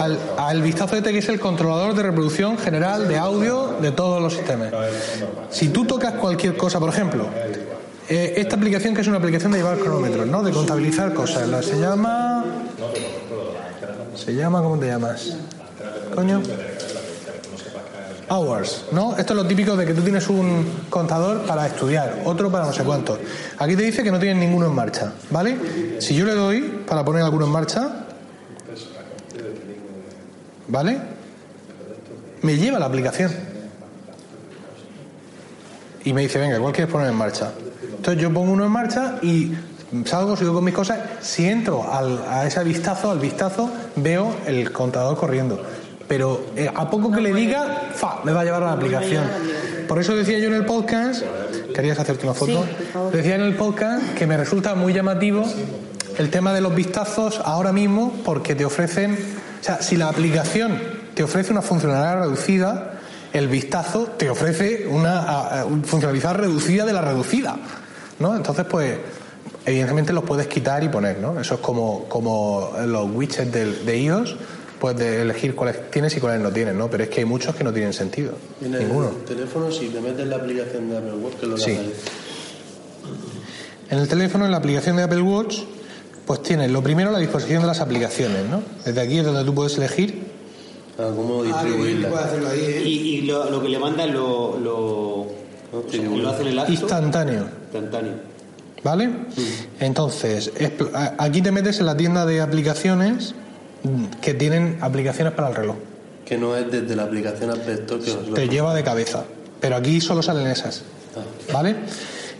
al, 0.00 0.18
al 0.36 0.62
vistazo 0.62 0.96
este 0.96 1.12
que 1.12 1.18
es 1.18 1.28
el 1.28 1.40
controlador 1.40 1.94
de 1.94 2.02
reproducción 2.02 2.58
general 2.58 3.08
de 3.08 3.16
audio 3.18 3.76
de 3.80 3.90
todos 3.90 4.20
los 4.22 4.34
sistemas. 4.34 4.70
Si 5.50 5.68
tú 5.68 5.84
tocas 5.86 6.14
cualquier 6.14 6.56
cosa, 6.56 6.78
por 6.78 6.90
ejemplo, 6.90 7.26
eh, 8.08 8.34
esta 8.36 8.56
aplicación 8.56 8.94
que 8.94 9.00
es 9.00 9.06
una 9.06 9.16
aplicación 9.18 9.52
de 9.52 9.58
llevar 9.58 9.78
cronómetros, 9.78 10.26
¿no? 10.26 10.42
De 10.42 10.50
contabilizar 10.52 11.14
cosas. 11.14 11.48
La- 11.48 11.62
se 11.62 11.78
llama. 11.78 12.44
Se 14.14 14.34
llama, 14.34 14.62
¿cómo 14.62 14.78
te 14.78 14.86
llamas? 14.86 15.36
Coño. 16.14 16.42
Hours, 18.30 18.84
¿no? 18.92 19.16
Esto 19.16 19.32
es 19.32 19.36
lo 19.38 19.46
típico 19.46 19.76
de 19.76 19.86
que 19.86 19.94
tú 19.94 20.02
tienes 20.02 20.28
un 20.28 20.66
contador 20.90 21.42
para 21.46 21.66
estudiar, 21.66 22.22
otro 22.26 22.50
para 22.50 22.66
no 22.66 22.72
sé 22.72 22.84
cuánto. 22.84 23.18
Aquí 23.58 23.74
te 23.74 23.82
dice 23.82 24.02
que 24.02 24.10
no 24.10 24.18
tienes 24.18 24.36
ninguno 24.38 24.66
en 24.66 24.74
marcha, 24.74 25.12
¿vale? 25.30 25.56
Si 26.00 26.14
yo 26.14 26.24
le 26.26 26.34
doy 26.34 26.60
para 26.86 27.04
poner 27.04 27.22
alguno 27.22 27.46
en 27.46 27.52
marcha, 27.52 27.90
¿vale? 30.68 30.98
Me 32.42 32.56
lleva 32.56 32.78
la 32.78 32.86
aplicación. 32.86 33.32
Y 36.04 36.12
me 36.12 36.22
dice, 36.22 36.38
venga, 36.38 36.58
¿cuál 36.58 36.72
quieres 36.72 36.92
poner 36.92 37.08
en 37.08 37.16
marcha? 37.16 37.52
Entonces 37.96 38.22
yo 38.22 38.32
pongo 38.32 38.52
uno 38.52 38.64
en 38.64 38.70
marcha 38.70 39.16
y 39.22 39.52
salgo, 40.04 40.36
sigo 40.36 40.54
con 40.54 40.64
mis 40.64 40.74
cosas. 40.74 40.98
Si 41.20 41.46
entro 41.46 41.90
al- 41.92 42.22
a 42.28 42.46
ese 42.46 42.62
vistazo, 42.64 43.10
al 43.10 43.18
vistazo, 43.18 43.70
veo 43.96 44.34
el 44.46 44.70
contador 44.72 45.16
corriendo. 45.16 45.60
Pero 46.08 46.46
eh, 46.56 46.70
a 46.74 46.90
poco 46.90 47.10
que 47.12 47.20
le 47.20 47.32
diga, 47.34 47.90
¡fa! 47.94 48.20
me 48.24 48.32
va 48.32 48.40
a 48.40 48.44
llevar 48.44 48.62
a 48.62 48.66
la 48.66 48.72
aplicación. 48.72 49.24
Por 49.86 49.98
eso 49.98 50.16
decía 50.16 50.38
yo 50.38 50.48
en 50.48 50.54
el 50.54 50.64
podcast, 50.64 51.22
¿querías 51.74 51.98
hacerte 51.98 52.24
una 52.24 52.34
foto? 52.34 52.64
Decía 53.12 53.34
en 53.34 53.42
el 53.42 53.54
podcast 53.56 54.14
que 54.14 54.26
me 54.26 54.36
resulta 54.36 54.74
muy 54.74 54.92
llamativo 54.92 55.44
el 56.16 56.30
tema 56.30 56.52
de 56.54 56.60
los 56.62 56.74
vistazos 56.74 57.40
ahora 57.44 57.72
mismo 57.72 58.12
porque 58.24 58.54
te 58.54 58.64
ofrecen, 58.64 59.12
o 59.60 59.64
sea, 59.64 59.82
si 59.82 59.96
la 59.96 60.08
aplicación 60.08 60.78
te 61.14 61.22
ofrece 61.22 61.52
una 61.52 61.62
funcionalidad 61.62 62.20
reducida, 62.20 62.92
el 63.32 63.48
vistazo 63.48 64.04
te 64.16 64.30
ofrece 64.30 64.86
una 64.90 65.64
funcionalidad 65.84 66.34
reducida 66.36 66.86
de 66.86 66.92
la 66.94 67.02
reducida, 67.02 67.56
¿no? 68.18 68.34
Entonces, 68.34 68.64
pues, 68.68 68.96
evidentemente 69.66 70.12
los 70.14 70.24
puedes 70.24 70.46
quitar 70.46 70.82
y 70.82 70.88
poner, 70.88 71.18
¿no? 71.18 71.38
Eso 71.38 71.54
es 71.56 71.60
como, 71.60 72.04
como 72.08 72.72
los 72.86 73.10
widgets 73.12 73.52
del- 73.52 73.84
de, 73.84 73.98
iOS, 73.98 74.36
pues 74.80 74.96
de 74.96 75.22
elegir 75.22 75.54
cuáles 75.54 75.90
tienes 75.90 76.16
y 76.16 76.20
cuáles 76.20 76.40
no 76.40 76.50
tienes, 76.50 76.74
¿no? 76.74 76.88
Pero 76.90 77.04
es 77.04 77.10
que 77.10 77.20
hay 77.20 77.26
muchos 77.26 77.54
que 77.54 77.64
no 77.64 77.72
tienen 77.72 77.92
sentido, 77.92 78.34
Y 78.60 78.66
en 78.66 78.74
el 78.74 78.80
ninguno. 78.88 79.08
teléfono, 79.26 79.70
si 79.72 79.88
te 79.88 80.00
metes 80.00 80.20
en 80.20 80.30
la 80.30 80.36
aplicación 80.36 80.88
de 80.90 80.96
Apple 80.98 81.12
Watch, 81.14 81.34
que 81.34 81.42
es 81.46 81.48
lo 81.50 81.56
Sí. 81.56 81.78
En 83.90 83.98
el 83.98 84.08
teléfono, 84.08 84.44
en 84.44 84.50
la 84.50 84.58
aplicación 84.58 84.96
de 84.96 85.02
Apple 85.02 85.22
Watch, 85.22 85.60
pues 86.26 86.42
tienes 86.42 86.70
lo 86.70 86.82
primero 86.82 87.10
la 87.10 87.18
disposición 87.18 87.62
de 87.62 87.68
las 87.68 87.80
aplicaciones, 87.80 88.44
¿no? 88.50 88.62
Desde 88.84 89.00
aquí 89.00 89.18
es 89.18 89.24
donde 89.24 89.44
tú 89.44 89.54
puedes 89.54 89.76
elegir 89.78 90.26
Ah, 90.98 91.10
cómo 91.14 91.42
Ah, 91.44 91.60
hacerlo 91.60 92.48
ahí, 92.48 92.60
¿eh? 92.60 92.82
Y, 92.84 92.88
y 92.90 93.20
lo, 93.22 93.48
lo 93.50 93.62
que 93.62 93.68
le 93.68 93.78
mandan 93.78 94.12
lo, 94.12 94.58
lo, 94.58 95.26
lo 95.72 96.28
hacen 96.28 96.48
el 96.48 96.58
acto 96.58 96.72
instantáneo, 96.72 97.48
instantáneo. 97.72 98.14
¿vale? 98.82 99.08
Entonces, 99.78 100.52
expl- 100.54 100.90
a- 100.94 101.14
aquí 101.18 101.40
te 101.40 101.52
metes 101.52 101.78
en 101.80 101.86
la 101.86 101.96
tienda 101.96 102.26
de 102.26 102.40
aplicaciones 102.40 103.32
mm, 103.32 103.47
que 104.20 104.34
tienen 104.34 104.78
aplicaciones 104.80 105.32
para 105.34 105.48
el 105.48 105.54
reloj. 105.54 105.76
Que 106.24 106.36
no 106.36 106.54
es 106.56 106.70
desde 106.70 106.94
la 106.96 107.04
aplicación 107.04 107.50
App 107.50 107.66
Store 107.68 108.02
que 108.04 108.10
os 108.12 108.28
lo- 108.28 108.34
Te 108.34 108.48
lleva 108.48 108.74
de 108.74 108.82
cabeza. 108.82 109.24
Pero 109.60 109.76
aquí 109.76 110.00
solo 110.00 110.22
salen 110.22 110.46
esas. 110.46 110.82
¿Vale? 111.52 111.74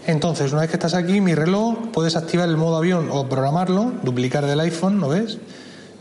Entonces, 0.06 0.52
una 0.52 0.62
vez 0.62 0.70
que 0.70 0.76
estás 0.76 0.94
aquí, 0.94 1.20
mi 1.20 1.34
reloj, 1.34 1.90
puedes 1.92 2.16
activar 2.16 2.48
el 2.48 2.56
modo 2.56 2.76
avión 2.76 3.08
o 3.10 3.28
programarlo, 3.28 3.92
duplicar 4.02 4.46
del 4.46 4.60
iPhone, 4.60 5.00
¿no 5.00 5.08
ves? 5.08 5.38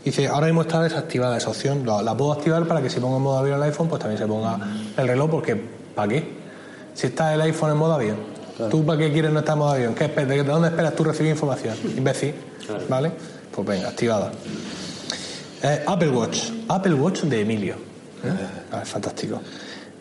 Dice, 0.04 0.28
ahora 0.28 0.46
mismo 0.46 0.62
está 0.62 0.80
desactivada 0.82 1.36
esa 1.36 1.50
opción. 1.50 1.84
La, 1.84 2.02
la 2.02 2.16
puedo 2.16 2.32
activar 2.32 2.66
para 2.66 2.80
que 2.80 2.88
si 2.88 3.00
pongo 3.00 3.16
en 3.16 3.22
modo 3.22 3.38
avión 3.38 3.56
el 3.56 3.62
iPhone, 3.64 3.88
pues 3.88 4.00
también 4.00 4.18
se 4.18 4.26
ponga 4.26 4.58
el 4.96 5.08
reloj, 5.08 5.30
porque 5.30 5.60
¿para 5.94 6.08
qué? 6.08 6.28
Si 6.94 7.08
está 7.08 7.34
el 7.34 7.40
iPhone 7.42 7.70
en 7.72 7.76
modo 7.76 7.94
avión, 7.94 8.16
¿tú 8.70 8.84
para 8.86 8.98
qué 8.98 9.12
quieres 9.12 9.30
no 9.32 9.40
estar 9.40 9.54
en 9.54 9.58
modo 9.58 9.70
avión? 9.72 9.94
¿Qué, 9.94 10.08
¿De 10.08 10.42
dónde 10.44 10.68
esperas 10.68 10.94
tú 10.94 11.04
recibir 11.04 11.32
información? 11.32 11.74
Imbécil. 11.96 12.34
¿Vale? 12.88 13.12
Pues 13.54 13.66
venga, 13.66 13.88
activada. 13.88 14.30
Eh, 15.62 15.84
Apple 15.86 16.10
Watch. 16.10 16.50
Apple 16.68 16.94
Watch 16.94 17.22
de 17.22 17.40
Emilio. 17.40 17.74
¿Eh? 17.74 18.28
Ah, 18.72 18.82
fantástico. 18.84 19.40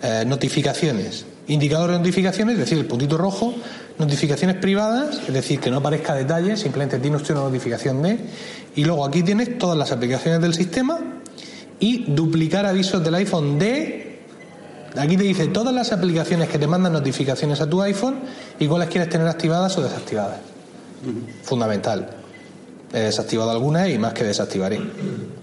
Eh, 0.01 0.23
notificaciones. 0.25 1.25
Indicador 1.47 1.91
de 1.91 1.97
notificaciones, 1.97 2.53
es 2.53 2.59
decir, 2.59 2.77
el 2.77 2.85
puntito 2.85 3.17
rojo. 3.17 3.53
Notificaciones 3.97 4.57
privadas, 4.57 5.21
es 5.27 5.33
decir, 5.33 5.59
que 5.59 5.71
no 5.71 5.77
aparezca 5.77 6.13
detalle, 6.13 6.55
simplemente 6.55 6.99
tiene 6.99 7.15
usted 7.15 7.33
una 7.33 7.45
notificación 7.45 8.01
de. 8.03 8.19
Y 8.75 8.85
luego 8.85 9.05
aquí 9.05 9.23
tienes 9.23 9.57
todas 9.57 9.77
las 9.77 9.91
aplicaciones 9.91 10.39
del 10.41 10.53
sistema 10.53 10.99
y 11.79 12.03
duplicar 12.11 12.65
avisos 12.65 13.03
del 13.03 13.15
iPhone 13.15 13.57
de. 13.57 14.19
Aquí 14.95 15.17
te 15.17 15.23
dice 15.23 15.47
todas 15.47 15.73
las 15.73 15.91
aplicaciones 15.91 16.49
que 16.49 16.59
te 16.59 16.67
mandan 16.67 16.93
notificaciones 16.93 17.59
a 17.61 17.69
tu 17.69 17.81
iPhone 17.81 18.19
y 18.59 18.67
cuáles 18.67 18.89
quieres 18.89 19.09
tener 19.09 19.27
activadas 19.27 19.77
o 19.77 19.81
desactivadas. 19.81 20.39
Fundamental. 21.43 22.09
He 22.93 22.99
desactivado 22.99 23.51
algunas 23.51 23.89
y 23.89 23.97
más 23.97 24.13
que 24.13 24.23
desactivaré. 24.23 24.79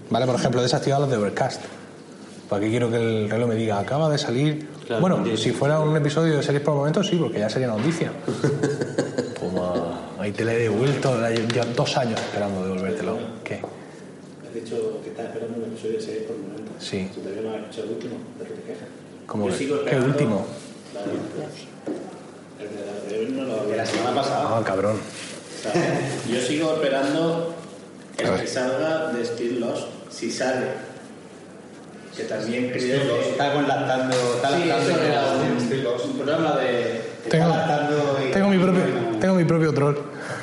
¿Vale? 0.09 0.25
Por 0.25 0.35
ejemplo, 0.35 0.59
he 0.61 0.63
desactivado 0.63 1.03
los 1.03 1.11
de 1.11 1.17
Overcast. 1.17 1.61
Porque 2.49 2.69
quiero 2.69 2.89
que 2.91 2.97
el 2.97 3.29
reloj 3.29 3.49
me 3.49 3.55
diga, 3.55 3.79
acaba 3.79 4.09
de 4.09 4.17
salir. 4.17 4.67
Claro, 4.85 5.01
bueno, 5.01 5.23
si 5.37 5.51
fuera 5.51 5.79
un 5.79 5.95
episodio 5.97 6.37
de 6.37 6.43
series 6.43 6.61
por 6.63 6.75
momentos, 6.75 7.07
sí, 7.07 7.15
porque 7.15 7.39
ya 7.39 7.49
sería 7.49 7.67
noticia. 7.67 8.11
Toma, 9.39 10.11
ahí 10.19 10.31
te 10.31 10.45
la 10.45 10.53
he 10.53 10.59
devuelto. 10.59 11.11
ya 11.53 11.65
dos 11.65 11.97
años 11.97 12.19
esperando 12.19 12.63
devolvértelo. 12.63 13.17
¿Qué? 13.43 13.55
Has 14.47 14.53
dicho 14.53 15.01
que 15.03 15.09
estás 15.09 15.25
esperando 15.25 15.57
un 15.57 15.63
episodio 15.71 15.93
de 15.93 16.01
serie 16.01 16.21
por 16.21 16.37
momento. 16.37 16.71
Sí. 16.79 17.09
¿Tú 17.15 17.21
todavía 17.21 17.41
no 17.41 17.49
has 17.49 17.55
escuchado 17.61 17.83
el 17.87 17.93
último? 17.93 18.15
¿De 18.39 18.45
qué 18.45 18.53
te 18.53 18.61
quejas? 18.61 18.87
¿Cómo 19.25 19.49
Yo 19.49 19.57
que- 19.83 19.89
qué 19.89 19.95
último? 19.97 20.45
El 22.59 23.35
de 23.35 23.41
la 23.43 23.63
de 23.63 23.77
la 23.77 23.85
semana 23.85 24.15
pasada. 24.21 24.57
Ah, 24.57 24.63
cabrón. 24.63 24.97
Yo 26.31 26.41
sigo 26.41 26.73
esperando 26.75 27.55
el 28.17 28.39
que 28.41 28.47
salga 28.47 29.11
de 29.11 29.25
Steel 29.25 29.59
Lost. 29.59 29.87
Si 30.09 30.31
sale. 30.31 30.67
Que 32.15 32.23
también 32.23 32.69
creo 32.71 33.17
que... 33.19 33.29
Está 33.31 33.51
conlactando. 33.53 34.15
Está 34.35 34.49
Sí, 34.49 34.63
eso 34.69 36.03
un, 36.03 36.09
un 36.11 36.17
programa 36.17 36.55
de... 36.57 37.01
Tengo, 37.29 37.53
y- 38.27 38.31
tengo 38.31 38.47
mi 38.49 38.57
propio, 38.59 38.83
tengo 39.19 39.33
mi 39.35 39.43
propio 39.43 39.73
troll. 39.73 39.95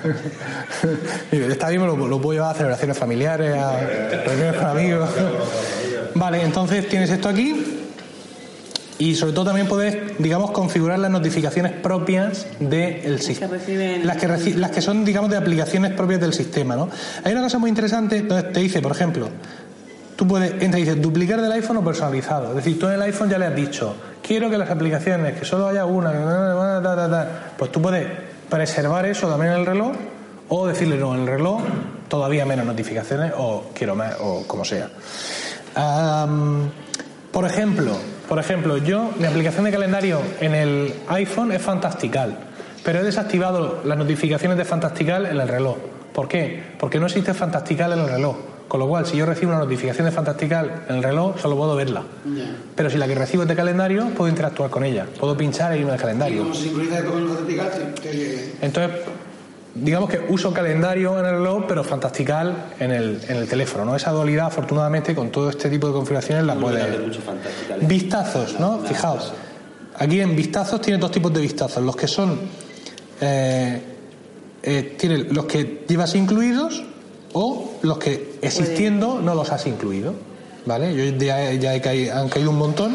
Está 1.33 1.69
bien, 1.71 1.87
lo, 1.87 1.97
lo 1.97 2.21
puedo 2.21 2.33
llevar 2.39 2.51
a 2.55 2.55
celebraciones 2.59 2.99
familiares, 2.99 3.57
a 3.57 3.79
reuniones 4.27 4.57
con 4.57 4.67
amigos. 4.67 5.11
Vale, 6.15 6.43
entonces 6.43 6.89
tienes 6.89 7.09
esto 7.11 7.29
aquí. 7.29 7.72
Y 8.99 9.15
sobre 9.15 9.33
todo 9.33 9.47
también 9.47 9.67
puedes, 9.67 10.17
digamos, 10.19 10.51
configurar 10.53 10.99
las 10.99 11.11
notificaciones 11.11 11.73
propias 11.73 12.47
del 12.61 13.21
sistema. 13.21 13.53
reciben 13.53 14.07
Las 14.07 14.17
que, 14.19 14.29
reci- 14.29 14.55
las 14.55 14.71
que 14.71 14.81
son, 14.83 15.05
digamos, 15.05 15.31
de 15.31 15.37
aplicaciones 15.39 15.93
propias 15.93 16.21
del 16.21 16.33
sistema, 16.35 16.77
¿no? 16.77 16.89
Hay 17.25 17.33
una 17.33 17.43
cosa 17.43 17.59
muy 17.59 17.69
interesante, 17.71 18.23
donde 18.23 18.51
te 18.51 18.61
dice, 18.61 18.81
por 18.83 18.93
ejemplo, 18.93 19.29
tú 20.15 20.29
puedes, 20.29 20.63
entra 20.63 20.79
y 20.79 20.85
dice, 20.85 20.95
duplicar 20.97 21.41
del 21.41 21.51
iPhone 21.53 21.79
o 21.79 21.85
personalizado. 21.85 22.51
Es 22.51 22.57
decir, 22.57 22.79
tú 22.79 22.87
en 22.87 22.93
el 22.95 23.03
iPhone 23.03 23.29
ya 23.31 23.39
le 23.39 23.47
has 23.47 23.57
dicho, 23.57 23.97
quiero 24.23 24.51
que 24.51 24.59
las 24.59 24.71
aplicaciones, 24.71 25.39
que 25.39 25.45
solo 25.45 25.67
haya 25.69 25.85
una, 25.85 26.13
que 26.13 26.19
ta, 26.19 26.83
ta, 26.83 26.97
ta, 26.97 27.11
ta". 27.11 27.29
pues 27.57 27.73
tú 27.73 27.81
puedes 27.83 28.07
preservar 28.49 29.07
eso 29.07 29.27
también 29.27 29.53
en 29.55 29.61
el 29.61 29.67
reloj 29.67 29.93
o 30.49 30.67
decirle, 30.69 30.99
no, 30.99 31.15
en 31.15 31.23
el 31.23 31.27
reloj 31.27 31.63
todavía 32.09 32.45
menos 32.45 32.67
notificaciones 32.67 33.33
o 33.37 33.65
quiero 33.75 33.97
más, 33.97 34.15
o 34.21 34.45
como 34.47 34.65
sea. 34.67 34.91
Por 37.33 37.47
ejemplo, 37.47 37.97
por 38.33 38.39
ejemplo, 38.39 38.79
yo, 38.79 39.11
mi 39.19 39.27
aplicación 39.27 39.67
de 39.67 39.71
calendario 39.71 40.19
en 40.41 40.55
el 40.55 40.95
iPhone 41.09 41.53
es 41.53 41.61
Fantastical, 41.61 42.35
pero 42.83 43.01
he 43.01 43.03
desactivado 43.03 43.83
las 43.85 43.99
notificaciones 43.99 44.57
de 44.57 44.65
Fantastical 44.65 45.27
en 45.27 45.39
el 45.39 45.47
reloj. 45.47 45.77
¿Por 46.15 46.29
qué? 46.29 46.63
Porque 46.81 46.99
no 46.99 47.05
existe 47.05 47.35
Fantastical 47.35 47.93
en 47.93 47.99
el 47.99 48.09
reloj. 48.09 48.37
Con 48.69 48.81
lo 48.81 48.89
cual, 48.89 49.05
si 49.05 49.19
yo 49.19 49.27
recibo 49.27 49.51
una 49.53 49.61
notificación 49.61 50.07
de 50.07 50.13
Fantastical 50.13 50.85
en 50.89 50.97
el 50.97 51.03
reloj, 51.03 51.39
solo 51.39 51.59
puedo 51.59 51.77
verla. 51.77 52.05
Pero 52.75 52.89
si 52.89 52.97
la 52.97 53.07
que 53.07 53.15
recibo 53.15 53.43
es 53.43 53.49
de 53.51 53.55
calendario, 53.55 54.07
puedo 54.17 54.31
interactuar 54.31 54.71
con 54.71 54.83
ella. 54.83 55.05
Puedo 55.21 55.37
pinchar 55.37 55.75
e 55.75 55.81
irme 55.81 55.91
al 55.91 55.99
Y 55.99 56.01
calendario. 56.01 56.43
como 56.45 56.55
se 56.55 56.63
sincroniza 56.63 57.05
con 57.05 57.19
el 57.19 57.95
te- 58.01 58.53
Entonces, 58.63 58.97
digamos 59.75 60.11
que 60.11 60.19
uso 60.29 60.53
calendario 60.53 61.19
en 61.19 61.27
el 61.27 61.33
reloj, 61.33 61.65
pero 61.67 61.85
fantastical 61.85 62.67
en 62.79 62.91
el, 62.91 63.21
en 63.29 63.37
el 63.37 63.49
teléfono. 63.49 63.85
¿no? 63.85 63.97
Esa 63.97 64.11
dualidad, 64.13 64.47
afortunadamente, 64.47 65.15
con 65.15 65.31
todo 65.31 65.51
este 65.51 65.71
tipo 65.71 65.87
de 65.89 65.93
configuraciones 65.95 66.45
la 66.45 66.55
puede. 66.55 66.83
Vistazos, 67.83 68.59
¿no? 68.61 68.81
Fijaos. 68.81 69.33
Aquí 69.97 70.21
en 70.21 70.35
vistazos 70.37 70.81
tiene 70.81 70.99
dos 70.99 71.11
tipos 71.11 71.33
de 71.33 71.41
vistazos. 71.41 71.83
Los 71.83 71.97
que 71.97 72.07
son. 72.09 72.39
eh, 73.21 73.83
eh, 74.65 74.95
tiene 74.97 75.19
los 75.19 75.47
que 75.47 75.85
llevas 75.89 76.15
incluidos 76.15 76.85
o 77.33 77.79
los 77.83 77.99
que 77.99 78.37
existiendo 78.43 79.21
no 79.21 79.35
los 79.35 79.51
has 79.51 79.67
incluido. 79.67 80.15
¿Vale? 80.65 80.95
Yo 80.95 81.17
ya, 81.19 81.53
ya 81.55 81.75
he 81.75 81.81
caído, 81.81 82.15
han 82.15 82.29
caído 82.29 82.51
un 82.51 82.59
montón 82.59 82.95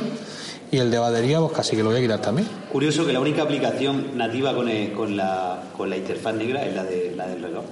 y 0.71 0.77
el 0.79 0.91
de 0.91 0.97
batería, 0.97 1.39
pues 1.39 1.53
casi 1.53 1.75
que 1.75 1.83
lo 1.83 1.89
voy 1.89 1.99
a 1.99 2.01
quitar 2.01 2.21
también. 2.21 2.47
Curioso 2.71 3.05
que 3.05 3.13
la 3.13 3.19
única 3.19 3.43
aplicación 3.43 4.17
nativa 4.17 4.53
con, 4.55 4.67
el- 4.69 4.91
con, 4.93 5.15
la, 5.15 5.63
con 5.75 5.89
la 5.89 5.97
interfaz 5.97 6.35
negra 6.35 6.65
es 6.65 6.75
la, 6.75 6.83
de, 6.83 7.13
la 7.15 7.27
del 7.27 7.41
reloj. 7.43 7.63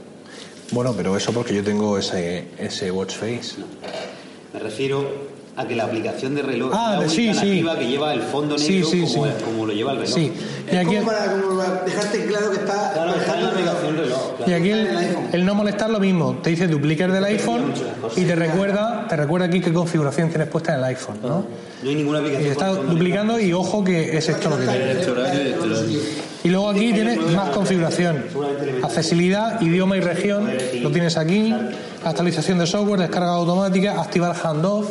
Bueno, 0.72 0.93
pero 0.96 1.16
eso 1.16 1.32
porque 1.32 1.54
yo 1.54 1.64
tengo 1.64 1.98
ese, 1.98 2.46
ese 2.58 2.89
watch 2.91 3.14
face. 3.16 3.56
Me 4.54 4.60
refiero 4.60 5.06
a 5.58 5.66
que 5.66 5.76
la 5.76 5.86
aplicación 5.86 6.36
de 6.36 6.41
reloj 6.41 6.72
Ah, 6.74 6.99
la 7.01 7.08
sí, 7.10 7.34
sí. 7.34 7.64
que 7.80 7.88
lleva 7.88 8.14
el 8.14 8.22
fondo 8.22 8.58
negro 8.58 8.88
sí, 8.89 9.01
como, 9.01 9.08
sí. 9.08 9.32
como 9.45 9.66
lo 9.66 9.74
lleva 9.74 9.91
el 9.93 9.99
reloj. 9.99 10.14
Sí. 10.14 10.34
Y 10.72 10.76
aquí, 10.76 10.95
como 10.95 11.06
para, 11.08 11.32
como 11.32 11.58
para 11.58 11.84
dejarte 11.86 12.26
claro 12.26 12.51
que 12.51 12.58
está, 12.58 12.91
Claro, 12.93 13.16
está 13.16 13.36
en 13.38 13.43
la 13.43 13.49
aplicación 13.51 13.97
reloj. 13.97 14.34
y 14.47 14.51
aquí 14.53 14.70
el, 14.72 14.88
el 15.32 15.45
no 15.45 15.56
molestar 15.56 15.89
lo 15.89 15.99
mismo. 15.99 16.38
Te 16.43 16.49
dice 16.49 16.68
duplicar 16.68 17.12
del 17.12 17.24
iPhone 17.24 17.72
y 18.18 18.24
te 18.26 18.36
recuerda, 18.36 19.06
te 19.08 19.16
recuerda 19.16 19.45
aquí 19.47 19.62
qué 19.62 19.72
configuración 19.72 20.30
tienes 20.30 20.47
puesta 20.49 20.74
en 20.74 20.80
el 20.80 20.84
iPhone, 20.86 21.20
¿no? 21.22 21.45
No 21.84 21.89
hay 21.89 21.95
ninguna 21.95 22.20
Y 22.20 22.22
aplicación. 22.24 22.51
está 22.51 22.68
duplicando 22.74 23.39
y 23.39 23.53
ojo 23.53 23.84
que 23.84 24.18
es 24.18 24.28
esto 24.28 24.49
lo 24.49 24.58
que 24.58 24.66
tienes. 24.68 25.08
Y 26.43 26.49
luego 26.49 26.70
aquí 26.70 26.91
tienes 26.93 27.20
más 27.32 27.49
configuración. 27.51 28.24
Accesibilidad, 28.84 29.62
idioma 29.62 29.97
y 29.97 30.01
región, 30.01 30.49
lo 30.82 30.91
tienes 30.91 31.18
aquí. 31.18 31.53
Actualización 32.03 32.60
de 32.60 32.68
software, 32.68 32.99
descarga 32.99 33.30
automática, 33.34 33.99
activar 34.01 34.36
handoff. 34.43 34.89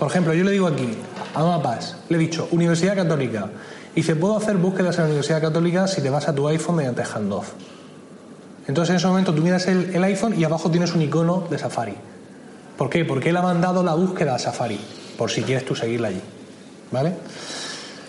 Por 0.00 0.08
ejemplo, 0.08 0.32
yo 0.32 0.44
le 0.44 0.52
digo 0.52 0.66
aquí 0.66 0.88
a 1.34 1.44
mapas, 1.44 1.94
le 2.08 2.16
he 2.16 2.20
dicho 2.20 2.48
Universidad 2.52 2.96
Católica. 2.96 3.50
Y 3.92 3.96
dice, 3.96 4.16
puedo 4.16 4.34
hacer 4.34 4.56
búsquedas 4.56 4.94
en 4.96 5.02
la 5.02 5.06
Universidad 5.08 5.42
Católica 5.42 5.86
si 5.86 6.00
te 6.00 6.08
vas 6.08 6.26
a 6.26 6.34
tu 6.34 6.48
iPhone 6.48 6.76
mediante 6.76 7.02
handoff. 7.02 7.50
Entonces 8.66 8.92
en 8.92 8.96
ese 8.96 9.06
momento 9.08 9.34
tú 9.34 9.42
miras 9.42 9.66
el, 9.66 9.94
el 9.94 10.02
iPhone 10.04 10.40
y 10.40 10.44
abajo 10.44 10.70
tienes 10.70 10.94
un 10.94 11.02
icono 11.02 11.46
de 11.50 11.58
Safari. 11.58 11.96
¿Por 12.78 12.88
qué? 12.88 13.04
Porque 13.04 13.28
él 13.28 13.36
ha 13.36 13.42
mandado 13.42 13.82
la 13.82 13.92
búsqueda 13.92 14.36
a 14.36 14.38
Safari, 14.38 14.80
por 15.18 15.30
si 15.30 15.42
quieres 15.42 15.66
tú 15.66 15.74
seguirla 15.74 16.08
allí. 16.08 16.22
¿Vale? 16.90 17.12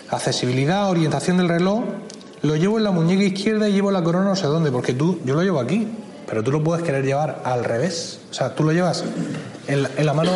Accesibilidad, 0.08 0.88
orientación 0.88 1.36
del 1.36 1.50
reloj. 1.50 1.84
Lo 2.40 2.56
llevo 2.56 2.78
en 2.78 2.84
la 2.84 2.90
muñeca 2.90 3.22
izquierda 3.22 3.68
y 3.68 3.72
llevo 3.74 3.90
la 3.90 4.02
corona 4.02 4.30
no 4.30 4.36
sé 4.36 4.46
dónde, 4.46 4.72
porque 4.72 4.94
tú, 4.94 5.20
yo 5.26 5.34
lo 5.34 5.42
llevo 5.42 5.60
aquí, 5.60 5.86
pero 6.32 6.42
tú 6.42 6.50
lo 6.50 6.64
puedes 6.64 6.82
querer 6.82 7.04
llevar 7.04 7.42
al 7.44 7.62
revés. 7.62 8.18
O 8.30 8.32
sea, 8.32 8.54
tú 8.54 8.64
lo 8.64 8.72
llevas 8.72 9.04
en 9.66 9.82
la, 9.82 9.90
en 9.98 10.06
la 10.06 10.14
mano 10.14 10.32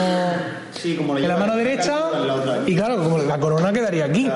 Sí, 0.78 0.94
como 0.94 1.14
lo 1.14 1.20
en 1.20 1.27
la 1.27 1.39
mano 1.39 1.56
derecha 1.56 1.98
y 2.66 2.77
claro, 2.77 3.02
como 3.02 3.16
la 3.16 3.40
corona 3.40 3.73
quedaría 3.73 4.05
aquí. 4.05 4.31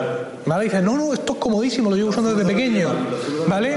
¿Vale? 0.46 0.64
Y 0.64 0.68
dices, 0.68 0.82
no, 0.82 0.96
no, 0.96 1.12
esto 1.12 1.34
es 1.34 1.38
comodísimo, 1.38 1.90
lo 1.90 1.96
llevo 1.96 2.08
usando 2.08 2.34
desde 2.34 2.50
pequeño. 2.50 2.88
¿Vale? 3.46 3.76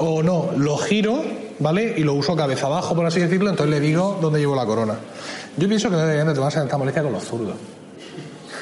O 0.00 0.24
no, 0.24 0.50
lo 0.56 0.76
giro, 0.78 1.22
¿vale? 1.60 1.94
Y 1.96 2.02
lo 2.02 2.14
uso 2.14 2.34
cabeza 2.34 2.66
abajo, 2.66 2.96
por 2.96 3.06
así 3.06 3.20
decirlo, 3.20 3.48
entonces 3.48 3.70
le 3.70 3.78
digo 3.78 4.18
dónde 4.20 4.40
llevo 4.40 4.56
la 4.56 4.66
corona. 4.66 4.96
Yo 5.56 5.68
pienso 5.68 5.88
que 5.88 5.94
no 5.94 6.00
deberían 6.00 6.26
de 6.26 6.34
tomarse 6.34 6.58
tanta 6.58 6.78
molestia 6.78 7.04
con 7.04 7.12
los 7.12 7.22
zurdos. 7.22 7.54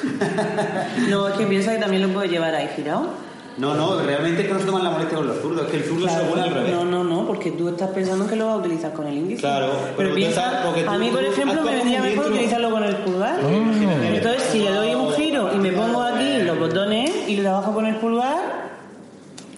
No, 1.09 1.27
es 1.27 1.33
que 1.33 1.47
piensa 1.47 1.71
que 1.73 1.79
también 1.79 2.03
lo 2.03 2.13
puedo 2.13 2.27
llevar 2.27 2.53
ahí 2.53 2.69
girado. 2.75 3.28
No, 3.59 3.75
no, 3.75 3.99
realmente 4.01 4.41
es 4.41 4.47
que 4.47 4.53
no 4.53 4.59
se 4.59 4.65
toman 4.65 4.83
la 4.83 4.91
molestia 4.91 5.17
con 5.17 5.27
los 5.27 5.37
zurdos, 5.41 5.65
es 5.65 5.71
que 5.71 5.77
el 5.77 5.83
zurdo 5.83 6.07
se 6.07 6.19
pone 6.21 6.41
al 6.43 6.51
revés. 6.53 6.71
No, 6.73 6.85
no, 6.85 7.03
no, 7.03 7.27
porque 7.27 7.51
tú 7.51 7.67
estás 7.69 7.89
pensando 7.89 8.25
que 8.25 8.35
lo 8.35 8.45
vas 8.47 8.55
a 8.55 8.57
utilizar 8.59 8.93
con 8.93 9.05
el 9.07 9.17
índice. 9.17 9.41
Claro, 9.41 9.67
pero, 9.97 10.13
piensa, 10.15 10.45
estás- 10.45 10.65
porque 10.65 10.83
tú- 10.83 10.89
a 10.89 10.97
mí, 10.97 11.09
por 11.09 11.23
ejemplo, 11.23 11.61
me 11.63 11.71
vendría 11.75 12.01
mejor 12.01 12.27
utilizarlo 12.31 12.71
con 12.71 12.83
el 12.83 12.95
pulgar. 12.97 13.39
Entonces, 13.41 14.43
si 14.51 14.59
le 14.59 14.71
doy 14.71 14.95
un 14.95 15.11
giro 15.11 15.51
y 15.53 15.57
me 15.57 15.71
pongo 15.73 16.01
aquí 16.01 16.41
los 16.43 16.57
botones 16.57 17.11
y 17.27 17.35
le 17.35 17.41
trabajo 17.41 17.73
con 17.73 17.85
el 17.85 17.95
pulgar, 17.97 18.58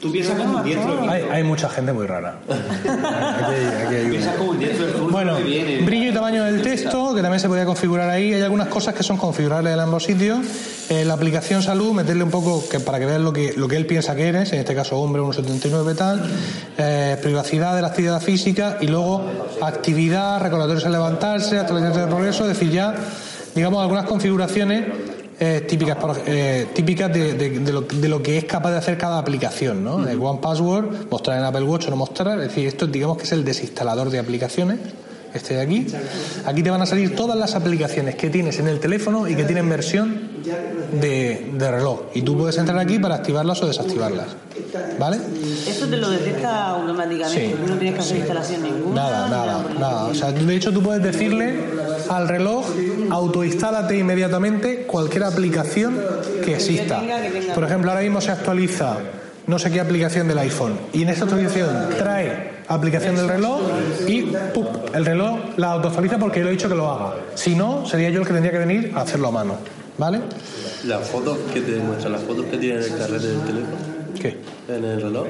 Tú 0.02 0.12
piensas 0.12 0.36
como 0.38 0.58
un 0.58 0.64
diestro. 0.64 1.10
Hay, 1.10 1.24
hay 1.32 1.44
mucha 1.44 1.70
gente 1.70 1.94
muy 1.94 2.08
rara. 2.08 2.36
Aquí 2.50 3.54
hay- 3.56 3.86
aquí 3.86 3.96
hay. 3.96 4.10
Piensas 4.10 4.36
como 4.36 4.50
un 4.52 4.60
diestro 4.60 4.86
del 4.88 4.96
Bueno, 5.12 5.36
viene. 5.38 5.82
brillo 5.84 6.10
y 6.10 6.14
tamaño 6.14 6.44
del 6.44 6.62
texto, 6.64 7.14
que 7.14 7.22
también 7.22 7.40
se 7.40 7.48
podía 7.48 7.66
configurar 7.66 8.10
ahí. 8.10 8.34
Hay 8.34 8.42
algunas 8.42 8.68
cosas 8.68 8.96
que 8.96 9.04
son 9.04 9.18
configurables 9.18 9.74
en 9.74 9.80
ambos 9.80 10.04
sitios. 10.04 10.40
En 10.90 11.08
la 11.08 11.14
aplicación 11.14 11.62
salud, 11.62 11.94
meterle 11.94 12.24
un 12.24 12.32
poco 12.32 12.68
que 12.68 12.80
para 12.80 13.00
que 13.00 13.06
veas 13.06 13.22
lo 13.22 13.32
que, 13.32 13.54
lo 13.56 13.68
que 13.68 13.78
él 13.78 13.86
piensa 13.86 14.16
que 14.16 14.28
eres, 14.28 14.52
en 14.54 14.60
este 14.60 14.74
caso 14.76 14.98
hombre 15.00 15.22
1,79 15.22 15.96
tal, 15.96 16.22
eh, 16.78 17.18
privacidad 17.22 17.76
de 17.76 17.82
la 17.82 17.88
actividad 17.90 18.22
física 18.22 18.78
y 18.82 18.88
luego 18.88 19.24
actividad, 19.62 20.42
recordatorios 20.42 20.86
al 20.86 20.92
levantarse, 20.94 21.60
actualización 21.60 22.06
de 22.06 22.08
progreso, 22.08 22.44
es 22.44 22.58
decir, 22.58 22.72
ya, 22.72 22.96
digamos, 23.56 23.82
algunas 23.82 24.06
configuraciones 24.06 24.86
eh, 25.44 25.66
típicas, 25.68 25.98
eh, 26.28 26.68
típicas 26.74 27.12
de, 27.12 27.34
de- 27.34 27.60
de 27.60 27.74
lo, 27.74 27.82
de 27.82 28.08
lo 28.08 28.22
que 28.22 28.38
es 28.38 28.46
capaz 28.46 28.72
de 28.72 28.78
hacer 28.78 28.98
cada 28.98 29.18
aplicación, 29.18 29.84
¿no? 29.84 30.08
El 30.08 30.20
One 30.22 30.40
Password, 30.42 31.10
mostrar 31.10 31.40
en 31.40 31.44
Apple 31.46 31.64
Watch 31.64 31.88
o 31.88 31.90
no 31.90 31.96
mostrar, 31.96 32.40
es 32.40 32.50
decir, 32.50 32.68
esto 32.68 32.86
digamos 32.88 33.18
que 33.18 33.24
es 33.24 33.32
el 33.32 33.44
desinstalador 33.44 34.10
de 34.12 34.20
aplicaciones, 34.20 34.78
este 35.34 35.56
de 35.56 35.62
aquí. 35.62 35.88
Aquí 36.46 36.62
te 36.62 36.70
van 36.70 36.82
a 36.82 36.86
salir 36.86 37.16
todas 37.16 37.38
las 37.38 37.56
aplicaciones 37.56 38.16
que 38.16 38.30
tienes 38.30 38.60
en 38.60 38.68
el 38.68 38.80
teléfono 38.80 39.28
y 39.28 39.36
que 39.36 39.44
tienen 39.46 39.68
versión 39.68 40.31
de, 40.44 41.52
de 41.54 41.72
reloj. 41.72 42.02
Y 42.14 42.22
tú 42.22 42.38
puedes 42.38 42.58
entrar 42.58 42.78
aquí 42.80 43.00
para 43.00 43.16
activarlas 43.16 43.62
o 43.62 43.68
desactivarlas. 43.68 44.28
¿Vale? 45.00 45.18
Eso 45.68 45.88
te 45.88 45.98
lo 45.98 46.10
detecta 46.10 46.70
automáticamente. 46.70 47.50
Sí. 47.50 47.56
No 47.68 47.76
tienes 47.76 47.96
que 47.96 48.02
hacer 48.02 48.18
instalación 48.18 48.64
ninguna. 48.64 49.02
Nada, 49.02 49.30
nada, 49.30 49.66
nada. 49.80 50.06
O 50.06 50.14
sea, 50.14 50.32
de 50.32 50.56
hecho 50.56 50.72
tú 50.72 50.82
puedes 50.82 51.04
decirle 51.04 51.60
al 52.10 52.28
reloj 52.28 52.66
autoinstálate 53.10 53.98
inmediatamente 53.98 54.84
cualquier 54.84 55.24
aplicación 55.24 56.00
que 56.44 56.56
exista. 56.56 57.02
Por 57.54 57.64
ejemplo, 57.64 57.92
ahora 57.92 58.04
mismo 58.04 58.22
se 58.22 58.32
actualiza 58.32 58.98
no 59.48 59.60
sé 59.60 59.72
qué 59.72 59.80
aplicación 59.80 60.28
del 60.28 60.38
iPhone 60.38 60.74
y 60.94 61.02
en 61.02 61.10
esta 61.10 61.26
actualización 61.26 61.90
trae 61.98 62.62
aplicación 62.68 63.16
del 63.16 63.28
reloj 63.28 63.60
y 64.08 64.32
el 64.94 65.06
reloj 65.06 65.40
la 65.58 65.72
autoactualiza 65.72 66.18
porque 66.20 66.40
yo 66.40 66.46
le 66.46 66.52
he 66.52 66.54
dicho 66.54 66.70
que 66.70 66.76
lo 66.76 66.90
haga. 66.90 67.16
Si 67.36 67.56
no, 67.56 67.86
sería 67.86 68.10
yo 68.10 68.22
el 68.22 68.28
que 68.28 68.34
tendría 68.34 68.52
que 68.52 68.60
venir 68.60 68.92
a 68.96 69.02
hacerlo 69.02 69.30
a 69.30 69.32
mano. 69.32 69.58
¿Vale? 69.98 70.20
Las 70.88 71.08
fotos 71.08 71.38
que 71.54 71.62
te 71.62 71.78
muestran, 71.78 72.14
las 72.14 72.24
fotos 72.24 72.46
que 72.46 72.58
tiene 72.58 72.78
en 72.86 72.92
el 72.92 72.98
carrete 72.98 73.28
del 73.28 73.42
teléfono. 73.42 73.78
¿Qué? 74.20 74.38
En 74.74 74.84
el 74.84 75.02
reloj. 75.02 75.28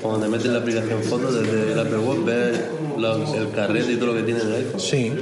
Cuando 0.00 0.20
te 0.20 0.28
metes 0.28 0.46
la 0.46 0.58
aplicación 0.58 1.02
fotos 1.02 1.34
desde 1.42 1.72
el 1.72 1.78
Apple 1.78 1.98
Watch, 1.98 2.24
ves 2.24 2.60
los- 2.98 3.34
el 3.34 3.50
carrete 3.50 3.92
y 3.92 3.96
todo 3.96 4.06
lo 4.06 4.14
que 4.14 4.22
tiene 4.22 4.40
en 4.40 4.46
el 4.48 4.54
iPhone. 4.54 4.80
Sí. 4.80 5.12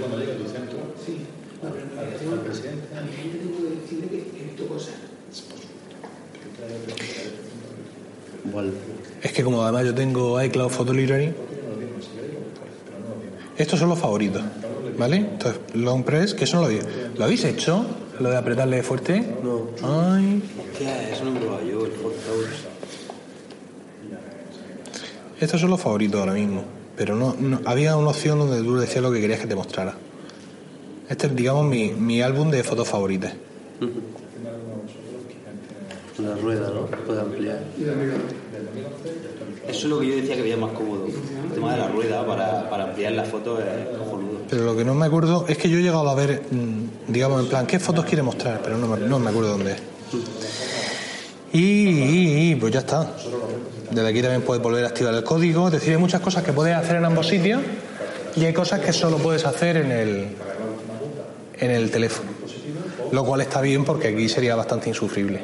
Es 9.23 9.33
que 9.33 9.45
como 9.45 9.63
además 9.63 9.85
yo 9.85 9.95
tengo 9.95 10.43
iCloud 10.43 10.71
Photo 10.71 10.93
Library, 10.93 11.33
estos 13.59 13.79
son 13.79 13.91
los 13.91 13.99
favoritos, 13.99 14.43
¿vale? 14.99 15.17
Entonces, 15.19 15.61
long 15.75 16.03
press, 16.03 16.33
que 16.35 16.45
eso 16.45 16.57
no 16.57 16.63
lo 16.63 16.67
habéis, 16.69 16.85
¿lo 17.17 17.25
habéis 17.25 17.45
hecho? 17.45 17.85
Lo 18.21 18.29
de 18.31 18.37
apretarle 18.37 18.83
fuerte. 18.83 19.21
No. 19.43 19.69
Ay, 19.83 20.43
Hostia, 20.73 21.09
eso 21.11 21.25
no 21.25 21.31
me 21.33 21.41
lo 21.41 21.55
hago 21.57 21.63
yo, 21.67 21.87
el 21.87 21.93
Photos. 21.93 22.21
estos 25.41 25.59
son 25.61 25.71
los 25.71 25.81
favoritos 25.81 26.21
ahora 26.21 26.35
mismo, 26.35 26.63
pero 26.97 27.17
no, 27.17 27.35
no- 27.39 27.61
había 27.65 27.97
una 27.97 28.11
opción 28.11 28.39
donde 28.39 28.63
tú 28.63 28.77
decías 28.77 29.03
lo 29.03 29.11
que 29.11 29.21
querías 29.23 29.41
que 29.41 29.47
te 29.47 29.55
mostrara. 29.57 29.95
Este 31.09 31.29
es, 31.29 31.35
digamos, 31.35 31.65
mi, 31.65 31.93
mi 31.93 32.21
álbum 32.21 32.51
de 32.51 32.63
fotos 32.63 32.87
favoritas. 32.89 33.33
La 36.19 36.35
rueda, 36.37 36.71
¿no? 36.71 36.85
Puede 37.07 37.21
ampliar. 37.23 37.63
Eso 39.67 39.79
es 39.79 39.85
lo 39.85 40.01
que 40.01 40.09
yo 40.09 40.17
decía 40.17 40.37
que 40.37 40.43
veía 40.43 40.59
más 40.59 40.73
cómodo. 40.73 41.07
El 41.07 41.55
tema 41.55 41.73
de 41.73 41.79
la 41.81 41.89
rueda 41.89 42.27
para, 42.27 42.69
para 42.69 42.85
ampliar 42.85 43.13
la 43.13 43.25
foto 43.25 43.59
es 43.59 43.97
cojonudo. 43.99 44.41
Pero 44.51 44.65
lo 44.65 44.77
que 44.77 44.85
no 44.85 44.95
me 44.95 45.07
acuerdo 45.07 45.47
es 45.49 45.57
que 45.57 45.71
yo 45.71 45.79
he 45.79 45.83
llegado 45.83 46.07
a 46.09 46.15
ver, 46.15 46.43
mm, 46.51 46.85
digamos, 47.11 47.43
en 47.43 47.49
plan, 47.49 47.67
¿qué 47.67 47.79
fotos 47.79 48.05
quiere 48.05 48.23
mostrar? 48.23 48.61
Pero 48.63 48.79
no 48.79 48.87
me, 48.87 48.99
no 49.07 49.19
me 49.19 49.31
acuerdo 49.31 49.51
dónde 49.51 49.73
es. 49.73 49.83
Y, 51.53 52.55
pues 52.57 52.73
ya 52.73 52.81
está. 52.81 53.11
Desde 53.91 54.09
aquí 54.09 54.23
también 54.23 54.43
puedes 54.43 54.63
volver 54.63 54.85
a 54.85 54.89
activar 54.89 55.15
el 55.15 55.25
código. 55.25 55.67
Es 55.67 55.75
decir, 55.75 55.93
hay 55.95 55.99
muchas 55.99 56.21
cosas 56.21 56.45
que 56.45 56.53
puedes 56.53 56.77
hacer 56.77 56.97
en 56.97 57.05
ambos 57.05 57.27
sitios 57.27 57.61
y 58.37 58.45
hay 58.45 58.53
cosas 58.53 58.81
que 58.81 58.93
solo 58.93 59.19
puedes 59.19 59.45
hacer 59.45 59.77
en 59.79 59.91
el, 59.91 60.29
en 61.59 61.71
el 61.71 61.91
teléfono. 61.91 62.31
Lo 63.11 63.25
cual 63.25 63.41
está 63.41 63.61
bien 63.61 63.85
porque 63.85 64.09
aquí 64.09 64.29
sería 64.29 64.55
bastante 64.55 64.89
insufrible. 64.89 65.43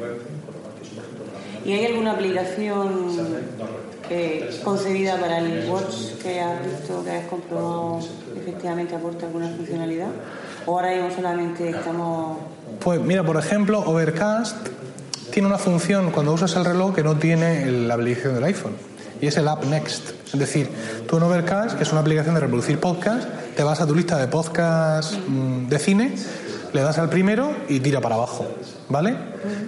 ¿Y 1.64 1.72
hay 1.72 1.86
alguna 1.86 2.12
aplicación 2.12 3.10
eh, 4.08 4.60
concebida 4.62 5.18
para 5.18 5.38
el 5.38 5.68
Watch 5.68 6.12
que 6.22 6.38
has 6.38 6.64
visto, 6.64 7.04
que 7.04 7.10
has 7.10 7.26
comprobado 7.26 7.98
efectivamente 8.36 8.94
aporta 8.94 9.26
alguna 9.26 9.48
funcionalidad? 9.48 10.10
¿O 10.66 10.78
ahora 10.78 10.90
mismo 10.90 11.10
solamente 11.14 11.70
estamos 11.70 12.38
Pues 12.80 13.00
mira, 13.00 13.22
por 13.22 13.36
ejemplo, 13.36 13.80
Overcast 13.80 14.56
tiene 15.30 15.48
una 15.48 15.58
función 15.58 16.10
cuando 16.10 16.32
usas 16.32 16.56
el 16.56 16.64
reloj 16.64 16.94
que 16.94 17.04
no 17.04 17.16
tiene 17.16 17.64
la 17.70 17.94
aplicación 17.94 18.34
del 18.34 18.44
iPhone. 18.44 18.74
Y 19.20 19.28
es 19.28 19.36
el 19.36 19.46
App 19.48 19.64
Next. 19.64 20.10
Es 20.32 20.38
decir, 20.38 20.68
tú 21.08 21.16
en 21.16 21.22
Overcast, 21.22 21.76
que 21.76 21.84
es 21.84 21.92
una 21.92 22.00
aplicación 22.00 22.34
de 22.34 22.40
reproducir 22.40 22.80
podcast, 22.80 23.28
te 23.56 23.62
vas 23.62 23.80
a 23.80 23.86
tu 23.86 23.94
lista 23.94 24.18
de 24.18 24.26
podcast 24.26 25.14
mm, 25.26 25.68
de 25.68 25.78
cine, 25.78 26.14
le 26.72 26.82
das 26.82 26.98
al 26.98 27.08
primero 27.08 27.52
y 27.68 27.80
tira 27.80 28.00
para 28.00 28.16
abajo. 28.16 28.46
¿Vale? 28.88 29.16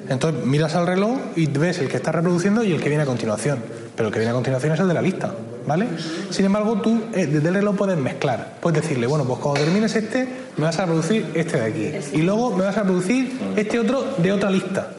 Entonces 0.09 0.45
miras 0.45 0.75
al 0.75 0.87
reloj 0.87 1.19
y 1.37 1.47
ves 1.47 1.79
el 1.79 1.89
que 1.89 1.97
está 1.97 2.13
reproduciendo 2.13 2.65
y 2.65 2.73
el 2.73 2.81
que 2.81 2.89
viene 2.89 3.05
a 3.05 3.07
continuación. 3.07 3.63
Pero 3.97 4.09
el 4.09 4.13
que 4.13 4.19
viene 4.19 4.31
a 4.31 4.35
continuación 4.35 4.73
es 4.73 4.81
el 4.81 4.89
de 4.89 4.95
la 4.95 5.03
lista. 5.03 5.33
¿Vale? 5.69 5.87
Sin 6.31 6.47
embargo, 6.47 6.81
tú 6.81 6.99
eh, 7.15 7.27
desde 7.27 7.49
el 7.49 7.55
reloj 7.57 7.77
puedes 7.77 7.99
mezclar. 7.99 8.55
Puedes 8.61 8.81
decirle, 8.81 9.07
bueno, 9.07 9.27
pues 9.27 9.39
cuando 9.39 9.61
termines 9.61 9.95
este, 9.95 10.27
me 10.57 10.65
vas 10.65 10.79
a 10.79 10.87
reproducir 10.87 11.27
este 11.35 11.61
de 11.61 11.65
aquí. 11.65 12.17
Y 12.17 12.23
luego 12.23 12.57
me 12.57 12.65
vas 12.65 12.79
a 12.79 12.81
reproducir 12.81 13.39
este 13.55 13.79
otro 13.79 14.15
de 14.17 14.33
otra 14.33 14.51
lista. 14.51 14.93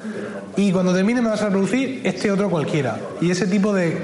Y 0.56 0.72
cuando 0.72 0.94
termine 0.94 1.22
me 1.22 1.30
vas 1.30 1.41
a 1.41 1.46
reproducir 1.46 2.02
este 2.04 2.32
otro 2.32 2.52
cualquiera. 2.52 3.00
Y 3.20 3.32
ese 3.32 3.48
tipo 3.48 3.74
de, 3.74 3.98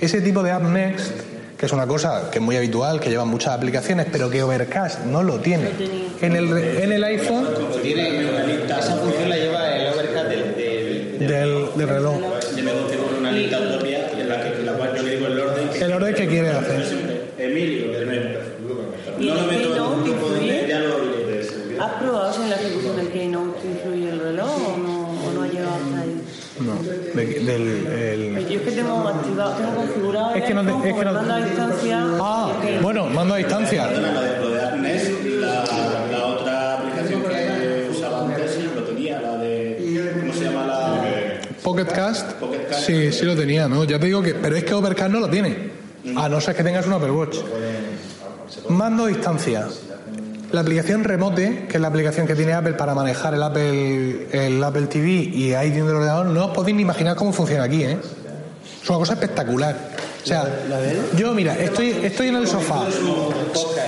ese 0.00 0.20
tipo 0.20 0.44
de 0.44 0.52
App 0.52 0.62
Next, 0.62 1.10
que 1.58 1.66
es 1.66 1.72
una 1.72 1.88
cosa 1.88 2.30
que 2.30 2.38
es 2.38 2.44
muy 2.44 2.56
habitual, 2.56 3.00
que 3.00 3.10
llevan 3.10 3.26
muchas 3.26 3.54
aplicaciones, 3.54 4.06
pero 4.12 4.30
que 4.30 4.44
Overcast 4.44 5.04
no 5.06 5.24
lo 5.24 5.40
tiene. 5.40 5.70
En 6.20 6.36
el, 6.36 6.56
en 6.56 6.92
el 6.92 7.02
iPhone 7.02 7.48
Tiene 7.82 8.30
una 8.30 8.44
lista. 8.44 8.78
Esa 8.78 8.94
función 8.94 9.28
la 9.28 9.36
lleva 9.36 9.74
el 9.74 9.92
Overcast 9.92 10.28
del, 10.28 10.54
del, 10.54 11.18
del, 11.18 11.66
del 11.76 11.88
reloj. 11.88 12.14
Yo 12.56 12.62
me 12.62 12.70
tengo 12.70 13.10
una 13.18 13.32
lista 13.32 13.58
propia 13.58 14.10
en 14.10 14.28
la, 14.28 14.42
que, 14.42 14.48
en 14.48 14.66
la 14.66 14.72
cual 14.72 14.96
yo 14.96 15.02
le 15.02 15.10
digo 15.16 15.26
el 15.26 15.40
orden 15.40 15.68
que 15.68 15.78
El 15.84 15.92
orden 15.92 16.14
que 16.14 16.20
quiere 16.32 16.48
hacer. 16.48 17.32
Emilio, 17.38 17.92
de 17.98 18.06
nuevo. 18.06 18.28
¿Y 19.20 19.26
No 19.26 19.34
lo 19.34 19.42
meto 19.42 19.76
en 19.76 19.82
un 19.82 20.04
grupo 20.04 20.28
de 20.30 20.38
influye? 20.40 20.66
ya 20.68 20.78
lo 20.80 21.00
diré. 21.00 21.42
¿Has 21.80 21.92
probado 22.02 22.32
si 22.32 22.42
en 22.42 22.50
la 22.50 22.56
ejecución 22.56 22.96
del 22.96 23.08
Keynote 23.08 23.58
influye 23.66 24.08
el 24.10 24.20
reloj 24.20 24.50
o 24.74 24.76
no, 24.78 25.00
o 25.28 25.32
no 25.34 25.42
ha 25.42 25.46
llegado 25.48 25.74
hasta 25.74 26.00
ahí? 26.00 26.22
No, 26.60 26.82
de- 26.82 27.26
del, 27.40 27.86
el- 28.36 28.48
Yo 28.48 28.56
es 28.58 28.62
que 28.62 28.70
tengo 28.72 29.08
activado, 29.08 29.52
tengo 29.54 29.74
configurado 29.74 30.34
Es 30.34 30.44
que 30.44 30.54
no 30.54 30.62
te- 30.82 30.88
es 30.90 30.94
que 30.94 31.04
no- 31.04 31.12
mando 31.12 31.34
a 31.34 31.40
distancia. 31.44 31.98
Ah, 32.20 32.52
bueno, 32.80 33.06
mando 33.06 33.34
a 33.34 33.36
distancia. 33.38 33.88
Perdona, 33.88 34.12
lo 34.12 34.20
de, 34.22 34.38
lo 34.38 34.50
de 34.50 34.60
Agnes, 34.62 35.10
la, 35.40 35.64
la 36.12 36.26
otra 36.26 36.78
aplicación 36.78 37.22
que 37.22 37.88
usaba 37.90 38.20
antes 38.26 38.58
lo 38.74 38.82
tenía, 38.84 39.20
la 39.20 39.36
de. 39.38 40.14
¿Cómo 40.20 40.32
se 40.32 40.44
llama 40.44 40.66
la.? 40.66 41.02
Pocket 41.62 41.86
Cast, 41.86 42.32
sí, 42.86 43.12
sí 43.12 43.24
lo 43.24 43.36
tenía, 43.36 43.68
¿no? 43.68 43.84
Ya 43.84 43.98
te 43.98 44.06
digo 44.06 44.20
que, 44.22 44.34
pero 44.34 44.56
es 44.56 44.64
que 44.64 44.74
Overcast 44.74 45.10
no 45.12 45.20
lo 45.20 45.28
tiene. 45.28 45.81
A 46.16 46.28
no 46.28 46.40
ser 46.40 46.56
que 46.56 46.64
tengas 46.64 46.86
un 46.86 46.94
Apple 46.94 47.10
Watch. 47.10 47.38
Mando 48.68 49.04
a 49.04 49.08
distancia. 49.08 49.68
La 50.50 50.60
aplicación 50.60 51.02
Remote, 51.04 51.66
que 51.68 51.76
es 51.76 51.80
la 51.80 51.88
aplicación 51.88 52.26
que 52.26 52.34
tiene 52.34 52.52
Apple 52.52 52.74
para 52.74 52.94
manejar 52.94 53.32
el 53.34 53.42
Apple, 53.42 54.28
el 54.32 54.62
Apple 54.62 54.86
TV 54.86 55.08
y 55.08 55.54
ahí 55.54 55.70
dentro 55.70 55.88
del 55.88 55.96
ordenador, 55.96 56.26
no 56.26 56.46
os 56.46 56.50
podéis 56.50 56.76
ni 56.76 56.82
imaginar 56.82 57.16
cómo 57.16 57.32
funciona 57.32 57.64
aquí, 57.64 57.84
¿eh? 57.84 57.96
Es 58.82 58.90
una 58.90 58.98
cosa 58.98 59.14
espectacular. 59.14 59.74
O 60.22 60.26
sea, 60.26 60.44
yo 61.16 61.32
mira, 61.32 61.56
estoy, 61.56 61.90
estoy 62.02 62.28
en 62.28 62.36
el 62.36 62.46
sofá. 62.46 62.84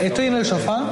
Estoy 0.01 0.27
en 0.27 0.37
el 0.37 0.47
sofá. 0.47 0.85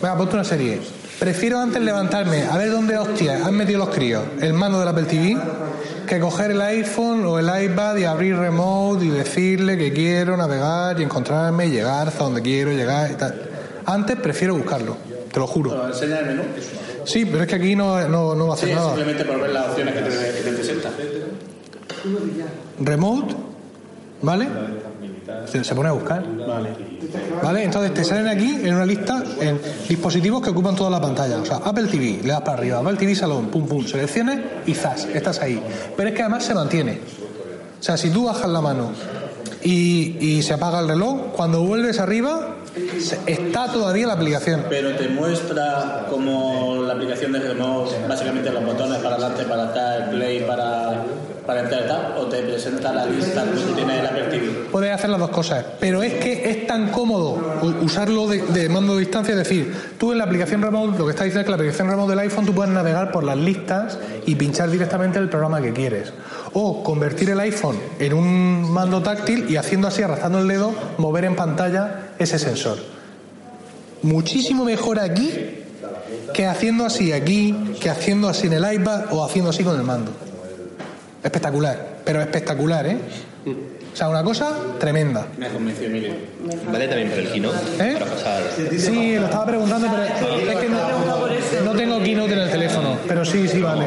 Venga, 0.00 0.16
ponte 0.16 0.34
una 0.34 0.44
serie. 0.44 0.80
Prefiero 1.18 1.58
antes 1.58 1.82
levantarme 1.82 2.44
a 2.44 2.56
ver 2.56 2.70
dónde 2.70 2.96
hostia 2.96 3.44
han 3.44 3.54
metido 3.54 3.78
los 3.78 3.88
críos 3.88 4.22
el 4.40 4.52
mando 4.52 4.78
del 4.78 4.88
Apple 4.88 5.04
TV 5.04 5.36
que 6.06 6.18
coger 6.20 6.52
el 6.52 6.60
iPhone 6.60 7.24
o 7.26 7.38
el 7.38 7.46
iPad 7.64 7.96
y 7.96 8.04
abrir 8.04 8.36
remote 8.36 9.04
y 9.04 9.08
decirle 9.10 9.76
que 9.76 9.92
quiero 9.92 10.36
navegar 10.36 10.98
y 11.00 11.02
encontrarme 11.02 11.66
y 11.66 11.70
llegar 11.70 12.08
hasta 12.08 12.24
donde 12.24 12.42
quiero 12.42 12.70
llegar 12.72 13.10
y 13.10 13.14
tal. 13.14 13.34
Antes 13.84 14.16
prefiero 14.16 14.54
buscarlo, 14.56 14.96
te 15.32 15.38
lo 15.38 15.46
juro. 15.46 15.74
¿Lo 15.76 15.88
enseña 15.88 16.20
el 16.20 16.26
menú? 16.26 16.42
Sí, 17.04 17.24
pero 17.24 17.42
es 17.42 17.48
que 17.48 17.54
aquí 17.56 17.76
no, 17.76 18.08
no, 18.08 18.34
no 18.34 18.46
va 18.48 18.54
a 18.54 18.56
hacer 18.56 18.68
Sí, 18.70 18.74
nada. 18.74 18.86
simplemente 18.88 19.24
por 19.24 19.40
ver 19.40 19.50
las 19.50 19.68
opciones 19.68 19.94
que 19.94 20.00
te, 20.00 20.08
que 20.08 20.42
te 20.42 20.52
presenta. 20.52 20.90
Remote, 22.80 23.34
¿vale? 24.22 24.48
Se, 25.46 25.62
se 25.64 25.74
pone 25.74 25.88
a 25.88 25.92
buscar. 25.92 26.24
Vale. 26.46 26.70
Entonces 27.66 27.94
te 27.94 28.04
salen 28.04 28.28
aquí 28.28 28.60
en 28.62 28.74
una 28.74 28.86
lista 28.86 29.22
en 29.40 29.60
dispositivos 29.88 30.42
que 30.42 30.50
ocupan 30.50 30.76
toda 30.76 30.90
la 30.90 31.00
pantalla. 31.00 31.38
O 31.38 31.44
sea, 31.44 31.56
Apple 31.56 31.84
TV, 31.84 32.20
le 32.22 32.28
das 32.28 32.40
para 32.40 32.58
arriba, 32.58 32.78
Apple 32.78 32.96
TV 32.96 33.14
Salón, 33.14 33.48
pum 33.48 33.66
pum, 33.66 33.84
selecciones 33.84 34.40
y 34.66 34.74
zas, 34.74 35.06
estás 35.12 35.40
ahí. 35.40 35.60
Pero 35.96 36.08
es 36.08 36.14
que 36.14 36.22
además 36.22 36.44
se 36.44 36.54
mantiene. 36.54 37.00
O 37.78 37.82
sea, 37.82 37.96
si 37.96 38.10
tú 38.10 38.24
bajas 38.24 38.48
la 38.48 38.60
mano 38.60 38.92
y, 39.62 40.16
y 40.20 40.42
se 40.42 40.54
apaga 40.54 40.80
el 40.80 40.88
reloj, 40.88 41.32
cuando 41.34 41.62
vuelves 41.62 41.98
arriba, 41.98 42.56
Está 43.26 43.72
todavía 43.72 44.06
la 44.06 44.12
aplicación. 44.12 44.66
Pero 44.68 44.94
te 44.96 45.08
muestra 45.08 46.06
como 46.10 46.82
la 46.82 46.92
aplicación 46.92 47.32
de 47.32 47.38
remote, 47.38 47.94
básicamente 48.06 48.50
los 48.50 48.64
botones 48.64 48.98
para 48.98 49.14
adelante, 49.16 49.44
para 49.44 49.64
atrás, 49.64 50.10
play, 50.10 50.40
para, 50.40 51.04
para 51.46 51.68
tal, 51.68 52.14
o 52.18 52.26
te 52.26 52.42
presenta 52.42 52.92
la 52.92 53.06
lista 53.06 53.44
que 53.44 53.60
tú 53.60 53.72
tienes 53.74 54.10
el 54.10 54.28
TV. 54.28 54.66
Puedes 54.70 54.92
hacer 54.92 55.10
las 55.10 55.20
dos 55.20 55.30
cosas, 55.30 55.64
pero 55.78 56.02
es 56.02 56.14
que 56.14 56.50
es 56.50 56.66
tan 56.66 56.90
cómodo 56.90 57.58
usarlo 57.82 58.26
de, 58.26 58.38
de 58.38 58.68
mando 58.68 58.94
de 58.94 59.00
distancia, 59.00 59.32
es 59.32 59.38
decir, 59.38 59.72
tú 59.98 60.12
en 60.12 60.18
la 60.18 60.24
aplicación 60.24 60.60
remote, 60.60 60.98
lo 60.98 61.04
que 61.04 61.12
está 61.12 61.24
diciendo 61.24 61.40
es 61.40 61.44
que 61.44 61.50
la 61.50 61.56
aplicación 61.56 61.88
remote 61.88 62.10
del 62.10 62.18
iPhone 62.18 62.46
tú 62.46 62.54
puedes 62.54 62.72
navegar 62.72 63.12
por 63.12 63.24
las 63.24 63.36
listas 63.36 63.98
y 64.26 64.34
pinchar 64.34 64.70
directamente 64.70 65.18
el 65.18 65.28
programa 65.28 65.62
que 65.62 65.72
quieres. 65.72 66.12
O 66.52 66.82
convertir 66.82 67.30
el 67.30 67.40
iPhone 67.40 67.78
en 67.98 68.12
un 68.12 68.70
mando 68.72 69.02
táctil 69.02 69.46
y 69.48 69.56
haciendo 69.56 69.88
así, 69.88 70.02
arrastrando 70.02 70.40
el 70.40 70.48
dedo, 70.48 70.74
mover 70.98 71.24
en 71.24 71.36
pantalla 71.36 72.10
ese 72.18 72.38
sensor. 72.38 72.78
Muchísimo 74.02 74.64
mejor 74.64 74.98
aquí 75.00 75.62
que 76.32 76.46
haciendo 76.46 76.84
así 76.84 77.12
aquí, 77.12 77.54
que 77.80 77.90
haciendo 77.90 78.28
así 78.28 78.46
en 78.46 78.54
el 78.54 78.74
iPad 78.74 79.12
o 79.12 79.24
haciendo 79.24 79.50
así 79.50 79.64
con 79.64 79.76
el 79.76 79.82
mando. 79.82 80.12
Espectacular, 81.26 81.76
pero 82.04 82.20
espectacular, 82.20 82.86
¿eh? 82.86 82.96
O 83.92 83.96
sea, 83.96 84.08
una 84.08 84.22
cosa 84.22 84.52
tremenda. 84.78 85.26
Me 85.36 85.46
ha 85.46 85.50
convencido 85.50 85.86
Emilio. 85.88 86.12
Vale 86.70 86.86
también 86.86 87.08
para 87.10 87.22
el 87.22 87.32
Keynote, 87.32 87.58
¿Eh? 87.80 87.96
para 87.98 88.06
pasar. 88.12 88.42
Sí, 88.78 89.16
lo 89.18 89.24
estaba 89.24 89.46
preguntando, 89.46 89.88
pero 89.90 90.02
es 90.04 90.56
que 90.56 90.68
no, 90.68 91.64
no 91.64 91.72
tengo 91.76 91.98
Keynote 92.00 92.32
en 92.32 92.38
el 92.38 92.50
teléfono. 92.50 92.96
Pero 93.08 93.24
sí, 93.24 93.48
sí, 93.48 93.60
vale. 93.60 93.86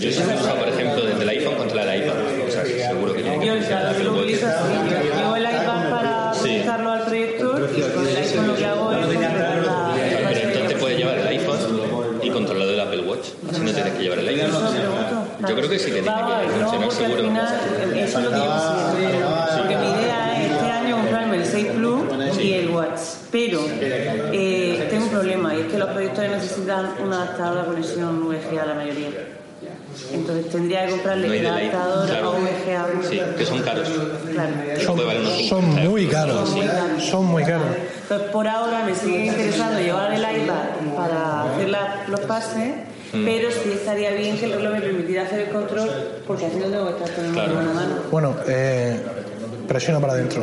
Yo 0.00 0.10
sí 0.10 0.20
por 0.58 0.68
ejemplo, 0.68 1.04
desde 1.06 1.22
el 1.22 1.28
iPhone 1.28 1.54
contra 1.54 1.82
el 1.94 2.02
iPad. 2.02 2.14
O 2.48 2.50
sea, 2.50 2.62
que 2.64 2.82
seguro 2.82 3.14
que 3.14 3.22
tiene 3.22 3.38
que 3.38 3.46
Yo 3.46 3.52
el 3.54 3.62
Apple 3.72 4.04
lo 4.04 4.10
Watch. 4.12 4.22
utilizo 4.22 4.46
así. 4.48 5.18
Llevo 5.20 5.36
el 5.36 5.42
iPad 5.44 5.90
para 5.90 6.34
Sí. 6.34 6.40
conectarlo 6.40 6.90
al 6.92 7.02
proyector 7.04 7.70
y 7.76 7.80
con 7.80 8.06
el 8.08 8.16
iPhone 8.16 8.46
lo 8.48 8.56
que 8.56 8.66
hago 8.66 8.92
es 8.92 8.98
controlar 9.06 9.62
la- 9.64 9.94
Pero 10.28 10.40
entonces 10.50 10.78
puedes 10.78 10.98
llevar 10.98 11.18
el 11.18 11.26
iPhone 11.28 11.58
y 12.22 12.30
controlarlo 12.30 12.70
del 12.72 12.80
Apple 12.80 13.00
Watch. 13.02 13.26
Así 13.50 13.60
no 13.62 13.70
tienes 13.72 13.92
que 13.94 14.02
llevar 14.02 14.18
el 14.18 14.28
iPhone. 14.28 14.50
Yo 15.48 15.55
creo 15.66 15.70
que 15.70 15.78
sí 15.78 15.86
que 15.92 16.02
tiene 16.02 16.16
que 16.16 16.58
No, 16.60 16.70
porque 16.80 17.04
al 17.04 17.12
final 17.12 17.60
eso 17.96 18.18
es 18.18 18.24
lo 18.24 18.30
que 18.30 18.36
llevo 18.36 18.58
siempre. 18.58 19.18
Porque 19.58 19.76
mi 19.76 19.86
idea 20.00 20.42
es 20.42 20.50
este 20.52 20.66
año 20.70 20.96
comprarme 20.96 21.36
el 21.36 21.44
6 21.46 21.66
Plus 21.74 22.38
y 22.40 22.52
el 22.54 22.70
Watch. 22.70 23.00
Pero 23.32 23.60
eh, 24.32 24.86
tengo 24.90 25.04
un 25.04 25.10
problema 25.10 25.54
y 25.54 25.60
es 25.60 25.66
que 25.66 25.78
los 25.78 25.88
proyectores 25.90 26.30
necesitan 26.30 26.90
un 27.04 27.12
adaptador 27.12 27.60
de 27.62 27.66
conexión 27.66 28.28
VGA 28.28 28.66
la 28.66 28.74
mayoría. 28.74 29.08
Entonces 30.12 30.50
tendría 30.52 30.84
que 30.84 30.90
comprarle 30.92 31.26
ley, 31.28 31.46
adaptador 31.46 32.06
claro. 32.06 32.28
a 32.28 32.38
VGA. 32.38 33.08
Sí, 33.08 33.20
que 33.38 33.46
son 33.46 33.62
caros. 33.62 33.88
Claro. 34.30 34.50
Puede 34.94 35.04
valer 35.06 35.20
unos 35.22 35.32
cinco. 35.38 35.56
Son 35.56 35.64
muy 35.90 36.06
caros. 36.06 36.50
Son 37.10 37.24
muy 37.26 37.42
caros. 37.44 37.66
Entonces, 38.02 38.28
por 38.30 38.46
ahora 38.46 38.84
me 38.84 38.94
sigue 38.94 39.26
interesando 39.26 39.80
llevar 39.80 40.12
el 40.12 40.20
iPad 40.20 40.94
para 40.96 41.42
hacer 41.44 41.70
la- 41.70 42.04
los 42.08 42.20
pases, 42.20 42.74
Mm. 43.12 43.24
pero 43.24 43.50
sí 43.50 43.70
estaría 43.72 44.10
bien 44.12 44.36
que 44.36 44.46
el 44.46 44.52
reloj 44.52 44.72
me 44.74 44.80
permitiera 44.80 45.22
hacer 45.22 45.40
el 45.40 45.48
control, 45.50 45.88
porque 46.26 46.46
así 46.46 46.56
no 46.56 46.66
tengo 46.66 46.86
que 46.96 47.04
estar 47.04 47.16
con 47.16 47.24
en 47.26 47.34
la 47.36 47.46
mano. 47.72 47.96
Bueno, 48.10 48.36
eh, 48.48 49.00
presiona 49.68 50.00
para 50.00 50.14
adentro. 50.14 50.42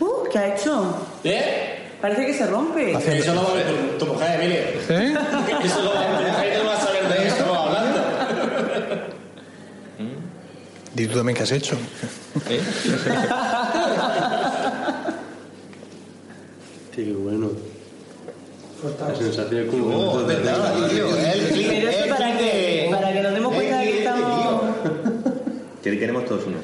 Uh, 0.00 0.28
¿qué 0.32 0.38
ha 0.38 0.54
hecho? 0.56 0.96
¿Eh? 1.24 1.74
Parece 2.00 2.26
que 2.26 2.34
se 2.34 2.46
rompe. 2.46 2.92
Eso 2.92 3.34
lo 3.34 3.42
va 3.42 3.50
a 3.50 3.54
ver 3.54 3.98
tu- 3.98 4.06
mujer, 4.06 4.40
Emilio. 4.40 4.60
¿Eh? 4.88 5.14
Eso 5.64 5.82
lo 5.82 5.92
va 5.94 6.00
a 6.00 6.08
ver 6.08 6.18
tu 6.18 6.22
mujer 6.32 6.52
y 6.54 6.58
no 6.62 6.68
va 6.70 6.76
a 6.76 6.80
saber 6.80 7.08
de 7.08 7.28
eso 7.28 7.54
hablando. 7.54 7.98
Di 10.94 11.06
tú 11.06 11.16
también 11.16 11.36
qué 11.36 11.42
has 11.42 11.52
hecho. 11.52 11.76
¿Eh? 12.48 12.60
Qué 16.94 17.12
bueno. 17.12 17.50
La 19.08 19.14
sensación 19.16 19.62
es 19.64 19.70
como... 19.70 19.86
Oh, 19.96 20.26
que 20.26 20.34
no 20.34 20.40
te- 20.40 20.44
Pero 20.44 22.14
para 22.16 22.38
que, 22.38 22.88
para 22.90 23.12
que 23.12 23.22
nos 23.22 23.34
demos 23.34 23.54
cuenta 23.54 23.78
de 23.78 23.84
que 23.86 23.98
estamos... 23.98 24.62
Que 25.82 25.90
ahí 25.90 25.98
tenemos 25.98 26.24
todos 26.26 26.44
uno. 26.46 26.58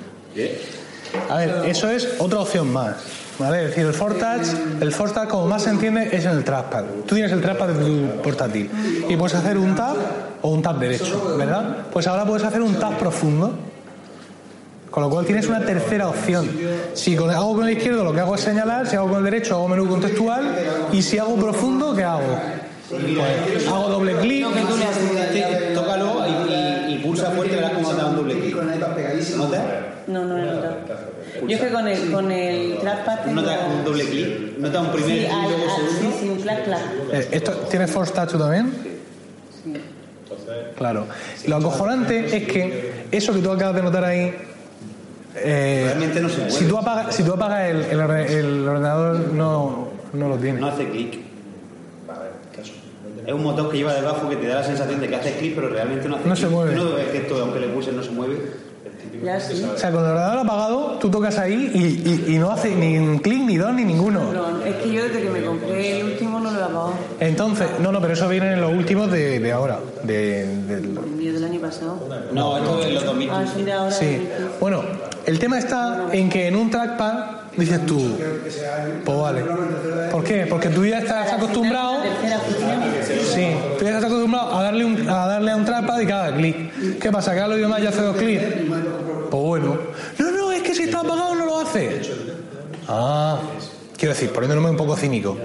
A 1.29 1.39
ver, 1.39 1.63
eso 1.67 1.89
es 1.91 2.09
otra 2.19 2.41
opción 2.41 2.73
más. 2.73 2.97
¿Vale? 3.39 3.63
Es 3.65 3.69
decir, 3.71 3.85
el 3.87 3.93
Fortouch, 3.93 4.47
el 4.81 4.93
Fortouch 4.93 5.29
como 5.29 5.49
más 5.49 5.63
se 5.65 5.71
entiende 5.71 6.09
es 6.13 6.25
en 6.25 6.33
el 6.33 6.45
trackpad. 6.45 6.85
Tú 7.05 7.17
tienes 7.17 7.33
el 7.33 7.41
trackpad 7.41 7.69
de 7.69 7.85
tu 7.85 8.23
portátil 8.23 8.71
y 9.09 9.17
puedes 9.17 9.35
hacer 9.35 9.59
un 9.59 9.75
tap 9.75 9.97
o 10.41 10.51
un 10.51 10.63
tap 10.63 10.79
derecho, 10.79 11.37
¿verdad? 11.37 11.79
Pues 11.93 12.07
ahora 12.07 12.25
puedes 12.25 12.45
hacer 12.45 12.63
un 12.63 12.77
tap 12.77 12.97
profundo. 12.97 13.53
Con 14.95 15.03
lo 15.03 15.11
cual 15.11 15.27
tienes 15.27 15.49
una 15.49 15.59
tercera 15.59 16.09
opción. 16.09 16.49
Si 16.93 17.17
hago 17.17 17.57
con 17.57 17.67
el 17.67 17.77
izquierdo 17.77 18.05
lo 18.05 18.13
que 18.13 18.21
hago 18.21 18.37
es 18.37 18.43
señalar, 18.43 18.87
si 18.87 18.95
hago 18.95 19.09
con 19.09 19.19
el 19.19 19.25
derecho 19.25 19.57
hago 19.57 19.67
menú 19.67 19.89
contextual 19.89 20.55
y 20.93 21.03
si 21.03 21.19
hago 21.19 21.35
profundo, 21.35 21.97
¿qué 21.97 22.05
hago? 22.05 22.39
Pues 22.89 23.67
hago 23.67 23.89
doble 23.89 24.15
clic. 24.19 24.47
Tócalo 25.75 26.25
y, 26.89 26.99
pulsa 26.99 27.33
fuerte 27.33 27.57
verás 27.57 27.73
cómo 27.73 27.93
da 27.93 28.07
un 28.07 28.15
doble 28.15 28.39
clic. 28.39 28.55
No, 30.07 30.25
no 30.27 30.39
notado. 30.39 30.77
Yo 31.49 31.57
es 31.57 31.61
que 31.61 31.71
con 31.71 31.89
el, 31.89 32.13
con 32.13 32.31
el 32.31 32.79
trackpad 32.79 33.19
tengo... 33.25 33.41
¿Notas 33.41 33.59
un 33.77 33.85
doble 33.85 34.05
clic? 34.05 34.59
¿Notas 34.59 34.81
un 34.81 34.93
primer 34.93 35.11
Sí, 35.11 35.17
clic 35.17 35.33
y 35.33 35.49
luego 35.49 35.75
segundo? 35.75 36.01
sí, 36.01 36.17
sí, 36.21 36.29
un 36.29 36.41
clac, 36.41 36.65
clac. 36.67 36.83
Eh, 37.13 37.29
¿Esto 37.33 37.51
tiene 37.69 37.89
Force 37.89 38.13
Touch 38.13 38.39
también? 38.39 38.73
Claro. 40.77 41.09
Lo 41.49 41.57
acojonante 41.57 42.37
es 42.37 42.47
que 42.47 43.07
eso 43.11 43.35
que 43.35 43.41
tú 43.41 43.51
acabas 43.51 43.75
de 43.75 43.83
notar 43.83 44.05
ahí. 44.05 44.33
Eh, 45.37 45.83
Realmente 45.87 46.21
no 46.21 46.29
se 46.29 46.37
mueve. 46.39 46.51
si 46.53 46.65
tú 46.67 46.79
apagas, 46.79 47.15
si 47.15 47.23
tú 47.23 47.33
apagas 47.33 47.71
el, 47.71 47.83
el 47.83 48.01
el 48.01 48.69
ordenador, 48.69 49.33
no, 49.33 49.89
no 50.13 50.29
lo 50.29 50.37
tiene. 50.37 50.61
No 50.61 50.67
hace 50.69 50.89
clic. 50.89 51.19
Es 53.27 53.33
un 53.33 53.43
motor 53.43 53.71
que 53.71 53.79
lleva 53.79 53.95
debajo 53.95 54.29
que 54.29 54.37
te 54.37 54.47
da 54.47 54.57
la 54.57 54.65
sensación 54.65 55.01
de 55.01 55.09
que 55.09 55.17
hace 55.17 55.33
clic, 55.37 55.55
pero 55.55 55.71
realmente 55.71 56.07
no 56.09 56.17
hace 56.17 56.29
No 56.29 56.35
clic. 56.35 56.45
se 56.47 56.51
mueve. 56.55 56.75
No, 56.77 56.99
es 56.99 57.07
que 57.09 57.19
esto, 57.19 57.41
aunque 57.41 57.59
le 57.61 57.69
pulses, 57.69 57.95
no 57.95 58.03
se 58.03 58.11
mueve. 58.11 58.37
Ya 59.25 59.41
sí. 59.41 59.65
O 59.75 59.79
sea, 59.79 59.91
con 59.91 60.03
el 60.05 60.11
ordenador 60.11 60.39
apagado, 60.41 60.99
tú 61.01 61.09
tocas 61.09 61.39
ahí 61.39 61.71
y, 61.73 62.33
y- 62.33 62.35
y 62.35 62.39
no 62.39 62.51
hace 62.51 62.75
ni 62.75 62.99
un 62.99 63.19
clic, 63.19 63.39
ni 63.45 63.57
dos, 63.57 63.73
ni 63.73 63.85
ninguno. 63.85 64.31
No, 64.31 64.63
es 64.63 64.75
que 64.77 64.93
yo 64.93 65.05
desde 65.05 65.23
que 65.23 65.31
me 65.31 65.43
compré 65.43 66.01
el 66.01 66.05
último 66.07 66.39
no 66.41 66.51
lo 66.51 66.59
he 66.61 66.63
apagado. 66.63 66.93
Entonces, 67.21 67.67
no, 67.81 67.93
no, 67.93 68.01
pero 68.03 68.13
eso 68.13 68.29
viene 68.29 68.53
en 68.53 68.61
los 68.61 68.73
últimos 68.73 69.11
de, 69.11 69.39
de 69.41 69.53
ahora. 69.53 69.79
De, 70.03 70.47
del- 70.67 70.99
El 70.99 71.11
mío 71.17 71.33
del 71.33 71.45
año 71.45 71.61
pasado. 71.61 71.97
No, 72.33 72.59
esto 72.59 72.83
es 72.83 72.93
los 72.93 73.05
2000. 73.07 73.31
Ah, 73.31 73.45
son 73.51 73.65
de 73.65 73.73
ahora. 73.73 73.91
Sí. 73.93 74.29
Bueno, 74.61 74.83
el 75.27 75.39
tema 75.39 75.59
está 75.59 76.07
en 76.13 76.29
que 76.29 76.49
en 76.49 76.57
un 76.57 76.71
trackpad 76.71 77.13
dices 77.57 77.85
tú, 77.87 78.17
pues 79.05 79.19
vale. 79.19 79.43
¿Por 80.11 80.25
qué? 80.25 80.47
Porque 80.49 80.69
tú 80.69 80.85
ya 80.85 80.99
estás 80.99 81.33
acostumbrado. 81.33 81.99
Sí, 83.35 83.47
tú 83.79 83.85
ya 83.85 83.91
estás 83.91 84.05
acostumbrado 84.05 84.55
a 84.57 84.63
darle, 84.65 84.85
un- 84.85 85.09
a 85.09 85.27
darle 85.27 85.51
a 85.53 85.57
un 85.57 85.65
trackpad 85.65 86.01
y 86.01 86.07
cada 86.07 86.35
clic. 86.35 86.99
¿Qué 86.99 87.11
pasa? 87.13 87.35
¿Que 87.35 87.41
a 87.41 87.49
los 87.49 87.59
demás 87.59 87.83
ya 87.83 87.89
hace 87.91 88.03
dos 88.03 88.17
clics? 88.17 88.43
Pues 89.31 89.43
bueno. 89.43 89.79
No, 90.19 90.31
no, 90.31 90.53
es 90.53 90.63
que 90.63 90.75
si 90.75 90.85
está 90.85 91.01
apagado 91.01 91.35
no 91.35 91.47
lo 91.47 91.61
hace. 91.61 92.01
Ah, 92.89 93.39
quiero 93.97 94.15
decir, 94.15 94.31
poniéndome 94.31 94.71
un 94.71 94.77
poco 94.77 94.97
cínico. 94.97 95.37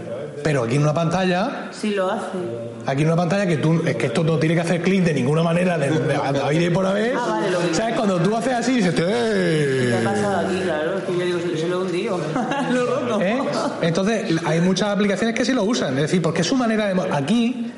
Pero 0.44 0.64
aquí 0.64 0.76
en 0.76 0.84
una 0.84 0.94
pantalla, 0.94 1.68
Sí 1.72 1.92
lo 1.92 2.10
hace. 2.12 2.38
aquí 2.86 3.02
en 3.02 3.08
una 3.08 3.16
pantalla 3.18 3.46
que 3.46 3.58
tú, 3.58 3.82
es 3.86 3.96
que 3.96 4.08
esto 4.08 4.24
no 4.24 4.38
tiene 4.38 4.56
que 4.56 4.62
hacer 4.62 4.82
clic 4.82 5.04
de 5.04 5.14
ninguna 5.14 5.44
manera, 5.44 5.78
de, 5.78 5.90
de, 5.90 6.00
de 6.00 6.66
y 6.66 6.70
por 6.70 6.86
haber. 6.86 7.14
Ah, 7.18 7.26
vale, 7.30 7.52
lo 7.52 7.60
que- 7.60 7.74
¿Sabes? 7.76 7.96
Cuando 7.96 8.18
tú 8.20 8.36
haces 8.36 8.54
así, 8.54 8.76
dices, 8.78 8.94
¿Qué 8.94 9.02
ha 9.04 9.06
¡eh! 9.08 10.02
pasado 10.04 10.48
aquí? 10.48 10.60
Claro, 10.64 10.98
es 10.98 11.04
que 11.04 11.18
yo 11.18 11.26
digo, 11.26 11.40
se, 11.40 11.58
se 11.58 11.68
lo 11.68 11.80
he 11.82 11.86
hundido. 11.86 12.20
lo 12.72 12.86
roto. 12.86 13.22
¿Eh? 13.22 13.38
Entonces, 13.82 14.36
hay 14.46 14.62
muchas 14.62 14.90
aplicaciones 14.90 15.36
que 15.36 15.44
sí 15.46 15.54
lo 15.54 15.64
usan, 15.64 15.96
es 15.96 16.04
decir, 16.04 16.22
porque 16.22 16.42
es 16.42 16.48
su 16.48 16.56
manera 16.56 16.88
de. 16.94 17.02
Aquí, 17.12 17.72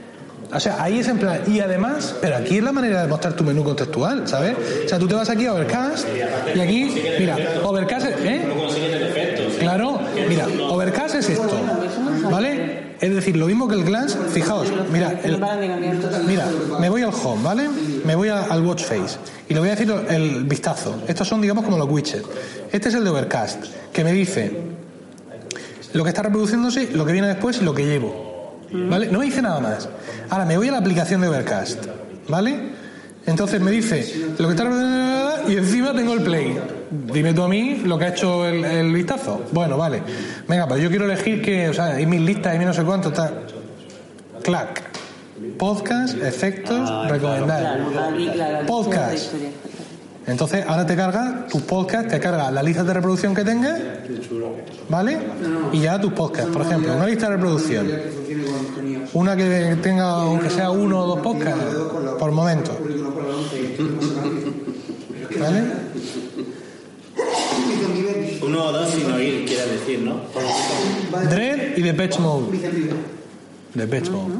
o 0.53 0.59
sea, 0.59 0.83
ahí 0.83 0.99
es 0.99 1.07
en 1.07 1.17
plan. 1.17 1.39
Y 1.47 1.59
además, 1.61 2.15
pero 2.21 2.35
aquí 2.37 2.57
es 2.57 2.63
la 2.63 2.71
manera 2.73 3.01
de 3.03 3.07
mostrar 3.07 3.33
tu 3.33 3.43
menú 3.43 3.63
contextual, 3.63 4.27
¿sabes? 4.27 4.55
O 4.85 4.89
sea, 4.89 4.99
tú 4.99 5.07
te 5.07 5.15
vas 5.15 5.29
aquí 5.29 5.45
a 5.45 5.53
Overcast 5.53 6.05
y 6.55 6.59
aquí, 6.59 6.93
mira, 7.19 7.37
Overcast, 7.63 8.07
¿eh? 8.19 8.41
Claro, 9.71 10.01
mira, 10.27 10.47
Overcast 10.69 11.15
es 11.15 11.29
esto, 11.29 11.49
¿vale? 12.29 12.95
Es 12.99 13.15
decir, 13.15 13.37
lo 13.37 13.47
mismo 13.47 13.69
que 13.69 13.75
el 13.75 13.85
Glance, 13.85 14.17
fijaos, 14.29 14.67
mira, 14.91 15.17
el-. 15.23 15.39
Mira, 16.27 16.45
me 16.77 16.89
voy 16.89 17.03
al 17.03 17.11
home, 17.13 17.41
¿vale? 17.41 17.69
Me 18.03 18.15
voy 18.15 18.27
al 18.27 18.65
watch 18.65 18.83
face 18.83 19.17
y 19.47 19.53
le 19.53 19.61
voy 19.61 19.69
a 19.69 19.75
decir 19.75 19.89
el 20.09 20.43
vistazo. 20.43 21.01
Estos 21.07 21.25
son, 21.25 21.39
digamos, 21.39 21.63
como 21.63 21.77
los 21.77 21.89
widgets. 21.89 22.25
Este 22.69 22.89
es 22.89 22.95
el 22.95 23.05
de 23.05 23.11
Overcast, 23.11 23.63
que 23.93 24.03
me 24.03 24.11
dice 24.11 24.51
lo 25.93 26.03
que 26.03 26.09
está 26.09 26.23
reproduciéndose, 26.23 26.89
lo 26.91 27.05
que 27.05 27.13
viene 27.13 27.29
después 27.29 27.61
y 27.61 27.63
lo 27.63 27.73
que 27.73 27.85
llevo. 27.85 28.59
¿Vale? 28.73 29.07
No 29.07 29.19
me 29.19 29.25
dice 29.25 29.41
nada 29.41 29.61
más. 29.61 29.87
Ahora 30.29 30.43
me 30.43 30.57
voy 30.57 30.67
a 30.67 30.73
la 30.73 30.79
aplicación 30.79 31.21
de 31.21 31.29
Overcast, 31.29 31.85
¿vale? 32.27 32.71
Entonces 33.25 33.61
me 33.61 33.71
dice 33.71 34.27
lo 34.37 34.47
que 34.47 34.51
está 34.51 34.65
reproduciendo 34.65 35.49
y 35.49 35.55
encima 35.55 35.93
tengo 35.93 36.13
el 36.13 36.23
play. 36.23 36.59
Dime 36.91 37.33
tú 37.33 37.43
a 37.43 37.47
mí 37.47 37.81
lo 37.85 37.97
que 37.97 38.05
ha 38.05 38.09
hecho 38.09 38.45
el, 38.45 38.65
el 38.65 38.93
vistazo. 38.93 39.43
Bueno, 39.51 39.77
vale. 39.77 40.03
Venga, 40.47 40.67
pues 40.67 40.81
yo 40.81 40.89
quiero 40.89 41.05
elegir 41.05 41.41
que, 41.41 41.69
o 41.69 41.73
sea, 41.73 41.95
hay 41.95 42.05
mis 42.05 42.19
listas, 42.19 42.51
hay 42.51 42.59
mis 42.59 42.67
no 42.67 42.73
sé 42.73 42.83
cuánto, 42.83 43.13
tal. 43.13 43.45
Clac. 44.43 44.83
Podcast, 45.57 46.21
efectos, 46.21 47.09
recomendar. 47.09 47.79
Claro, 48.33 48.67
Podcast. 48.67 49.33
Entonces, 50.27 50.63
ahora 50.67 50.85
te 50.85 50.95
carga 50.95 51.47
tus 51.49 51.63
podcasts, 51.63 52.11
te 52.11 52.19
carga 52.19 52.51
la 52.51 52.61
lista 52.61 52.83
de 52.83 52.93
reproducción 52.93 53.33
que 53.33 53.43
tengas, 53.43 53.79
¿vale? 54.87 55.17
Y 55.71 55.79
ya 55.79 55.99
tus 55.99 56.13
podcasts, 56.13 56.51
por 56.51 56.61
ejemplo, 56.61 56.95
una 56.95 57.07
lista 57.07 57.27
de 57.27 57.37
reproducción. 57.37 57.87
Una 59.13 59.35
que 59.35 59.77
tenga, 59.81 60.11
aunque 60.11 60.49
sea 60.49 60.69
uno 60.69 61.03
o 61.03 61.07
dos 61.07 61.19
podcasts, 61.21 61.63
por 62.19 62.31
momento. 62.31 62.71
¿Vale? 65.39 65.90
Uno 68.41 68.65
o 68.65 68.71
dos 68.71 68.89
sin 68.89 69.11
oír, 69.11 69.45
quiere 69.45 69.65
decir, 69.71 69.99
¿no? 69.99 70.21
Dread 71.29 71.77
y 71.77 71.81
Depeche 71.81 72.19
Mode. 72.19 72.57
Depeche 73.73 74.11
Mode. 74.11 74.33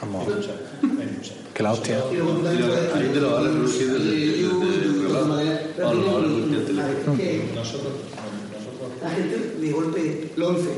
Vamos. 0.00 0.26
Que 1.54 1.62
la 1.62 1.72
hostia. 1.72 1.96
Ahí 1.96 3.08
te 3.12 3.20
lo 3.20 3.32
vale 3.32 3.48
reproducir 3.48 3.92
desde. 3.92 4.42
Nosotros, 7.54 7.92
la 9.02 9.10
gente 9.10 9.56
de 9.60 9.72
golpe 9.72 10.32
lo 10.36 10.48
11, 10.48 10.68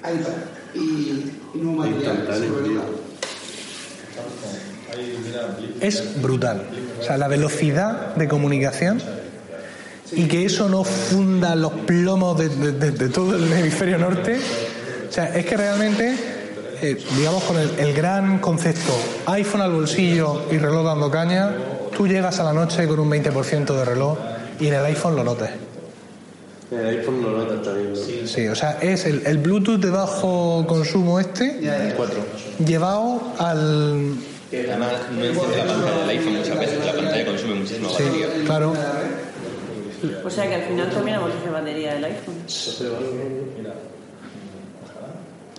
iPad 0.00 0.32
y, 0.74 0.78
y 1.54 1.58
nuevo 1.58 1.78
material. 1.78 2.26
Es 5.80 6.22
brutal. 6.22 6.66
O 7.00 7.02
sea, 7.02 7.18
la 7.18 7.28
velocidad 7.28 8.14
de 8.14 8.28
comunicación 8.28 9.00
y 10.16 10.26
que 10.26 10.44
eso 10.44 10.68
no 10.68 10.84
funda 10.84 11.54
los 11.54 11.72
plomos 11.72 12.38
de, 12.38 12.48
de- 12.48 12.72
de- 12.72 12.90
de 12.92 13.08
todo 13.08 13.36
el 13.36 13.52
hemisferio 13.52 13.98
norte. 13.98 14.38
O 15.08 15.12
sea, 15.12 15.26
es 15.36 15.44
que 15.46 15.56
realmente, 15.56 16.14
eh, 16.82 16.96
digamos, 17.16 17.44
con 17.44 17.58
el, 17.58 17.70
el 17.78 17.94
gran 17.94 18.38
concepto 18.38 18.92
iPhone 19.26 19.60
al 19.62 19.72
bolsillo 19.72 20.42
y 20.50 20.58
reloj 20.58 20.84
dando 20.86 21.10
caña, 21.10 21.50
tú 21.96 22.06
llegas 22.08 22.40
a 22.40 22.44
la 22.44 22.52
noche 22.52 22.86
con 22.88 22.98
un 23.00 23.10
20% 23.10 23.74
de 23.76 23.84
reloj 23.84 24.18
y 24.60 24.66
en 24.68 24.74
el 24.74 24.84
iPhone 24.86 25.16
lo 25.16 25.24
notas. 25.24 25.50
El 26.70 26.86
iPhone 26.98 27.22
no 27.22 27.30
nota 27.30 27.62
también, 27.62 27.92
¿no? 27.92 28.26
Sí, 28.26 28.48
o 28.48 28.54
sea, 28.56 28.78
es 28.80 29.04
el, 29.06 29.22
el 29.26 29.38
Bluetooth 29.38 29.78
de 29.80 29.90
bajo 29.90 30.64
consumo 30.66 31.20
este, 31.20 31.60
llevado 32.64 33.20
al... 33.38 34.14
Además, 34.52 34.92
no 35.12 35.24
enciende 35.24 35.56
la 35.56 35.64
pantalla 35.66 35.98
del 36.00 36.08
iPhone 36.10 36.36
muchas 36.38 36.58
veces, 36.58 36.86
la 36.86 36.92
pantalla 36.92 37.26
consume 37.26 37.54
muchísima 37.54 37.88
Sí, 37.88 38.02
batería. 38.04 38.26
claro. 38.46 38.72
O 40.24 40.30
sea 40.30 40.48
que 40.48 40.54
al 40.54 40.62
final 40.62 40.90
también 40.90 41.16
amortiza 41.16 41.50
batería 41.50 41.94
del 41.94 42.04
iPhone. 42.04 42.34
¿Sí? 42.46 42.86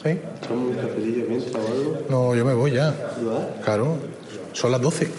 ¿Echamos 0.04 0.70
un 0.70 0.76
cafetillo 0.76 1.26
mientras 1.28 1.56
o 1.56 1.68
algo? 1.68 1.98
No, 2.10 2.36
yo 2.36 2.46
me 2.46 2.54
voy 2.54 2.72
ya. 2.72 2.90
¿Va? 2.90 3.48
Claro, 3.64 3.98
son 4.54 4.72
las 4.72 4.82
12. 4.82 5.10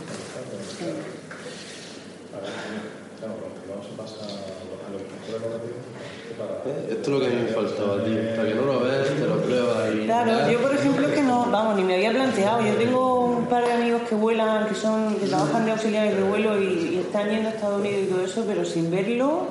Eh, 6.66 6.86
Esto 6.90 7.02
es 7.02 7.08
lo 7.08 7.20
que 7.20 7.26
a 7.26 7.30
mí 7.30 7.36
me 7.42 7.48
faltaba, 7.48 8.02
tío. 8.04 8.16
Para 8.36 8.48
que 8.48 8.54
no 8.54 8.62
lo 8.62 8.80
veas, 8.80 9.08
te 9.08 9.26
lo 9.26 9.36
pruebas 9.42 9.94
y... 9.94 10.04
Claro, 10.06 10.50
yo 10.50 10.58
por 10.60 10.74
ejemplo 10.74 11.08
es 11.08 11.14
que 11.14 11.22
no, 11.22 11.46
vamos, 11.50 11.76
ni 11.76 11.84
me 11.84 11.94
había 11.94 12.10
planteado. 12.10 12.64
Yo 12.66 12.74
tengo 12.74 13.24
un 13.24 13.46
par 13.46 13.64
de 13.64 13.72
amigos 13.72 14.02
que 14.08 14.14
vuelan, 14.14 14.68
que 14.68 14.74
son, 14.74 15.14
que 15.16 15.26
trabajan 15.26 15.64
de 15.64 15.72
auxiliares 15.72 16.16
de 16.16 16.22
vuelo 16.22 16.60
y 16.60 16.85
están 17.06 17.28
yendo 17.30 17.48
a 17.48 17.52
Estados 17.52 17.80
Unidos 17.80 18.00
y 18.04 18.06
todo 18.06 18.24
eso, 18.24 18.44
pero 18.46 18.64
sin 18.64 18.90
verlo, 18.90 19.46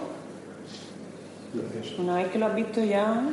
una 2.00 2.18
vez 2.18 2.28
que 2.30 2.40
lo 2.40 2.46
has 2.48 2.56
visto 2.56 2.84
ya. 2.84 3.24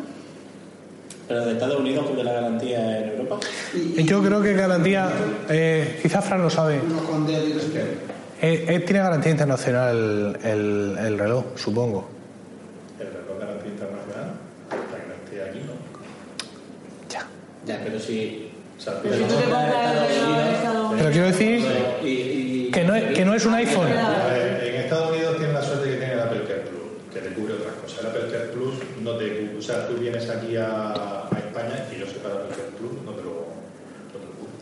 Pero 1.28 1.44
de 1.46 1.52
Estados 1.52 1.80
Unidos 1.80 2.04
porque 2.06 2.24
la 2.24 2.32
garantía 2.32 2.98
en 2.98 3.08
Europa. 3.10 3.38
Y 3.74 4.04
Yo 4.04 4.22
creo 4.22 4.42
que 4.42 4.52
garantía, 4.54 5.10
eh, 5.48 5.98
quizás 6.02 6.24
Fran 6.24 6.42
lo 6.42 6.50
sabe, 6.50 6.76
eh, 6.76 8.64
eh, 8.68 8.80
tiene 8.80 8.98
garantía 9.00 9.30
internacional 9.32 9.96
el, 9.96 10.36
el- 10.50 10.98
el 10.98 11.18
reloj, 11.18 11.44
supongo. 11.56 12.08
El 12.98 13.06
reloj 13.06 13.38
de 13.38 13.46
garantía 13.46 13.70
internacional, 13.72 14.32
la 14.70 14.98
garantía 14.98 15.44
aquí 15.50 15.60
no. 15.66 15.72
Ya, 17.66 17.80
pero 17.84 17.98
si. 18.00 18.48
Pero 19.02 19.14
si 19.16 19.22
tú 19.22 19.34
te 19.36 19.42
compras 19.44 19.92
el 19.94 20.08
reloj 20.08 20.38
en 20.48 20.54
Estados 20.54 20.76
Unidos. 20.86 20.94
Pero 20.98 21.10
quiero 21.12 21.26
decir 21.28 21.66
que 22.72 22.84
no 22.84 22.94
es, 22.94 23.16
que 23.16 23.24
no 23.24 23.34
es 23.34 23.44
un 23.46 23.54
iPhone. 23.54 23.86
A 23.92 24.26
ver, 24.28 24.64
en 24.66 24.80
Estados 24.82 25.12
Unidos 25.12 25.36
tiene 25.36 25.52
la 25.52 25.62
suerte 25.62 25.90
que 25.90 25.96
tiene 25.96 26.12
el 26.14 26.20
Apple 26.20 26.42
Care 26.48 26.60
Plus, 26.62 27.12
que 27.14 27.20
te 27.20 27.34
cubre 27.34 27.54
otras 27.54 27.74
cosas. 27.74 28.00
El 28.00 28.06
Apple 28.06 28.22
Care 28.32 28.44
Plus 28.52 28.74
no 29.02 29.12
te 29.16 29.28
cubre, 29.38 29.58
o 29.58 29.62
sea, 29.62 29.86
tú 29.86 29.94
vienes 29.94 30.28
aquí 30.30 30.56
a, 30.56 30.92
a 30.92 31.38
España 31.38 31.84
y 31.94 32.00
yo 32.00 32.06
sepa 32.06 32.28
el 32.30 32.34
Apple 32.36 32.56
Care 32.56 32.70
Plus 32.78 32.92
no 33.04 33.12
te 33.12 33.22
lo, 33.22 33.42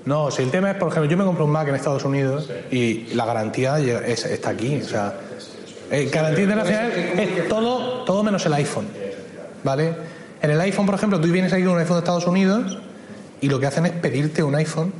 no 0.06 0.30
si 0.30 0.42
el 0.42 0.50
tema 0.50 0.70
es, 0.70 0.76
por 0.76 0.88
ejemplo, 0.88 1.10
yo 1.10 1.16
me 1.16 1.24
compro 1.24 1.44
un 1.44 1.50
Mac 1.50 1.68
en 1.68 1.74
Estados 1.74 2.04
Unidos 2.04 2.48
y 2.70 3.14
la 3.14 3.26
garantía 3.26 3.78
es- 3.78 4.24
está 4.24 4.50
aquí. 4.50 4.80
O 4.82 4.88
sea, 4.88 5.14
eh, 5.90 6.08
garantía 6.12 6.44
internacional 6.44 6.92
es 6.92 7.48
todo, 7.48 8.04
todo 8.04 8.22
menos 8.22 8.44
el 8.46 8.54
iPhone. 8.54 8.86
¿Vale? 9.62 9.92
En 10.42 10.50
el 10.50 10.60
iPhone, 10.62 10.86
por 10.86 10.94
ejemplo, 10.94 11.20
tú 11.20 11.28
vienes 11.28 11.52
aquí 11.52 11.64
con 11.64 11.74
un 11.74 11.78
iPhone 11.80 11.96
de 11.96 12.00
Estados 12.00 12.26
Unidos 12.26 12.78
y 13.42 13.48
lo 13.50 13.60
que 13.60 13.66
hacen 13.66 13.84
es 13.86 13.92
pedirte 13.92 14.42
un 14.42 14.54
iPhone 14.54 14.92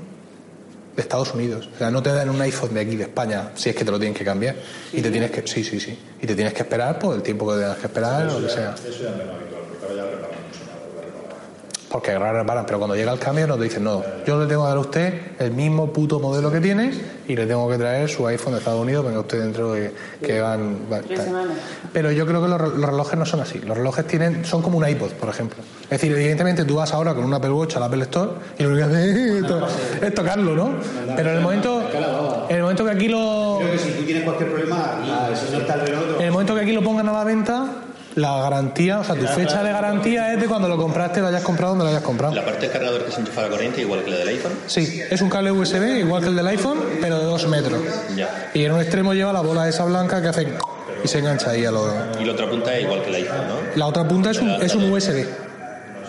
de 0.94 1.02
Estados 1.02 1.34
Unidos. 1.34 1.68
O 1.74 1.78
sea, 1.78 1.90
no 1.90 2.02
te 2.02 2.10
dan 2.10 2.30
un 2.30 2.40
iPhone 2.40 2.74
de 2.74 2.80
aquí, 2.80 2.96
de 2.96 3.04
España, 3.04 3.52
si 3.54 3.70
es 3.70 3.76
que 3.76 3.84
te 3.84 3.90
lo 3.90 3.98
tienen 3.98 4.14
que 4.14 4.24
cambiar. 4.24 4.56
Y 4.92 5.00
te 5.00 5.10
tienes 5.10 5.30
que, 5.30 5.46
sí, 5.46 5.64
sí, 5.64 5.78
sí. 5.80 5.98
Y 6.20 6.26
te 6.26 6.34
tienes 6.34 6.52
que 6.52 6.62
esperar 6.62 6.98
por 6.98 7.14
el 7.14 7.22
tiempo 7.22 7.46
que 7.48 7.60
tengas 7.60 7.78
que 7.78 7.86
esperar 7.86 8.28
o 8.28 8.40
lo 8.40 8.46
que 8.46 8.52
sea. 8.52 8.74
Eso 8.74 9.02
ya 9.02 9.10
porque 9.12 9.86
ahora 9.86 9.94
ya 9.94 10.10
reparan 10.10 10.38
mucho 10.46 10.60
más, 10.66 10.76
porque 10.84 11.06
reparan. 11.06 11.40
Porque 11.90 12.12
ahora 12.12 12.32
reparan, 12.32 12.64
pero 12.66 12.78
cuando 12.78 12.94
llega 12.94 13.12
el 13.12 13.18
cambio 13.18 13.48
nos 13.48 13.60
dicen, 13.60 13.82
no, 13.82 14.00
yo 14.24 14.38
le 14.38 14.46
tengo 14.46 14.62
que 14.62 14.68
dar 14.68 14.76
a 14.76 14.80
usted 14.80 15.14
el 15.40 15.50
mismo 15.50 15.92
puto 15.92 16.20
modelo 16.20 16.48
que 16.52 16.60
tiene 16.60 16.92
y 17.26 17.34
le 17.34 17.46
tengo 17.46 17.68
que 17.68 17.78
traer 17.78 18.08
su 18.08 18.24
iPhone 18.28 18.52
de 18.52 18.58
Estados 18.60 18.80
Unidos, 18.80 19.04
venga 19.04 19.18
usted 19.18 19.40
dentro 19.42 19.72
de 19.72 19.92
que 20.24 20.40
van... 20.40 20.76
va- 20.92 21.00
Tres 21.00 21.16
tal. 21.18 21.26
semanas. 21.26 21.56
Pero 21.92 22.12
yo 22.12 22.24
creo 22.26 22.40
que 22.42 22.46
los, 22.48 22.60
re- 22.60 22.78
los 22.78 22.90
relojes 22.90 23.18
no 23.18 23.26
son 23.26 23.40
así. 23.40 23.58
Los 23.58 23.76
relojes 23.76 24.06
tienen, 24.06 24.44
son 24.44 24.62
como 24.62 24.78
un 24.78 24.88
iPod, 24.88 25.10
por 25.14 25.30
ejemplo. 25.30 25.58
Es 25.84 25.90
decir, 25.90 26.12
evidentemente 26.12 26.64
tú 26.64 26.76
vas 26.76 26.92
ahora 26.94 27.12
con 27.12 27.24
un 27.24 27.34
Apple 27.34 27.50
Watch 27.50 27.74
al 27.76 27.82
Apple 27.82 28.02
Store 28.04 28.30
y 28.56 28.62
lo 28.62 28.68
único 28.70 28.86
que 28.88 28.94
haces 28.94 29.16
es, 29.16 30.02
es 30.02 30.14
tocarlo, 30.14 30.54
¿no? 30.54 30.70
Pero 31.16 31.30
en 31.30 31.36
el 31.38 31.42
momento, 31.42 31.82
en 32.48 32.56
el 32.56 32.62
momento 32.62 32.84
que 32.84 32.90
aquí 32.92 33.08
lo, 33.08 33.56
Creo 33.58 33.72
que 33.72 33.78
si 33.78 33.90
tú 33.90 34.02
tienes 34.04 34.22
cualquier 34.22 34.48
problema 34.50 35.00
y 35.32 35.36
si 35.36 35.52
no 35.52 35.58
está 35.58 35.74
el 35.74 35.80
reloj, 35.80 36.02
en 36.20 36.26
el 36.26 36.30
momento 36.30 36.54
que 36.54 36.60
aquí 36.60 36.72
lo 36.72 36.84
pongan 36.84 37.08
a 37.08 37.12
la 37.12 37.24
venta, 37.24 37.66
la 38.20 38.36
garantía, 38.42 39.00
o 39.00 39.04
sea, 39.04 39.14
tu 39.14 39.26
fecha 39.26 39.62
de 39.62 39.72
garantía 39.72 40.32
es 40.32 40.40
de 40.40 40.46
cuando 40.46 40.68
lo 40.68 40.76
compraste, 40.76 41.20
lo 41.20 41.28
hayas 41.28 41.42
comprado 41.42 41.72
donde 41.72 41.84
lo 41.84 41.90
hayas 41.90 42.02
comprado. 42.02 42.34
La 42.34 42.44
parte 42.44 42.62
del 42.62 42.70
cargador 42.70 43.04
que 43.04 43.12
se 43.12 43.20
enchufa 43.20 43.40
a 43.40 43.44
la 43.44 43.50
corriente, 43.50 43.80
igual 43.80 44.04
que 44.04 44.10
la 44.10 44.18
del 44.18 44.28
iPhone. 44.28 44.52
Sí, 44.66 45.02
es 45.10 45.20
un 45.22 45.30
cable 45.30 45.50
USB 45.50 45.98
igual 45.98 46.22
que 46.22 46.28
el 46.28 46.36
del 46.36 46.46
iPhone, 46.46 46.78
pero 47.00 47.18
de 47.18 47.24
dos 47.24 47.46
metros. 47.48 47.80
Ya. 48.16 48.50
Y 48.54 48.64
en 48.64 48.72
un 48.72 48.80
extremo 48.80 49.14
lleva 49.14 49.32
la 49.32 49.40
bola 49.40 49.68
esa 49.68 49.84
blanca 49.84 50.20
que 50.20 50.28
hace 50.28 50.48
y 51.02 51.08
se 51.08 51.18
engancha 51.18 51.50
ahí 51.50 51.64
a 51.64 51.70
lo. 51.70 51.86
Y 52.20 52.24
la 52.24 52.32
otra 52.32 52.48
punta 52.48 52.76
es 52.76 52.84
igual 52.84 53.02
que 53.02 53.08
el 53.08 53.14
iPhone, 53.16 53.48
¿no? 53.48 53.54
La 53.76 53.86
otra 53.86 54.06
punta 54.06 54.30
es 54.30 54.38
un, 54.40 54.50
es 54.50 54.74
un 54.74 54.92
USB. 54.92 55.26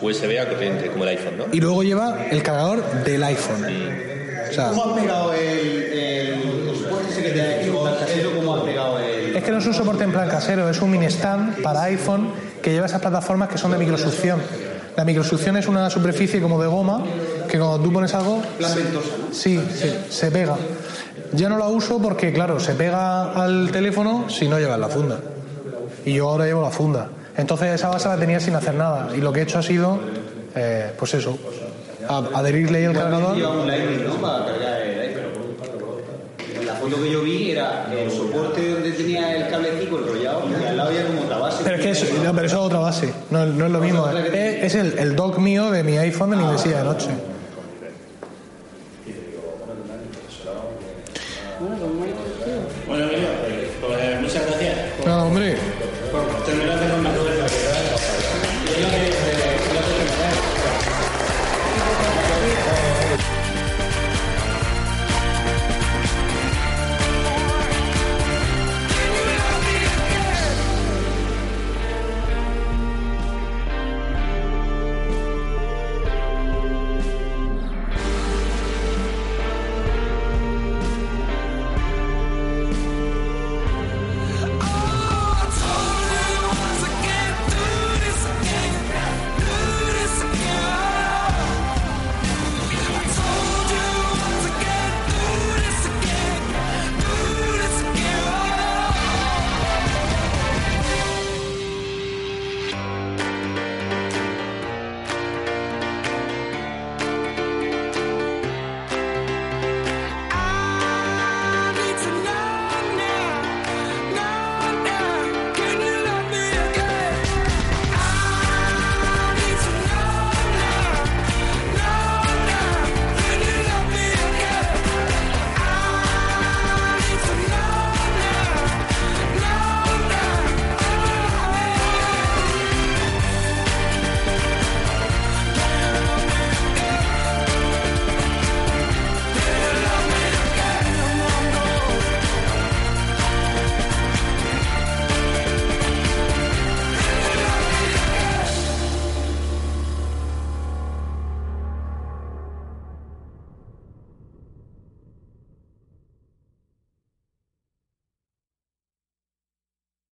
USB 0.01 0.39
a 0.39 0.49
corriente, 0.49 0.87
como 0.87 1.03
el 1.03 1.09
iPhone, 1.11 1.37
¿no? 1.37 1.45
Y 1.51 1.61
luego 1.61 1.83
lleva 1.83 2.25
el 2.29 2.41
cargador 2.41 2.83
del 3.03 3.23
iPhone. 3.23 3.65
O 4.49 4.53
sea, 4.53 4.67
¿cómo 4.69 4.95
has 4.95 5.01
pegado 5.01 5.33
el, 5.33 5.39
el, 5.39 5.93
el 5.93 6.69
ese 7.09 7.23
que 7.23 7.29
te 7.29 7.41
ha 7.41 7.61
hecho 7.61 7.83
casero? 7.99 8.35
¿Cómo 8.35 8.55
has 8.55 8.63
es 9.41 9.45
que 9.45 9.51
no 9.51 9.57
es 9.57 9.65
un 9.65 9.73
soporte 9.73 10.03
en 10.03 10.11
plan 10.11 10.29
casero, 10.29 10.69
es 10.69 10.79
un 10.83 10.91
mini 10.91 11.07
stand 11.07 11.63
para 11.63 11.81
iPhone 11.83 12.29
que 12.61 12.71
lleva 12.71 12.85
esas 12.85 13.01
plataformas 13.01 13.49
que 13.49 13.57
son 13.57 13.71
de 13.71 13.79
microsucción. 13.79 14.39
La 14.95 15.03
microsucción 15.03 15.57
es 15.57 15.67
una 15.67 15.89
superficie 15.89 16.39
como 16.39 16.61
de 16.61 16.67
goma 16.67 17.03
que 17.49 17.57
cuando 17.57 17.79
tú 17.79 17.91
pones 17.91 18.13
algo. 18.13 18.39
Plan 18.59 18.75
ventosa, 18.75 19.09
¿no? 19.17 19.33
Sí, 19.33 19.59
sí, 19.73 19.91
se 20.09 20.29
pega. 20.29 20.57
Ya 21.33 21.49
no 21.49 21.57
la 21.57 21.69
uso 21.69 21.99
porque, 21.99 22.31
claro, 22.31 22.59
se 22.59 22.75
pega 22.75 23.31
al 23.31 23.71
teléfono 23.71 24.29
si 24.29 24.47
no 24.47 24.59
llevas 24.59 24.79
la 24.79 24.89
funda. 24.89 25.19
Y 26.05 26.13
yo 26.13 26.29
ahora 26.29 26.45
llevo 26.45 26.61
la 26.61 26.69
funda. 26.69 27.09
Entonces 27.35 27.73
esa 27.73 27.89
base 27.89 28.09
la 28.09 28.17
tenía 28.17 28.39
sin 28.39 28.53
hacer 28.53 28.75
nada. 28.75 29.09
Y 29.15 29.21
lo 29.21 29.33
que 29.33 29.39
he 29.39 29.43
hecho 29.43 29.57
ha 29.57 29.63
sido, 29.63 29.97
eh, 30.53 30.93
pues 30.99 31.15
eso, 31.15 31.35
adherirle 32.07 32.77
ahí 32.77 32.83
el 32.83 32.93
cargador. 32.93 33.35
Lleva 33.35 33.59
un 33.59 33.65
Lightning, 33.65 34.05
¿no? 34.05 34.13
Para 34.21 34.45
cargar 34.45 34.81
el 34.81 34.99
iPhone. 34.99 35.23
En 36.59 36.67
la 36.67 36.70
foto 36.81 37.01
que 37.01 37.11
yo 37.11 37.21
vi 37.21 37.51
era 37.51 37.87
el 37.93 38.11
soporte 38.11 38.71
donde 38.71 38.91
tenía 38.91 39.35
el 39.35 39.49
cablecito 39.49 39.99
enrollado 39.99 40.43
y 40.49 40.65
al 40.65 40.77
lado 40.77 40.89
había 40.89 41.05
como 41.05 41.21
otra 41.21 41.37
base. 41.37 41.63
Pero 41.63 41.75
es 41.77 41.81
que 41.81 41.91
es, 41.91 42.13
no, 42.23 42.33
pero 42.33 42.47
eso 42.47 42.55
es 42.57 42.65
otra 42.65 42.79
base, 42.79 43.13
no, 43.29 43.45
no 43.45 43.65
es 43.67 43.71
lo 43.71 43.79
mismo. 43.79 44.09
Es, 44.09 44.63
es 44.63 44.75
el, 44.75 44.97
el 44.97 45.15
dock 45.15 45.37
mío 45.37 45.71
de 45.71 45.83
mi 45.83 45.97
iPhone 45.97 46.31
de 46.31 46.37
mi 46.37 46.45
mesilla 46.45 46.79
de 46.79 46.83
noche. 46.83 47.09